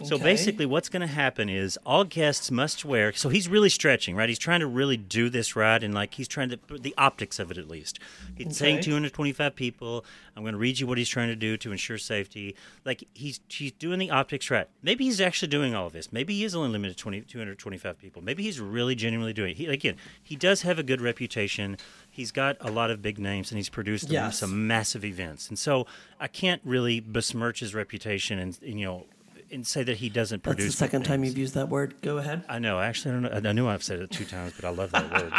So 0.05 0.17
Okay. 0.17 0.25
basically, 0.25 0.67
what's 0.67 0.89
going 0.89 1.01
to 1.03 1.07
happen 1.07 1.49
is 1.49 1.79
all 1.87 2.05
guests 2.05 2.51
must 2.51 2.85
wear. 2.85 3.13
So 3.13 3.29
he's 3.29 3.49
really 3.49 3.69
stretching, 3.69 4.17
right? 4.17 4.29
He's 4.29 4.39
trying 4.39 4.61
to 4.61 4.67
really 4.67 4.97
do 4.97 5.29
this 5.31 5.55
right, 5.57 5.83
and 5.83 5.95
like 5.95 6.15
he's 6.15 6.29
trying 6.29 6.49
to 6.51 6.59
the 6.79 6.95
optics 6.99 7.39
of 7.39 7.51
it 7.51 7.59
at 7.59 7.69
least. 7.69 7.99
He's 8.35 8.57
saying 8.57 8.81
225 8.81 9.55
people. 9.55 10.05
I'm 10.37 10.43
going 10.43 10.55
to 10.55 10.59
read 10.59 10.81
you 10.81 10.87
what 10.87 10.99
he's 10.99 11.09
trying 11.09 11.29
to 11.29 11.37
do 11.37 11.57
to 11.59 11.73
ensure 11.73 11.99
safety. 11.99 12.55
Like 12.85 13.05
he's 13.15 13.41
he's 13.49 13.73
doing 13.73 13.99
the 13.99 14.11
optics 14.11 14.51
right. 14.51 14.67
Maybe 14.83 15.05
he's 15.05 15.21
actually 15.21 15.49
doing 15.49 15.75
all 15.75 15.87
of 15.87 15.93
this. 15.93 16.13
Maybe 16.13 16.35
he 16.35 16.45
is 16.45 16.55
only 16.55 16.71
limited 16.71 16.97
to 16.97 17.03
20, 17.03 17.21
225 17.23 17.99
people. 17.99 18.23
Maybe 18.23 18.43
he's 18.43 18.59
really 18.61 18.95
genuinely 18.95 19.33
doing 19.33 19.53
it. 19.53 19.57
He, 19.57 19.67
again, 19.67 19.97
he 20.23 20.37
does 20.37 20.63
have 20.63 20.79
a 20.79 20.83
good 20.83 21.01
reputation. 21.01 21.77
He's 22.11 22.31
got 22.33 22.57
a 22.61 22.71
lot 22.71 22.91
of 22.91 23.03
big 23.03 23.19
names, 23.19 23.51
and 23.51 23.59
he's 23.59 23.69
produced 23.69 24.11
Yes. 24.11 24.39
some 24.39 24.67
massive 24.67 25.05
events. 25.05 25.49
And 25.49 25.59
so 25.59 25.87
I 26.19 26.27
can't 26.29 26.61
really 26.65 27.01
besmirch 27.01 27.61
his 27.61 27.75
reputation 27.75 28.39
and 28.39 28.59
you 28.63 28.85
know 28.85 29.07
and 29.53 29.67
say 29.67 29.83
that 29.83 29.99
he 29.99 30.09
doesn't 30.09 30.43
That's 30.43 30.65
the 30.65 30.73
second 30.73 31.05
time 31.05 31.25
you've 31.25 31.39
used 31.39 31.55
that 31.55 31.69
word. 31.69 31.95
Go 32.03 32.19
ahead. 32.19 32.45
I 32.49 32.59
know. 32.59 32.81
Actually, 32.81 33.11
I 33.11 33.21
don't 33.21 33.43
know. 33.43 33.51
I 33.51 33.53
knew 33.53 33.69
I've 33.69 33.83
said 33.83 34.01
it 34.01 34.11
two 34.11 34.25
times, 34.25 34.53
but 34.57 34.65
I 34.65 34.71
love 34.71 34.91
that 34.93 35.13
word. 35.13 35.33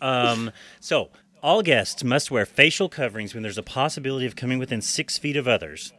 um, 0.00 0.50
so 0.80 1.10
all 1.42 1.62
guests 1.62 2.02
must 2.04 2.30
wear 2.30 2.44
facial 2.46 2.88
coverings 2.88 3.34
when 3.34 3.42
there's 3.42 3.58
a 3.58 3.62
possibility 3.62 4.26
of 4.26 4.36
coming 4.36 4.58
within 4.58 4.82
six 4.82 5.18
feet 5.18 5.36
of 5.36 5.46
others. 5.46 5.92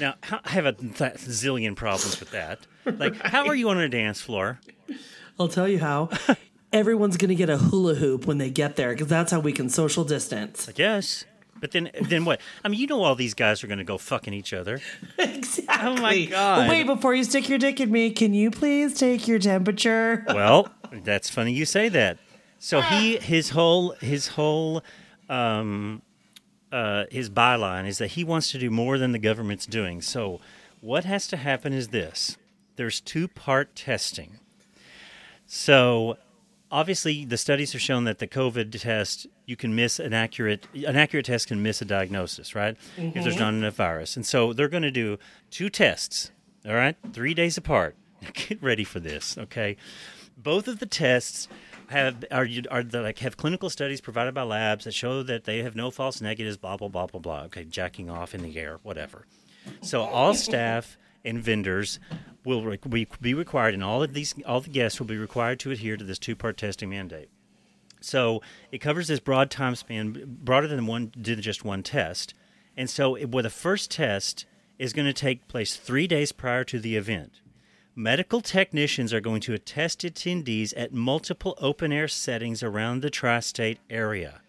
Now, 0.00 0.14
I 0.44 0.50
have 0.50 0.66
a 0.66 0.72
th- 0.72 1.14
zillion 1.14 1.76
problems 1.76 2.18
with 2.18 2.30
that. 2.30 2.66
Like, 2.84 3.16
how 3.16 3.46
are 3.46 3.54
you 3.54 3.68
on 3.68 3.78
a 3.78 3.88
dance 3.88 4.20
floor? 4.20 4.60
I'll 5.38 5.48
tell 5.48 5.68
you 5.68 5.78
how. 5.78 6.08
Everyone's 6.72 7.16
going 7.16 7.28
to 7.28 7.34
get 7.34 7.50
a 7.50 7.58
hula 7.58 7.94
hoop 7.94 8.26
when 8.26 8.38
they 8.38 8.50
get 8.50 8.76
there 8.76 8.90
because 8.92 9.06
that's 9.06 9.32
how 9.32 9.40
we 9.40 9.52
can 9.52 9.68
social 9.68 10.04
distance. 10.04 10.68
I 10.68 10.72
guess. 10.72 11.24
But 11.60 11.72
then, 11.72 11.90
then 12.02 12.24
what? 12.24 12.40
I 12.64 12.68
mean, 12.68 12.80
you 12.80 12.86
know, 12.86 13.02
all 13.02 13.14
these 13.14 13.34
guys 13.34 13.64
are 13.64 13.66
going 13.66 13.78
to 13.78 13.84
go 13.84 13.98
fucking 13.98 14.34
each 14.34 14.52
other. 14.52 14.80
exactly. 15.18 15.88
Oh 15.88 15.96
my 16.00 16.24
God. 16.26 16.58
Well, 16.58 16.68
wait, 16.68 16.84
before 16.84 17.14
you 17.14 17.24
stick 17.24 17.48
your 17.48 17.58
dick 17.58 17.80
in 17.80 17.90
me, 17.90 18.10
can 18.10 18.34
you 18.34 18.50
please 18.50 18.94
take 18.94 19.26
your 19.26 19.38
temperature? 19.38 20.24
Well, 20.36 20.68
that's 20.92 21.30
funny 21.30 21.52
you 21.52 21.64
say 21.64 21.88
that. 21.88 22.18
So 22.58 22.80
he 22.80 23.16
his 23.16 23.50
whole 23.50 23.92
his 24.00 24.28
whole 24.28 24.82
um, 25.28 26.02
uh, 26.70 27.04
his 27.10 27.30
byline 27.30 27.86
is 27.86 27.98
that 27.98 28.08
he 28.08 28.24
wants 28.24 28.50
to 28.52 28.58
do 28.58 28.70
more 28.70 28.98
than 28.98 29.12
the 29.12 29.18
government's 29.18 29.66
doing. 29.66 30.02
So 30.02 30.40
what 30.80 31.04
has 31.04 31.26
to 31.28 31.36
happen 31.36 31.72
is 31.72 31.88
this: 31.88 32.36
there's 32.76 33.00
two 33.00 33.28
part 33.28 33.74
testing. 33.74 34.40
So 35.46 36.18
obviously, 36.70 37.24
the 37.24 37.36
studies 37.36 37.72
have 37.72 37.80
shown 37.80 38.04
that 38.04 38.18
the 38.18 38.26
COVID 38.26 38.78
test 38.80 39.26
you 39.44 39.56
can 39.56 39.74
miss 39.74 39.98
an 39.98 40.12
accurate 40.12 40.66
an 40.74 40.96
accurate 40.96 41.26
test 41.26 41.48
can 41.48 41.62
miss 41.62 41.80
a 41.80 41.84
diagnosis, 41.84 42.54
right? 42.54 42.76
If 42.96 43.14
there's 43.14 43.26
mm-hmm. 43.26 43.38
not 43.38 43.54
enough 43.54 43.74
virus, 43.74 44.16
and 44.16 44.26
so 44.26 44.52
they're 44.52 44.68
going 44.68 44.82
to 44.82 44.90
do 44.90 45.18
two 45.50 45.70
tests. 45.70 46.30
All 46.66 46.74
right, 46.74 46.96
three 47.12 47.34
days 47.34 47.56
apart. 47.56 47.94
Get 48.34 48.62
ready 48.62 48.84
for 48.84 48.98
this, 48.98 49.38
okay? 49.38 49.76
Both 50.36 50.66
of 50.66 50.80
the 50.80 50.86
tests 50.86 51.48
have 51.88 52.24
are 52.30 52.48
are 52.70 52.82
the, 52.82 53.02
like 53.02 53.20
have 53.20 53.36
clinical 53.36 53.70
studies 53.70 54.00
provided 54.00 54.34
by 54.34 54.42
labs 54.42 54.84
that 54.84 54.92
show 54.92 55.22
that 55.22 55.44
they 55.44 55.62
have 55.62 55.76
no 55.76 55.90
false 55.90 56.20
negatives. 56.20 56.56
Blah 56.56 56.76
blah 56.76 56.88
blah 56.88 57.06
blah 57.06 57.20
blah. 57.20 57.42
Okay, 57.44 57.64
jacking 57.64 58.10
off 58.10 58.34
in 58.34 58.42
the 58.42 58.58
air, 58.58 58.80
whatever. 58.82 59.26
So 59.80 60.02
all 60.02 60.34
staff 60.34 60.96
and 61.26 61.42
vendors 61.42 61.98
will 62.44 62.62
re- 62.62 63.06
be, 63.20 63.34
required, 63.34 63.74
and 63.74 63.84
all 63.84 64.02
of 64.02 64.14
these 64.14 64.34
all 64.46 64.60
the 64.60 64.70
guests 64.70 64.98
will 64.98 65.06
be 65.06 65.18
required 65.18 65.58
to 65.60 65.70
adhere 65.72 65.96
to 65.96 66.04
this 66.04 66.18
two 66.18 66.36
part 66.36 66.56
testing 66.56 66.90
mandate. 66.90 67.28
So 68.00 68.40
it 68.70 68.78
covers 68.78 69.08
this 69.08 69.20
broad 69.20 69.50
time 69.50 69.74
span, 69.74 70.38
broader 70.42 70.68
than 70.68 70.86
one 70.86 71.12
than 71.16 71.42
just 71.42 71.64
one 71.64 71.82
test. 71.82 72.34
And 72.76 72.88
so, 72.88 73.14
it, 73.14 73.30
well, 73.30 73.42
the 73.42 73.50
first 73.50 73.90
test 73.90 74.46
is 74.78 74.92
going 74.92 75.06
to 75.06 75.12
take 75.12 75.48
place 75.48 75.76
three 75.76 76.06
days 76.06 76.32
prior 76.32 76.62
to 76.64 76.78
the 76.78 76.96
event. 76.96 77.40
Medical 77.94 78.42
technicians 78.42 79.14
are 79.14 79.20
going 79.20 79.40
to 79.40 79.54
attest 79.54 80.00
attendees 80.00 80.74
at 80.76 80.92
multiple 80.92 81.56
open 81.58 81.92
air 81.92 82.08
settings 82.08 82.62
around 82.62 83.00
the 83.00 83.08
tri 83.08 83.40
state 83.40 83.78
area. 83.88 84.42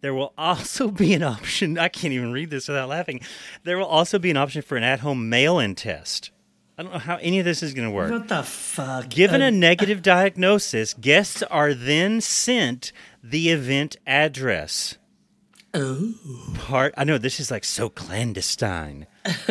There 0.00 0.14
will 0.14 0.32
also 0.36 0.88
be 0.90 1.14
an 1.14 1.22
option, 1.22 1.78
I 1.78 1.88
can't 1.88 2.12
even 2.12 2.32
read 2.32 2.50
this 2.50 2.68
without 2.68 2.88
laughing. 2.88 3.20
There 3.64 3.78
will 3.78 3.86
also 3.86 4.18
be 4.18 4.30
an 4.30 4.36
option 4.36 4.62
for 4.62 4.76
an 4.76 4.82
at 4.84 5.00
home 5.00 5.28
mail 5.28 5.58
in 5.58 5.74
test. 5.74 6.30
I 6.78 6.82
don't 6.82 6.92
know 6.92 6.98
how 6.98 7.16
any 7.16 7.38
of 7.38 7.46
this 7.46 7.62
is 7.62 7.72
going 7.72 7.88
to 7.88 7.94
work. 7.94 8.10
What 8.10 8.28
the 8.28 8.42
fuck? 8.42 9.08
Given 9.08 9.40
Uh, 9.40 9.46
a 9.46 9.50
negative 9.50 10.02
diagnosis, 10.02 10.92
guests 10.92 11.42
are 11.44 11.72
then 11.72 12.20
sent 12.20 12.92
the 13.22 13.48
event 13.50 13.96
address. 14.06 14.98
Oh. 15.72 16.14
Part 16.54 16.94
I 16.96 17.04
know 17.04 17.16
this 17.18 17.40
is 17.40 17.50
like 17.50 17.64
so 17.64 17.88
clandestine. 17.88 19.06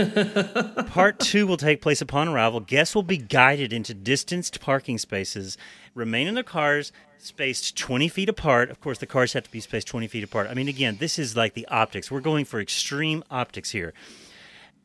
Part 0.87 1.19
two 1.19 1.45
will 1.45 1.57
take 1.57 1.81
place 1.81 2.01
upon 2.01 2.27
arrival. 2.27 2.59
Guests 2.59 2.95
will 2.95 3.03
be 3.03 3.17
guided 3.17 3.73
into 3.73 3.93
distanced 3.93 4.59
parking 4.59 4.97
spaces, 4.97 5.57
remain 5.93 6.27
in 6.27 6.35
their 6.35 6.43
cars 6.43 6.91
spaced 7.25 7.77
20 7.77 8.07
feet 8.07 8.29
apart. 8.29 8.69
Of 8.69 8.79
course, 8.79 8.99
the 8.99 9.05
cars 9.05 9.33
have 9.33 9.43
to 9.43 9.51
be 9.51 9.59
spaced 9.59 9.87
20 9.87 10.07
feet 10.07 10.23
apart. 10.23 10.47
I 10.49 10.53
mean, 10.53 10.67
again, 10.67 10.97
this 10.99 11.19
is 11.19 11.35
like 11.35 11.53
the 11.53 11.67
optics. 11.67 12.11
We're 12.11 12.21
going 12.21 12.45
for 12.45 12.59
extreme 12.59 13.23
optics 13.29 13.71
here. 13.71 13.93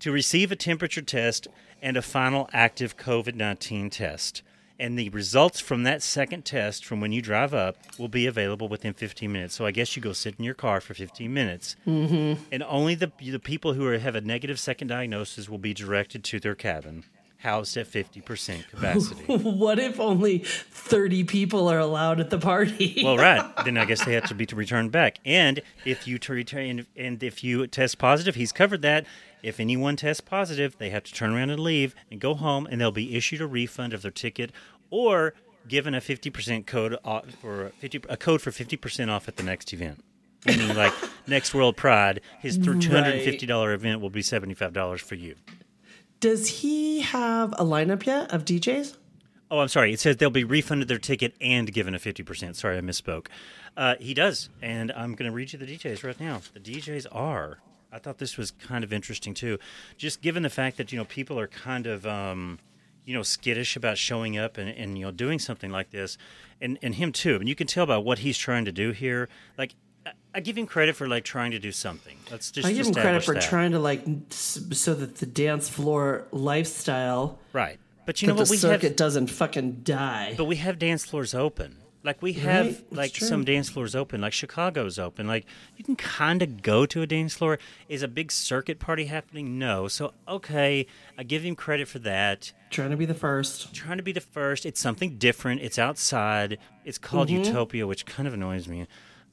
To 0.01 0.11
receive 0.11 0.51
a 0.51 0.57
temperature 0.57 1.03
test 1.03 1.47
and 1.83 1.97
a 1.97 2.03
final 2.03 2.49
active 2.53 2.97
COVID 2.97 3.35
19 3.35 3.91
test. 3.91 4.43
And 4.79 4.99
the 4.99 5.11
results 5.11 5.61
from 5.61 5.83
that 5.83 6.03
second 6.03 6.47
test 6.47 6.87
from 6.87 7.03
when 7.03 7.13
you 7.13 7.21
drive 7.21 7.53
up 7.53 7.77
will 7.99 8.09
be 8.09 8.27
available 8.27 8.67
within 8.67 8.95
15 8.95 9.31
minutes. 9.31 9.55
So 9.55 9.67
I 9.67 9.73
guess 9.73 9.95
you 9.95 10.01
go 10.01 10.15
sit 10.15 10.37
in 10.39 10.45
your 10.45 10.55
car 10.55 10.81
for 10.81 10.95
15 10.95 11.31
minutes. 11.31 11.77
Mm-hmm. 11.87 12.43
And 12.51 12.63
only 12.63 12.95
the, 12.95 13.13
the 13.21 13.39
people 13.39 13.75
who 13.75 13.87
are, 13.87 13.99
have 13.99 14.15
a 14.15 14.23
negative 14.23 14.59
second 14.59 14.89
diagnosis 14.89 15.51
will 15.51 15.59
be 15.59 15.75
directed 15.75 16.25
to 16.25 16.41
their 16.41 16.55
cabin, 16.55 17.05
housed 17.41 17.77
at 17.77 17.87
50% 17.87 18.69
capacity. 18.69 19.37
what 19.37 19.79
if 19.79 19.99
only 19.99 20.39
30 20.39 21.25
people 21.25 21.69
are 21.69 21.79
allowed 21.79 22.21
at 22.21 22.31
the 22.31 22.39
party? 22.39 23.01
well, 23.05 23.17
right. 23.17 23.43
Then 23.65 23.79
I 23.79 23.85
guess 23.85 24.05
they 24.05 24.15
have 24.15 24.27
to 24.29 24.35
be 24.35 24.47
to 24.47 24.57
return 24.57 24.91
back. 24.91 25.19
And 25.25 25.61
if 25.85 26.07
you 26.07 26.19
to 26.19 26.33
return, 26.33 26.87
and 26.97 27.23
if 27.23 27.43
you 27.43 27.67
test 27.67 27.99
positive, 27.99 28.35
he's 28.35 28.53
covered 28.53 28.83
that. 28.83 29.07
If 29.43 29.59
anyone 29.59 29.97
tests 29.97 30.21
positive, 30.21 30.77
they 30.79 30.91
have 30.91 31.03
to 31.05 31.15
turn 31.15 31.35
around 31.35 31.51
and 31.51 31.61
leave 31.61 31.95
and 32.11 32.21
go 32.21 32.35
home, 32.35 32.67
and 32.71 32.81
they'll 32.81 32.93
be 32.93 33.17
issued 33.17 33.41
a 33.41 33.47
refund 33.47 33.95
of 33.95 34.03
their 34.03 34.11
ticket 34.11 34.53
or 34.91 35.33
given 35.67 35.95
a 35.95 36.01
50% 36.01 36.67
code 36.67 36.99
for 37.41 37.73
50 37.79 38.03
a 38.09 38.17
code 38.17 38.43
for 38.43 38.51
50% 38.51 39.11
off 39.11 39.29
at 39.29 39.37
the 39.37 39.43
next 39.43 39.73
event. 39.73 40.05
Meaning, 40.47 40.75
like 40.75 40.93
next 41.27 41.55
World 41.55 41.77
Pride, 41.77 42.21
his 42.39 42.57
th- 42.57 42.67
$250 42.67 43.75
event 43.75 44.01
will 44.01 44.11
be 44.11 44.23
$75 44.23 45.01
for 45.01 45.15
you. 45.15 45.37
Does 46.21 46.61
he 46.61 47.01
have 47.01 47.55
a 47.55 47.65
lineup 47.65 48.05
yet 48.05 48.31
of 48.31 48.45
DJs? 48.45 48.95
Oh, 49.51 49.59
I'm 49.59 49.69
sorry. 49.69 49.93
It 49.93 50.01
says 50.01 50.19
they'll 50.19 50.31
be 50.31 50.45
refunded 50.45 50.87
their 50.87 50.99
ticket 50.99 51.35
and 51.41 51.73
given 51.73 51.95
a 51.95 51.99
50%. 51.99 52.55
Sorry, 52.55 52.77
I 52.77 52.83
misspoke. 52.83 53.27
Uh, 53.75 53.95
he 53.99 54.13
does. 54.13 54.51
And 54.61 54.93
I'm 54.93 55.15
going 55.15 55.31
to 55.31 55.35
read 55.35 55.53
you 55.53 55.59
the 55.59 55.67
DJs 55.67 56.05
right 56.05 56.21
now. 56.21 56.43
The 56.53 56.61
DJs 56.61 57.07
are. 57.11 57.59
I 57.91 57.99
thought 57.99 58.19
this 58.19 58.37
was 58.37 58.51
kind 58.53 58.85
of 58.85 58.93
interesting, 58.93 59.35
too. 59.35 59.59
Just 59.97 60.21
given 60.21 60.43
the 60.43 60.51
fact 60.51 60.77
that, 60.77 60.93
you 60.93 60.99
know, 60.99 61.07
people 61.07 61.41
are 61.41 61.49
kind 61.49 61.87
of, 61.87 62.07
um, 62.07 62.61
you 63.05 63.15
know, 63.15 63.23
skittish 63.23 63.75
about 63.75 63.99
showing 63.99 64.39
up 64.39 64.59
and, 64.59 64.69
and, 64.69 64.99
you 64.99 65.07
know, 65.07 65.11
doing 65.11 65.39
something 65.39 65.73
like 65.73 65.91
this. 65.91 66.17
And, 66.61 66.79
and 66.83 66.95
him, 66.95 67.11
too. 67.11 67.37
And 67.37 67.49
you 67.49 67.57
can 67.57 67.67
tell 67.67 67.87
by 67.87 67.97
what 67.97 68.21
he's 68.21 68.39
trying 68.39 68.67
to 68.67 68.73
do 68.73 68.93
here. 68.93 69.29
Like, 69.57 69.75
I- 70.35 70.41
give 70.41 70.57
him 70.57 70.67
credit 70.67 70.95
for, 70.97 71.09
like, 71.09 71.25
trying 71.25 71.51
to 71.53 71.59
do 71.59 71.73
something. 71.73 72.17
Let's 72.31 72.51
just 72.51 72.67
I 72.69 72.73
give 72.73 72.87
him 72.87 72.95
credit 72.95 73.25
for 73.25 73.35
that. 73.35 73.43
trying 73.43 73.73
to 73.73 73.79
like 73.79 74.05
so 74.31 74.95
that 74.95 75.17
the 75.17 75.27
dance 75.27 75.69
floor 75.69 76.27
lifestyle, 76.33 77.39
Right. 77.53 77.79
But 78.07 78.23
you 78.23 78.29
know 78.29 78.35
what? 78.35 78.47
the 78.49 78.51
We 78.53 78.57
circuit 78.57 78.83
have. 78.83 78.97
doesn't 78.97 79.27
fucking 79.29 79.83
die. 79.85 80.35
But 80.37 80.45
we 80.47 80.57
have 80.57 80.79
dance 80.79 81.05
floors 81.05 81.35
open. 81.35 81.77
Like 82.03 82.23
we 82.23 82.33
have 82.33 82.67
Right, 82.67 82.93
like 82.93 83.17
some 83.17 83.45
dance 83.45 83.69
floors 83.69 83.95
open, 83.95 84.23
like 84.23 84.33
Chicago's 84.33 84.99
open. 84.99 85.27
Like 85.27 85.45
you 85.77 85.85
can 85.85 85.97
kind 85.97 86.41
of 86.41 86.63
go 86.63 86.87
to 86.87 87.03
a 87.03 87.07
dance 87.07 87.35
floor. 87.35 87.59
Is 87.91 88.03
a 88.03 88.09
big 88.09 88.33
circuit 88.33 88.79
party 88.79 89.05
happening? 89.05 89.59
No. 89.59 89.87
So 89.87 90.15
okay, 90.27 90.87
I 91.19 91.23
give 91.25 91.43
him 91.45 91.55
credit 91.55 91.89
for 91.89 91.99
that. 92.01 92.53
Trying 92.71 92.91
to 92.91 92.97
be 92.97 93.05
the 93.05 93.13
first. 93.15 93.75
Trying 93.75 93.99
to 93.99 94.03
be 94.03 94.13
the 94.13 94.21
first. 94.23 94.65
It's 94.65 94.81
something 94.81 95.19
different. 95.19 95.61
It's 95.61 95.79
outside. 95.79 96.57
It's 96.87 96.97
called 96.99 97.29
Mhm. 97.29 97.45
Utopia, 97.45 97.87
which 97.87 98.07
kind 98.07 98.27
of 98.27 98.33
annoys 98.33 98.67
me. 98.67 98.87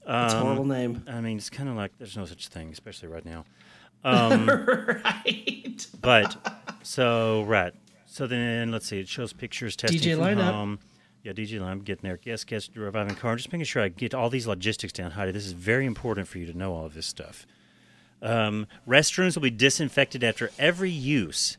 It's 0.08 0.34
a 0.34 0.38
Um, 0.38 0.44
horrible 0.44 0.66
name. 0.66 1.04
I 1.08 1.20
mean, 1.22 1.38
it's 1.38 1.50
kind 1.50 1.68
of 1.70 1.76
like 1.76 1.92
there's 1.98 2.16
no 2.16 2.26
such 2.26 2.48
thing, 2.48 2.70
especially 2.72 3.10
right 3.10 3.26
now. 3.26 3.46
Um, 4.04 4.48
right. 4.48 5.88
But 6.02 6.38
so 6.84 7.44
right. 7.44 7.74
So 8.06 8.28
then 8.28 8.72
let's 8.72 8.88
see. 8.88 9.00
It 9.00 9.08
shows 9.10 9.34
pictures 9.34 9.76
testing 9.76 10.00
DJ 10.00 10.16
from 10.16 10.24
lineup. 10.38 10.52
home. 10.52 10.80
Yeah, 11.24 11.34
DJ 11.34 11.60
line. 11.60 11.72
I'm 11.72 11.80
getting 11.82 12.04
there. 12.08 12.16
Guest, 12.18 12.48
guest, 12.48 12.72
reviving 12.76 13.16
car. 13.16 13.32
I'm 13.32 13.38
just 13.38 13.52
making 13.52 13.66
sure 13.66 13.82
I 13.84 13.90
get 13.90 14.14
all 14.14 14.30
these 14.30 14.48
logistics 14.48 14.94
down, 14.94 15.12
Heidi. 15.12 15.32
This 15.32 15.46
is 15.48 15.52
very 15.54 15.86
important 15.86 16.28
for 16.28 16.38
you 16.38 16.46
to 16.46 16.58
know 16.58 16.74
all 16.74 16.86
of 16.86 16.94
this 16.94 17.08
stuff. 17.08 17.46
Um, 18.22 18.68
restrooms 18.88 19.36
will 19.36 19.42
be 19.44 19.50
disinfected 19.50 20.24
after 20.24 20.52
every 20.58 20.92
use. 20.92 21.58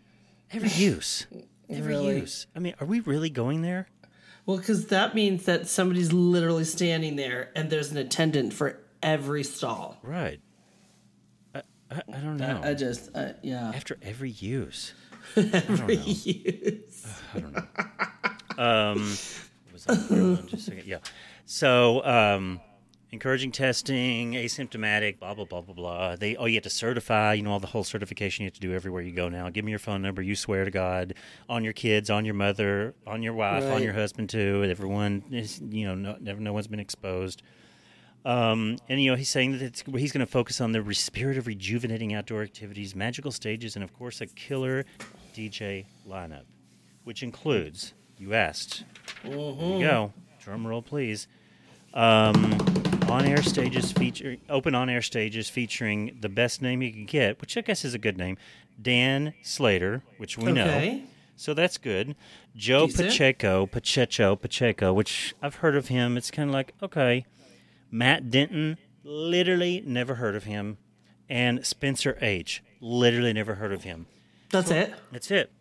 Every 0.52 0.68
use. 0.76 1.26
Every 1.68 1.92
Really? 1.94 2.18
use. 2.20 2.46
I 2.56 2.60
mean, 2.60 2.74
are 2.80 2.86
we 2.86 3.00
really 3.00 3.30
going 3.30 3.62
there? 3.62 3.88
Well, 4.48 4.56
because 4.56 4.86
that 4.86 5.14
means 5.14 5.44
that 5.44 5.68
somebody's 5.68 6.10
literally 6.10 6.64
standing 6.64 7.16
there 7.16 7.50
and 7.54 7.68
there's 7.68 7.90
an 7.90 7.98
attendant 7.98 8.54
for 8.54 8.80
every 9.02 9.44
stall. 9.44 9.98
Right. 10.02 10.40
I, 11.54 11.60
I, 11.90 12.00
I 12.14 12.16
don't 12.20 12.38
know. 12.38 12.62
I, 12.64 12.70
I 12.70 12.74
just, 12.74 13.10
uh, 13.14 13.32
yeah. 13.42 13.70
After 13.74 13.98
every 14.00 14.30
use. 14.30 14.94
Every 15.36 15.96
use. 15.96 17.06
I 17.34 17.38
don't 17.40 17.52
know. 17.52 17.66
Um, 18.56 18.98
what 19.70 19.72
was 19.74 19.86
on 19.86 20.48
just 20.48 20.54
a 20.54 20.70
second. 20.70 20.86
Yeah. 20.86 20.98
So, 21.44 22.02
um, 22.06 22.60
encouraging 23.10 23.52
testing, 23.52 24.32
asymptomatic, 24.32 25.18
blah 25.18 25.34
blah 25.34 25.44
blah 25.44 25.60
blah 25.60 25.74
blah. 25.74 26.16
They 26.16 26.36
oh, 26.36 26.46
you 26.46 26.54
have 26.54 26.64
to 26.64 26.70
certify. 26.70 27.34
You 27.34 27.42
know 27.42 27.52
all 27.52 27.60
the 27.60 27.66
whole 27.66 27.84
certification 27.84 28.44
you 28.44 28.48
have 28.48 28.54
to 28.54 28.60
do 28.60 28.74
everywhere 28.74 29.02
you 29.02 29.12
go 29.12 29.28
now. 29.28 29.48
Give 29.50 29.64
me 29.64 29.70
your 29.70 29.78
phone 29.78 30.02
number. 30.02 30.22
You 30.22 30.36
swear 30.36 30.64
to 30.64 30.70
God 30.70 31.14
on 31.48 31.64
your 31.64 31.72
kids, 31.72 32.10
on 32.10 32.24
your 32.24 32.34
mother, 32.34 32.94
on 33.06 33.22
your 33.22 33.34
wife, 33.34 33.64
on 33.64 33.82
your 33.82 33.92
husband 33.94 34.30
too. 34.30 34.64
Everyone 34.68 35.24
is 35.30 35.60
you 35.60 35.86
know 35.86 35.94
no, 35.94 36.16
never 36.20 36.40
no 36.40 36.52
one's 36.52 36.66
been 36.66 36.80
exposed. 36.80 37.42
Um, 38.24 38.76
and 38.88 39.00
you 39.00 39.10
know 39.10 39.16
he's 39.16 39.28
saying 39.28 39.52
that 39.52 39.62
it's, 39.62 39.82
he's 39.96 40.12
going 40.12 40.26
to 40.26 40.30
focus 40.30 40.60
on 40.60 40.72
the 40.72 40.82
re- 40.82 40.92
spirit 40.92 41.38
of 41.38 41.46
rejuvenating 41.46 42.14
outdoor 42.14 42.42
activities, 42.42 42.94
magical 42.94 43.30
stages, 43.30 43.74
and 43.74 43.84
of 43.84 43.94
course 43.94 44.20
a 44.20 44.26
killer 44.26 44.84
DJ 45.34 45.86
lineup, 46.06 46.44
which 47.04 47.22
includes 47.22 47.94
you 48.18 48.34
asked. 48.34 48.84
Here 49.22 49.32
you 49.32 49.80
go. 49.80 50.12
Drum 50.40 50.66
roll, 50.66 50.82
please. 50.82 51.28
Um, 51.94 52.56
on-air 53.08 53.42
stages 53.42 53.92
feature 53.92 54.36
open 54.48 54.74
on-air 54.74 55.02
stages 55.02 55.48
featuring 55.48 56.16
the 56.20 56.28
best 56.28 56.60
name 56.60 56.82
you 56.82 56.92
can 56.92 57.06
get, 57.06 57.40
which 57.40 57.56
I 57.56 57.62
guess 57.62 57.84
is 57.84 57.94
a 57.94 57.98
good 57.98 58.18
name, 58.18 58.36
Dan 58.80 59.34
Slater, 59.42 60.02
which 60.18 60.36
we 60.36 60.52
know. 60.52 61.00
So 61.36 61.54
that's 61.54 61.78
good. 61.78 62.16
Joe 62.56 62.86
Decent. 62.86 63.08
Pacheco, 63.10 63.66
Pacheco, 63.66 64.36
Pacheco, 64.36 64.92
which 64.92 65.34
I've 65.40 65.56
heard 65.56 65.76
of 65.76 65.88
him. 65.88 66.16
It's 66.16 66.30
kind 66.30 66.50
of 66.50 66.54
like 66.54 66.74
okay. 66.82 67.24
Matt 67.90 68.30
Denton, 68.30 68.76
literally 69.04 69.82
never 69.86 70.16
heard 70.16 70.34
of 70.34 70.44
him, 70.44 70.78
and 71.28 71.64
Spencer 71.64 72.18
H, 72.20 72.62
literally 72.80 73.32
never 73.32 73.54
heard 73.54 73.72
of 73.72 73.84
him. 73.84 74.06
That's 74.50 74.70
it. 74.70 74.94
That's 75.12 75.30
it. 75.30 75.52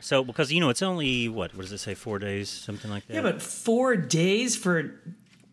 So 0.00 0.22
because 0.22 0.52
you 0.52 0.60
know 0.60 0.68
it's 0.68 0.82
only 0.82 1.28
what 1.28 1.54
what 1.54 1.62
does 1.62 1.72
it 1.72 1.78
say 1.78 1.94
four 1.94 2.18
days 2.18 2.48
something 2.48 2.90
like 2.90 3.06
that. 3.08 3.14
Yeah, 3.14 3.22
but 3.22 3.42
four 3.42 3.96
days 3.96 4.56
for 4.56 5.00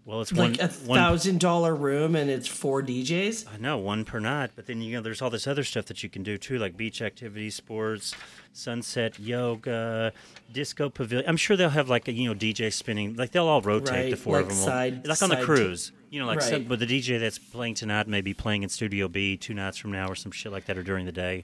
well 0.06 0.22
it's 0.22 0.32
like 0.32 0.60
one 0.86 1.00
a 1.00 1.02
thousand 1.02 1.40
dollar 1.40 1.74
room 1.76 2.16
and 2.16 2.30
it's 2.30 2.48
four 2.48 2.82
DJs. 2.84 3.46
I 3.54 3.58
know 3.58 3.78
one 3.78 4.06
per 4.06 4.20
night, 4.20 4.52
but 4.56 4.68
then 4.68 4.82
you 4.82 4.94
know 4.96 5.02
there's 5.02 5.22
all 5.22 5.30
this 5.30 5.48
other 5.48 5.64
stuff 5.64 5.86
that 5.86 6.04
you 6.04 6.10
can 6.10 6.22
do 6.24 6.38
too, 6.38 6.58
like 6.60 6.78
beach 6.78 7.02
activities, 7.02 7.56
sports, 7.56 8.14
sunset 8.54 9.20
yoga, 9.20 10.14
disco 10.54 10.90
pavilion. 10.90 11.28
I'm 11.30 11.38
sure 11.38 11.58
they'll 11.58 11.70
have 11.70 11.90
like 11.90 12.08
a 12.08 12.12
you 12.14 12.28
know 12.30 12.36
DJ 12.36 12.72
spinning, 12.72 13.16
like 13.16 13.32
they'll 13.32 13.48
all 13.48 13.62
rotate 13.62 13.90
Right, 13.94 14.10
the 14.12 14.18
four 14.18 14.40
of 14.40 14.48
them, 14.50 14.58
side- 14.58 15.08
like 15.08 15.22
on 15.22 15.30
the 15.30 15.44
cruise. 15.44 15.92
You 16.12 16.22
know, 16.22 16.28
like 16.28 16.42
some, 16.42 16.54
Right. 16.62 16.70
but 16.70 16.80
the 16.80 16.86
DJ 16.86 17.20
that's 17.20 17.38
playing 17.38 17.74
tonight 17.74 18.08
may 18.08 18.22
be 18.22 18.34
playing 18.34 18.64
in 18.64 18.70
Studio 18.70 19.08
B 19.10 19.36
two 19.36 19.54
nights 19.54 19.78
from 19.78 19.92
now 19.92 20.08
or 20.08 20.16
some 20.16 20.32
shit 20.32 20.52
like 20.52 20.66
that, 20.66 20.78
or 20.78 20.84
during 20.84 21.06
the 21.06 21.12
day. 21.12 21.44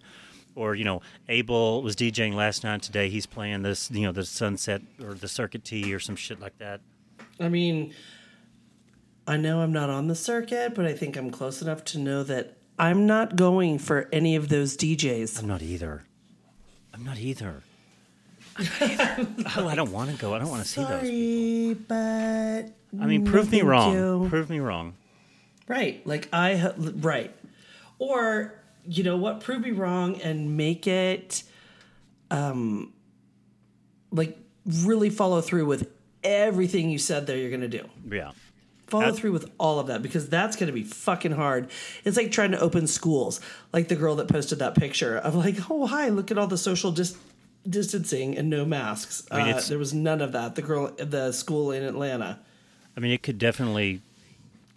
Or 0.56 0.76
you 0.76 0.84
know, 0.86 1.02
Abel 1.30 1.82
was 1.82 1.96
DJing 1.96 2.36
last 2.36 2.64
night. 2.64 2.82
Today 2.82 3.10
he's 3.10 3.26
playing 3.26 3.64
this, 3.64 3.90
you 3.92 4.02
know, 4.02 4.12
the 4.12 4.24
sunset 4.26 4.82
or 5.04 5.14
the 5.14 5.28
circuit 5.28 5.64
T 5.66 5.94
or 5.94 6.00
some 6.00 6.16
shit 6.16 6.40
like 6.40 6.58
that. 6.60 6.82
I 7.40 7.50
mean, 7.50 7.94
I 9.28 9.38
know 9.38 9.62
I'm 9.62 9.72
not 9.72 9.90
on 9.90 10.08
the 10.08 10.16
circuit, 10.16 10.76
but 10.76 10.86
I 10.86 10.94
think 10.94 11.16
I'm 11.16 11.32
close 11.32 11.62
enough 11.62 11.84
to 11.86 12.00
know 12.00 12.24
that 12.24 12.58
I'm 12.80 13.06
not 13.06 13.36
going 13.36 13.78
for 13.78 14.10
any 14.12 14.36
of 14.36 14.50
those 14.50 14.76
DJs. 14.76 15.40
I'm 15.40 15.48
not 15.48 15.62
either. 15.62 16.04
I'm 16.94 17.04
not 17.04 17.18
either. 17.18 17.64
I'm 18.58 18.66
not 18.66 18.82
either. 18.82 19.28
oh, 19.58 19.68
I 19.68 19.76
don't 19.76 19.92
want 19.92 20.12
to 20.12 20.18
go. 20.18 20.34
I 20.34 20.40
don't 20.40 20.50
want 20.50 20.64
to 20.64 20.68
see 20.68 20.82
those. 20.82 21.02
Sorry, 21.02 21.74
but 21.88 22.74
I 23.02 23.06
mean, 23.06 23.24
no, 23.24 23.32
prove 23.32 23.52
me 23.52 23.62
wrong. 23.62 23.94
you. 23.94 24.28
Prove 24.30 24.50
me 24.50 24.60
wrong. 24.60 24.96
Right. 25.68 26.06
Like 26.06 26.28
I 26.34 26.56
ha- 26.56 26.74
right. 26.78 27.34
Or 28.00 28.56
you 28.86 29.04
know 29.04 29.18
what? 29.18 29.42
Prove 29.42 29.62
me 29.62 29.72
wrong 29.72 30.20
and 30.22 30.58
make 30.58 30.88
it 30.88 31.44
um 32.30 32.94
like 34.12 34.38
really 34.66 35.10
follow 35.10 35.42
through 35.42 35.66
with 35.66 35.90
everything 36.24 36.90
you 36.90 36.98
said 36.98 37.28
there 37.28 37.38
you're 37.38 37.50
going 37.50 37.62
to 37.62 37.68
do. 37.68 37.88
Yeah. 38.10 38.32
Follow 38.92 39.06
That- 39.12 39.16
through 39.16 39.32
with 39.32 39.50
all 39.58 39.80
of 39.80 39.88
that 39.88 40.02
because 40.02 40.28
that's 40.28 40.58
going 40.58 40.68
to 40.68 40.74
be 40.74 40.84
fucking 40.84 41.32
hard. 41.32 41.70
It's 42.04 42.18
like 42.18 42.30
trying 42.30 42.52
to 42.52 42.60
open 42.60 42.88
schools. 42.88 43.40
Like 43.72 43.88
the 43.88 43.96
girl 43.96 44.18
that 44.18 44.28
posted 44.28 44.60
that 44.60 44.76
picture 44.76 45.18
of 45.18 45.34
like, 45.34 45.58
"Oh, 45.72 45.88
hi, 45.88 46.10
look 46.10 46.30
at 46.30 46.38
all 46.38 46.48
the 46.48 46.58
social 46.58 46.92
dis- 46.92 47.16
distancing 47.68 48.38
and 48.38 48.50
no 48.50 48.66
masks." 48.66 49.26
I 49.32 49.44
mean, 49.46 49.54
uh, 49.56 49.62
there 49.70 49.78
was 49.78 49.94
none 49.94 50.20
of 50.22 50.34
that. 50.34 50.56
The 50.56 50.62
girl 50.62 50.92
the 50.98 51.32
school 51.32 51.72
in 51.72 51.84
Atlanta. 51.84 52.40
I 52.98 53.00
mean, 53.00 53.14
it 53.14 53.24
could 53.24 53.38
definitely, 53.38 54.02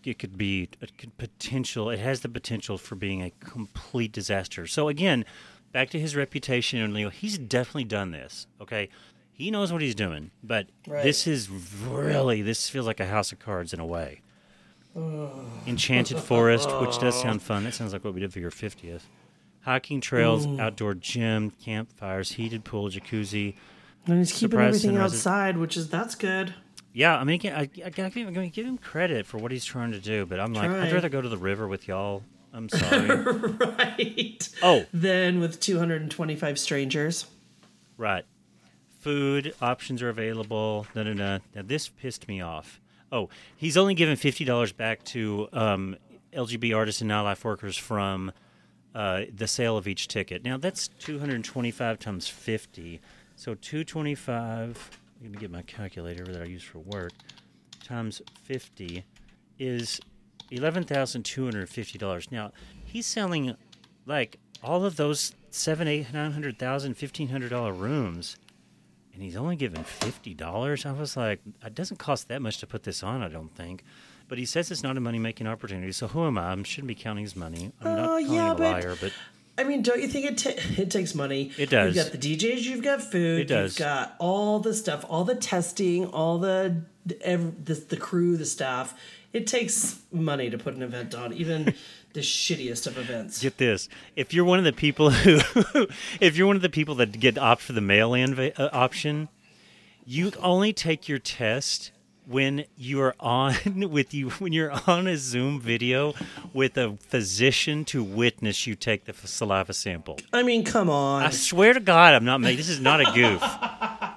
it 0.04 0.20
could 0.20 0.38
be 0.38 0.68
a 0.80 0.86
could 0.86 1.18
potential. 1.18 1.90
It 1.90 1.98
has 1.98 2.20
the 2.20 2.28
potential 2.28 2.78
for 2.78 2.94
being 2.94 3.20
a 3.20 3.32
complete 3.40 4.12
disaster. 4.12 4.68
So 4.68 4.86
again, 4.88 5.24
back 5.72 5.90
to 5.90 5.98
his 5.98 6.14
reputation 6.14 6.78
and 6.78 6.94
Leo, 6.94 7.10
he's 7.10 7.36
definitely 7.36 7.84
done 7.84 8.12
this. 8.12 8.46
Okay, 8.60 8.90
he 9.34 9.50
knows 9.50 9.72
what 9.72 9.82
he's 9.82 9.94
doing, 9.94 10.30
but 10.42 10.66
Right. 10.86 11.02
this 11.02 11.26
is 11.26 11.50
really 11.50 12.40
this 12.42 12.70
feels 12.70 12.86
like 12.86 13.00
a 13.00 13.06
house 13.06 13.32
of 13.32 13.38
cards 13.38 13.72
in 13.74 13.80
a 13.80 13.86
way. 13.86 14.20
Enchanted 15.66 16.18
Forest, 16.18 16.68
which 16.80 16.98
does 16.98 17.20
sound 17.20 17.42
fun. 17.42 17.64
That 17.64 17.74
sounds 17.74 17.92
like 17.92 18.04
what 18.04 18.14
we 18.14 18.20
did 18.20 18.32
for 18.32 18.38
your 18.40 18.50
fiftieth. 18.50 19.06
Hiking 19.62 20.00
trails, 20.00 20.46
Ooh. 20.46 20.60
outdoor 20.60 20.94
gym, 20.94 21.50
campfires, 21.50 22.32
heated 22.32 22.64
pool, 22.64 22.88
jacuzzi. 22.90 23.54
And 24.06 24.18
he's 24.18 24.32
keeping 24.32 24.60
everything 24.60 24.90
sunrises. 24.90 25.26
outside, 25.26 25.56
which 25.56 25.76
is 25.76 25.88
that's 25.88 26.14
good. 26.14 26.54
Yeah, 26.92 27.16
I 27.18 27.24
mean, 27.24 27.40
I, 27.44 27.48
I, 27.48 27.60
I 27.86 27.90
give, 27.90 27.98
I'm 28.28 28.48
give 28.50 28.66
him 28.66 28.78
credit 28.78 29.26
for 29.26 29.38
what 29.38 29.50
he's 29.50 29.64
trying 29.64 29.90
to 29.92 29.98
do, 29.98 30.26
but 30.26 30.38
I'm 30.38 30.52
like, 30.54 30.70
I'd 30.70 30.92
rather 30.92 31.08
go 31.08 31.20
to 31.20 31.28
the 31.28 31.36
river 31.38 31.66
with 31.66 31.88
y'all. 31.88 32.22
I'm 32.52 32.68
sorry. 32.68 33.08
right. 33.10 34.48
oh, 34.62 34.84
Then 34.92 35.40
with 35.40 35.58
225 35.58 36.58
strangers. 36.58 37.26
right. 37.98 38.24
Food 39.04 39.54
options 39.60 40.00
are 40.00 40.08
available. 40.08 40.86
No, 40.94 41.02
no, 41.02 41.12
no. 41.12 41.38
Now 41.54 41.60
this 41.62 41.88
pissed 41.88 42.26
me 42.26 42.40
off. 42.40 42.80
Oh, 43.12 43.28
he's 43.54 43.76
only 43.76 43.92
given 43.94 44.16
fifty 44.16 44.46
dollars 44.46 44.72
back 44.72 45.04
to 45.04 45.46
um, 45.52 45.96
LGB 46.32 46.74
artists 46.74 47.02
and 47.02 47.10
nightlife 47.10 47.44
workers 47.44 47.76
from 47.76 48.32
uh, 48.94 49.24
the 49.30 49.46
sale 49.46 49.76
of 49.76 49.86
each 49.86 50.08
ticket. 50.08 50.42
Now 50.42 50.56
that's 50.56 50.88
two 50.88 51.18
hundred 51.18 51.44
twenty-five 51.44 51.98
times 51.98 52.28
fifty. 52.28 53.02
So 53.36 53.54
two 53.54 53.84
twenty-five. 53.84 54.90
Let 55.20 55.30
me 55.30 55.36
get 55.38 55.50
my 55.50 55.60
calculator 55.62 56.24
that 56.24 56.40
I 56.40 56.46
use 56.46 56.62
for 56.62 56.78
work. 56.78 57.12
Times 57.84 58.22
fifty 58.42 59.04
is 59.58 60.00
eleven 60.50 60.82
thousand 60.84 61.24
two 61.24 61.44
hundred 61.44 61.68
fifty 61.68 61.98
dollars. 61.98 62.32
Now 62.32 62.52
he's 62.86 63.04
selling 63.04 63.54
like 64.06 64.38
all 64.62 64.86
of 64.86 64.96
those 64.96 65.34
seven, 65.50 65.88
eight, 65.88 66.10
nine 66.14 66.32
hundred 66.32 66.58
thousand, 66.58 66.94
fifteen 66.94 67.28
hundred 67.28 67.50
dollar 67.50 67.74
rooms, 67.74 68.38
and 69.14 69.22
he's 69.22 69.36
only 69.36 69.56
given 69.56 69.84
fifty 69.84 70.34
dollars. 70.34 70.84
I 70.84 70.92
was 70.92 71.16
like, 71.16 71.40
it 71.64 71.74
doesn't 71.74 71.96
cost 71.98 72.28
that 72.28 72.42
much 72.42 72.58
to 72.58 72.66
put 72.66 72.82
this 72.82 73.02
on, 73.02 73.22
I 73.22 73.28
don't 73.28 73.54
think. 73.54 73.84
But 74.28 74.38
he 74.38 74.44
says 74.46 74.70
it's 74.70 74.82
not 74.82 74.96
a 74.96 75.00
money 75.00 75.18
making 75.18 75.46
opportunity. 75.46 75.92
So 75.92 76.08
who 76.08 76.26
am 76.26 76.38
I? 76.38 76.52
I 76.52 76.62
shouldn't 76.62 76.88
be 76.88 76.94
counting 76.94 77.24
his 77.24 77.36
money. 77.36 77.72
I'm 77.80 77.96
not 77.96 78.04
Oh, 78.04 78.08
calling 78.08 78.32
yeah, 78.32 78.46
him 78.46 78.52
a 78.52 78.54
but- 78.54 78.72
liar, 78.72 78.96
but 79.00 79.12
I 79.56 79.62
mean, 79.62 79.82
don't 79.82 80.02
you 80.02 80.08
think 80.08 80.24
it 80.26 80.38
ta- 80.38 80.82
it 80.82 80.90
takes 80.90 81.14
money? 81.14 81.52
It 81.56 81.70
does. 81.70 81.94
You've 81.94 82.10
got 82.10 82.20
the 82.20 82.36
DJs, 82.36 82.62
you've 82.64 82.82
got 82.82 83.00
food, 83.02 83.42
It 83.42 83.44
does. 83.48 83.78
you've 83.78 83.86
got 83.86 84.16
all 84.18 84.58
the 84.58 84.74
stuff, 84.74 85.04
all 85.08 85.22
the 85.24 85.36
testing, 85.36 86.06
all 86.06 86.38
the 86.38 86.82
ev- 87.20 87.64
the, 87.64 87.74
the 87.74 87.96
crew, 87.96 88.36
the 88.36 88.46
staff. 88.46 88.94
It 89.32 89.46
takes 89.46 90.00
money 90.10 90.50
to 90.50 90.58
put 90.58 90.74
an 90.74 90.82
event 90.82 91.14
on, 91.14 91.32
even 91.34 91.72
the 92.14 92.20
shittiest 92.20 92.86
of 92.86 92.96
events. 92.96 93.42
Get 93.42 93.58
this: 93.58 93.88
if 94.16 94.32
you're 94.32 94.44
one 94.44 94.58
of 94.58 94.64
the 94.64 94.72
people 94.72 95.10
who, 95.24 95.38
if 96.20 96.36
you're 96.36 96.46
one 96.46 96.56
of 96.56 96.62
the 96.62 96.70
people 96.70 96.94
that 96.96 97.20
get 97.20 97.36
opt 97.36 97.60
for 97.62 97.74
the 97.74 97.80
mail-in 97.82 98.34
va- 98.34 98.58
uh, 98.60 98.70
option, 98.72 99.28
you 100.06 100.32
only 100.40 100.72
take 100.72 101.08
your 101.08 101.18
test 101.18 101.90
when 102.26 102.64
you 102.76 103.00
are 103.00 103.14
on 103.20 103.54
with 103.90 104.14
you 104.14 104.30
when 104.30 104.52
you're 104.52 104.72
on 104.86 105.06
a 105.06 105.16
Zoom 105.16 105.60
video 105.60 106.14
with 106.52 106.76
a 106.78 106.96
physician 107.08 107.84
to 107.86 108.02
witness 108.02 108.66
you 108.66 108.74
take 108.74 109.04
the 109.04 109.12
f- 109.12 109.26
saliva 109.26 109.72
sample. 109.72 110.18
I 110.32 110.42
mean, 110.42 110.64
come 110.64 110.88
on. 110.88 111.22
I 111.22 111.30
swear 111.30 111.74
to 111.74 111.80
God, 111.80 112.14
I'm 112.14 112.24
not 112.24 112.40
making 112.40 112.56
this 112.58 112.68
is 112.68 112.80
not 112.80 113.00
a 113.00 113.12
goof. 113.12 113.42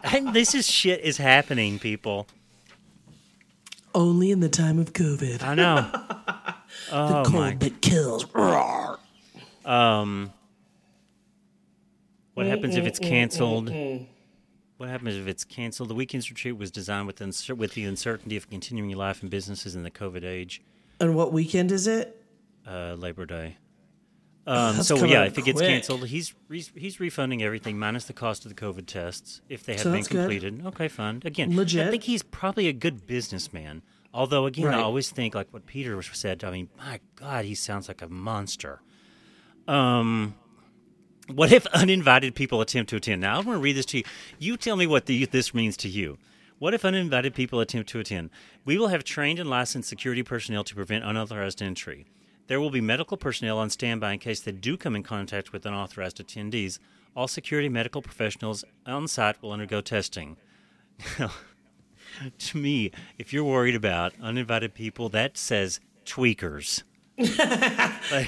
and 0.14 0.34
this 0.34 0.56
is 0.56 0.68
shit 0.68 1.02
is 1.02 1.18
happening, 1.18 1.80
people. 1.80 2.28
Only 3.94 4.32
in 4.32 4.42
the 4.42 4.50
time 4.50 4.78
of 4.80 4.94
COVID. 4.94 5.44
I 5.44 5.56
know. 5.56 5.90
The 6.90 6.96
oh 6.96 7.24
cold 7.26 7.34
my 7.34 7.56
that 7.56 7.82
kills. 7.82 8.26
Roar. 8.34 9.00
Um, 9.66 10.32
what 12.34 12.46
Mm, 12.46 12.50
happens 12.50 12.76
if 12.76 12.84
mm, 12.84 12.88
it's 12.88 13.00
mm, 13.00 13.08
canceled? 13.08 13.74
What 14.78 14.90
happens 14.90 15.16
if 15.16 15.28
it's 15.28 15.44
canceled? 15.44 15.90
The 15.90 15.96
weekend's 15.96 16.30
retreat 16.30 16.56
was 16.58 16.70
designed 16.70 17.08
with, 17.08 17.18
uncer- 17.18 17.58
with 17.58 17.74
the 17.74 17.84
uncertainty 17.84 18.38
of 18.38 18.48
continuing 18.50 18.96
life 18.96 19.22
and 19.22 19.32
businesses 19.32 19.76
in 19.76 19.82
the 19.84 19.90
COVID 19.92 20.24
age. 20.24 20.62
And 21.00 21.16
what 21.16 21.34
weekend 21.34 21.72
is 21.72 21.88
it? 21.88 22.24
Uh, 22.68 22.94
Labor 22.94 23.26
Day. 23.26 23.58
Um, 24.46 24.78
That's 24.78 24.88
so 24.88 25.04
yeah, 25.04 25.24
if 25.26 25.38
it 25.38 25.44
gets 25.44 25.58
quick. 25.60 25.68
canceled, 25.68 26.08
he's 26.08 26.34
he's 26.50 26.72
he's 26.74 27.00
refunding 27.02 27.44
everything 27.44 27.78
minus 27.78 28.06
the 28.06 28.14
cost 28.14 28.46
of 28.46 28.56
the 28.56 28.62
COVID 28.62 28.86
tests 28.86 29.42
if 29.50 29.64
they 29.66 29.74
have 29.74 29.82
So 29.82 29.90
been 29.90 29.96
that's 30.00 30.08
good. 30.08 30.18
completed. 30.20 30.66
Okay, 30.68 30.88
fine. 30.88 31.22
Again, 31.26 31.54
Legit. 31.56 31.86
I 31.88 31.92
think 31.92 32.04
he's 32.04 32.24
probably 32.24 32.70
a 32.70 32.74
good 32.74 33.06
businessman. 33.08 33.82
Although 34.18 34.48
again, 34.48 34.66
Right. 34.66 34.80
I 34.80 34.82
always 34.82 35.12
think 35.12 35.36
like 35.36 35.54
what 35.54 35.68
Peter 35.68 36.02
said. 36.02 36.44
I 36.44 36.50
mean, 36.50 36.70
my 36.76 37.00
God, 37.16 37.46
he 37.46 37.54
sounds 37.54 37.88
like 37.88 38.02
a 38.02 38.08
monster. 38.08 38.82
Um, 39.68 40.34
what 41.32 41.52
if 41.52 41.68
uninvited 41.68 42.34
people 42.34 42.60
attempt 42.60 42.90
to 42.90 42.96
attend? 42.96 43.22
Now 43.22 43.36
I 43.36 43.38
want 43.38 43.58
to 43.58 43.60
read 43.60 43.76
this 43.76 43.86
to 43.88 44.00
you. 44.00 44.04
You 44.40 44.58
tell 44.58 44.76
me 44.76 44.88
what 44.88 45.06
the, 45.06 45.26
this 45.26 45.54
means 45.54 45.78
to 45.78 45.88
you. 45.88 46.18
What 46.58 46.74
if 46.74 46.84
uninvited 46.84 47.36
people 47.36 47.60
attempt 47.60 47.90
to 47.90 48.00
attend? 48.00 48.32
We 48.66 48.80
will 48.80 48.88
have 48.88 49.04
trained 49.04 49.38
and 49.38 49.52
licensed 49.52 49.88
security 49.88 50.24
personnel 50.24 50.64
to 50.64 50.74
prevent 50.74 51.04
unauthorized 51.04 51.62
entry. 51.62 52.08
There 52.48 52.60
will 52.60 52.72
be 52.72 52.82
medical 52.82 53.18
personnel 53.18 53.60
on 53.60 53.70
standby 53.70 54.14
in 54.14 54.20
case 54.20 54.40
they 54.40 54.52
do 54.52 54.78
come 54.78 54.96
in 54.96 55.04
contact 55.04 55.54
with 55.54 55.64
unauthorized 55.64 56.18
attendees. 56.18 56.80
All 57.16 57.28
security 57.28 57.70
medical 57.70 58.02
professionals 58.02 58.66
on 58.88 59.08
site 59.08 59.40
will 59.44 59.52
undergo 59.52 59.82
testing. 59.82 60.38
to 62.40 62.58
me, 62.58 62.92
if 63.18 63.32
you're 63.34 63.44
worried 63.44 63.76
about 63.76 64.14
uninvited 64.22 64.74
people, 64.74 65.10
that 65.10 65.38
says 65.38 65.80
tweakers. 66.06 66.84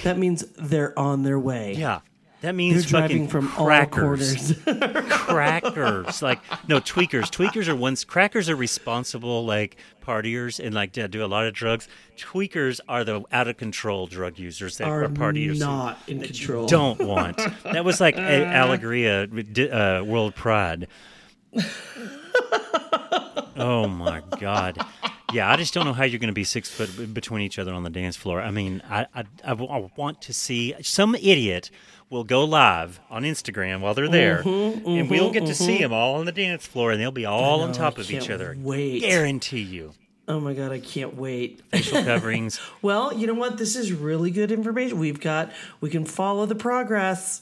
That 0.04 0.18
means 0.18 0.44
they're 0.58 0.98
on 0.98 1.24
their 1.24 1.40
way. 1.40 1.74
Yeah. 1.78 2.00
That 2.42 2.42
They're 2.42 2.54
means 2.54 2.86
driving 2.86 3.28
fucking 3.28 3.48
from 3.50 3.52
all 3.58 3.66
crackers. 3.66 4.54
quarters. 4.64 5.04
crackers. 5.10 6.22
Like 6.22 6.40
no 6.70 6.80
tweakers. 6.80 7.30
Tweakers 7.30 7.68
are 7.68 7.76
ones. 7.76 8.04
Crackers 8.06 8.50
are 8.50 8.56
responsible 8.56 9.46
like 9.46 9.76
partiers 10.02 10.58
and 10.66 10.74
like 10.74 10.94
do 10.94 11.24
a 11.24 11.28
lot 11.28 11.46
of 11.46 11.54
drugs. 11.54 11.88
Tweakers 12.18 12.80
are 12.88 13.04
the 13.04 13.22
out 13.32 13.48
of 13.50 13.58
control 13.58 14.08
drug 14.08 14.40
users 14.40 14.78
that 14.78 14.88
are, 14.88 15.04
Are 15.04 15.10
partiers. 15.10 15.60
not 15.60 16.00
in 16.08 16.22
control. 16.22 16.66
Don't 16.66 17.02
want. 17.02 17.38
That 17.64 17.84
was 17.84 18.00
like 18.00 18.16
a- 18.16 18.20
Alegria 18.46 19.28
uh, 19.72 20.04
World 20.06 20.34
Pride. 20.34 20.88
Oh 23.60 23.88
my 23.88 24.22
god. 24.40 24.78
Yeah, 25.32 25.52
I 25.52 25.58
just 25.58 25.76
don't 25.76 25.86
know 25.86 25.94
how 25.94 26.06
you're 26.06 26.20
going 26.20 26.30
to 26.30 26.34
be 26.34 26.44
six 26.44 26.72
foot 26.72 27.14
between 27.14 27.42
each 27.44 27.60
other 27.60 27.72
on 27.72 27.84
the 27.84 27.90
dance 27.92 28.16
floor. 28.16 28.42
I 28.42 28.50
mean, 28.52 28.82
I 28.90 29.06
I 29.44 29.54
want 29.54 30.22
to 30.24 30.34
see 30.34 30.74
some 30.82 31.14
idiot 31.16 31.70
will 32.10 32.24
go 32.24 32.44
live 32.44 33.00
on 33.12 33.22
Instagram 33.24 33.82
while 33.82 33.94
they're 33.94 34.08
there, 34.08 34.42
Mhm, 34.44 34.86
and 35.00 35.10
we'll 35.10 35.30
mhm, 35.30 35.34
get 35.34 35.46
to 35.46 35.54
see 35.54 35.78
mhm. 35.78 35.82
them 35.82 35.94
all 35.94 36.16
on 36.16 36.26
the 36.26 36.32
dance 36.32 36.66
floor, 36.66 36.92
and 36.92 37.00
they'll 37.00 37.12
be 37.12 37.28
all 37.28 37.62
on 37.62 37.72
top 37.74 38.00
I 38.00 38.02
of 38.02 38.12
each 38.12 38.30
other. 38.32 38.56
wait. 38.60 39.02
Guarantee 39.02 39.62
you. 39.62 39.94
Oh 40.28 40.40
my 40.40 40.54
god, 40.54 40.72
I 40.72 40.80
can't 40.80 41.16
wait. 41.16 41.62
Facial 41.72 42.04
coverings. 42.04 42.60
well, 42.82 43.14
you 43.14 43.28
know 43.28 43.34
what? 43.36 43.58
This 43.60 43.76
is 43.76 43.92
really 43.94 44.32
good 44.32 44.52
information. 44.52 44.98
We've 44.98 45.20
got 45.20 45.52
we 45.82 45.92
can 45.92 46.06
follow 46.06 46.48
the 46.48 46.56
progress. 46.56 47.42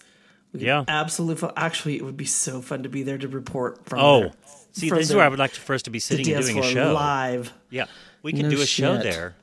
We 0.52 0.62
Yeah. 0.66 0.84
absolutely. 0.90 1.50
Actually, 1.56 1.96
it 1.98 2.04
would 2.04 2.18
be 2.18 2.26
so 2.26 2.62
fun 2.62 2.84
to 2.84 2.90
be 2.90 3.04
there 3.04 3.18
to 3.18 3.28
report 3.30 3.86
from. 3.86 4.00
Oh, 4.00 4.20
there. 4.20 4.32
See, 4.78 4.90
this 4.90 5.10
is 5.10 5.16
where 5.16 5.26
I 5.26 5.28
would 5.30 5.40
like 5.40 5.54
to, 5.54 5.60
for 5.60 5.74
us 5.74 5.84
to 5.84 5.90
be 5.90 6.00
sitting 6.00 6.32
and 6.34 6.44
doing 6.44 6.60
a 6.60 6.64
show 6.64 6.94
live. 6.94 7.54
Yeah, 7.70 7.86
we 8.22 8.32
could 8.34 8.44
No 8.44 8.50
do 8.52 8.62
a 8.62 8.66
show 8.66 8.96
shit. 8.96 9.04
there. 9.04 9.36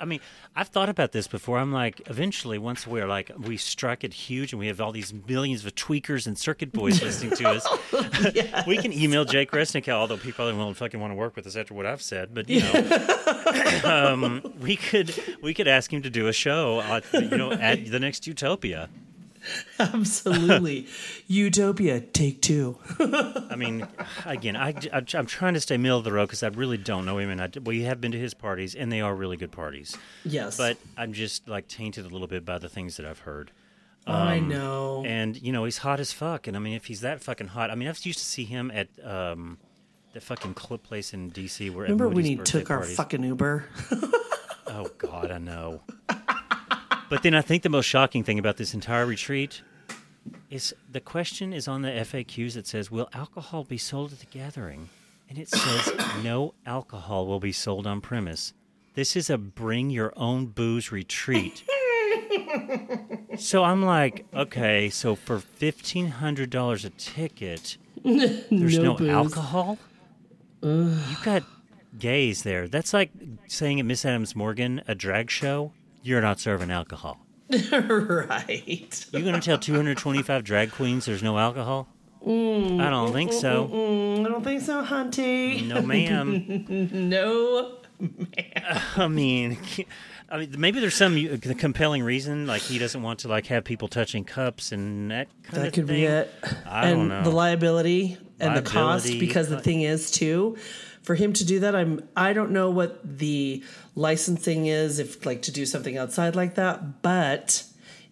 I 0.00 0.06
mean, 0.06 0.20
I've 0.56 0.68
thought 0.68 0.88
about 0.88 1.12
this 1.12 1.26
before. 1.26 1.58
I'm 1.58 1.70
like, 1.70 2.00
eventually, 2.08 2.56
once 2.56 2.86
we're 2.86 3.06
like, 3.06 3.30
we 3.38 3.58
strike 3.58 4.02
it 4.02 4.14
huge, 4.14 4.52
and 4.52 4.58
we 4.58 4.68
have 4.68 4.80
all 4.80 4.92
these 4.92 5.12
millions 5.12 5.64
of 5.64 5.74
tweakers 5.74 6.26
and 6.26 6.38
circuit 6.38 6.72
boys 6.72 7.02
listening 7.02 7.36
to 7.36 7.48
us. 7.48 7.66
we 8.66 8.78
can 8.78 8.92
email 8.92 9.26
Jake 9.26 9.50
Resnicow, 9.50 9.92
although 9.92 10.16
he 10.16 10.32
probably 10.32 10.54
won't 10.54 10.76
fucking 10.76 10.98
want 10.98 11.10
to 11.10 11.16
work 11.16 11.36
with 11.36 11.46
us 11.46 11.54
after 11.54 11.74
what 11.74 11.84
I've 11.84 12.00
said. 12.00 12.34
But 12.34 12.48
you 12.48 12.60
know, 12.60 13.80
um, 13.84 14.54
we 14.60 14.76
could 14.76 15.14
we 15.42 15.52
could 15.52 15.68
ask 15.68 15.92
him 15.92 16.02
to 16.02 16.10
do 16.10 16.28
a 16.28 16.32
show, 16.32 16.80
at, 16.80 17.04
you 17.12 17.36
know, 17.36 17.52
at 17.52 17.90
the 17.90 18.00
next 18.00 18.26
Utopia. 18.26 18.88
Absolutely, 19.78 20.86
Utopia 21.26 22.00
take 22.00 22.40
two. 22.42 22.78
I 22.98 23.54
mean, 23.56 23.86
again, 24.24 24.56
I, 24.56 24.74
am 24.92 25.26
trying 25.26 25.54
to 25.54 25.60
stay 25.60 25.76
middle 25.76 25.98
of 25.98 26.04
the 26.04 26.12
road 26.12 26.26
because 26.26 26.42
I 26.42 26.48
really 26.48 26.78
don't 26.78 27.04
know 27.04 27.18
him, 27.18 27.30
and 27.30 27.40
I, 27.42 27.50
we 27.64 27.82
have 27.82 28.00
been 28.00 28.12
to 28.12 28.18
his 28.18 28.34
parties, 28.34 28.74
and 28.74 28.90
they 28.92 29.00
are 29.00 29.14
really 29.14 29.36
good 29.36 29.52
parties. 29.52 29.96
Yes. 30.24 30.56
but 30.56 30.76
I'm 30.96 31.12
just 31.12 31.48
like 31.48 31.68
tainted 31.68 32.04
a 32.04 32.08
little 32.08 32.26
bit 32.28 32.44
by 32.44 32.58
the 32.58 32.68
things 32.68 32.96
that 32.96 33.06
I've 33.06 33.20
heard. 33.20 33.50
I 34.06 34.38
Um, 34.38 34.48
know. 34.48 35.02
and 35.06 35.40
you 35.40 35.50
know 35.50 35.64
he's 35.64 35.78
hot 35.78 35.98
as 36.00 36.12
fuck, 36.12 36.46
and 36.46 36.56
I 36.56 36.60
mean, 36.60 36.74
if 36.74 36.86
he's 36.86 37.00
that 37.00 37.22
fucking 37.22 37.48
hot, 37.48 37.70
I 37.70 37.74
mean, 37.74 37.88
I 37.88 37.92
used 38.02 38.18
to 38.18 38.24
see 38.24 38.44
him 38.44 38.70
at 38.70 38.88
um, 39.02 39.56
the 40.12 40.20
fucking 40.20 40.54
clip 40.54 40.82
place 40.82 41.14
in 41.14 41.30
D.C. 41.30 41.70
Where 41.70 41.84
Remember 41.84 42.08
when 42.08 42.24
he 42.24 42.36
took 42.36 42.70
our 42.70 42.78
parties. 42.80 42.96
fucking 42.96 43.24
Uber? 43.24 43.64
Oh 44.66 44.90
God, 44.98 45.30
I 45.30 45.38
know. 45.38 45.80
But 47.14 47.22
then 47.22 47.34
I 47.36 47.42
think 47.42 47.62
the 47.62 47.68
most 47.68 47.86
shocking 47.86 48.24
thing 48.24 48.40
about 48.40 48.56
this 48.56 48.74
entire 48.74 49.06
retreat 49.06 49.62
is 50.50 50.74
the 50.90 50.98
question 50.98 51.52
is 51.52 51.68
on 51.68 51.82
the 51.82 51.90
FAQs. 51.90 52.54
that 52.54 52.66
says, 52.66 52.90
"Will 52.90 53.08
alcohol 53.12 53.62
be 53.62 53.78
sold 53.78 54.12
at 54.12 54.18
the 54.18 54.26
gathering?" 54.26 54.88
And 55.28 55.38
it 55.38 55.48
says, 55.48 55.92
"No 56.24 56.54
alcohol 56.66 57.28
will 57.28 57.38
be 57.38 57.52
sold 57.52 57.86
on 57.86 58.00
premise." 58.00 58.52
This 58.94 59.14
is 59.14 59.30
a 59.30 59.38
bring 59.38 59.90
your 59.90 60.12
own 60.16 60.46
booze 60.46 60.90
retreat. 60.90 61.62
so 63.38 63.62
I'm 63.62 63.84
like, 63.84 64.26
okay, 64.34 64.90
so 64.90 65.14
for 65.14 65.38
fifteen 65.38 66.08
hundred 66.08 66.50
dollars 66.50 66.84
a 66.84 66.90
ticket, 66.90 67.76
there's 68.04 68.76
No 68.76 68.96
no, 68.96 69.08
alcohol. 69.08 69.78
You've 70.60 71.22
got 71.22 71.44
gays 71.96 72.42
there. 72.42 72.66
That's 72.66 72.92
like 72.92 73.12
saying 73.46 73.78
at 73.78 73.86
Miss 73.86 74.04
Adams 74.04 74.34
Morgan, 74.34 74.82
a 74.88 74.96
drag 74.96 75.30
show, 75.30 75.70
you're 76.04 76.20
not 76.20 76.38
serving 76.38 76.70
alcohol. 76.70 77.18
right. 77.50 79.06
You're 79.12 79.22
going 79.22 79.34
to 79.34 79.40
tell 79.40 79.58
225 79.58 80.44
drag 80.44 80.70
queens 80.70 81.06
there's 81.06 81.22
no 81.22 81.38
alcohol? 81.38 81.88
Mm, 82.24 82.80
I 82.80 82.90
don't 82.90 83.12
think 83.12 83.32
so. 83.32 83.68
mm, 83.72 84.24
I 84.24 84.28
don't 84.28 84.44
think 84.44 84.62
so, 84.62 84.84
Hunty. 84.84 85.66
No, 85.66 85.82
ma'am. 85.82 86.66
no. 87.08 87.78
Ma'am. 87.98 88.80
I 88.96 89.08
mean, 89.08 89.58
I 90.34 90.38
mean, 90.38 90.54
maybe 90.58 90.80
there's 90.80 90.96
some 90.96 91.16
uh, 91.16 91.54
compelling 91.56 92.02
reason, 92.02 92.48
like 92.48 92.60
he 92.62 92.80
doesn't 92.80 93.00
want 93.00 93.20
to 93.20 93.28
like 93.28 93.46
have 93.46 93.62
people 93.62 93.86
touching 93.86 94.24
cups 94.24 94.72
and 94.72 95.12
that 95.12 95.28
kind 95.44 95.46
of 95.46 95.52
thing. 95.54 95.62
That 95.62 95.72
could 95.74 95.86
thing. 95.86 95.96
be 95.96 96.04
it. 96.06 96.34
I 96.66 96.88
and 96.88 96.98
don't 96.98 97.08
know. 97.08 97.22
the 97.22 97.30
liability 97.30 98.18
and 98.40 98.56
the 98.56 98.62
cost, 98.62 99.06
because 99.20 99.48
the 99.48 99.58
uh, 99.58 99.60
thing 99.60 99.82
is 99.82 100.10
too, 100.10 100.56
for 101.02 101.14
him 101.14 101.34
to 101.34 101.44
do 101.44 101.60
that, 101.60 101.76
I'm 101.76 102.08
I 102.16 102.32
don't 102.32 102.50
know 102.50 102.68
what 102.70 102.98
the 103.18 103.62
licensing 103.94 104.66
is 104.66 104.98
if 104.98 105.24
like 105.24 105.42
to 105.42 105.52
do 105.52 105.64
something 105.64 105.96
outside 105.96 106.34
like 106.34 106.56
that, 106.56 107.00
but 107.02 107.62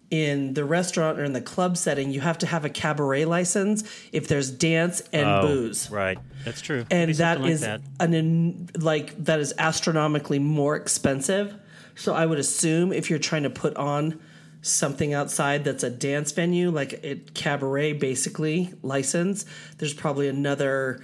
in 0.09 0.53
the 0.53 0.63
restaurant 0.63 1.19
or 1.19 1.25
in 1.25 1.33
the 1.33 1.41
club 1.41 1.75
setting, 1.75 2.09
you 2.09 2.21
have 2.21 2.37
to 2.37 2.45
have 2.45 2.63
a 2.63 2.69
cabaret 2.69 3.25
license 3.25 3.83
if 4.13 4.29
there's 4.29 4.49
dance 4.49 5.01
and 5.11 5.27
Oh, 5.27 5.41
booze. 5.41 5.89
Right. 5.91 6.19
That's 6.45 6.61
true. 6.61 6.85
and 6.89 7.13
that 7.15 7.41
like 7.41 7.51
is 7.51 7.61
that. 7.61 7.81
an 7.99 8.13
in, 8.13 8.69
like 8.77 9.21
that 9.25 9.41
is 9.41 9.53
astronomically 9.57 10.39
more 10.39 10.77
expensive. 10.77 11.53
So 11.95 12.13
I 12.13 12.25
would 12.25 12.39
assume 12.39 12.91
if 12.91 13.09
you're 13.09 13.19
trying 13.19 13.43
to 13.43 13.49
put 13.49 13.75
on 13.75 14.19
something 14.61 15.13
outside 15.13 15.63
that's 15.65 15.83
a 15.83 15.89
dance 15.89 16.31
venue, 16.31 16.69
like 16.69 16.99
a 17.03 17.15
cabaret, 17.33 17.93
basically 17.93 18.73
license, 18.81 19.45
there's 19.77 19.93
probably 19.93 20.27
another 20.27 21.03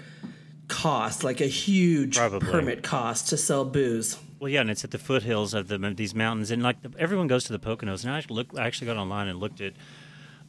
cost, 0.69 1.23
like 1.23 1.41
a 1.41 1.47
huge 1.47 2.15
Probably. 2.17 2.49
permit 2.49 2.83
cost 2.83 3.29
to 3.29 3.37
sell 3.37 3.65
booze. 3.65 4.17
Well, 4.39 4.49
yeah, 4.49 4.61
and 4.61 4.69
it's 4.71 4.85
at 4.85 4.91
the 4.91 4.97
foothills 4.97 5.53
of 5.53 5.67
the, 5.67 5.77
these 5.95 6.15
mountains, 6.15 6.51
and 6.51 6.63
like 6.63 6.81
the, 6.81 6.91
everyone 6.97 7.27
goes 7.27 7.43
to 7.45 7.51
the 7.51 7.59
Poconos. 7.59 8.03
And 8.03 8.13
I 8.13 8.17
actually, 8.19 8.37
look, 8.37 8.57
I 8.57 8.65
actually 8.65 8.87
got 8.87 8.95
online 8.95 9.27
and 9.27 9.39
looked 9.39 9.59
at 9.59 9.73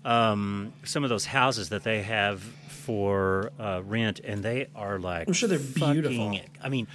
um, 0.04 0.72
some 0.84 1.02
of 1.02 1.10
those 1.10 1.26
houses 1.26 1.70
that 1.70 1.82
they 1.82 2.02
have 2.02 2.40
for 2.68 3.50
uh, 3.58 3.82
rent, 3.84 4.20
and 4.20 4.42
they 4.42 4.68
are 4.76 5.00
like 5.00 5.26
I'm 5.26 5.32
sure 5.34 5.48
they're 5.48 5.58
fucking- 5.58 5.92
beautiful. 5.94 6.38
I 6.62 6.68
mean, 6.68 6.86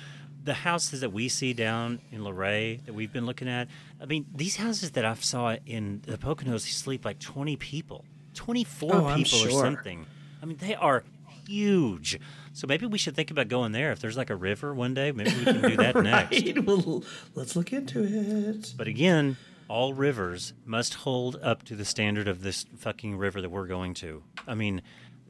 the 0.45 0.53
houses 0.53 1.01
that 1.01 1.11
we 1.11 1.27
see 1.27 1.53
down 1.53 1.99
in 2.11 2.23
Luray 2.23 2.79
that 2.85 2.93
we've 2.93 3.11
been 3.11 3.25
looking 3.25 3.49
at. 3.49 3.67
I 3.99 4.05
mean, 4.05 4.25
these 4.33 4.55
houses 4.55 4.91
that 4.91 5.03
I've 5.03 5.23
saw 5.23 5.57
in 5.65 6.01
the 6.05 6.17
Poconos 6.17 6.61
sleep 6.61 7.03
like 7.03 7.19
twenty 7.19 7.55
people, 7.55 8.05
twenty 8.33 8.63
four 8.63 8.95
Oh, 8.95 9.05
I'm 9.07 9.23
people 9.23 9.47
or 9.47 9.49
something. 9.49 10.05
I 10.41 10.45
mean, 10.45 10.57
they 10.57 10.75
are 10.75 11.03
huge. 11.47 12.19
So 12.53 12.67
maybe 12.67 12.85
we 12.85 12.97
should 12.97 13.15
think 13.15 13.31
about 13.31 13.47
going 13.47 13.71
there. 13.71 13.91
If 13.91 13.99
there's 13.99 14.17
like 14.17 14.29
a 14.29 14.35
river 14.35 14.73
one 14.73 14.93
day, 14.93 15.11
maybe 15.11 15.31
we 15.31 15.43
can 15.43 15.61
do 15.61 15.77
that 15.77 15.95
next. 15.95 16.31
Right? 16.31 16.65
Well, 16.65 17.03
let's 17.33 17.55
look 17.55 17.73
into 17.73 18.03
it. 18.03 18.73
But 18.77 18.87
again, 18.87 19.37
all 19.67 19.93
rivers 19.93 20.53
must 20.63 20.93
hold 20.93 21.37
up 21.41 21.63
to 21.63 21.75
the 21.75 21.85
standard 21.85 22.27
of 22.27 22.43
this 22.43 22.65
fucking 22.77 23.17
river 23.17 23.41
that 23.41 23.49
we're 23.49 23.67
going 23.67 23.93
to. 23.95 24.23
I 24.47 24.53
mean, 24.53 24.81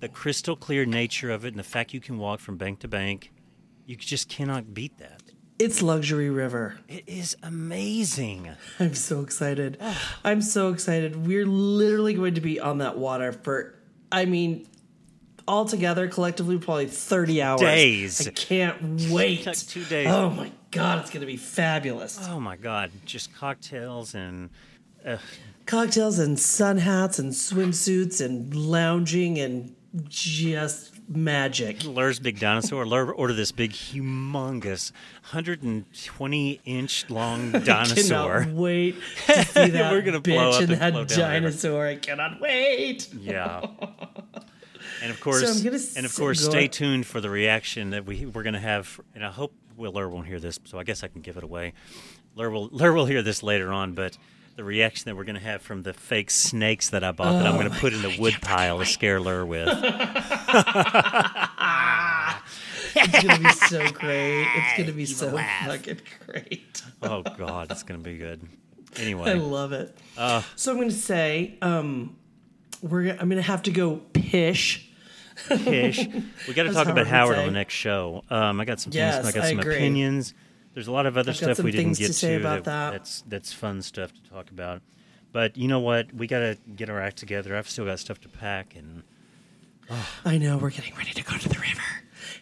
the 0.02 0.10
crystal 0.10 0.56
clear 0.56 0.86
nature 0.86 1.32
of 1.32 1.46
it 1.46 1.50
and 1.50 1.60
the 1.60 1.64
fact 1.64 1.94
you 1.94 2.02
can 2.02 2.18
walk 2.18 2.40
from 2.40 2.58
bank 2.58 2.80
to 2.80 2.88
bank, 2.88 3.32
you 3.86 3.96
just 3.96 4.30
cannot 4.30 4.74
beat 4.74 4.98
that. 4.98 5.22
It's 5.58 5.82
luxury 5.82 6.30
river. 6.30 6.78
It 6.90 7.08
is 7.08 7.38
amazing. 7.42 8.50
I'm 8.80 8.94
so 8.94 9.22
excited. 9.22 9.82
I'm 10.24 10.42
so 10.42 10.74
excited. 10.74 11.28
We're 11.28 11.46
literally 11.46 12.14
going 12.14 12.36
to 12.36 12.42
be 12.42 12.60
on 12.60 12.80
that 12.80 12.98
water 12.98 13.32
for, 13.32 13.76
I 14.12 14.26
mean, 14.26 14.68
all 15.48 15.66
together, 15.66 16.08
collectively, 16.08 16.58
probably 16.58 16.88
30 16.88 17.42
hours. 17.42 17.62
Days. 17.62 18.28
I 18.28 18.32
can't 18.32 19.10
wait. 19.10 19.46
Like 19.46 19.58
two 19.58 19.86
days. 19.86 20.08
Oh 20.08 20.30
my 20.30 20.52
God, 20.72 21.00
it's 21.00 21.10
going 21.10 21.22
to 21.22 21.28
be 21.28 21.38
fabulous. 21.38 22.20
Oh 22.30 22.40
my 22.40 22.58
god, 22.58 22.92
just 23.06 23.34
cocktails 23.34 24.14
and 24.14 24.50
uh, 25.06 25.18
cocktails 25.66 26.20
and 26.20 26.38
sun 26.38 26.78
hats 26.78 27.18
and 27.20 27.32
swimsuits 27.32 28.24
and 28.24 28.54
lounging 28.54 29.40
and 29.40 29.74
just 30.10 30.95
magic. 31.08 31.84
Lur's 31.84 32.20
big 32.20 32.40
dinosaur. 32.40 32.86
Lur 32.86 33.12
ordered 33.12 33.34
this 33.34 33.52
big, 33.52 33.72
humongous, 33.72 34.92
120 35.32 36.62
inch 36.66 37.10
long 37.10 37.52
dinosaur. 37.64 38.42
Cannot 38.42 38.56
wait 38.56 38.96
to 39.28 39.46
see 39.46 39.70
that 39.72 39.92
We're 39.92 40.02
gonna 40.02 40.20
blow 40.20 40.52
bitch 40.52 40.54
up 40.56 40.62
and 40.62 40.72
and 40.72 40.82
that 40.82 40.92
float 40.94 41.08
down 41.08 41.18
the 41.18 41.24
river. 41.26 41.40
dinosaur. 41.42 41.88
I 41.88 41.96
cannot 41.96 42.42
wait. 42.42 43.14
Yeah. 43.14 43.66
And 45.02 45.12
of 45.12 45.20
course, 45.20 45.62
gonna 45.62 45.78
and 45.98 46.06
of 46.06 46.16
course, 46.16 46.44
stay 46.44 46.64
on. 46.66 46.70
tuned 46.70 47.06
for 47.06 47.20
the 47.20 47.30
reaction 47.30 47.90
that 47.90 48.06
we 48.06 48.26
we're 48.26 48.44
going 48.44 48.54
to 48.54 48.60
have. 48.60 49.00
And 49.14 49.26
I 49.26 49.30
hope 49.30 49.54
Will 49.76 49.92
Lur 49.92 50.08
won't 50.08 50.26
hear 50.26 50.40
this, 50.40 50.58
so 50.64 50.80
I 50.80 50.84
guess 50.84 51.04
I 51.04 51.08
can 51.10 51.22
give 51.22 51.38
it 51.38 51.44
away. 51.44 51.74
Lur 52.36 52.50
will 52.50 52.70
Lur 52.72 52.94
will 52.94 53.06
hear 53.06 53.22
this 53.22 53.44
later 53.44 53.74
on, 53.74 53.94
but 53.94 54.18
the 54.56 54.64
reaction 54.64 55.04
that 55.10 55.16
we're 55.16 55.24
going 55.26 55.36
to 55.36 55.42
have 55.42 55.62
from 55.62 55.84
the 55.84 55.94
fake 55.94 56.32
snakes 56.32 56.90
that 56.92 57.04
I 57.04 57.12
bought 57.12 57.34
that 57.40 57.46
I'm 57.48 57.56
Oh 57.56 57.60
going 57.60 57.72
to 57.72 57.78
put 57.80 57.94
in 57.94 58.02
the 58.02 58.16
wood 58.20 58.36
pile 58.42 58.80
to 58.80 58.86
scare 58.86 59.20
Lur 59.20 59.46
with. 59.46 59.68
It's 62.98 63.24
gonna 63.24 63.40
be 63.40 63.50
so 63.50 63.92
great. 63.92 64.48
It's 64.56 64.78
gonna 64.78 64.92
be 64.94 65.06
so 65.06 65.38
fucking 65.38 66.00
great. 66.26 66.82
oh 67.04 67.24
God, 67.24 67.70
it's 67.72 67.84
going 67.84 68.02
to 68.02 68.04
be 68.10 68.18
good. 68.18 68.42
Anyway. 68.96 69.32
I 69.32 69.34
love 69.34 69.74
it. 69.74 69.96
uh, 70.18 70.42
So 70.56 70.72
I'm 70.72 70.78
gonna 70.80 70.92
say, 70.92 71.58
um, 71.62 72.16
we're 72.82 73.04
gonna, 73.08 73.18
I'm 73.22 73.28
gonna 73.28 73.42
have 73.42 73.64
to 73.64 73.72
go 73.72 73.98
pish. 74.14 74.90
Pish. 75.50 76.08
We 76.48 76.54
got 76.54 76.64
to 76.64 76.70
As 76.70 76.76
talk 76.76 76.88
about 76.88 77.08
Howard 77.08 77.36
would 77.36 77.42
on 77.42 77.46
the 77.48 77.52
next 77.60 77.74
show. 77.74 78.24
Um, 78.30 78.62
I 78.62 78.66
got 78.66 78.80
some 78.80 78.94
Yes, 78.94 79.16
things. 79.16 79.28
I 79.28 79.32
got 79.34 79.44
I 79.46 79.50
some 79.50 79.60
agree. 79.60 79.76
opinions. 79.76 80.34
There's 80.76 80.88
a 80.88 80.92
lot 80.92 81.06
of 81.06 81.18
other 81.18 81.32
I've 81.32 81.38
stuff 81.38 81.60
we 81.60 81.72
didn't 81.72 81.98
get 81.98 82.08
to 82.08 82.14
say 82.14 82.36
about 82.36 82.66
that. 82.66 82.92
That's 82.92 83.24
that's 83.28 83.52
fun 83.54 83.82
stuff 83.82 84.14
to 84.14 84.22
talk 84.30 84.52
about. 84.52 84.82
But 85.32 85.58
you 85.58 85.68
know 85.68 85.80
what? 85.80 86.14
We 86.14 86.28
got 86.28 86.40
to 86.40 86.58
get 86.76 86.90
our 86.90 87.02
act 87.02 87.18
together. 87.18 87.56
I've 87.56 87.70
still 87.70 87.86
got 87.86 87.98
stuff 88.00 88.20
to 88.22 88.30
pack, 88.30 88.76
and 88.76 89.04
I 90.24 90.38
know 90.38 90.58
we're 90.58 90.70
getting 90.70 90.94
ready 90.96 91.12
to 91.12 91.24
go 91.24 91.38
to 91.38 91.50
the 91.50 91.60
river. 91.60 91.82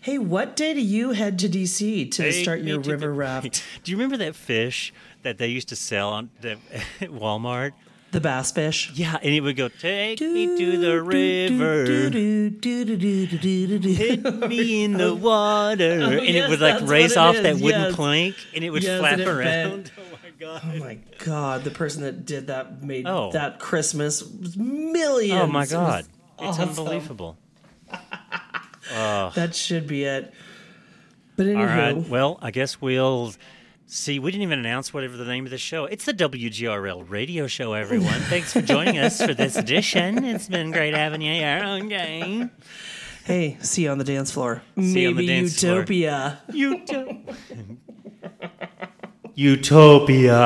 Hey, 0.01 0.17
what 0.17 0.55
day 0.55 0.73
do 0.73 0.81
you 0.81 1.11
head 1.11 1.39
to 1.39 1.49
DC 1.49 2.11
to 2.11 2.23
Take 2.23 2.43
start 2.43 2.61
your 2.61 2.79
river 2.79 3.07
the- 3.07 3.09
raft? 3.11 3.63
Do 3.83 3.91
you 3.91 3.97
remember 3.97 4.17
that 4.17 4.35
fish 4.35 4.93
that 5.21 5.37
they 5.37 5.47
used 5.47 5.69
to 5.69 5.75
sell 5.75 6.09
on 6.09 6.29
the, 6.41 6.51
at 6.51 6.59
Walmart? 7.09 7.71
The 8.13 8.21
bass 8.21 8.51
fish. 8.51 8.91
Yeah, 8.93 9.17
and 9.21 9.33
it 9.33 9.41
would 9.41 9.55
go, 9.57 9.67
"Take 9.69 10.21
me 10.21 10.45
to 10.57 10.77
the 10.77 11.01
river, 11.01 11.83
hit 13.81 14.47
me 14.47 14.83
in 14.83 14.93
the 14.93 15.13
water," 15.19 15.99
Oh, 16.01 16.09
and 16.11 16.25
yes, 16.27 16.45
it 16.45 16.49
would 16.49 16.61
like 16.61 16.79
that's 16.79 16.89
raise 16.89 17.15
what 17.15 17.25
it 17.25 17.27
off 17.29 17.35
is, 17.35 17.41
that 17.43 17.55
wooden 17.63 17.81
yes. 17.81 17.95
plank, 17.95 18.35
and 18.55 18.63
it 18.63 18.69
would 18.69 18.83
Yes, 18.83 18.99
flap 18.99 19.13
and 19.13 19.21
it 19.21 19.27
around. 19.27 19.83
bent. 19.85 19.91
Oh 20.03 20.03
my 20.23 20.29
god! 20.39 20.61
Oh 20.65 20.77
my 20.79 20.97
god, 21.25 21.63
the 21.63 21.71
person 21.71 22.01
that 22.03 22.25
did 22.25 22.47
that 22.47 22.83
made 22.83 23.07
Oh. 23.07 23.31
that 23.31 23.59
Christmas 23.59 24.21
was 24.21 24.57
millions. 24.57 25.41
Oh 25.41 25.47
my 25.47 25.59
It 25.59 25.61
was 25.61 25.71
god! 25.71 26.05
It's 26.39 26.59
awesome. 26.59 26.69
unbelievable. 26.69 27.37
That 28.91 29.55
should 29.55 29.87
be 29.87 30.03
it. 30.03 30.33
But 31.35 31.47
anywho, 31.47 31.57
All 31.59 31.65
right. 31.65 32.09
Well, 32.09 32.37
I 32.41 32.51
guess 32.51 32.79
we'll 32.81 33.33
see. 33.93 34.19
We 34.19 34.31
didn't 34.31 34.43
even 34.43 34.59
announce 34.59 34.93
whatever 34.93 35.17
the 35.17 35.25
name 35.25 35.45
of 35.45 35.51
the 35.51 35.57
show. 35.57 35.85
It's 35.85 36.05
the 36.05 36.13
WGRL 36.13 37.09
radio 37.09 37.47
show, 37.47 37.73
everyone. 37.73 38.19
Thanks 38.21 38.51
for 38.51 38.61
joining 38.61 38.97
us 38.97 39.21
for 39.23 39.33
this 39.33 39.55
edition. 39.55 40.23
It's 40.23 40.47
been 40.47 40.71
great 40.71 40.93
having 40.93 41.21
you 41.21 41.33
here. 41.33 41.61
Okay. 41.63 42.49
hey, 43.25 43.57
see 43.61 43.83
you 43.83 43.89
on 43.91 43.97
the 43.97 44.03
dance 44.03 44.31
floor. 44.31 44.61
See 44.77 45.01
you 45.01 45.09
on 45.09 45.15
the 45.15 45.25
Maybe 45.25 45.41
dance 45.41 45.59
floor. 45.59 45.75
Utopia. 45.75 46.41
Utopia. 46.51 47.35
Utopia. 49.35 50.39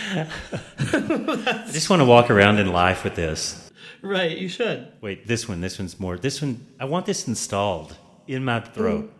I 0.00 1.68
just 1.72 1.90
want 1.90 2.00
to 2.00 2.06
walk 2.06 2.30
around 2.30 2.58
in 2.58 2.72
life 2.72 3.04
with 3.04 3.14
this. 3.14 3.70
Right, 4.00 4.36
you 4.36 4.48
should. 4.48 4.92
Wait, 5.00 5.26
this 5.26 5.48
one. 5.48 5.60
This 5.60 5.78
one's 5.78 5.98
more. 5.98 6.16
This 6.16 6.40
one. 6.40 6.66
I 6.78 6.84
want 6.84 7.06
this 7.06 7.26
installed 7.26 7.96
in 8.26 8.44
my 8.44 8.60
throat. 8.60 9.12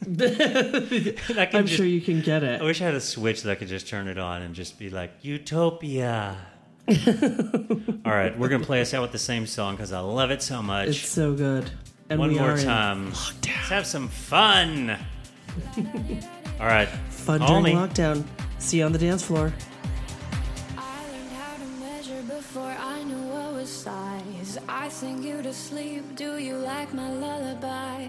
And 0.06 1.38
I 1.38 1.46
can 1.46 1.56
I'm 1.60 1.66
just- 1.66 1.76
sure 1.76 1.86
you 1.86 2.00
can 2.00 2.20
get 2.20 2.42
it. 2.42 2.60
I 2.60 2.64
wish 2.64 2.80
I 2.80 2.84
had 2.86 2.94
a 2.94 3.00
switch 3.00 3.42
that 3.42 3.50
I 3.52 3.54
could 3.54 3.68
just 3.68 3.88
turn 3.88 4.08
it 4.08 4.18
on 4.18 4.42
and 4.42 4.54
just 4.54 4.78
be 4.78 4.90
like, 4.90 5.12
Utopia. 5.22 6.36
All 6.88 6.94
right, 8.12 8.36
we're 8.38 8.48
going 8.48 8.60
to 8.62 8.66
play 8.66 8.80
us 8.80 8.94
out 8.94 9.02
with 9.02 9.12
the 9.12 9.18
same 9.18 9.46
song 9.46 9.74
because 9.76 9.92
I 9.92 10.00
love 10.00 10.30
it 10.30 10.40
so 10.42 10.62
much. 10.62 10.88
It's 10.88 11.08
so 11.08 11.34
good. 11.34 11.70
And 12.08 12.18
One 12.18 12.30
we 12.32 12.38
more 12.38 12.52
are 12.52 12.56
in 12.56 12.64
time. 12.64 13.06
Let's 13.06 13.68
have 13.68 13.86
some 13.86 14.08
fun. 14.08 14.96
All 16.60 16.66
right. 16.66 16.88
Fun 17.10 17.40
Call 17.40 17.48
during 17.60 17.64
me. 17.64 17.72
lockdown. 17.72 18.24
See 18.58 18.78
you 18.78 18.84
on 18.86 18.92
the 18.92 18.98
dance 18.98 19.22
floor. 19.22 19.52
I 20.78 21.04
learned 21.10 21.32
how 21.32 21.56
to 21.56 21.64
measure 21.80 22.22
before 22.22 22.74
I 22.78 23.02
knew 23.04 23.18
what 23.28 23.52
was 23.52 23.68
size. 23.68 24.58
I 24.68 24.88
sing 24.88 25.22
you 25.22 25.42
to 25.42 25.52
sleep. 25.52 26.16
Do 26.16 26.38
you 26.38 26.54
like 26.56 26.94
my 26.94 27.10
lullaby? 27.12 28.08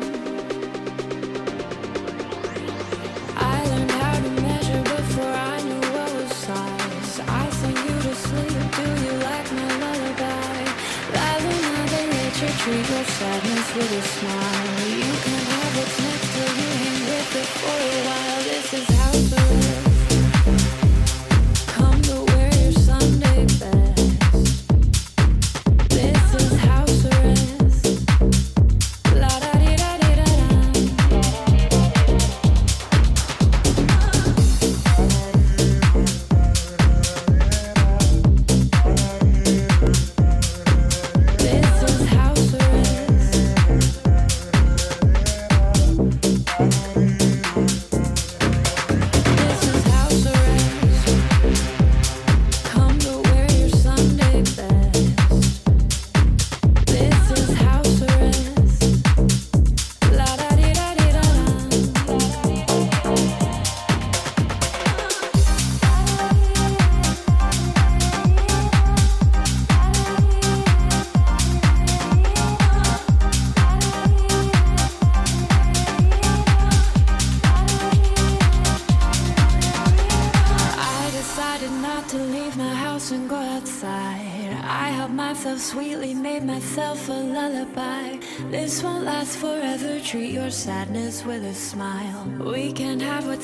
Treat 12.63 12.89
your 12.91 13.03
sadness 13.03 13.75
with 13.75 13.91
a 13.91 14.01
smile. 14.03 15.10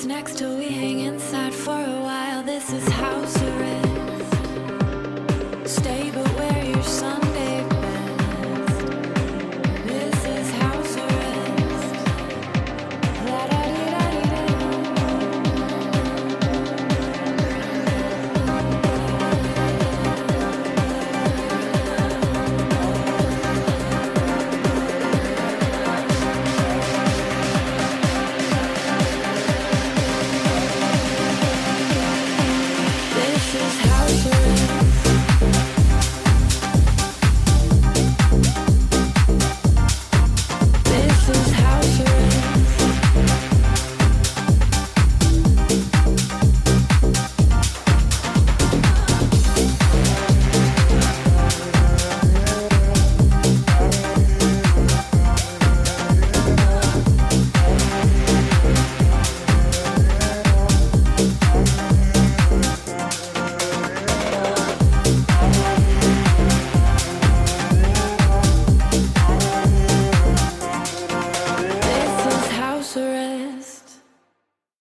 Next 0.08 0.38
till 0.38 0.57